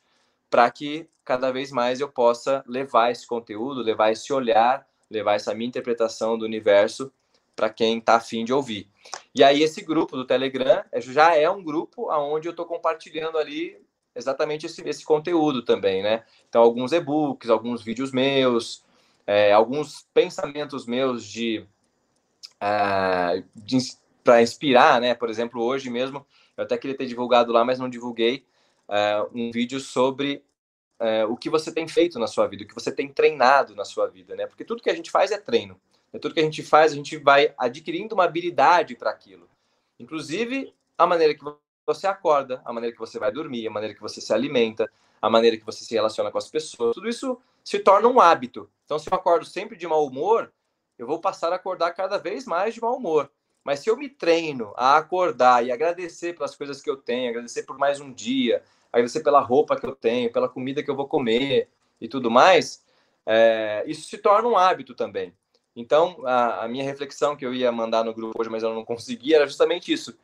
para 0.49 0.71
que 0.71 1.09
cada 1.25 1.51
vez 1.51 1.71
mais 1.71 2.01
eu 2.01 2.09
possa 2.09 2.63
levar 2.67 3.11
esse 3.11 3.27
conteúdo, 3.27 3.83
levar 3.83 4.13
esse 4.13 4.33
olhar, 4.33 4.87
levar 5.11 5.35
essa 5.35 5.55
minha 5.55 5.69
interpretação 5.69 6.39
do 6.39 6.45
universo 6.45 7.13
para 7.57 7.71
quem 7.71 7.99
está 7.99 8.17
afim 8.17 8.45
de 8.45 8.53
ouvir. 8.53 8.89
E 9.35 9.45
aí 9.45 9.63
esse 9.63 9.83
grupo 9.83 10.17
do 10.17 10.27
Telegram 10.27 10.83
é, 10.91 11.01
já 11.01 11.37
é 11.37 11.49
um 11.49 11.63
grupo 11.63 12.11
onde 12.11 12.49
eu 12.49 12.51
estou 12.51 12.67
compartilhando 12.67 13.37
ali 13.37 13.84
exatamente 14.15 14.67
esse, 14.67 14.87
esse 14.89 15.05
conteúdo 15.05 15.63
também, 15.63 16.03
né? 16.03 16.25
Então, 16.49 16.63
alguns 16.63 16.93
e-books, 16.93 17.51
alguns 17.51 17.83
vídeos 17.83 18.13
meus, 18.13 18.85
é, 19.27 19.53
alguns 19.53 20.07
pensamentos 20.15 20.87
meus 20.87 21.25
de, 21.25 21.67
uh, 22.63 23.45
de 23.55 23.79
para 24.23 24.43
inspirar, 24.43 25.01
né? 25.01 25.15
Por 25.15 25.29
exemplo, 25.29 25.63
hoje 25.63 25.91
mesmo, 25.91 26.27
eu 26.57 26.65
até 26.65 26.79
queria 26.79 26.97
ter 26.97 27.07
divulgado 27.07 27.53
lá, 27.53 27.65
mas 27.65 27.79
não 27.79 27.89
divulguei 27.89 28.47
uh, 28.89 29.31
um 29.35 29.51
vídeo 29.51 29.79
sobre 29.81 30.43
uh, 30.99 31.31
o 31.31 31.37
que 31.37 31.51
você 31.51 31.71
tem 31.73 31.87
feito 31.87 32.19
na 32.19 32.27
sua 32.27 32.47
vida, 32.47 32.65
o 32.65 32.67
que 32.67 32.75
você 32.75 32.91
tem 32.91 33.09
treinado 33.09 33.75
na 33.75 33.85
sua 33.85 34.09
vida, 34.09 34.35
né? 34.35 34.47
Porque 34.47 34.65
tudo 34.65 34.83
que 34.83 34.91
a 34.91 34.95
gente 34.95 35.11
faz 35.11 35.31
é 35.31 35.39
treino. 35.39 35.79
É 36.13 36.19
tudo 36.19 36.33
que 36.33 36.41
a 36.41 36.45
gente 36.45 36.63
faz, 36.63 36.93
a 36.93 36.95
gente 36.95 37.17
vai 37.17 37.53
adquirindo 37.59 38.15
uma 38.15 38.25
habilidade 38.25 38.95
para 38.95 39.11
aquilo. 39.11 39.49
Inclusive, 39.99 40.73
a 40.97 41.07
maneira 41.07 41.35
que 41.35 41.45
você 41.87 42.07
acorda, 42.07 42.63
a 42.65 42.73
maneira 42.73 42.95
que 42.95 43.01
você 43.01 43.19
vai 43.19 43.31
dormir, 43.33 43.67
a 43.67 43.71
maneira 43.71 43.95
que 43.95 44.01
você 44.01 44.21
se 44.21 44.33
alimenta, 44.33 44.91
a 45.21 45.31
maneira 45.31 45.57
que 45.57 45.65
você 45.65 45.85
se 45.85 45.95
relaciona 45.95 46.31
com 46.31 46.39
as 46.39 46.49
pessoas, 46.49 46.95
tudo 46.95 47.09
isso 47.09 47.41
se 47.63 47.79
torna 47.79 48.09
um 48.09 48.21
hábito. 48.21 48.69
Então, 48.85 48.99
se 48.99 49.11
eu 49.11 49.17
acordo 49.17 49.45
sempre 49.45 49.77
de 49.77 49.87
mau 49.87 50.07
humor, 50.07 50.53
eu 50.99 51.07
vou 51.07 51.21
passar 51.21 51.53
a 51.53 51.57
acordar 51.57 51.93
cada 51.93 52.19
vez 52.19 52.45
mais 52.45 52.75
de 52.75 52.81
mau 52.81 52.97
humor. 52.97 53.31
Mas 53.65 53.81
se 53.81 53.89
eu 53.89 53.97
me 53.97 54.09
treino 54.09 54.73
a 54.77 54.99
acordar 54.99 55.65
e 55.65 55.73
agradecer 55.73 56.35
pelas 56.35 56.55
coisas 56.55 56.83
que 56.83 56.91
eu 56.91 56.97
tenho, 56.97 57.31
agradecer 57.31 57.63
por 57.63 57.79
mais 57.79 57.99
um 57.99 58.13
dia, 58.13 58.63
agradecer 58.93 59.21
pela 59.21 59.41
roupa 59.41 59.77
que 59.77 59.87
eu 59.87 59.95
tenho, 59.95 60.31
pela 60.31 60.49
comida 60.49 60.83
que 60.83 60.91
eu 60.91 60.95
vou 60.95 61.09
comer 61.09 61.69
e 61.99 62.07
tudo 62.07 62.31
mais, 62.31 62.85
é, 63.25 63.83
isso 63.87 64.07
se 64.09 64.19
torna 64.19 64.49
um 64.49 64.57
hábito 64.57 64.95
também. 64.95 65.33
Então, 65.75 66.19
a, 66.25 66.65
a, 66.65 66.69
minha 66.69 66.85
reflexão 66.85 67.35
que 67.35 67.45
eu 67.45 67.53
ia 67.53 67.73
mandar 67.73 68.05
no 68.05 68.15
grupo 68.15 68.41
hoje, 68.41 68.51
mas 68.51 68.63
eu 68.63 68.73
não 68.75 68.85
consegui, 68.85 69.35
era 69.35 69.47
justamente 69.47 69.93
isso. 69.93 70.17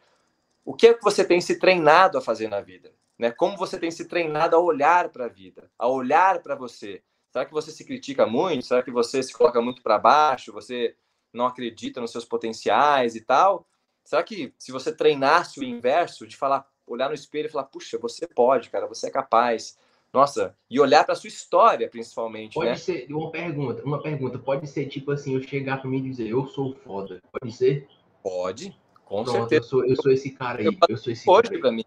O 0.64 0.74
que 0.74 0.88
é 0.88 0.94
que 0.94 1.02
você 1.02 1.24
tem 1.24 1.40
se 1.40 1.58
treinado 1.58 2.18
a 2.18 2.20
fazer 2.20 2.48
na 2.48 2.60
vida? 2.60 2.92
Né? 3.18 3.30
Como 3.30 3.56
você 3.56 3.78
tem 3.78 3.90
se 3.90 4.06
treinado 4.06 4.56
a 4.56 4.58
olhar 4.58 5.08
para 5.10 5.26
a 5.26 5.28
vida, 5.28 5.70
a 5.78 5.86
olhar 5.86 6.42
para 6.42 6.54
você? 6.54 7.02
Será 7.30 7.44
que 7.44 7.52
você 7.52 7.70
se 7.70 7.84
critica 7.84 8.26
muito? 8.26 8.66
Será 8.66 8.82
que 8.82 8.90
você 8.90 9.22
se 9.22 9.32
coloca 9.32 9.60
muito 9.60 9.82
para 9.82 9.98
baixo? 9.98 10.52
Você 10.52 10.96
não 11.32 11.46
acredita 11.46 12.00
nos 12.00 12.10
seus 12.10 12.24
potenciais 12.24 13.14
e 13.14 13.20
tal? 13.20 13.66
Será 14.04 14.22
que 14.22 14.52
se 14.58 14.72
você 14.72 14.92
treinasse 14.92 15.60
o 15.60 15.64
inverso, 15.64 16.26
de 16.26 16.36
falar, 16.36 16.66
olhar 16.86 17.08
no 17.08 17.14
espelho 17.14 17.46
e 17.46 17.50
falar, 17.50 17.64
puxa, 17.64 17.98
você 17.98 18.26
pode, 18.26 18.70
cara, 18.70 18.86
você 18.86 19.06
é 19.06 19.10
capaz. 19.10 19.78
Nossa, 20.12 20.56
e 20.68 20.80
olhar 20.80 21.04
para 21.04 21.14
sua 21.14 21.28
história, 21.28 21.88
principalmente, 21.88 22.54
pode 22.54 22.70
né? 22.70 22.76
ser 22.76 23.06
uma 23.10 23.30
pergunta, 23.30 23.84
uma 23.84 24.02
pergunta, 24.02 24.38
pode 24.38 24.66
ser 24.66 24.86
tipo 24.86 25.12
assim, 25.12 25.34
eu 25.34 25.42
chegar 25.42 25.80
para 25.80 25.88
mim 25.88 25.98
e 25.98 26.10
dizer, 26.10 26.28
eu 26.28 26.46
sou 26.48 26.74
foda, 26.74 27.22
pode 27.30 27.54
ser? 27.54 27.86
Pode, 28.20 28.76
com 29.10 29.24
Pronto, 29.24 29.38
certeza. 29.38 29.62
Eu 29.62 29.68
sou, 29.68 29.84
eu 29.84 29.96
sou 29.96 30.12
esse 30.12 30.30
cara 30.30 30.60
aí. 30.60 30.66
Eu, 30.66 30.72
eu 30.88 30.96
sou 30.96 31.12
esse 31.12 31.28
hoje 31.28 31.58
para 31.58 31.72
mim. 31.72 31.84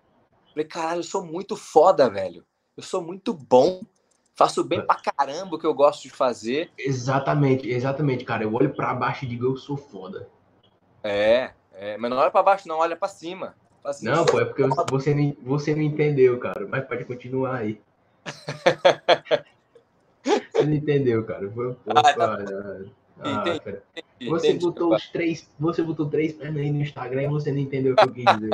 Falei, 0.49 0.67
caralho, 0.67 0.99
eu 0.99 1.03
sou 1.03 1.25
muito 1.25 1.55
foda, 1.55 2.09
velho. 2.09 2.43
Eu 2.75 2.83
sou 2.83 3.01
muito 3.01 3.33
bom. 3.33 3.81
Faço 4.35 4.61
bem 4.61 4.85
pra 4.85 4.95
caramba 4.95 5.55
o 5.55 5.59
que 5.59 5.65
eu 5.65 5.73
gosto 5.73 6.03
de 6.03 6.09
fazer. 6.09 6.69
Exatamente, 6.77 7.69
exatamente, 7.69 8.25
cara. 8.25 8.43
Eu 8.43 8.53
olho 8.53 8.75
pra 8.75 8.93
baixo 8.93 9.23
e 9.23 9.27
digo, 9.27 9.45
eu 9.45 9.55
sou 9.55 9.77
foda. 9.77 10.27
É, 11.01 11.51
é 11.71 11.97
mas 11.97 12.11
não 12.11 12.17
olha 12.17 12.31
pra 12.31 12.43
baixo, 12.43 12.67
não, 12.67 12.79
olha 12.79 12.97
pra 12.97 13.07
cima. 13.07 13.55
Assim, 13.85 14.05
não, 14.05 14.25
pô, 14.25 14.41
é 14.41 14.45
porque 14.45 14.63
você 14.89 15.13
não, 15.13 15.37
você 15.43 15.73
não 15.73 15.81
entendeu, 15.81 16.37
cara. 16.39 16.67
Mas 16.67 16.85
pode 16.85 17.05
continuar 17.05 17.57
aí. 17.57 17.79
você 20.51 20.65
não 20.65 20.73
entendeu, 20.73 21.23
cara. 21.25 21.49
Foi, 21.49 21.73
pô, 21.73 21.91
ah, 21.95 22.01
tá 22.01 22.37
ah, 23.19 23.44
entendi, 23.48 24.30
você 24.30 24.48
entendi, 24.49 24.65
botou 24.65 24.95
os 24.95 25.07
três, 25.10 25.49
você 25.60 25.84
botou 25.84 26.10
três 26.10 26.34
pernas 26.34 26.61
aí 26.61 26.72
no 26.72 26.81
Instagram 26.81 27.23
e 27.23 27.27
você 27.27 27.52
não 27.52 27.60
entendeu 27.60 27.94
o 27.94 27.95
que 27.95 28.03
eu 28.03 28.14
quis 28.14 28.26
dizer. 28.26 28.49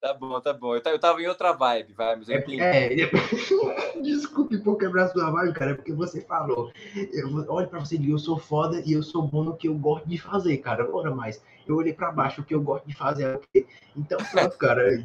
Tá 0.00 0.14
bom, 0.14 0.40
tá 0.40 0.52
bom. 0.52 0.74
Eu 0.74 0.98
tava 0.98 1.20
em 1.22 1.26
outra 1.26 1.52
vibe, 1.52 1.92
vai, 1.92 2.16
mas 2.16 2.28
eu 2.28 2.36
é, 2.36 2.94
é, 2.94 3.10
Desculpe 4.02 4.58
por 4.58 4.76
quebrar 4.76 5.08
sua 5.08 5.30
vibe, 5.30 5.54
cara, 5.54 5.74
porque 5.74 5.92
você 5.92 6.20
falou. 6.20 6.72
Eu, 7.12 7.46
olha 7.48 7.66
pra 7.66 7.80
você 7.80 7.96
e 7.96 7.98
digo, 7.98 8.14
eu 8.14 8.18
sou 8.18 8.38
foda 8.38 8.82
e 8.84 8.92
eu 8.92 9.02
sou 9.02 9.22
bom 9.22 9.44
no 9.44 9.56
que 9.56 9.68
eu 9.68 9.74
gosto 9.74 10.08
de 10.08 10.18
fazer, 10.18 10.56
cara. 10.58 10.88
Ora 10.94 11.14
mais, 11.14 11.42
eu 11.66 11.76
olhei 11.76 11.92
pra 11.92 12.12
baixo, 12.12 12.40
o 12.40 12.44
que 12.44 12.54
eu 12.54 12.62
gosto 12.62 12.86
de 12.86 12.94
fazer 12.94 13.24
é 13.24 13.36
o 13.36 13.40
quê? 13.52 13.66
Então, 13.96 14.18
pronto, 14.30 14.56
cara. 14.58 15.04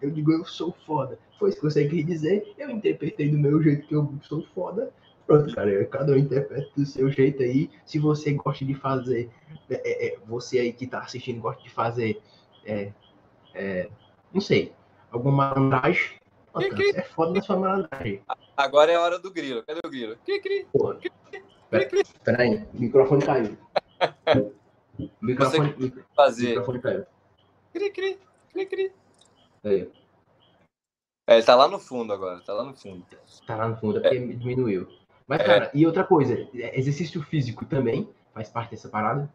Eu 0.00 0.10
digo, 0.10 0.32
eu 0.32 0.46
sou 0.46 0.74
foda. 0.86 1.18
Foi 1.38 1.50
isso 1.50 1.58
que 1.58 1.64
você 1.64 1.86
quis 1.86 2.06
dizer. 2.06 2.54
Eu 2.56 2.70
interpretei 2.70 3.28
do 3.28 3.38
meu 3.38 3.62
jeito 3.62 3.86
que 3.86 3.94
eu 3.94 4.10
sou 4.22 4.42
foda. 4.54 4.90
Pronto, 5.30 5.54
cara. 5.54 5.86
Cada 5.86 6.12
um 6.12 6.16
interpreta 6.16 6.68
do 6.76 6.84
seu 6.84 7.08
jeito 7.08 7.40
aí. 7.40 7.70
Se 7.86 8.00
você 8.00 8.32
gosta 8.32 8.64
de 8.64 8.74
fazer, 8.74 9.30
é, 9.70 9.74
é, 9.74 10.06
é 10.08 10.18
você 10.26 10.58
aí 10.58 10.72
que 10.72 10.88
tá 10.88 10.98
assistindo 10.98 11.40
gosta 11.40 11.62
de 11.62 11.70
fazer. 11.70 12.20
É, 12.66 12.92
é, 13.54 13.88
não 14.34 14.40
sei, 14.40 14.72
alguma 15.08 15.54
malandragem. 15.54 16.18
É 16.96 17.02
foda 17.02 17.34
da 17.34 17.42
sua 17.42 17.56
malandragem. 17.56 18.20
Agora 18.56 18.90
é 18.90 18.96
a 18.96 19.00
hora 19.00 19.20
do 19.20 19.30
grilo. 19.30 19.62
Cadê 19.62 19.78
o 19.84 19.88
grilo? 19.88 20.16
Cri, 20.24 20.40
cri. 20.40 20.66
Porra. 20.72 20.98
Peraí, 22.24 22.66
o 22.74 22.80
microfone 22.80 23.24
caiu. 23.24 23.56
O 25.00 25.24
microfone, 25.24 25.72
Você 25.78 26.04
fazer. 26.14 26.48
microfone 26.48 26.78
caiu. 26.80 27.06
Cri, 27.72 27.90
cri, 27.90 28.18
cri, 28.52 28.66
cri. 28.66 28.92
Aí. 29.64 29.90
É, 31.26 31.36
ele 31.36 31.42
tá 31.42 31.54
lá 31.54 31.68
no 31.68 31.78
fundo 31.78 32.12
agora, 32.12 32.42
tá 32.42 32.52
lá 32.52 32.64
no 32.64 32.76
fundo. 32.76 33.06
Tá 33.46 33.56
lá 33.56 33.68
no 33.68 33.76
fundo, 33.78 33.96
é 33.98 34.02
porque 34.02 34.16
é. 34.16 34.26
diminuiu. 34.26 34.99
Mas, 35.30 35.42
é. 35.42 35.44
cara, 35.44 35.70
e 35.72 35.86
outra 35.86 36.02
coisa, 36.02 36.48
exercício 36.52 37.22
físico 37.22 37.64
também 37.64 38.10
faz 38.34 38.48
parte 38.48 38.72
dessa 38.72 38.88
parada? 38.88 39.32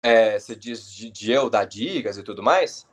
É, 0.00 0.38
você 0.38 0.54
diz 0.54 0.88
de, 0.92 1.10
de, 1.10 1.32
eu 1.32 1.50
dar 1.50 1.64
dicas 1.64 2.16
e 2.16 2.22
tudo 2.22 2.40
mais? 2.40 2.86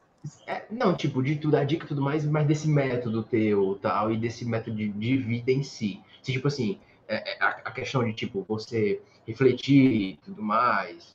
É, 0.48 0.66
não, 0.72 0.96
tipo, 0.96 1.22
de 1.22 1.36
tu 1.36 1.52
dar 1.52 1.66
dica 1.66 1.86
e 1.86 1.88
tudo 1.88 2.02
mais, 2.02 2.26
mas 2.26 2.48
desse 2.48 2.68
método 2.68 3.22
teu 3.22 3.78
tal, 3.80 4.12
e 4.12 4.18
desse 4.18 4.44
método 4.44 4.76
de, 4.76 4.88
de 4.90 5.18
vida 5.18 5.52
em 5.52 5.62
si. 5.62 6.02
Se, 6.24 6.32
tipo 6.32 6.48
assim, 6.48 6.80
é, 7.08 7.34
é, 7.34 7.44
a, 7.44 7.50
a, 7.66 7.72
questão 7.72 8.04
de, 8.04 8.12
tipo, 8.14 8.44
você 8.50 9.00
refletir 9.28 9.92
e 9.92 10.18
tudo 10.18 10.42
mais, 10.42 11.14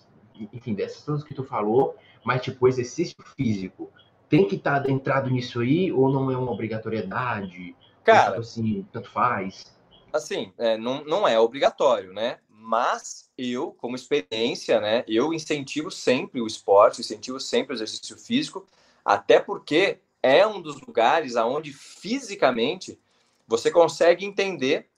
enfim, 0.53 0.75
dessas 0.75 1.03
coisas 1.03 1.25
que 1.25 1.35
tu 1.35 1.43
falou, 1.43 1.97
mas, 2.25 2.41
tipo, 2.41 2.69
exercício 2.69 3.17
físico 3.37 3.91
tem 4.29 4.47
que 4.47 4.55
estar 4.55 4.75
tá 4.75 4.77
adentrado 4.77 5.29
nisso 5.29 5.59
aí, 5.59 5.91
ou 5.91 6.09
não 6.09 6.31
é 6.31 6.37
uma 6.37 6.53
obrigatoriedade? 6.53 7.75
Cara, 8.13 8.31
tipo 8.31 8.41
assim, 8.41 8.87
tanto 8.93 9.11
faz? 9.11 9.73
Assim, 10.13 10.53
é, 10.59 10.77
não, 10.77 11.05
não 11.05 11.27
é 11.27 11.39
obrigatório, 11.39 12.13
né? 12.13 12.39
mas 12.63 13.31
eu, 13.39 13.73
como 13.73 13.97
experiência, 13.97 14.81
né, 14.81 15.03
eu 15.09 15.33
incentivo 15.33 15.91
sempre 15.91 16.43
o 16.43 16.47
esporte, 16.47 17.01
incentivo 17.01 17.41
sempre 17.41 17.73
o 17.73 17.77
exercício 17.77 18.19
físico, 18.19 18.67
até 19.03 19.41
porque 19.41 19.99
é 20.23 20.47
um 20.47 20.61
dos 20.61 20.79
lugares 20.83 21.37
aonde 21.37 21.73
fisicamente 21.73 23.01
você 23.49 23.71
consegue 23.71 24.27
entender 24.27 24.91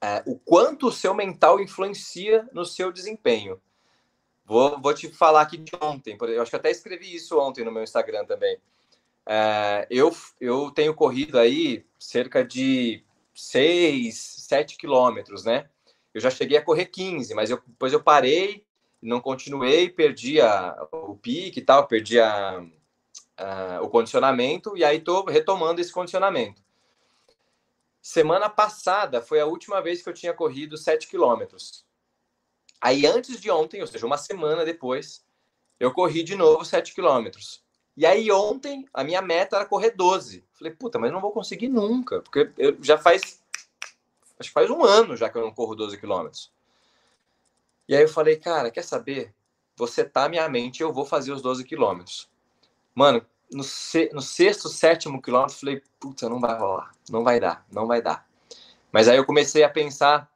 é, 0.00 0.22
o 0.24 0.38
quanto 0.38 0.86
o 0.86 0.92
seu 0.92 1.12
mental 1.12 1.60
influencia 1.60 2.48
no 2.52 2.64
seu 2.64 2.92
desempenho. 2.92 3.60
Vou, 4.44 4.80
vou 4.80 4.94
te 4.94 5.08
falar 5.08 5.42
aqui 5.42 5.58
de 5.58 5.72
ontem, 5.80 6.16
eu 6.20 6.40
acho 6.40 6.50
que 6.50 6.56
até 6.56 6.70
escrevi 6.70 7.12
isso 7.12 7.38
ontem 7.40 7.64
no 7.64 7.72
meu 7.72 7.82
Instagram 7.82 8.24
também. 8.24 8.56
É, 9.26 9.86
eu, 9.90 10.14
eu 10.40 10.70
tenho 10.70 10.94
corrido 10.94 11.38
aí 11.38 11.84
cerca 11.98 12.44
de 12.44 13.04
6, 13.34 14.16
7 14.48 14.76
quilômetros, 14.76 15.44
né? 15.44 15.68
eu 16.14 16.20
já 16.20 16.30
cheguei 16.30 16.58
a 16.58 16.64
correr 16.64 16.86
15, 16.86 17.34
mas 17.34 17.50
eu, 17.50 17.60
depois 17.66 17.92
eu 17.92 18.02
parei, 18.02 18.66
não 19.00 19.20
continuei, 19.20 19.88
perdi 19.88 20.40
a, 20.40 20.76
o 20.92 21.16
pique 21.16 21.60
e 21.60 21.64
tal, 21.64 21.86
perdi 21.86 22.20
a, 22.20 22.64
a, 23.36 23.80
o 23.82 23.88
condicionamento, 23.88 24.76
e 24.76 24.84
aí 24.84 24.98
estou 24.98 25.24
retomando 25.24 25.80
esse 25.80 25.92
condicionamento. 25.92 26.62
Semana 28.00 28.48
passada 28.50 29.22
foi 29.22 29.40
a 29.40 29.46
última 29.46 29.80
vez 29.80 30.02
que 30.02 30.08
eu 30.08 30.14
tinha 30.14 30.34
corrido 30.34 30.76
7 30.76 31.08
quilômetros. 31.08 31.86
Aí 32.80 33.06
antes 33.06 33.40
de 33.40 33.50
ontem, 33.50 33.80
ou 33.80 33.86
seja, 33.86 34.04
uma 34.04 34.18
semana 34.18 34.64
depois, 34.64 35.24
eu 35.78 35.92
corri 35.92 36.22
de 36.22 36.34
novo 36.34 36.64
7 36.64 36.94
quilômetros. 36.94 37.61
E 37.96 38.06
aí 38.06 38.30
ontem 38.32 38.88
a 38.92 39.04
minha 39.04 39.20
meta 39.20 39.56
era 39.56 39.66
correr 39.66 39.90
12. 39.90 40.44
Falei, 40.52 40.72
puta, 40.72 40.98
mas 40.98 41.12
não 41.12 41.20
vou 41.20 41.32
conseguir 41.32 41.68
nunca, 41.68 42.20
porque 42.20 42.50
eu 42.56 42.76
já 42.82 42.96
faz 42.96 43.42
acho 44.38 44.48
que 44.48 44.54
faz 44.54 44.70
um 44.70 44.84
ano 44.84 45.16
já 45.16 45.28
que 45.28 45.36
eu 45.36 45.42
não 45.42 45.52
corro 45.52 45.74
12 45.74 45.98
quilômetros. 45.98 46.50
E 47.88 47.94
aí 47.94 48.02
eu 48.02 48.08
falei, 48.08 48.36
cara, 48.36 48.70
quer 48.70 48.82
saber? 48.82 49.34
Você 49.76 50.04
tá 50.04 50.28
minha 50.28 50.48
mente, 50.48 50.82
eu 50.82 50.92
vou 50.92 51.04
fazer 51.04 51.32
os 51.32 51.42
12 51.42 51.64
quilômetros. 51.64 52.28
Mano, 52.94 53.24
no, 53.50 53.64
no 54.12 54.22
sexto, 54.22 54.68
sétimo 54.68 55.20
quilômetro, 55.20 55.56
falei, 55.56 55.82
puta, 56.00 56.28
não 56.28 56.40
vai 56.40 56.58
rolar, 56.58 56.90
não 57.10 57.22
vai 57.22 57.40
dar, 57.40 57.66
não 57.70 57.86
vai 57.86 58.00
dar. 58.00 58.26
Mas 58.90 59.08
aí 59.08 59.16
eu 59.16 59.24
comecei 59.24 59.62
a 59.62 59.68
pensar 59.68 60.30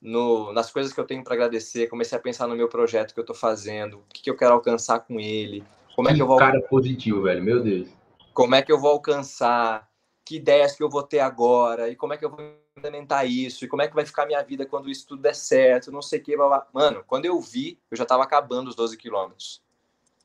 no, 0.00 0.52
nas 0.52 0.70
coisas 0.70 0.92
que 0.92 1.00
eu 1.00 1.06
tenho 1.06 1.24
para 1.24 1.34
agradecer, 1.34 1.88
comecei 1.88 2.18
a 2.18 2.20
pensar 2.20 2.46
no 2.46 2.56
meu 2.56 2.68
projeto 2.68 3.14
que 3.14 3.20
eu 3.20 3.24
tô 3.24 3.34
fazendo, 3.34 3.98
o 3.98 4.04
que, 4.12 4.22
que 4.22 4.30
eu 4.30 4.36
quero 4.36 4.54
alcançar 4.54 5.00
com 5.00 5.18
ele, 5.18 5.64
como 5.94 6.08
é 6.08 6.14
que 6.14 6.22
eu 6.22 6.26
vou... 6.26 6.36
cara 6.36 6.60
positivo, 6.62 7.22
velho, 7.22 7.42
meu 7.42 7.62
Deus. 7.62 7.88
Como 8.32 8.54
é 8.54 8.62
que 8.62 8.72
eu 8.72 8.80
vou 8.80 8.90
alcançar, 8.90 9.88
que 10.24 10.36
ideias 10.36 10.76
que 10.76 10.82
eu 10.82 10.90
vou 10.90 11.02
ter 11.02 11.20
agora, 11.20 11.88
e 11.88 11.96
como 11.96 12.12
é 12.12 12.16
que 12.16 12.24
eu 12.24 12.30
vou 12.30 12.40
implementar 12.76 13.26
isso, 13.26 13.64
e 13.64 13.68
como 13.68 13.82
é 13.82 13.88
que 13.88 13.94
vai 13.94 14.04
ficar 14.04 14.24
a 14.24 14.26
minha 14.26 14.42
vida 14.42 14.66
quando 14.66 14.90
isso 14.90 15.06
tudo 15.06 15.22
der 15.22 15.34
certo, 15.34 15.92
não 15.92 16.02
sei 16.02 16.18
o 16.18 16.22
que. 16.22 16.36
Blá, 16.36 16.48
blá. 16.48 16.66
Mano, 16.72 17.04
quando 17.06 17.26
eu 17.26 17.40
vi, 17.40 17.78
eu 17.90 17.96
já 17.96 18.04
tava 18.04 18.24
acabando 18.24 18.68
os 18.68 18.74
12 18.74 18.96
quilômetros. 18.96 19.62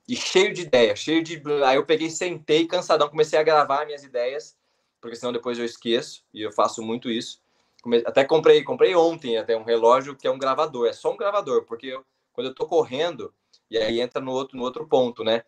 E 0.07 0.15
cheio 0.15 0.51
de 0.51 0.63
ideia, 0.63 0.95
cheio 0.95 1.23
de. 1.23 1.41
Aí 1.63 1.75
eu 1.75 1.85
peguei, 1.85 2.09
sentei, 2.09 2.65
cansadão, 2.65 3.09
comecei 3.09 3.37
a 3.37 3.43
gravar 3.43 3.85
minhas 3.85 4.03
ideias, 4.03 4.57
porque 4.99 5.15
senão 5.15 5.31
depois 5.31 5.59
eu 5.59 5.65
esqueço, 5.65 6.23
e 6.33 6.41
eu 6.41 6.51
faço 6.51 6.81
muito 6.81 7.09
isso. 7.11 7.41
Até 8.05 8.25
comprei, 8.25 8.63
comprei 8.63 8.95
ontem 8.95 9.37
até 9.37 9.55
um 9.55 9.63
relógio 9.63 10.15
que 10.15 10.27
é 10.27 10.31
um 10.31 10.39
gravador, 10.39 10.87
é 10.87 10.93
só 10.93 11.13
um 11.13 11.17
gravador, 11.17 11.63
porque 11.63 11.87
eu, 11.87 12.03
quando 12.33 12.47
eu 12.47 12.55
tô 12.55 12.65
correndo, 12.65 13.31
e 13.69 13.77
aí 13.77 14.01
entra 14.01 14.21
no 14.21 14.31
outro, 14.31 14.57
no 14.57 14.63
outro 14.63 14.85
ponto, 14.85 15.23
né? 15.23 15.43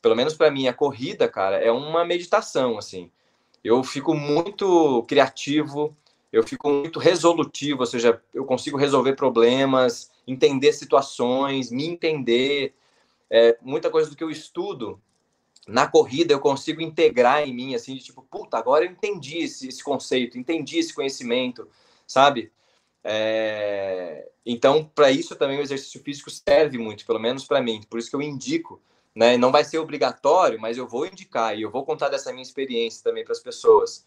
Pelo 0.00 0.16
menos 0.16 0.34
para 0.34 0.50
mim, 0.50 0.66
a 0.66 0.74
corrida, 0.74 1.28
cara, 1.28 1.56
é 1.56 1.70
uma 1.70 2.04
meditação, 2.04 2.78
assim. 2.78 3.10
Eu 3.62 3.82
fico 3.84 4.14
muito 4.14 5.04
criativo, 5.04 5.96
eu 6.32 6.42
fico 6.42 6.68
muito 6.68 6.98
resolutivo, 6.98 7.80
ou 7.80 7.86
seja, 7.86 8.20
eu 8.34 8.44
consigo 8.44 8.76
resolver 8.76 9.14
problemas, 9.14 10.10
entender 10.26 10.72
situações, 10.72 11.70
me 11.70 11.86
entender. 11.86 12.74
É, 13.30 13.56
muita 13.62 13.90
coisa 13.90 14.10
do 14.10 14.16
que 14.16 14.24
eu 14.24 14.30
estudo 14.30 15.00
na 15.66 15.86
corrida 15.86 16.32
eu 16.32 16.40
consigo 16.40 16.80
integrar 16.80 17.46
em 17.46 17.54
mim, 17.54 17.74
assim, 17.74 17.94
de 17.94 18.02
tipo, 18.02 18.22
puta, 18.22 18.58
agora 18.58 18.84
eu 18.84 18.90
entendi 18.90 19.38
esse, 19.38 19.68
esse 19.68 19.82
conceito, 19.82 20.38
entendi 20.38 20.78
esse 20.78 20.92
conhecimento, 20.92 21.68
sabe? 22.06 22.50
É... 23.04 24.28
Então, 24.44 24.84
para 24.84 25.10
isso 25.10 25.36
também 25.36 25.58
o 25.58 25.62
exercício 25.62 26.02
físico 26.02 26.30
serve 26.30 26.78
muito, 26.78 27.06
pelo 27.06 27.18
menos 27.18 27.44
para 27.44 27.60
mim. 27.60 27.80
Por 27.88 27.98
isso 27.98 28.10
que 28.10 28.16
eu 28.16 28.22
indico, 28.22 28.80
né? 29.14 29.36
Não 29.36 29.52
vai 29.52 29.64
ser 29.64 29.78
obrigatório, 29.78 30.60
mas 30.60 30.76
eu 30.76 30.86
vou 30.86 31.06
indicar 31.06 31.56
e 31.56 31.62
eu 31.62 31.70
vou 31.70 31.84
contar 31.84 32.08
dessa 32.08 32.32
minha 32.32 32.42
experiência 32.42 33.02
também 33.04 33.24
para 33.24 33.32
as 33.32 33.40
pessoas. 33.40 34.06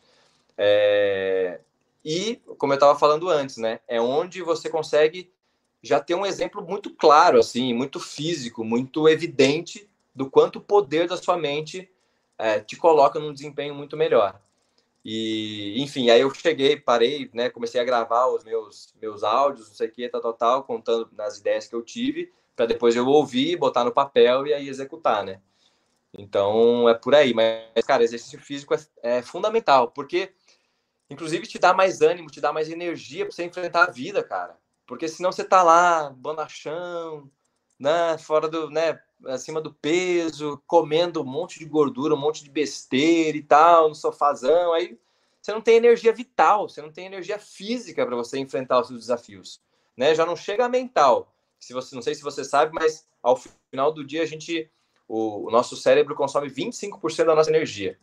É... 0.57 1.59
E, 2.03 2.39
como 2.57 2.73
eu 2.73 2.75
estava 2.75 2.97
falando 2.97 3.29
antes, 3.29 3.57
né, 3.57 3.79
é 3.87 3.99
onde 3.99 4.43
você 4.43 4.69
consegue 4.69 5.33
já 5.81 5.99
ter 5.99 6.13
um 6.13 6.25
exemplo 6.25 6.61
muito 6.61 6.93
claro, 6.93 7.39
assim, 7.39 7.73
muito 7.73 7.99
físico, 7.99 8.63
muito 8.63 9.09
evidente 9.09 9.89
do 10.13 10.29
quanto 10.29 10.57
o 10.57 10.61
poder 10.61 11.07
da 11.07 11.17
sua 11.17 11.35
mente 11.35 11.89
é, 12.37 12.59
te 12.59 12.75
coloca 12.75 13.19
num 13.19 13.33
desempenho 13.33 13.73
muito 13.73 13.97
melhor. 13.97 14.39
E, 15.07 15.79
enfim, 15.83 16.09
aí 16.09 16.21
eu 16.21 16.33
cheguei, 16.33 16.77
parei, 16.77 17.29
né, 17.31 17.47
comecei 17.47 17.79
a 17.79 17.83
gravar 17.83 18.25
os 18.25 18.43
meus, 18.43 18.91
meus 18.99 19.23
áudios, 19.23 19.67
não 19.67 19.75
sei 19.75 19.87
o 19.87 19.91
que, 19.91 20.09
tal, 20.09 20.19
tal, 20.19 20.33
tal, 20.33 20.63
contando 20.63 21.07
nas 21.15 21.37
ideias 21.37 21.67
que 21.67 21.75
eu 21.75 21.83
tive, 21.83 22.33
para 22.55 22.65
depois 22.65 22.95
eu 22.95 23.05
ouvir, 23.05 23.55
botar 23.55 23.83
no 23.83 23.91
papel 23.91 24.47
e 24.47 24.53
aí 24.53 24.67
executar, 24.67 25.23
né? 25.23 25.39
Então, 26.17 26.89
é 26.89 26.95
por 26.95 27.13
aí. 27.13 27.35
Mas, 27.35 27.85
cara, 27.85 28.03
exercício 28.03 28.39
físico 28.39 28.73
é, 28.73 28.79
é 29.03 29.21
fundamental, 29.21 29.91
porque 29.91 30.33
inclusive 31.07 31.45
te 31.45 31.59
dá 31.59 31.71
mais 31.71 32.01
ânimo, 32.01 32.31
te 32.31 32.41
dá 32.41 32.51
mais 32.51 32.67
energia 32.67 33.25
para 33.25 33.35
você 33.35 33.43
enfrentar 33.43 33.83
a 33.83 33.91
vida, 33.91 34.23
cara. 34.23 34.57
Porque 34.87 35.07
senão 35.07 35.31
você 35.31 35.43
tá 35.43 35.61
lá, 35.61 36.09
bonachão, 36.09 37.29
né, 37.79 38.17
fora 38.17 38.47
do, 38.47 38.71
né, 38.71 38.99
acima 39.25 39.61
do 39.61 39.73
peso, 39.73 40.61
comendo 40.67 41.21
um 41.21 41.25
monte 41.25 41.59
de 41.59 41.65
gordura, 41.65 42.13
um 42.13 42.19
monte 42.19 42.43
de 42.43 42.49
besteira 42.49 43.37
e 43.37 43.43
tal, 43.43 43.89
no 43.89 43.95
sofazão, 43.95 44.73
aí 44.73 44.97
você 45.41 45.51
não 45.51 45.61
tem 45.61 45.75
energia 45.75 46.11
vital, 46.11 46.67
você 46.67 46.81
não 46.81 46.91
tem 46.91 47.05
energia 47.05 47.37
física 47.37 48.05
para 48.05 48.15
você 48.15 48.39
enfrentar 48.39 48.81
os 48.81 48.87
seus 48.87 48.99
desafios, 48.99 49.61
né? 49.95 50.15
Já 50.15 50.25
não 50.25 50.35
chega 50.35 50.65
a 50.65 50.69
mental. 50.69 51.31
Se 51.59 51.73
você 51.73 51.93
não 51.95 52.01
sei 52.01 52.15
se 52.15 52.23
você 52.23 52.43
sabe, 52.43 52.73
mas 52.73 53.07
ao 53.21 53.37
final 53.69 53.91
do 53.91 54.03
dia 54.03 54.23
a 54.23 54.25
gente 54.25 54.69
o, 55.07 55.47
o 55.47 55.51
nosso 55.51 55.75
cérebro 55.75 56.15
consome 56.15 56.49
25% 56.49 57.25
da 57.25 57.35
nossa 57.35 57.49
energia. 57.49 57.97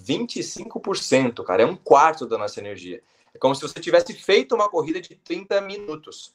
25%, 0.00 1.44
cara, 1.44 1.62
é 1.62 1.66
um 1.66 1.76
quarto 1.76 2.26
da 2.26 2.38
nossa 2.38 2.60
energia. 2.60 3.02
É 3.32 3.38
como 3.38 3.54
se 3.54 3.62
você 3.62 3.80
tivesse 3.80 4.12
feito 4.14 4.54
uma 4.54 4.68
corrida 4.68 5.00
de 5.00 5.16
30 5.16 5.60
minutos. 5.60 6.34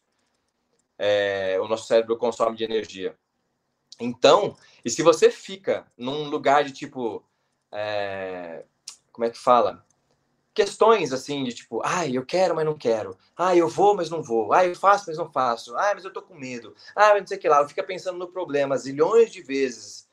É, 0.97 1.57
o 1.61 1.67
nosso 1.67 1.87
cérebro 1.87 2.17
consome 2.17 2.57
de 2.57 2.65
energia. 2.65 3.15
Então, 3.99 4.55
e 4.83 4.89
se 4.89 5.03
você 5.03 5.29
fica 5.29 5.85
num 5.97 6.29
lugar 6.29 6.63
de 6.63 6.71
tipo. 6.71 7.23
É, 7.71 8.63
como 9.11 9.25
é 9.25 9.29
que 9.29 9.37
fala? 9.37 9.85
Questões 10.53 11.13
assim, 11.13 11.43
de 11.43 11.53
tipo, 11.53 11.81
ai, 11.83 12.17
eu 12.17 12.25
quero, 12.25 12.55
mas 12.55 12.65
não 12.65 12.77
quero. 12.77 13.17
Ai, 13.37 13.59
eu 13.59 13.67
vou, 13.67 13.95
mas 13.95 14.09
não 14.09 14.23
vou. 14.23 14.51
Ai, 14.53 14.71
eu 14.71 14.75
faço, 14.75 15.05
mas 15.07 15.17
não 15.17 15.31
faço. 15.31 15.75
Ai, 15.75 15.93
mas 15.93 16.03
eu 16.03 16.11
tô 16.11 16.21
com 16.21 16.35
medo. 16.35 16.75
Ai, 16.95 17.11
mas 17.11 17.21
não 17.21 17.27
sei 17.27 17.37
o 17.37 17.39
que 17.39 17.49
lá. 17.49 17.67
Fica 17.67 17.83
pensando 17.83 18.17
no 18.17 18.27
problema 18.27 18.77
zilhões 18.77 19.31
de 19.31 19.41
vezes. 19.41 20.07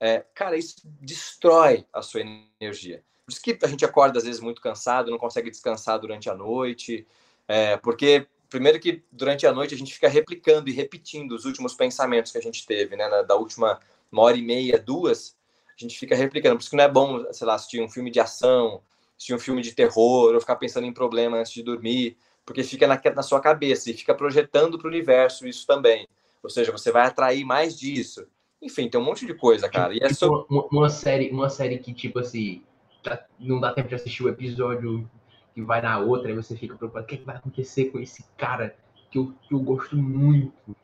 É, 0.00 0.24
cara, 0.34 0.56
isso 0.56 0.76
destrói 0.84 1.86
a 1.92 2.02
sua 2.02 2.22
energia. 2.22 3.04
Por 3.24 3.32
isso 3.32 3.42
que 3.42 3.58
a 3.62 3.68
gente 3.68 3.84
acorda 3.84 4.18
às 4.18 4.24
vezes 4.24 4.40
muito 4.40 4.60
cansado, 4.60 5.10
não 5.10 5.18
consegue 5.18 5.50
descansar 5.50 5.98
durante 5.98 6.28
a 6.28 6.34
noite, 6.34 7.06
é, 7.46 7.76
porque 7.76 8.26
primeiro 8.52 8.78
que 8.78 9.02
durante 9.10 9.46
a 9.46 9.52
noite 9.52 9.74
a 9.74 9.78
gente 9.78 9.94
fica 9.94 10.08
replicando 10.08 10.68
e 10.68 10.72
repetindo 10.72 11.32
os 11.32 11.46
últimos 11.46 11.74
pensamentos 11.74 12.30
que 12.30 12.38
a 12.38 12.42
gente 12.42 12.66
teve, 12.66 12.94
né? 12.94 13.08
Da 13.24 13.34
última 13.34 13.80
uma 14.12 14.22
hora 14.22 14.36
e 14.36 14.42
meia, 14.42 14.78
duas, 14.78 15.34
a 15.68 15.82
gente 15.82 15.98
fica 15.98 16.14
replicando. 16.14 16.56
Por 16.56 16.60
isso 16.60 16.70
que 16.70 16.76
não 16.76 16.84
é 16.84 16.88
bom, 16.88 17.32
sei 17.32 17.46
lá, 17.46 17.54
assistir 17.54 17.80
um 17.80 17.88
filme 17.88 18.10
de 18.10 18.20
ação, 18.20 18.82
assistir 19.16 19.34
um 19.34 19.38
filme 19.38 19.62
de 19.62 19.72
terror, 19.72 20.34
ou 20.34 20.40
ficar 20.40 20.56
pensando 20.56 20.86
em 20.86 20.92
problema 20.92 21.38
antes 21.38 21.50
de 21.50 21.62
dormir, 21.62 22.18
porque 22.44 22.62
fica 22.62 22.86
na, 22.86 23.00
na 23.16 23.22
sua 23.22 23.40
cabeça 23.40 23.90
e 23.90 23.94
fica 23.94 24.14
projetando 24.14 24.78
para 24.78 24.86
o 24.86 24.90
universo 24.90 25.48
isso 25.48 25.66
também. 25.66 26.06
Ou 26.42 26.50
seja, 26.50 26.70
você 26.70 26.92
vai 26.92 27.06
atrair 27.06 27.44
mais 27.44 27.78
disso. 27.78 28.26
Enfim, 28.60 28.88
tem 28.88 29.00
um 29.00 29.04
monte 29.04 29.24
de 29.24 29.32
coisa, 29.32 29.66
cara. 29.68 29.94
E 29.94 29.98
é 30.02 30.08
tipo, 30.08 30.46
uma, 30.50 30.66
uma, 30.70 30.90
série, 30.90 31.30
uma 31.30 31.48
série 31.48 31.78
que, 31.78 31.94
tipo 31.94 32.18
assim, 32.18 32.62
tá, 33.02 33.24
não 33.40 33.58
dá 33.58 33.72
tempo 33.72 33.88
de 33.88 33.94
assistir 33.94 34.22
o 34.22 34.28
episódio 34.28 35.08
que 35.54 35.62
vai 35.62 35.80
na 35.80 35.98
outra, 35.98 36.30
e 36.30 36.34
você 36.34 36.56
fica 36.56 36.76
preocupado, 36.76 37.04
o 37.04 37.08
que, 37.08 37.14
é 37.14 37.18
que 37.18 37.24
vai 37.24 37.36
acontecer 37.36 37.86
com 37.86 37.98
esse 37.98 38.24
cara 38.36 38.74
que 39.10 39.18
eu, 39.18 39.32
que 39.42 39.54
eu 39.54 39.60
gosto 39.60 39.96
muito. 39.96 40.76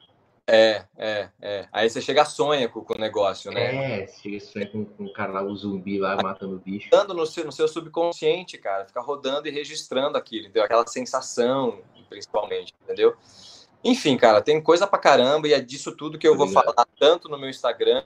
É, 0.47 0.85
é, 0.97 1.29
é. 1.43 1.69
Aí 1.71 1.91
você 1.91 2.01
chega 2.01 2.23
a 2.23 2.25
sonha 2.25 2.69
com, 2.69 2.83
com 2.83 2.95
o 2.95 2.99
negócio, 2.99 3.51
né? 3.51 4.01
É, 4.03 4.07
você 4.07 4.23
chega 4.23 4.37
a 4.37 4.41
sonha 4.41 4.67
com, 4.67 4.85
com 4.85 5.05
o 5.05 5.13
cara 5.13 5.33
lá, 5.33 5.43
o 5.43 5.55
zumbi 5.55 5.99
lá, 5.99 6.17
matando 6.23 6.57
o 6.57 6.59
bicho. 6.59 6.89
Rodando 6.91 7.15
no 7.15 7.27
seu, 7.27 7.45
no 7.45 7.53
seu 7.53 7.69
subconsciente, 7.69 8.57
cara. 8.57 8.87
Fica 8.87 9.01
rodando 9.01 9.47
e 9.47 9.51
registrando 9.51 10.17
aquilo, 10.17 10.45
entendeu? 10.45 10.65
Aquela 10.65 10.87
sensação, 10.87 11.81
principalmente, 12.09 12.75
entendeu? 12.83 13.15
Enfim, 13.85 14.17
cara, 14.17 14.41
tem 14.41 14.61
coisa 14.61 14.87
pra 14.87 14.99
caramba 14.99 15.47
e 15.49 15.53
é 15.53 15.61
disso 15.61 15.95
tudo 15.95 16.19
que 16.19 16.27
eu 16.27 16.37
vou 16.37 16.49
falar, 16.49 16.87
tanto 16.99 17.29
no 17.29 17.39
meu 17.39 17.49
Instagram, 17.49 18.03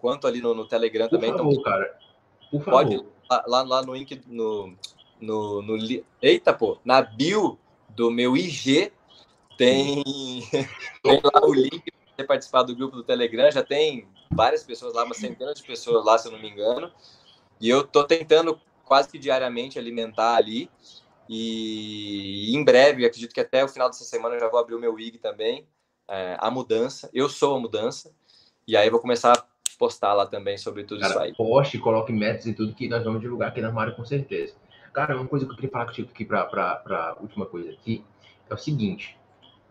quanto 0.00 0.26
ali 0.26 0.40
no, 0.42 0.54
no 0.54 0.66
Telegram 0.66 1.08
Por 1.08 1.16
também. 1.16 1.30
Favor, 1.30 1.52
então, 1.52 1.62
cara. 1.62 1.98
Por 2.50 2.62
favor. 2.62 2.84
Pode 2.84 3.12
lá, 3.46 3.62
lá 3.62 3.82
no 3.82 3.94
link, 3.94 4.20
no, 4.26 4.76
no, 5.22 5.62
no, 5.62 5.78
eita, 6.20 6.52
pô, 6.52 6.78
na 6.84 7.00
bio 7.00 7.58
do 7.88 8.10
meu 8.10 8.36
IG 8.36 8.92
tem, 9.56 10.02
tem 11.02 11.20
lá 11.22 11.46
o 11.46 11.54
link 11.54 11.80
para 11.80 12.16
você 12.16 12.24
participar 12.24 12.62
do 12.64 12.74
grupo 12.74 12.96
do 12.96 13.04
Telegram. 13.04 13.50
Já 13.50 13.62
tem 13.62 14.08
várias 14.30 14.64
pessoas 14.64 14.94
lá, 14.94 15.04
uma 15.04 15.14
centena 15.14 15.54
de 15.54 15.62
pessoas 15.62 16.04
lá, 16.04 16.18
se 16.18 16.26
eu 16.26 16.32
não 16.32 16.40
me 16.40 16.50
engano. 16.50 16.90
E 17.60 17.68
eu 17.68 17.86
tô 17.86 18.02
tentando 18.02 18.60
quase 18.84 19.08
que 19.08 19.18
diariamente 19.18 19.78
alimentar 19.78 20.34
ali. 20.34 20.68
E 21.28 22.54
em 22.54 22.64
breve, 22.64 23.06
acredito 23.06 23.32
que 23.32 23.40
até 23.40 23.64
o 23.64 23.68
final 23.68 23.88
dessa 23.88 24.04
semana 24.04 24.34
eu 24.34 24.40
já 24.40 24.48
vou 24.48 24.58
abrir 24.58 24.74
o 24.74 24.80
meu 24.80 24.98
IG 24.98 25.18
também, 25.18 25.66
é, 26.08 26.36
a 26.40 26.50
mudança. 26.50 27.08
Eu 27.14 27.28
sou 27.28 27.54
a 27.54 27.60
mudança. 27.60 28.12
E 28.66 28.76
aí 28.76 28.88
eu 28.88 28.90
vou 28.90 29.00
começar 29.00 29.32
a 29.32 29.44
postar 29.78 30.14
lá 30.14 30.26
também 30.26 30.58
sobre 30.58 30.82
tudo 30.82 31.00
Cara, 31.00 31.12
isso 31.12 31.20
aí. 31.20 31.34
Poste, 31.34 31.78
coloque 31.78 32.12
metas 32.12 32.46
e 32.46 32.52
tudo 32.52 32.74
que 32.74 32.88
nós 32.88 33.04
vamos 33.04 33.20
divulgar 33.20 33.50
aqui 33.50 33.60
na 33.60 33.70
Mário 33.70 33.94
com 33.94 34.04
certeza. 34.04 34.54
Cara, 34.92 35.16
uma 35.16 35.26
coisa 35.26 35.46
que 35.46 35.52
eu 35.52 35.56
queria 35.56 35.70
falar 35.70 35.86
contigo 35.86 36.10
aqui 36.10 36.24
para 36.24 37.16
última 37.20 37.46
coisa 37.46 37.70
aqui 37.70 38.04
é 38.48 38.54
o 38.54 38.58
seguinte. 38.58 39.16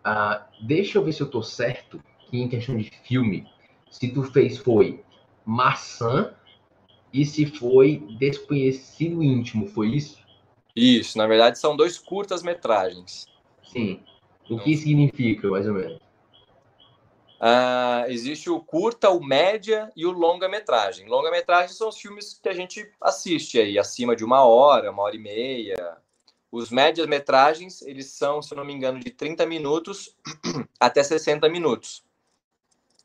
Uh, 0.04 0.42
deixa 0.66 0.98
eu 0.98 1.04
ver 1.04 1.12
se 1.12 1.20
eu 1.20 1.30
tô 1.30 1.42
certo 1.42 2.02
que 2.18 2.38
em 2.38 2.48
questão 2.48 2.76
de 2.76 2.90
filme, 3.04 3.46
se 3.88 4.12
tu 4.12 4.24
fez 4.24 4.58
foi 4.58 5.04
maçã 5.44 6.34
e 7.12 7.24
se 7.24 7.46
foi 7.46 7.98
desconhecido 8.18 9.22
íntimo, 9.22 9.68
foi 9.68 9.88
isso? 9.88 10.18
Isso, 10.74 11.16
na 11.18 11.26
verdade 11.26 11.58
são 11.58 11.76
dois 11.76 11.98
curtas-metragens. 11.98 13.26
Sim. 13.62 14.00
O 14.50 14.58
que 14.58 14.76
significa, 14.76 15.48
mais 15.48 15.68
ou 15.68 15.74
menos? 15.74 16.00
Uh, 17.42 18.08
existe 18.08 18.48
o 18.48 18.60
curta, 18.60 19.10
o 19.10 19.20
média 19.20 19.90
e 19.96 20.06
o 20.06 20.12
longa-metragem. 20.12 21.08
Longa-metragem 21.08 21.74
são 21.74 21.88
os 21.88 21.98
filmes 21.98 22.38
que 22.40 22.48
a 22.48 22.52
gente 22.52 22.88
assiste 23.00 23.58
aí, 23.58 23.76
acima 23.80 24.14
de 24.14 24.24
uma 24.24 24.44
hora, 24.44 24.92
uma 24.92 25.02
hora 25.02 25.16
e 25.16 25.18
meia. 25.18 25.96
Os 26.52 26.70
médias-metragens, 26.70 27.82
eles 27.82 28.12
são, 28.12 28.40
se 28.40 28.54
eu 28.54 28.56
não 28.56 28.64
me 28.64 28.72
engano, 28.72 29.00
de 29.00 29.10
30 29.10 29.44
minutos 29.44 30.16
até 30.78 31.02
60 31.02 31.48
minutos. 31.48 32.04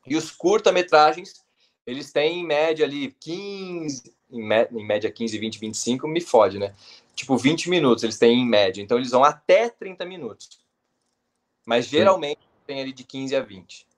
E 0.06 0.14
os 0.14 0.30
curta-metragens, 0.30 1.44
eles 1.84 2.12
têm 2.12 2.38
em 2.38 2.46
média 2.46 2.86
ali 2.86 3.16
15, 3.18 4.14
em, 4.30 4.40
em 4.40 4.86
média 4.86 5.10
15, 5.10 5.36
20, 5.36 5.58
25, 5.58 6.06
me 6.06 6.20
fode, 6.20 6.60
né? 6.60 6.76
Tipo, 7.12 7.36
20 7.36 7.68
minutos 7.68 8.04
eles 8.04 8.18
têm 8.18 8.38
em 8.38 8.46
média. 8.46 8.80
Então, 8.80 8.98
eles 8.98 9.10
vão 9.10 9.24
até 9.24 9.68
30 9.68 10.04
minutos. 10.04 10.60
Mas 11.66 11.86
geralmente 11.86 12.38
tem 12.64 12.80
ali 12.80 12.92
de 12.92 13.02
15 13.02 13.34
a 13.34 13.40
20. 13.40 13.88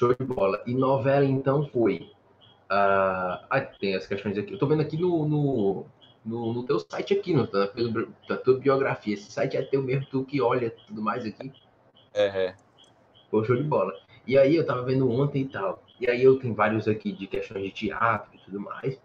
Show 0.00 0.14
de 0.14 0.24
bola. 0.24 0.62
E 0.66 0.72
novela, 0.72 1.26
então, 1.26 1.66
foi. 1.66 2.10
Ah, 2.70 3.38
tem 3.78 3.94
as 3.94 4.06
questões 4.06 4.38
aqui. 4.38 4.54
Eu 4.54 4.58
tô 4.58 4.66
vendo 4.66 4.80
aqui 4.80 4.96
no, 4.96 5.28
no, 5.28 5.86
no, 6.24 6.54
no 6.54 6.62
teu 6.64 6.80
site 6.80 7.12
aqui, 7.12 7.34
no, 7.34 7.42
na, 7.52 7.68
na 8.26 8.36
tua 8.38 8.58
biografia. 8.58 9.12
Esse 9.12 9.30
site 9.30 9.58
é 9.58 9.62
teu 9.62 9.82
mesmo, 9.82 10.06
tu 10.10 10.24
que 10.24 10.40
olha 10.40 10.70
tudo 10.70 11.02
mais 11.02 11.26
aqui. 11.26 11.52
É, 12.14 12.46
é. 12.46 12.54
Pô, 13.30 13.44
show 13.44 13.54
de 13.54 13.62
bola. 13.62 13.92
E 14.26 14.38
aí 14.38 14.56
eu 14.56 14.64
tava 14.64 14.82
vendo 14.84 15.10
ontem 15.10 15.42
e 15.42 15.48
tal. 15.50 15.82
E 16.00 16.08
aí 16.08 16.24
eu 16.24 16.38
tenho 16.38 16.54
vários 16.54 16.88
aqui 16.88 17.12
de 17.12 17.26
questões 17.26 17.62
de 17.64 17.70
teatro 17.70 18.30
e 18.34 18.38
tudo 18.38 18.58
mais. 18.58 18.98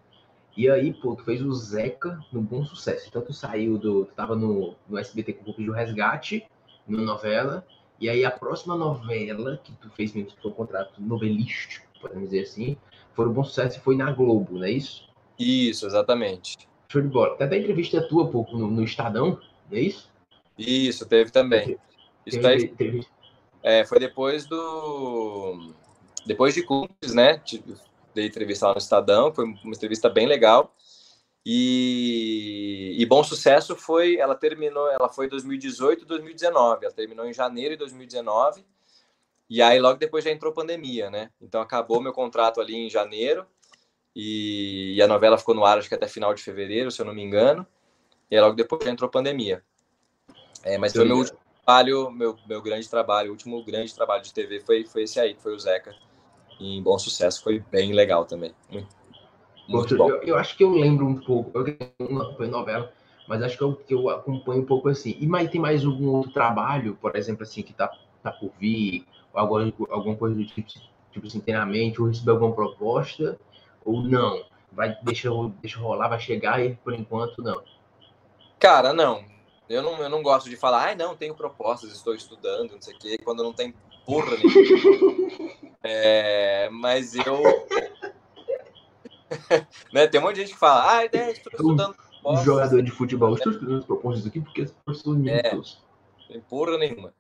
E 0.55 0.69
aí, 0.69 0.93
pô, 0.93 1.13
tu 1.13 1.25
fez 1.25 1.41
o 1.41 1.51
Zeca 1.51 2.17
no 2.31 2.39
Bom 2.39 2.63
Sucesso. 2.63 3.09
Então 3.09 3.21
tu 3.21 3.33
saiu 3.33 3.77
do. 3.77 4.05
Tu 4.05 4.13
tava 4.13 4.33
no, 4.33 4.73
no 4.87 4.97
SBT 4.97 5.33
com 5.33 5.41
o 5.41 5.43
Grupo 5.43 5.61
de 5.61 5.69
Resgate, 5.71 6.47
numa 6.87 7.03
novela. 7.03 7.67
E 7.99 8.09
aí 8.09 8.25
a 8.25 8.31
próxima 8.31 8.75
novela 8.75 9.59
que 9.63 9.71
tu 9.73 9.89
fez 9.91 10.13
mesmo, 10.13 10.31
um 10.43 10.51
contrato 10.51 11.01
novelístico, 11.01 11.85
podemos 12.01 12.29
dizer 12.29 12.43
assim, 12.43 12.77
foi 13.13 13.27
um 13.27 13.33
bom 13.33 13.43
sucesso 13.43 13.77
e 13.77 13.81
foi 13.81 13.95
na 13.95 14.11
Globo, 14.11 14.57
não 14.57 14.65
é 14.65 14.71
isso? 14.71 15.07
Isso, 15.39 15.85
exatamente. 15.85 16.57
Show 16.89 17.01
de 17.01 17.07
bola. 17.07 17.35
Até 17.39 17.57
entrevista 17.57 18.07
tua 18.07 18.29
pô, 18.29 18.45
no, 18.51 18.69
no 18.69 18.83
Estadão, 18.83 19.39
não 19.69 19.77
é 19.77 19.81
isso? 19.81 20.09
Isso, 20.57 21.05
teve 21.05 21.31
também. 21.31 21.77
Isso 22.25 22.41
teve, 22.41 22.67
teve... 22.69 23.07
É, 23.61 23.83
foi 23.83 23.99
depois 23.99 24.45
do. 24.45 25.73
Depois 26.25 26.53
de 26.53 26.63
Cúmplices, 26.63 27.15
né? 27.15 27.41
Dei 28.13 28.27
entrevista 28.27 28.67
lá 28.67 28.73
no 28.73 28.77
Estadão, 28.77 29.33
foi 29.33 29.45
uma 29.45 29.73
entrevista 29.73 30.09
bem 30.09 30.27
legal. 30.27 30.73
E, 31.45 32.95
e, 32.97 33.05
bom 33.05 33.23
sucesso 33.23 33.75
foi, 33.75 34.17
ela 34.17 34.33
terminou, 34.33 34.89
ela 34.89 35.07
foi 35.07 35.27
2018 35.27 36.03
2019, 36.03 36.85
ela 36.85 36.93
terminou 36.93 37.23
em 37.23 37.33
janeiro 37.33 37.75
de 37.75 37.77
2019, 37.77 38.65
e 39.47 39.61
aí 39.61 39.79
logo 39.79 39.99
depois 39.99 40.23
já 40.23 40.31
entrou 40.31 40.51
pandemia, 40.51 41.11
né? 41.11 41.29
Então 41.39 41.61
acabou 41.61 42.01
meu 42.01 42.11
contrato 42.11 42.59
ali 42.59 42.75
em 42.75 42.89
janeiro, 42.89 43.45
e, 44.15 44.95
e 44.95 45.01
a 45.03 45.07
novela 45.07 45.37
ficou 45.37 45.53
no 45.53 45.63
ar 45.63 45.77
acho 45.77 45.87
que 45.87 45.93
até 45.93 46.07
final 46.07 46.33
de 46.33 46.41
fevereiro, 46.41 46.89
se 46.89 46.99
eu 46.99 47.05
não 47.05 47.13
me 47.13 47.21
engano, 47.21 47.67
e 48.31 48.35
aí 48.35 48.41
logo 48.41 48.55
depois 48.55 48.83
já 48.83 48.89
entrou 48.89 49.07
pandemia. 49.07 49.63
É, 50.63 50.79
mas 50.79 50.93
foi 50.93 51.05
meu 51.05 51.17
último 51.17 51.37
trabalho, 51.63 52.09
meu, 52.09 52.35
meu 52.47 52.59
grande 52.59 52.89
trabalho, 52.89 53.29
o 53.29 53.33
último 53.33 53.63
grande 53.63 53.93
trabalho 53.93 54.23
de 54.23 54.33
TV 54.33 54.61
foi, 54.61 54.83
foi 54.83 55.03
esse 55.03 55.19
aí, 55.19 55.37
foi 55.39 55.53
o 55.53 55.59
Zeca, 55.59 55.93
em 56.59 56.81
bom 56.81 56.97
sucesso, 56.97 57.43
foi 57.43 57.59
bem 57.59 57.93
legal 57.93 58.25
também. 58.25 58.55
Muito 58.67 59.04
muito 59.67 59.97
bom. 59.97 60.09
Eu, 60.09 60.21
eu, 60.23 60.37
acho 60.37 60.55
que 60.55 60.63
eu 60.63 60.71
lembro 60.71 61.05
um 61.05 61.15
pouco, 61.15 61.51
eu 61.57 62.09
não 62.09 62.21
acompanho 62.21 62.51
novela, 62.51 62.91
mas 63.27 63.41
acho 63.41 63.57
que 63.57 63.63
eu, 63.63 63.75
que 63.75 63.93
eu 63.93 64.09
acompanho 64.09 64.61
um 64.61 64.65
pouco 64.65 64.89
assim. 64.89 65.17
E 65.19 65.27
mas 65.27 65.49
tem 65.49 65.59
mais 65.59 65.85
algum 65.85 66.09
outro 66.09 66.31
trabalho, 66.31 66.97
por 67.01 67.15
exemplo, 67.15 67.43
assim, 67.43 67.61
que 67.61 67.73
tá, 67.73 67.91
tá 68.21 68.31
por 68.31 68.51
vir, 68.59 69.05
alguma, 69.33 69.71
alguma 69.89 70.15
coisa 70.15 70.35
do 70.35 70.45
tipo, 70.45 70.67
tipo 71.11 71.27
assim, 71.27 71.39
tem 71.39 71.55
na 71.55 71.65
mente, 71.65 72.01
ou 72.01 72.07
receber 72.07 72.31
alguma 72.31 72.53
proposta, 72.53 73.39
ou 73.83 74.01
não? 74.01 74.43
Vai, 74.71 74.95
deixa, 75.03 75.29
deixa 75.61 75.79
rolar, 75.79 76.09
vai 76.09 76.19
chegar 76.19 76.63
e 76.63 76.75
por 76.75 76.93
enquanto 76.93 77.41
não. 77.41 77.61
Cara, 78.59 78.93
não. 78.93 79.23
Eu 79.67 79.81
não, 79.81 79.97
eu 79.97 80.09
não 80.09 80.21
gosto 80.21 80.49
de 80.49 80.55
falar, 80.55 80.83
ai, 80.83 80.93
ah, 80.93 80.95
não, 80.95 81.15
tenho 81.15 81.33
propostas, 81.33 81.91
estou 81.91 82.13
estudando, 82.13 82.73
não 82.73 82.81
sei 82.81 82.93
o 82.93 82.99
quê, 82.99 83.17
quando 83.23 83.41
não 83.41 83.53
tem 83.53 83.73
porra 84.05 84.31
nenhuma. 84.37 85.55
É, 85.87 86.67
mas 86.71 87.13
eu. 87.13 87.43
né, 89.93 90.07
tem 90.07 90.19
um 90.19 90.23
monte 90.23 90.35
de 90.35 90.41
gente 90.41 90.53
que 90.53 90.59
fala, 90.59 90.97
ah, 90.97 91.05
ideia, 91.05 91.31
estou 91.31 91.51
estudando. 91.51 91.95
Um 92.25 92.43
jogador 92.43 92.81
de 92.81 92.91
futebol, 92.91 93.35
estou 93.35 93.51
estudando 93.51 93.77
as 93.79 93.85
propostas 93.85 94.25
aqui 94.25 94.41
porque 94.41 94.63
as 94.63 94.71
pessoas 94.71 95.17
me 95.17 95.29
é, 95.29 95.41
Tem 96.27 96.41
porra 96.41 96.77
nenhuma. 96.77 97.13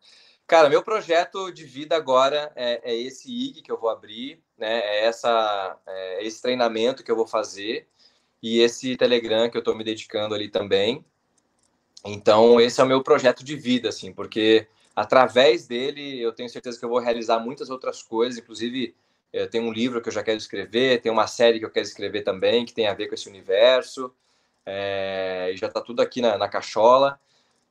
Cara, 0.47 0.69
meu 0.69 0.83
projeto 0.83 1.51
de 1.51 1.63
vida 1.63 1.95
agora 1.95 2.51
é, 2.55 2.91
é 2.91 2.95
esse 2.95 3.31
IG 3.31 3.61
que 3.61 3.71
eu 3.71 3.79
vou 3.79 3.89
abrir, 3.89 4.39
né? 4.57 4.79
É, 4.79 5.05
essa, 5.05 5.77
é 5.87 6.25
esse 6.25 6.41
treinamento 6.41 7.03
que 7.03 7.11
eu 7.11 7.15
vou 7.15 7.25
fazer 7.25 7.87
e 8.41 8.59
esse 8.59 8.95
Telegram 8.95 9.49
que 9.49 9.57
eu 9.57 9.59
estou 9.59 9.75
me 9.75 9.83
dedicando 9.83 10.35
ali 10.35 10.49
também. 10.49 11.03
Então, 12.05 12.61
esse 12.61 12.79
é 12.79 12.83
o 12.83 12.87
meu 12.87 13.01
projeto 13.01 13.43
de 13.43 13.55
vida, 13.55 13.89
assim, 13.89 14.13
porque 14.13 14.67
através 14.95 15.65
dele 15.65 16.21
eu 16.21 16.31
tenho 16.31 16.47
certeza 16.47 16.77
que 16.77 16.85
eu 16.85 16.89
vou 16.89 16.99
realizar 16.99 17.39
muitas 17.39 17.71
outras 17.71 18.03
coisas, 18.03 18.37
inclusive 18.37 18.95
eu 19.35 19.49
tenho 19.49 19.65
um 19.65 19.73
livro 19.73 20.01
que 20.01 20.07
eu 20.07 20.13
já 20.13 20.23
quero 20.23 20.37
escrever, 20.37 21.01
tem 21.01 21.11
uma 21.11 21.27
série 21.27 21.59
que 21.59 21.65
eu 21.65 21.69
quero 21.69 21.85
escrever 21.85 22.23
também, 22.23 22.65
que 22.65 22.73
tem 22.73 22.87
a 22.87 22.93
ver 22.93 23.07
com 23.07 23.15
esse 23.15 23.27
universo, 23.27 24.13
é, 24.65 25.51
e 25.53 25.57
já 25.57 25.67
está 25.67 25.81
tudo 25.81 26.01
aqui 26.01 26.21
na, 26.21 26.37
na 26.37 26.47
cachola. 26.47 27.19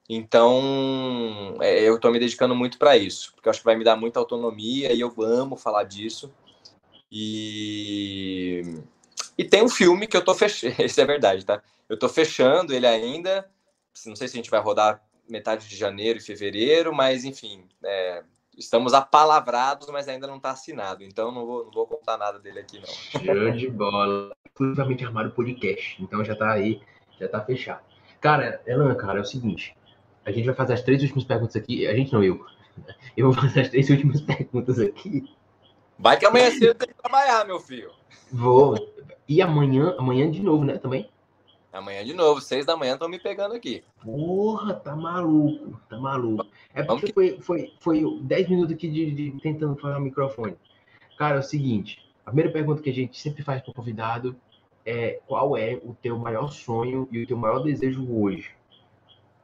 Então, 0.09 1.57
é, 1.63 1.81
eu 1.81 1.97
estou 1.97 2.13
me 2.13 2.19
dedicando 2.19 2.55
muito 2.55 2.79
para 2.79 2.99
isso, 2.99 3.33
porque 3.35 3.49
acho 3.49 3.61
que 3.61 3.65
vai 3.65 3.77
me 3.77 3.85
dar 3.85 3.97
muita 3.97 4.19
autonomia 4.21 4.93
e 4.93 5.01
eu 5.01 5.15
amo 5.23 5.57
falar 5.57 5.85
disso. 5.85 6.31
E, 7.11 8.63
e 9.39 9.45
tem 9.45 9.63
um 9.63 9.69
filme 9.69 10.07
que 10.07 10.17
eu 10.17 10.21
estou 10.21 10.35
fechando, 10.35 10.75
isso 10.85 11.01
é 11.01 11.07
verdade, 11.07 11.47
tá? 11.47 11.63
Eu 11.89 11.95
estou 11.95 12.11
fechando 12.11 12.75
ele 12.75 12.87
ainda, 12.87 13.51
não 14.05 14.17
sei 14.17 14.29
se 14.29 14.35
a 14.35 14.37
gente 14.37 14.51
vai 14.51 14.61
rodar 14.61 15.03
metade 15.27 15.67
de 15.67 15.77
janeiro 15.77 16.19
e 16.19 16.23
fevereiro, 16.23 16.95
mas 16.95 17.25
enfim, 17.25 17.67
é, 17.83 18.23
estamos 18.59 18.95
apalavrados, 18.95 19.89
mas 19.89 20.09
ainda 20.09 20.27
não 20.27 20.37
está 20.37 20.51
assinado, 20.51 21.03
então 21.03 21.33
não 21.33 21.47
vou, 21.47 21.65
não 21.65 21.73
vou 21.73 21.87
contar 21.87 22.17
nada 22.17 22.39
dele 22.39 22.61
aqui 22.61 22.79
não. 22.79 22.87
Show 22.87 23.51
de 23.53 23.71
bola. 23.71 24.33
Exclusivamente 24.47 25.05
armário 25.05 25.33
podcast, 25.33 26.03
então 26.03 26.25
já 26.25 26.33
está 26.35 26.53
aí, 26.53 26.81
já 27.19 27.27
está 27.27 27.41
fechado. 27.41 27.83
Cara, 28.21 28.63
Elan, 28.67 28.95
cara, 28.95 29.19
é 29.19 29.23
o 29.23 29.25
seguinte, 29.25 29.77
a 30.25 30.33
gente 30.33 30.47
vai 30.47 30.55
fazer 30.55 30.75
as 30.75 30.83
três 30.83 31.03
últimas 31.03 31.25
perguntas 31.25 31.57
aqui. 31.57 31.87
A 31.87 31.95
gente 31.95 32.13
não, 32.13 32.23
eu. 32.23 32.45
Eu 33.17 33.31
vou 33.31 33.41
fazer 33.41 33.61
as 33.61 33.69
três 33.69 33.89
últimas 33.89 34.21
perguntas 34.21 34.81
aqui. 34.81 35.33
Vai 35.97 36.19
que 36.19 36.27
amanhã 36.27 36.51
cedo 36.51 36.75
tem 36.75 36.89
que 36.89 36.95
trabalhar, 36.95 37.45
meu 37.45 37.61
filho. 37.61 37.93
Vou. 38.33 38.75
E 39.29 39.41
amanhã, 39.41 39.95
amanhã 39.97 40.29
de 40.29 40.43
novo, 40.43 40.65
né? 40.65 40.77
Também? 40.77 41.09
Amanhã 41.73 42.05
de 42.05 42.13
novo, 42.13 42.41
seis 42.41 42.67
da 42.67 42.77
manhã 42.77 42.95
estão 42.95 43.09
me 43.09 43.19
pegando 43.19 43.55
aqui. 43.55 43.85
Porra, 44.03 44.75
tá 44.75 44.97
maluco, 44.97 45.81
tá 45.89 45.97
maluco. 45.99 46.47
É 46.75 46.83
porque 46.83 47.13
foi, 47.13 47.41
foi, 47.41 47.73
foi 47.81 48.21
dez 48.23 48.49
minutos 48.49 48.75
aqui 48.75 48.89
de, 48.89 49.11
de, 49.13 49.41
tentando 49.41 49.77
falar 49.77 49.99
o 49.99 50.03
microfone. 50.03 50.57
Cara, 51.17 51.37
é 51.37 51.39
o 51.39 51.43
seguinte, 51.43 52.05
a 52.27 52.31
primeira 52.31 52.53
pergunta 52.53 52.83
que 52.83 52.91
a 52.91 52.95
gente 52.95 53.19
sempre 53.19 53.43
faz 53.43 53.63
para 53.63 53.71
o 53.71 53.75
convidado 53.75 54.37
é 54.85 55.21
qual 55.27 55.57
é 55.57 55.81
o 55.83 55.95
teu 55.95 56.19
maior 56.19 56.49
sonho 56.49 57.09
e 57.11 57.23
o 57.23 57.27
teu 57.27 57.37
maior 57.37 57.61
desejo 57.61 58.07
hoje? 58.13 58.51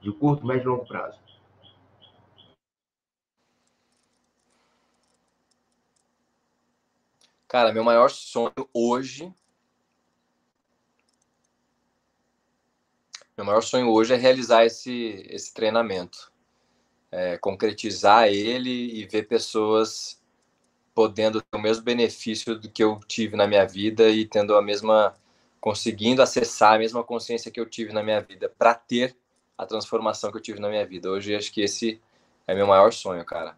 de 0.01 0.11
curto, 0.13 0.47
médio 0.47 0.63
e 0.63 0.67
longo 0.69 0.87
prazo? 0.87 1.21
Cara, 7.47 7.73
meu 7.73 7.85
maior 7.85 8.11
sonho 8.11 8.53
hoje. 8.73 9.33
Meu 13.37 13.45
maior 13.45 13.63
sonho 13.63 13.89
hoje 13.91 14.15
é 14.15 14.17
realizar 14.17 14.65
esse, 14.65 15.27
esse 15.29 15.53
treinamento. 15.53 16.30
É, 17.13 17.37
concretizar 17.39 18.29
ele 18.29 18.71
e 18.71 19.05
ver 19.07 19.27
pessoas 19.27 20.21
podendo 20.95 21.41
ter 21.41 21.57
o 21.57 21.61
mesmo 21.61 21.83
benefício 21.83 22.59
do 22.59 22.71
que 22.71 22.85
eu 22.85 23.01
tive 23.07 23.37
na 23.37 23.47
minha 23.47 23.67
vida 23.67 24.09
e 24.09 24.25
tendo 24.27 24.55
a 24.55 24.63
mesma. 24.63 25.15
conseguindo 25.61 26.23
acessar 26.23 26.75
a 26.75 26.79
mesma 26.79 27.03
consciência 27.03 27.51
que 27.51 27.61
eu 27.61 27.67
tive 27.67 27.93
na 27.93 28.03
minha 28.03 28.21
vida 28.21 28.53
para 28.59 28.75
ter 28.75 29.17
a 29.59 29.67
transformação 29.67 30.31
que 30.31 30.39
eu 30.39 30.43
tive 30.43 30.61
na 30.61 30.69
minha 30.69 30.87
vida. 30.87 31.11
Hoje 31.11 31.35
acho 31.35 31.53
que 31.53 31.61
esse 31.61 32.01
é 32.47 32.55
meu 32.55 32.67
maior 32.67 32.93
sonho, 32.93 33.25
cara. 33.25 33.57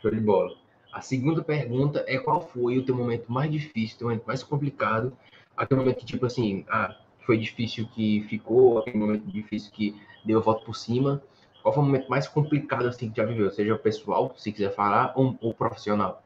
Show 0.00 0.10
de 0.10 0.20
bola. 0.20 0.56
A 0.92 1.00
segunda 1.00 1.42
pergunta 1.42 2.04
é 2.06 2.18
qual 2.18 2.40
foi 2.40 2.78
o 2.78 2.84
teu 2.84 2.94
momento 2.94 3.30
mais 3.30 3.50
difícil, 3.50 3.98
teu 3.98 4.08
momento 4.08 4.24
mais 4.24 4.42
complicado, 4.42 5.16
aquele 5.56 5.80
momento 5.80 5.98
que, 5.98 6.06
tipo 6.06 6.24
assim, 6.24 6.64
ah, 6.68 6.96
foi 7.26 7.36
difícil 7.36 7.86
que 7.88 8.24
ficou, 8.28 8.78
aquele 8.78 8.96
momento 8.96 9.26
difícil 9.26 9.70
que 9.72 10.00
deu 10.24 10.38
a 10.38 10.42
volta 10.42 10.64
por 10.64 10.74
cima. 10.74 11.22
Qual 11.66 11.74
foi 11.74 11.82
o 11.82 11.86
momento 11.86 12.08
mais 12.08 12.28
complicado 12.28 12.86
assim, 12.86 13.10
que 13.10 13.16
já 13.16 13.26
viveu? 13.26 13.50
Seja 13.50 13.74
o 13.74 13.78
pessoal, 13.80 14.32
se 14.38 14.52
quiser 14.52 14.72
falar, 14.72 15.12
ou 15.16 15.36
o 15.40 15.52
profissional? 15.52 16.22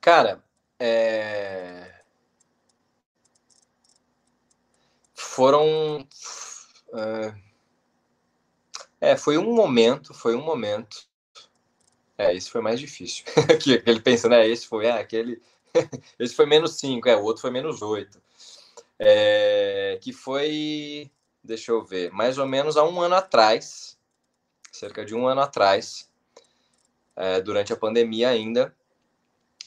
Cara, 0.00 0.42
é... 0.80 2.02
foram. 5.14 6.00
Uh, 6.88 7.32
é, 9.00 9.16
foi 9.16 9.38
um 9.38 9.54
momento, 9.54 10.12
foi 10.12 10.34
um 10.34 10.42
momento. 10.42 11.06
É, 12.18 12.34
esse 12.34 12.50
foi 12.50 12.60
mais 12.60 12.80
difícil. 12.80 13.24
que 13.62 13.80
ele 13.86 14.00
pensa, 14.00 14.28
né? 14.28 14.44
Esse 14.44 14.66
foi, 14.66 14.86
é, 14.86 14.90
aquele. 14.90 15.40
esse 16.18 16.34
foi 16.34 16.46
menos 16.46 16.72
5, 16.80 17.08
é, 17.08 17.14
o 17.14 17.22
outro 17.22 17.42
foi 17.42 17.52
menos 17.52 17.80
8. 17.80 18.20
É, 18.98 20.00
que 20.02 20.12
foi, 20.12 21.08
deixa 21.48 21.72
eu 21.72 21.82
ver, 21.82 22.12
mais 22.12 22.36
ou 22.36 22.46
menos 22.46 22.76
há 22.76 22.84
um 22.84 23.00
ano 23.00 23.14
atrás, 23.14 23.98
cerca 24.70 25.02
de 25.02 25.14
um 25.14 25.26
ano 25.26 25.40
atrás, 25.40 26.10
é, 27.16 27.40
durante 27.40 27.72
a 27.72 27.76
pandemia 27.76 28.28
ainda, 28.28 28.76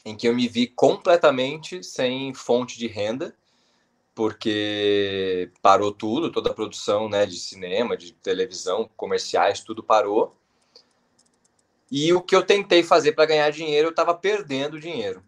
em 0.05 0.15
que 0.15 0.27
eu 0.27 0.35
me 0.35 0.47
vi 0.47 0.67
completamente 0.67 1.83
sem 1.83 2.33
fonte 2.33 2.77
de 2.77 2.87
renda 2.87 3.35
porque 4.13 5.49
parou 5.61 5.91
tudo, 5.91 6.31
toda 6.31 6.51
a 6.51 6.53
produção 6.53 7.09
né, 7.09 7.25
de 7.25 7.37
cinema, 7.37 7.95
de 7.97 8.13
televisão, 8.13 8.89
comerciais, 8.95 9.61
tudo 9.61 9.81
parou. 9.81 10.35
E 11.89 12.13
o 12.13 12.21
que 12.21 12.35
eu 12.35 12.45
tentei 12.45 12.83
fazer 12.83 13.13
para 13.13 13.25
ganhar 13.25 13.49
dinheiro, 13.51 13.87
eu 13.87 13.91
estava 13.91 14.13
perdendo 14.13 14.79
dinheiro. 14.79 15.23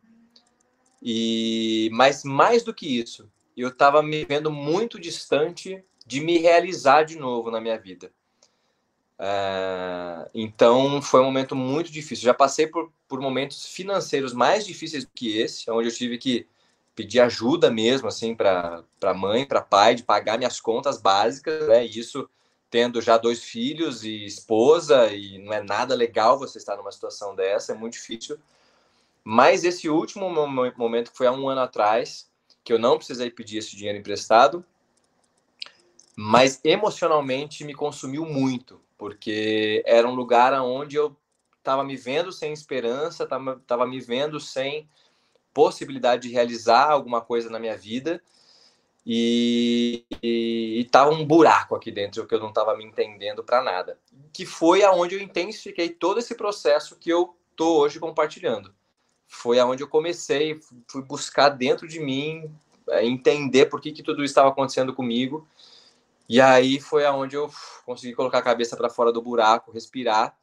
E 1.02 1.90
mas 1.94 2.24
mais 2.24 2.64
do 2.64 2.74
que 2.74 3.00
isso, 3.00 3.28
eu 3.56 3.70
estava 3.70 4.04
me 4.04 4.26
vendo 4.26 4.52
muito 4.52 5.00
distante 5.00 5.84
de 6.06 6.20
me 6.20 6.38
realizar 6.38 7.04
de 7.04 7.18
novo 7.18 7.50
na 7.50 7.62
minha 7.62 7.78
vida. 7.78 8.12
É, 9.18 10.30
então 10.34 11.02
foi 11.02 11.22
um 11.22 11.26
momento 11.26 11.56
muito 11.56 11.92
difícil. 11.92 12.26
Já 12.26 12.34
passei 12.34 12.68
por, 12.68 12.92
por 13.08 13.22
momentos 13.22 13.68
financeiros 13.68 14.34
mais 14.34 14.66
difíceis 14.66 15.06
do 15.06 15.12
que 15.14 15.38
esse, 15.38 15.70
onde 15.72 15.88
eu 15.88 15.94
tive 15.94 16.18
que 16.18 16.48
pedir 16.96 17.20
ajuda 17.20 17.72
mesmo, 17.72 18.08
assim, 18.08 18.36
para 18.36 18.84
mãe, 19.16 19.46
para 19.46 19.62
pai, 19.62 19.96
de 19.96 20.04
pagar 20.04 20.38
minhas 20.38 20.60
contas 20.60 21.02
básicas, 21.02 21.68
né? 21.68 21.86
Isso 21.86 22.30
tendo 22.70 23.02
já 23.02 23.18
dois 23.18 23.44
filhos 23.44 24.04
e 24.04 24.26
esposa, 24.26 25.14
e 25.14 25.38
não 25.38 25.54
é 25.54 25.62
nada 25.62 25.94
legal 25.94 26.40
você 26.40 26.58
estar 26.58 26.76
numa 26.76 26.92
situação 26.92 27.36
dessa, 27.36 27.72
é 27.72 27.76
muito 27.76 27.94
difícil. 27.94 28.38
Mas 29.24 29.64
esse 29.64 29.88
último 29.90 30.28
momento, 30.76 31.12
que 31.12 31.18
foi 31.18 31.28
há 31.28 31.32
um 31.32 31.48
ano 31.48 31.62
atrás, 31.62 32.30
que 32.64 32.74
eu 32.74 32.80
não 32.80 32.98
precisei 32.98 33.30
pedir 33.30 33.60
esse 33.60 33.76
dinheiro 33.76 34.00
emprestado, 34.00 34.66
mas 36.16 36.60
emocionalmente 36.64 37.64
me 37.64 37.74
consumiu 37.74 38.26
muito, 38.26 38.80
porque 38.98 39.84
era 39.86 40.08
um 40.08 40.14
lugar 40.14 40.54
onde 40.62 40.96
eu 40.96 41.16
estava 41.58 41.84
me 41.84 41.96
vendo 41.96 42.32
sem 42.32 42.52
esperança, 42.52 43.24
estava 43.24 43.88
me 43.88 44.00
vendo 44.00 44.40
sem 44.40 44.88
possibilidade 45.54 46.28
de 46.28 46.34
realizar 46.34 46.90
alguma 46.90 47.22
coisa 47.22 47.50
na 47.50 47.60
minha 47.60 47.78
vida 47.78 48.22
e, 49.06 50.06
estava 50.80 51.12
um 51.12 51.26
buraco 51.26 51.76
aqui 51.76 51.92
dentro 51.92 52.26
que 52.26 52.34
eu 52.34 52.40
não 52.40 52.50
estava 52.50 52.76
me 52.76 52.86
entendendo 52.86 53.44
para 53.44 53.62
nada. 53.62 53.98
Que 54.32 54.46
foi 54.46 54.84
aonde 54.84 55.16
eu 55.16 55.22
intensifiquei 55.22 55.90
todo 55.90 56.20
esse 56.20 56.36
processo 56.36 56.96
que 56.96 57.10
eu 57.10 57.36
tô 57.56 57.80
hoje 57.80 58.00
compartilhando. 58.00 58.74
Foi 59.28 59.60
aonde 59.60 59.84
eu 59.84 59.88
comecei, 59.88 60.60
fui 60.88 61.02
buscar 61.02 61.50
dentro 61.50 61.88
de 61.88 62.00
mim 62.00 62.50
é, 62.90 63.06
entender 63.06 63.66
por 63.66 63.82
que, 63.82 63.92
que 63.92 64.04
tudo 64.04 64.24
estava 64.24 64.50
acontecendo 64.50 64.94
comigo. 64.94 65.48
E 66.34 66.42
aí 66.42 66.80
foi 66.80 67.06
aonde 67.06 67.36
eu 67.36 67.48
consegui 67.86 68.16
colocar 68.16 68.40
a 68.40 68.42
cabeça 68.42 68.76
para 68.76 68.90
fora 68.90 69.12
do 69.12 69.22
buraco, 69.22 69.72
respirar. 69.72 70.36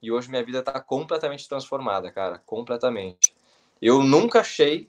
E 0.00 0.12
hoje 0.12 0.30
minha 0.30 0.44
vida 0.44 0.60
está 0.60 0.78
completamente 0.78 1.48
transformada, 1.48 2.08
cara, 2.12 2.38
completamente. 2.46 3.34
Eu 3.82 4.00
nunca 4.00 4.42
achei 4.42 4.88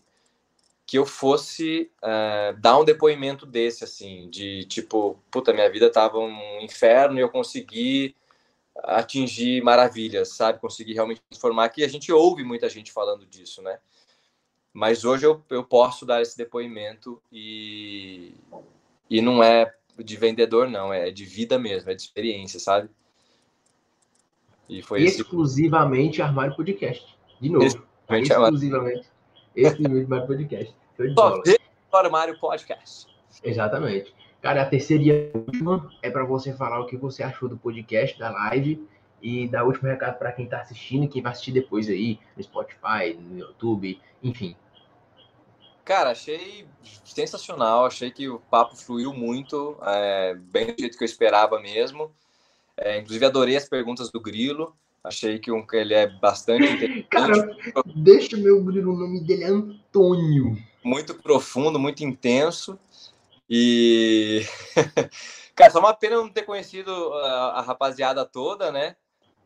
que 0.85 0.99
eu 0.99 1.03
fosse 1.03 1.91
uh, 1.97 2.55
dar 2.59 2.77
um 2.77 2.85
depoimento 2.85 3.43
desse, 3.43 3.83
assim, 3.83 4.29
de 4.29 4.65
tipo, 4.65 5.19
puta, 5.31 5.51
minha 5.51 5.67
vida 5.67 5.91
tava 5.91 6.19
um 6.19 6.61
inferno 6.61 7.17
e 7.17 7.21
eu 7.21 7.29
consegui 7.29 8.15
atingir 8.83 9.63
maravilhas, 9.63 10.29
sabe? 10.29 10.59
Consegui 10.59 10.93
realmente 10.93 11.23
transformar, 11.27 11.69
que 11.69 11.83
a 11.83 11.87
gente 11.87 12.11
ouve 12.11 12.43
muita 12.43 12.69
gente 12.69 12.91
falando 12.91 13.25
disso, 13.25 13.63
né? 13.63 13.79
Mas 14.71 15.05
hoje 15.05 15.25
eu, 15.25 15.43
eu 15.49 15.63
posso 15.63 16.05
dar 16.05 16.21
esse 16.21 16.37
depoimento 16.37 17.19
e, 17.31 18.35
e 19.09 19.23
não 19.23 19.41
é 19.41 19.73
de 19.97 20.17
vendedor, 20.17 20.69
não, 20.69 20.93
é 20.93 21.11
de 21.11 21.25
vida 21.25 21.57
mesmo, 21.57 21.89
é 21.89 21.95
de 21.95 22.01
experiência, 22.01 22.59
sabe? 22.59 22.89
E 24.67 24.81
foi 24.81 25.03
exclusivamente 25.03 26.15
esse... 26.15 26.21
Armário 26.21 26.55
Podcast. 26.55 27.17
De 27.39 27.49
novo. 27.49 27.65
Exclusivamente. 27.65 29.07
Exclusivamente 29.55 30.03
Armário 30.03 30.27
Podcast. 30.27 30.75
Só 31.15 31.97
Armário 31.97 32.39
Podcast. 32.39 33.07
Exatamente. 33.43 34.13
Cara, 34.41 34.61
a 34.61 34.65
terceira 34.65 35.03
e 35.03 35.11
a 35.11 35.37
última 35.37 35.89
é 36.01 36.09
para 36.09 36.23
você 36.23 36.53
falar 36.53 36.79
o 36.79 36.85
que 36.85 36.97
você 36.97 37.23
achou 37.23 37.49
do 37.49 37.57
podcast, 37.57 38.17
da 38.19 38.29
live 38.29 38.87
e 39.21 39.47
dar 39.47 39.63
o 39.63 39.67
último 39.67 39.89
recado 39.89 40.19
para 40.19 40.31
quem 40.31 40.45
está 40.45 40.61
assistindo 40.61 41.05
e 41.05 41.07
quem 41.07 41.21
vai 41.21 41.31
assistir 41.31 41.51
depois 41.51 41.89
aí 41.89 42.19
no 42.35 42.43
Spotify, 42.43 43.17
no 43.19 43.39
YouTube, 43.39 43.99
enfim. 44.21 44.55
Cara, 45.85 46.09
achei 46.09 46.67
sensacional. 47.05 47.85
Achei 47.85 48.09
que 48.09 48.27
o 48.27 48.39
papo 48.39 48.75
fluiu 48.75 49.13
muito, 49.13 49.77
é, 49.83 50.33
bem 50.33 50.73
do 50.73 50.79
jeito 50.79 50.97
que 50.97 51.03
eu 51.03 51.07
esperava 51.07 51.59
mesmo. 51.59 52.11
É, 52.75 52.97
inclusive, 52.97 53.25
adorei 53.25 53.55
as 53.55 53.69
perguntas 53.69 54.11
do 54.11 54.19
Grilo. 54.19 54.75
Achei 55.03 55.37
que 55.37 55.51
um, 55.51 55.65
ele 55.71 55.93
é 55.93 56.07
bastante 56.07 56.65
inteligente. 56.65 57.07
Cara, 57.11 57.55
deixa 57.95 58.35
meu 58.35 58.61
Grilo, 58.63 58.93
o 58.93 58.97
nome 58.97 59.21
dele 59.21 59.43
é 59.43 59.47
Antônio. 59.47 60.57
Muito 60.83 61.13
profundo, 61.13 61.79
muito 61.79 62.03
intenso. 62.03 62.79
E. 63.47 64.41
Cara, 65.55 65.71
só 65.71 65.79
uma 65.79 65.93
pena 65.93 66.17
não 66.17 66.27
ter 66.27 66.41
conhecido 66.41 66.91
a, 67.13 67.59
a 67.59 67.61
rapaziada 67.61 68.25
toda, 68.25 68.71
né? 68.71 68.95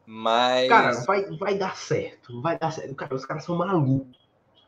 Mas. 0.06 0.70
Cara, 0.70 0.94
vai, 1.06 1.26
vai 1.38 1.58
dar 1.58 1.76
certo. 1.76 2.42
Vai 2.42 2.58
dar 2.58 2.72
certo. 2.72 2.96
Cara, 2.96 3.14
os 3.14 3.26
caras 3.26 3.44
são 3.44 3.58
malucos. 3.58 4.19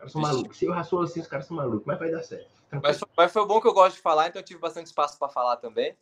Caras 0.01 0.13
são 0.13 0.21
malucos. 0.21 0.57
Se 0.57 0.65
eu 0.65 0.71
raçou 0.71 1.01
assim, 1.03 1.19
os 1.19 1.27
caras 1.27 1.45
são 1.45 1.55
malucos, 1.55 1.85
mas 1.85 1.99
vai 1.99 2.09
dar 2.09 2.23
certo. 2.23 2.49
Mas, 2.81 2.99
mas, 3.15 3.31
foi 3.31 3.45
bom 3.45 3.61
que 3.61 3.67
eu 3.67 3.73
gosto 3.73 3.97
de 3.97 4.01
falar, 4.01 4.27
então 4.27 4.41
eu 4.41 4.45
tive 4.45 4.59
bastante 4.59 4.87
espaço 4.87 5.19
para 5.19 5.29
falar 5.29 5.57
também. 5.57 5.95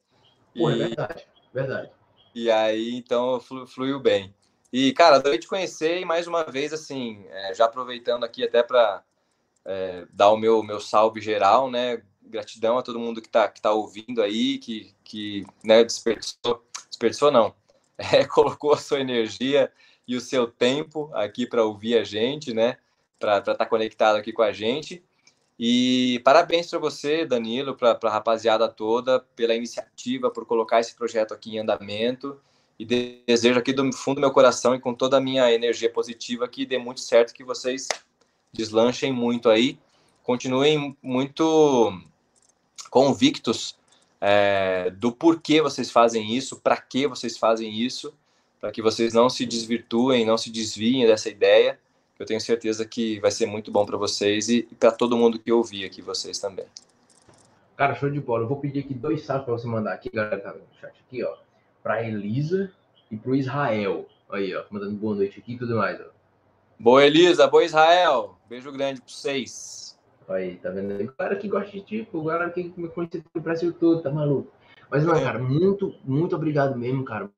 Pô, 0.56 0.70
é 0.70 0.76
e... 0.76 0.82
é 0.82 0.88
verdade. 0.88 1.28
Verdade. 1.54 1.92
E 2.34 2.50
aí, 2.50 2.96
então, 2.96 3.42
flu, 3.42 3.68
fluiu 3.68 4.00
bem. 4.00 4.34
E, 4.72 4.94
cara, 4.94 5.18
adorei 5.18 5.38
te 5.38 5.48
conhecer 5.48 6.00
e 6.00 6.06
mais 6.06 6.28
uma 6.28 6.46
vez, 6.46 6.72
assim, 6.72 7.26
é, 7.28 7.54
já 7.54 7.66
aproveitando 7.66 8.24
aqui 8.24 8.42
até 8.42 8.64
para 8.64 9.04
é, 9.66 10.08
dar 10.14 10.30
o 10.30 10.38
meu, 10.38 10.64
meu 10.64 10.80
salve 10.80 11.20
geral, 11.20 11.70
né? 11.70 12.02
Gratidão 12.22 12.78
a 12.78 12.84
todo 12.84 13.00
mundo 13.00 13.22
que 13.22 13.28
está 13.28 13.50
que 13.50 13.62
tá 13.62 13.74
ouvindo 13.74 14.22
aí, 14.22 14.60
que, 14.60 14.96
que 15.04 15.46
né, 15.62 15.84
desperdiçou, 15.84 16.64
desperdiçou 16.88 17.32
não, 17.32 17.54
é, 17.98 18.24
colocou 18.24 18.72
a 18.72 18.78
sua 18.78 19.02
energia 19.02 19.70
e 20.08 20.16
o 20.16 20.22
seu 20.22 20.48
tempo 20.48 21.12
aqui 21.14 21.46
para 21.46 21.66
ouvir 21.66 21.98
a 21.98 22.04
gente, 22.06 22.54
né? 22.54 22.78
Para 23.20 23.40
estar 23.40 23.56
tá 23.56 23.66
conectado 23.66 24.16
aqui 24.16 24.32
com 24.32 24.42
a 24.42 24.52
gente. 24.52 25.04
E 25.60 26.22
parabéns 26.24 26.70
para 26.70 26.80
você, 26.80 27.26
Danilo, 27.26 27.76
para 27.76 28.00
a 28.02 28.10
rapaziada 28.10 28.68
toda, 28.70 29.20
pela 29.36 29.54
iniciativa, 29.54 30.32
por 30.32 30.46
colocar 30.46 30.80
esse 30.80 30.96
projeto 30.96 31.34
aqui 31.34 31.56
em 31.56 31.60
andamento. 31.60 32.40
E 32.80 32.86
desejo 32.86 33.60
aqui 33.60 33.74
do 33.74 33.92
fundo 33.92 34.16
do 34.16 34.22
meu 34.22 34.32
coração 34.32 34.74
e 34.74 34.80
com 34.80 34.94
toda 34.94 35.18
a 35.18 35.22
minha 35.22 35.52
energia 35.52 35.92
positiva 35.92 36.48
que 36.48 36.66
dê 36.66 36.78
muito 36.78 37.02
certo, 37.02 37.34
que 37.34 37.44
vocês 37.44 37.90
deslanchem 38.54 39.12
muito 39.12 39.50
aí. 39.50 39.78
Continuem 40.24 40.96
muito 41.04 41.92
convictos 42.90 43.76
é, 44.22 44.90
do 44.92 45.12
porquê 45.12 45.62
vocês 45.62 45.92
fazem 45.92 46.34
isso, 46.36 46.60
para 46.62 46.78
que 46.78 47.06
vocês 47.06 47.38
fazem 47.38 47.74
isso, 47.74 48.14
para 48.60 48.72
que 48.72 48.82
vocês 48.82 49.14
não 49.14 49.30
se 49.30 49.46
desvirtuem, 49.46 50.26
não 50.26 50.38
se 50.38 50.50
desviem 50.50 51.06
dessa 51.06 51.30
ideia. 51.30 51.80
Eu 52.20 52.26
tenho 52.26 52.42
certeza 52.42 52.86
que 52.86 53.18
vai 53.22 53.32
ser 53.32 53.46
muito 53.46 53.72
bom 53.72 53.86
para 53.86 53.96
vocês 53.96 54.50
e, 54.50 54.68
e 54.70 54.76
para 54.76 54.92
todo 54.92 55.16
mundo 55.16 55.40
que 55.40 55.52
ouvir 55.54 55.86
aqui, 55.86 56.02
vocês 56.02 56.38
também. 56.38 56.66
Cara, 57.78 57.96
show 57.96 58.10
de 58.10 58.20
bola. 58.20 58.44
Eu 58.44 58.48
vou 58.50 58.58
pedir 58.58 58.82
aqui 58.82 58.94
dois 58.94 59.24
salves 59.24 59.46
para 59.46 59.54
você 59.54 59.66
mandar 59.66 59.94
aqui, 59.94 60.10
galera, 60.10 60.38
tá 60.38 60.52
no 60.54 60.60
chat 60.82 60.94
aqui, 61.08 61.24
ó. 61.24 61.38
Para 61.82 62.06
Elisa 62.06 62.70
e 63.10 63.16
para 63.16 63.32
o 63.32 63.36
Israel. 63.36 64.06
Aí, 64.30 64.54
ó, 64.54 64.66
mandando 64.70 64.96
boa 64.96 65.16
noite 65.16 65.40
aqui 65.40 65.54
e 65.54 65.58
tudo 65.58 65.78
mais, 65.78 65.98
ó. 66.02 66.10
Boa, 66.78 67.06
Elisa. 67.06 67.48
Boa, 67.48 67.64
Israel. 67.64 68.38
Beijo 68.50 68.70
grande 68.70 69.00
para 69.00 69.10
vocês. 69.10 69.98
Aí, 70.28 70.58
tá 70.58 70.70
vendo? 70.70 71.02
O 71.02 71.14
cara 71.14 71.38
que 71.38 71.48
gosta 71.48 71.72
de 71.72 71.82
tipo, 71.82 72.20
o 72.20 72.26
cara 72.26 72.50
que 72.50 72.74
me 72.76 72.90
conhece 72.90 73.24
do 73.34 73.42
Brasil 73.42 73.72
todo, 73.72 74.02
tá 74.02 74.12
maluco? 74.12 74.52
Mas, 74.92 75.06
não, 75.06 75.14
cara, 75.14 75.40
muito, 75.40 75.96
muito 76.04 76.36
obrigado 76.36 76.78
mesmo, 76.78 77.06
cara. 77.06 77.30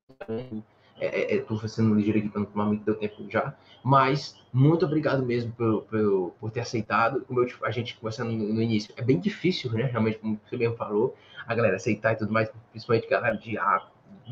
É, 0.98 1.34
é, 1.34 1.36
é 1.36 1.68
sendo 1.68 1.94
ligeiro 1.94 2.18
aqui 2.18 2.28
para 2.28 2.40
não 2.40 2.46
tomar 2.46 2.66
muito 2.66 2.84
teu 2.84 2.94
tempo 2.94 3.24
já, 3.28 3.54
mas 3.82 4.36
muito 4.52 4.84
obrigado 4.84 5.24
mesmo 5.24 5.52
por, 5.52 5.82
por, 5.82 6.30
por 6.38 6.50
ter 6.50 6.60
aceitado. 6.60 7.22
Como 7.22 7.40
eu, 7.40 7.48
a 7.64 7.70
gente 7.70 7.96
conversando 7.96 8.30
no, 8.30 8.52
no, 8.52 8.62
início, 8.62 8.94
é 8.96 9.02
bem 9.02 9.18
difícil, 9.18 9.72
né? 9.72 9.84
Realmente, 9.84 10.18
como 10.18 10.38
você 10.48 10.56
mesmo 10.56 10.76
falou, 10.76 11.16
a 11.46 11.54
galera 11.54 11.76
aceitar 11.76 12.12
e 12.12 12.16
tudo 12.16 12.32
mais, 12.32 12.50
principalmente 12.70 13.08
galera 13.08 13.36
de, 13.36 13.58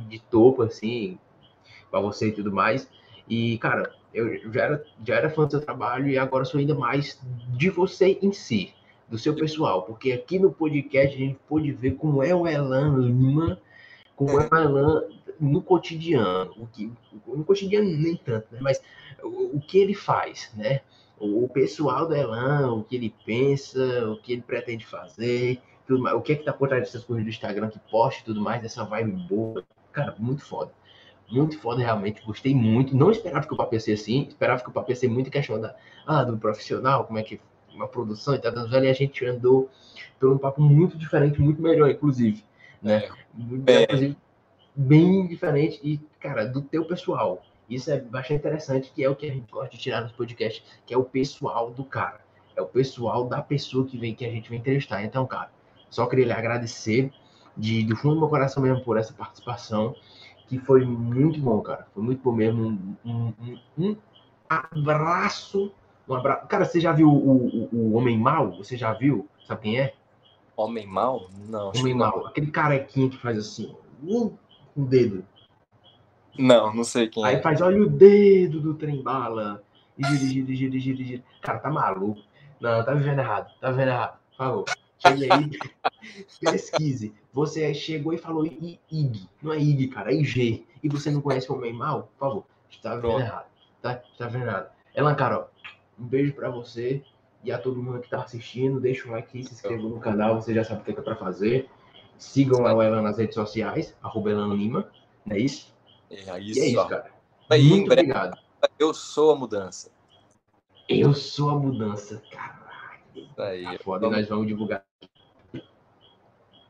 de 0.08 0.18
topo, 0.30 0.62
assim, 0.62 1.18
para 1.90 2.00
você 2.00 2.28
e 2.28 2.32
tudo 2.32 2.52
mais. 2.52 2.88
E, 3.28 3.58
cara, 3.58 3.92
eu 4.12 4.52
já 4.52 4.62
era, 4.62 4.84
já 5.04 5.14
era 5.14 5.30
fã 5.30 5.44
do 5.44 5.50
seu 5.52 5.60
trabalho 5.60 6.08
e 6.08 6.18
agora 6.18 6.44
sou 6.44 6.60
ainda 6.60 6.74
mais 6.74 7.20
de 7.56 7.70
você 7.70 8.18
em 8.20 8.32
si, 8.32 8.74
do 9.08 9.18
seu 9.18 9.34
pessoal, 9.34 9.82
porque 9.82 10.12
aqui 10.12 10.38
no 10.38 10.52
podcast 10.52 11.14
a 11.14 11.18
gente 11.18 11.38
pôde 11.48 11.72
ver 11.72 11.92
como 11.92 12.22
é 12.22 12.34
o 12.34 12.46
Elan 12.46 12.98
Lima, 12.98 13.60
como 14.16 14.40
é 14.40 14.48
o 14.50 14.56
Elan 14.56 15.02
no 15.40 15.62
cotidiano, 15.62 16.52
o 16.56 16.66
que, 16.66 16.92
no 17.26 17.44
cotidiano 17.44 17.88
nem 17.88 18.16
tanto, 18.16 18.46
né? 18.52 18.58
mas 18.60 18.80
o, 19.22 19.56
o 19.56 19.60
que 19.60 19.78
ele 19.78 19.94
faz, 19.94 20.52
né? 20.54 20.80
O, 21.18 21.44
o 21.44 21.48
pessoal 21.48 22.06
do 22.06 22.14
Elan, 22.14 22.72
o 22.72 22.84
que 22.84 22.96
ele 22.96 23.14
pensa, 23.24 24.08
o 24.10 24.16
que 24.16 24.32
ele 24.32 24.42
pretende 24.42 24.86
fazer, 24.86 25.60
tudo 25.86 26.02
mais, 26.02 26.16
o 26.16 26.20
que 26.20 26.32
é 26.32 26.36
que 26.36 26.44
tá 26.44 26.52
por 26.52 26.68
trás 26.68 26.84
dessas 26.84 27.04
coisas 27.04 27.24
do 27.24 27.30
Instagram 27.30 27.68
que 27.68 27.78
posta 27.90 28.20
e 28.22 28.24
tudo 28.24 28.40
mais, 28.40 28.62
dessa 28.62 28.84
vibe 28.84 29.12
boa, 29.28 29.64
cara, 29.92 30.14
muito 30.18 30.44
foda 30.44 30.72
muito 31.30 31.58
foda 31.58 31.80
realmente, 31.80 32.22
gostei 32.24 32.54
muito. 32.54 32.96
Não 32.96 33.10
esperava 33.10 33.46
que 33.46 33.54
o 33.54 33.56
papo 33.56 33.74
ia 33.74 33.80
ser 33.80 33.92
assim, 33.92 34.26
esperava 34.28 34.62
que 34.62 34.68
o 34.68 34.72
papo 34.72 34.90
ia 34.90 34.96
ser 34.96 35.08
muito 35.08 35.30
questão 35.30 35.60
da, 35.60 35.76
ah, 36.06 36.24
do 36.24 36.36
profissional, 36.36 37.04
como 37.04 37.18
é 37.18 37.22
que 37.22 37.40
uma 37.72 37.86
produção 37.86 38.34
e 38.34 38.38
tal, 38.38 38.52
e 38.52 38.88
a 38.88 38.92
gente 38.92 39.24
andou 39.24 39.70
por 40.18 40.30
um 40.30 40.38
papo 40.38 40.60
muito 40.60 40.98
diferente, 40.98 41.40
muito 41.40 41.62
melhor, 41.62 41.88
inclusive, 41.88 42.44
né? 42.82 43.04
É. 43.66 43.82
Inclusive, 43.82 44.16
bem 44.80 45.26
diferente 45.26 45.78
e, 45.82 45.98
cara, 46.18 46.46
do 46.46 46.62
teu 46.62 46.84
pessoal. 46.84 47.42
Isso 47.68 47.90
é 47.90 48.00
bastante 48.00 48.38
interessante, 48.38 48.90
que 48.92 49.04
é 49.04 49.08
o 49.08 49.14
que 49.14 49.26
a 49.26 49.32
gente 49.32 49.50
gosta 49.50 49.76
de 49.76 49.82
tirar 49.82 50.00
nos 50.00 50.12
podcasts, 50.12 50.62
que 50.86 50.94
é 50.94 50.98
o 50.98 51.04
pessoal 51.04 51.70
do 51.70 51.84
cara. 51.84 52.20
É 52.56 52.62
o 52.62 52.66
pessoal 52.66 53.28
da 53.28 53.42
pessoa 53.42 53.86
que 53.86 53.96
vem 53.98 54.14
que 54.14 54.24
a 54.24 54.30
gente 54.30 54.48
vem 54.48 54.58
entrevistar. 54.58 55.04
Então, 55.04 55.26
cara, 55.26 55.50
só 55.88 56.06
queria 56.06 56.26
lhe 56.26 56.32
agradecer 56.32 57.12
de, 57.56 57.84
do 57.84 57.94
fundo 57.94 58.14
do 58.14 58.20
meu 58.20 58.28
coração 58.28 58.62
mesmo 58.62 58.82
por 58.82 58.96
essa 58.96 59.12
participação 59.12 59.94
que 60.48 60.58
foi 60.58 60.84
muito 60.84 61.38
bom, 61.40 61.60
cara. 61.60 61.86
Foi 61.94 62.02
muito 62.02 62.22
bom 62.22 62.32
mesmo. 62.32 62.96
Um, 63.04 63.32
um, 63.38 63.56
um 63.78 63.96
abraço. 64.48 65.72
Um 66.08 66.14
abraço. 66.14 66.46
Cara, 66.48 66.64
você 66.64 66.80
já 66.80 66.92
viu 66.92 67.08
o, 67.08 67.46
o, 67.46 67.68
o 67.72 67.92
Homem 67.94 68.18
Mal? 68.18 68.56
Você 68.56 68.76
já 68.76 68.92
viu? 68.92 69.28
Sabe 69.46 69.60
quem 69.62 69.78
é? 69.78 69.94
Homem 70.56 70.86
Mal? 70.86 71.28
Não. 71.48 71.70
Homem 71.76 71.94
Mal. 71.94 72.26
Aquele 72.26 72.50
carequinho 72.50 73.10
que 73.10 73.16
faz 73.18 73.38
assim, 73.38 73.72
um, 74.02 74.32
um 74.76 74.84
dedo. 74.84 75.24
Não, 76.38 76.74
não 76.74 76.84
sei 76.84 77.08
quem 77.08 77.24
Aí 77.24 77.36
é. 77.36 77.42
faz, 77.42 77.60
olha 77.60 77.82
o 77.82 77.88
dedo 77.88 78.60
do 78.60 78.74
trem 78.74 79.02
bala. 79.02 79.62
E 79.98 80.04
gira, 80.04 80.16
gira, 80.16 80.54
gira, 80.54 80.78
gira, 80.78 81.04
gira. 81.04 81.22
Cara, 81.42 81.58
tá 81.58 81.70
maluco. 81.70 82.22
Não, 82.60 82.84
tá 82.84 82.94
vivendo 82.94 83.18
errado. 83.18 83.52
Tá 83.60 83.70
vivendo 83.70 83.88
errado. 83.88 84.18
Por 84.30 84.36
favor. 84.36 84.64
Chegue 84.98 85.32
aí, 85.32 85.50
pesquise. 86.40 87.14
Você 87.32 87.72
chegou 87.72 88.12
e 88.12 88.18
falou 88.18 88.44
IG. 88.44 89.28
Não 89.42 89.52
é 89.52 89.58
IG, 89.58 89.88
cara, 89.88 90.12
é 90.12 90.14
IG. 90.14 90.66
E 90.82 90.88
você 90.88 91.10
não 91.10 91.20
conhece 91.22 91.50
o 91.50 91.54
homem 91.54 91.72
mal? 91.72 92.10
Por 92.18 92.26
favor, 92.26 92.44
está 92.70 92.90
vendo 92.94 93.00
Pronto. 93.02 93.20
errado. 93.20 93.46
Tá, 93.80 94.02
tá 94.18 94.28
vendo 94.28 94.44
errado. 94.44 94.70
Elan, 94.94 95.14
cara, 95.14 95.48
um 95.98 96.04
beijo 96.04 96.34
para 96.34 96.50
você 96.50 97.02
e 97.42 97.50
a 97.50 97.58
todo 97.58 97.82
mundo 97.82 98.00
que 98.00 98.10
tá 98.10 98.22
assistindo. 98.22 98.78
Deixa 98.78 99.08
um 99.08 99.12
like, 99.12 99.42
se 99.42 99.52
inscreva 99.52 99.82
no 99.82 99.98
canal, 99.98 100.40
você 100.40 100.52
já 100.52 100.64
sabe 100.64 100.82
o 100.82 100.84
que 100.84 100.90
é, 100.90 100.94
é 100.94 101.02
para 101.02 101.16
fazer. 101.16 101.68
Sigam 102.20 102.66
a 102.66 102.84
Elan 102.84 103.00
nas 103.00 103.16
redes 103.16 103.34
sociais, 103.34 103.96
arroba 104.02 104.30
Lima, 104.30 104.90
não 105.24 105.34
é 105.34 105.40
isso? 105.40 105.74
É 106.10 106.38
isso, 106.38 106.58
e 106.58 106.62
é 106.62 106.66
isso 106.66 106.86
cara. 106.86 107.10
Aí, 107.48 107.64
Muito 107.64 107.90
obrigado. 107.90 108.38
Eu 108.78 108.92
sou 108.92 109.32
a 109.32 109.36
mudança. 109.36 109.90
Eu 110.86 111.14
sou 111.14 111.48
a 111.48 111.58
mudança, 111.58 112.22
caralho. 112.30 113.28
Aí, 113.38 113.64
tá 113.64 113.82
foda, 113.82 114.00
vamos... 114.00 114.18
nós 114.18 114.28
vamos 114.28 114.46
divulgar 114.46 114.84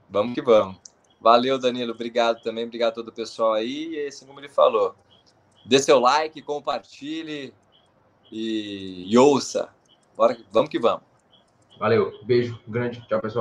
Vamos 0.08 0.34
que 0.34 0.42
vamos. 0.42 0.76
Valeu, 1.20 1.58
Danilo. 1.58 1.92
Obrigado 1.92 2.40
também. 2.42 2.64
Obrigado 2.64 2.90
a 2.90 2.94
todo 2.94 3.08
o 3.08 3.12
pessoal 3.12 3.52
aí. 3.52 3.94
E 3.94 4.06
assim 4.06 4.26
como 4.26 4.40
ele 4.40 4.48
falou, 4.48 4.94
dê 5.64 5.78
seu 5.78 5.98
like, 5.98 6.42
compartilhe 6.42 7.52
e, 8.30 9.04
e 9.08 9.18
ouça. 9.18 9.68
Bora, 10.16 10.36
vamos 10.50 10.70
que 10.70 10.78
vamos. 10.78 11.02
Valeu. 11.78 12.12
Beijo 12.24 12.60
grande. 12.66 13.06
Tchau, 13.08 13.20
pessoal. 13.20 13.38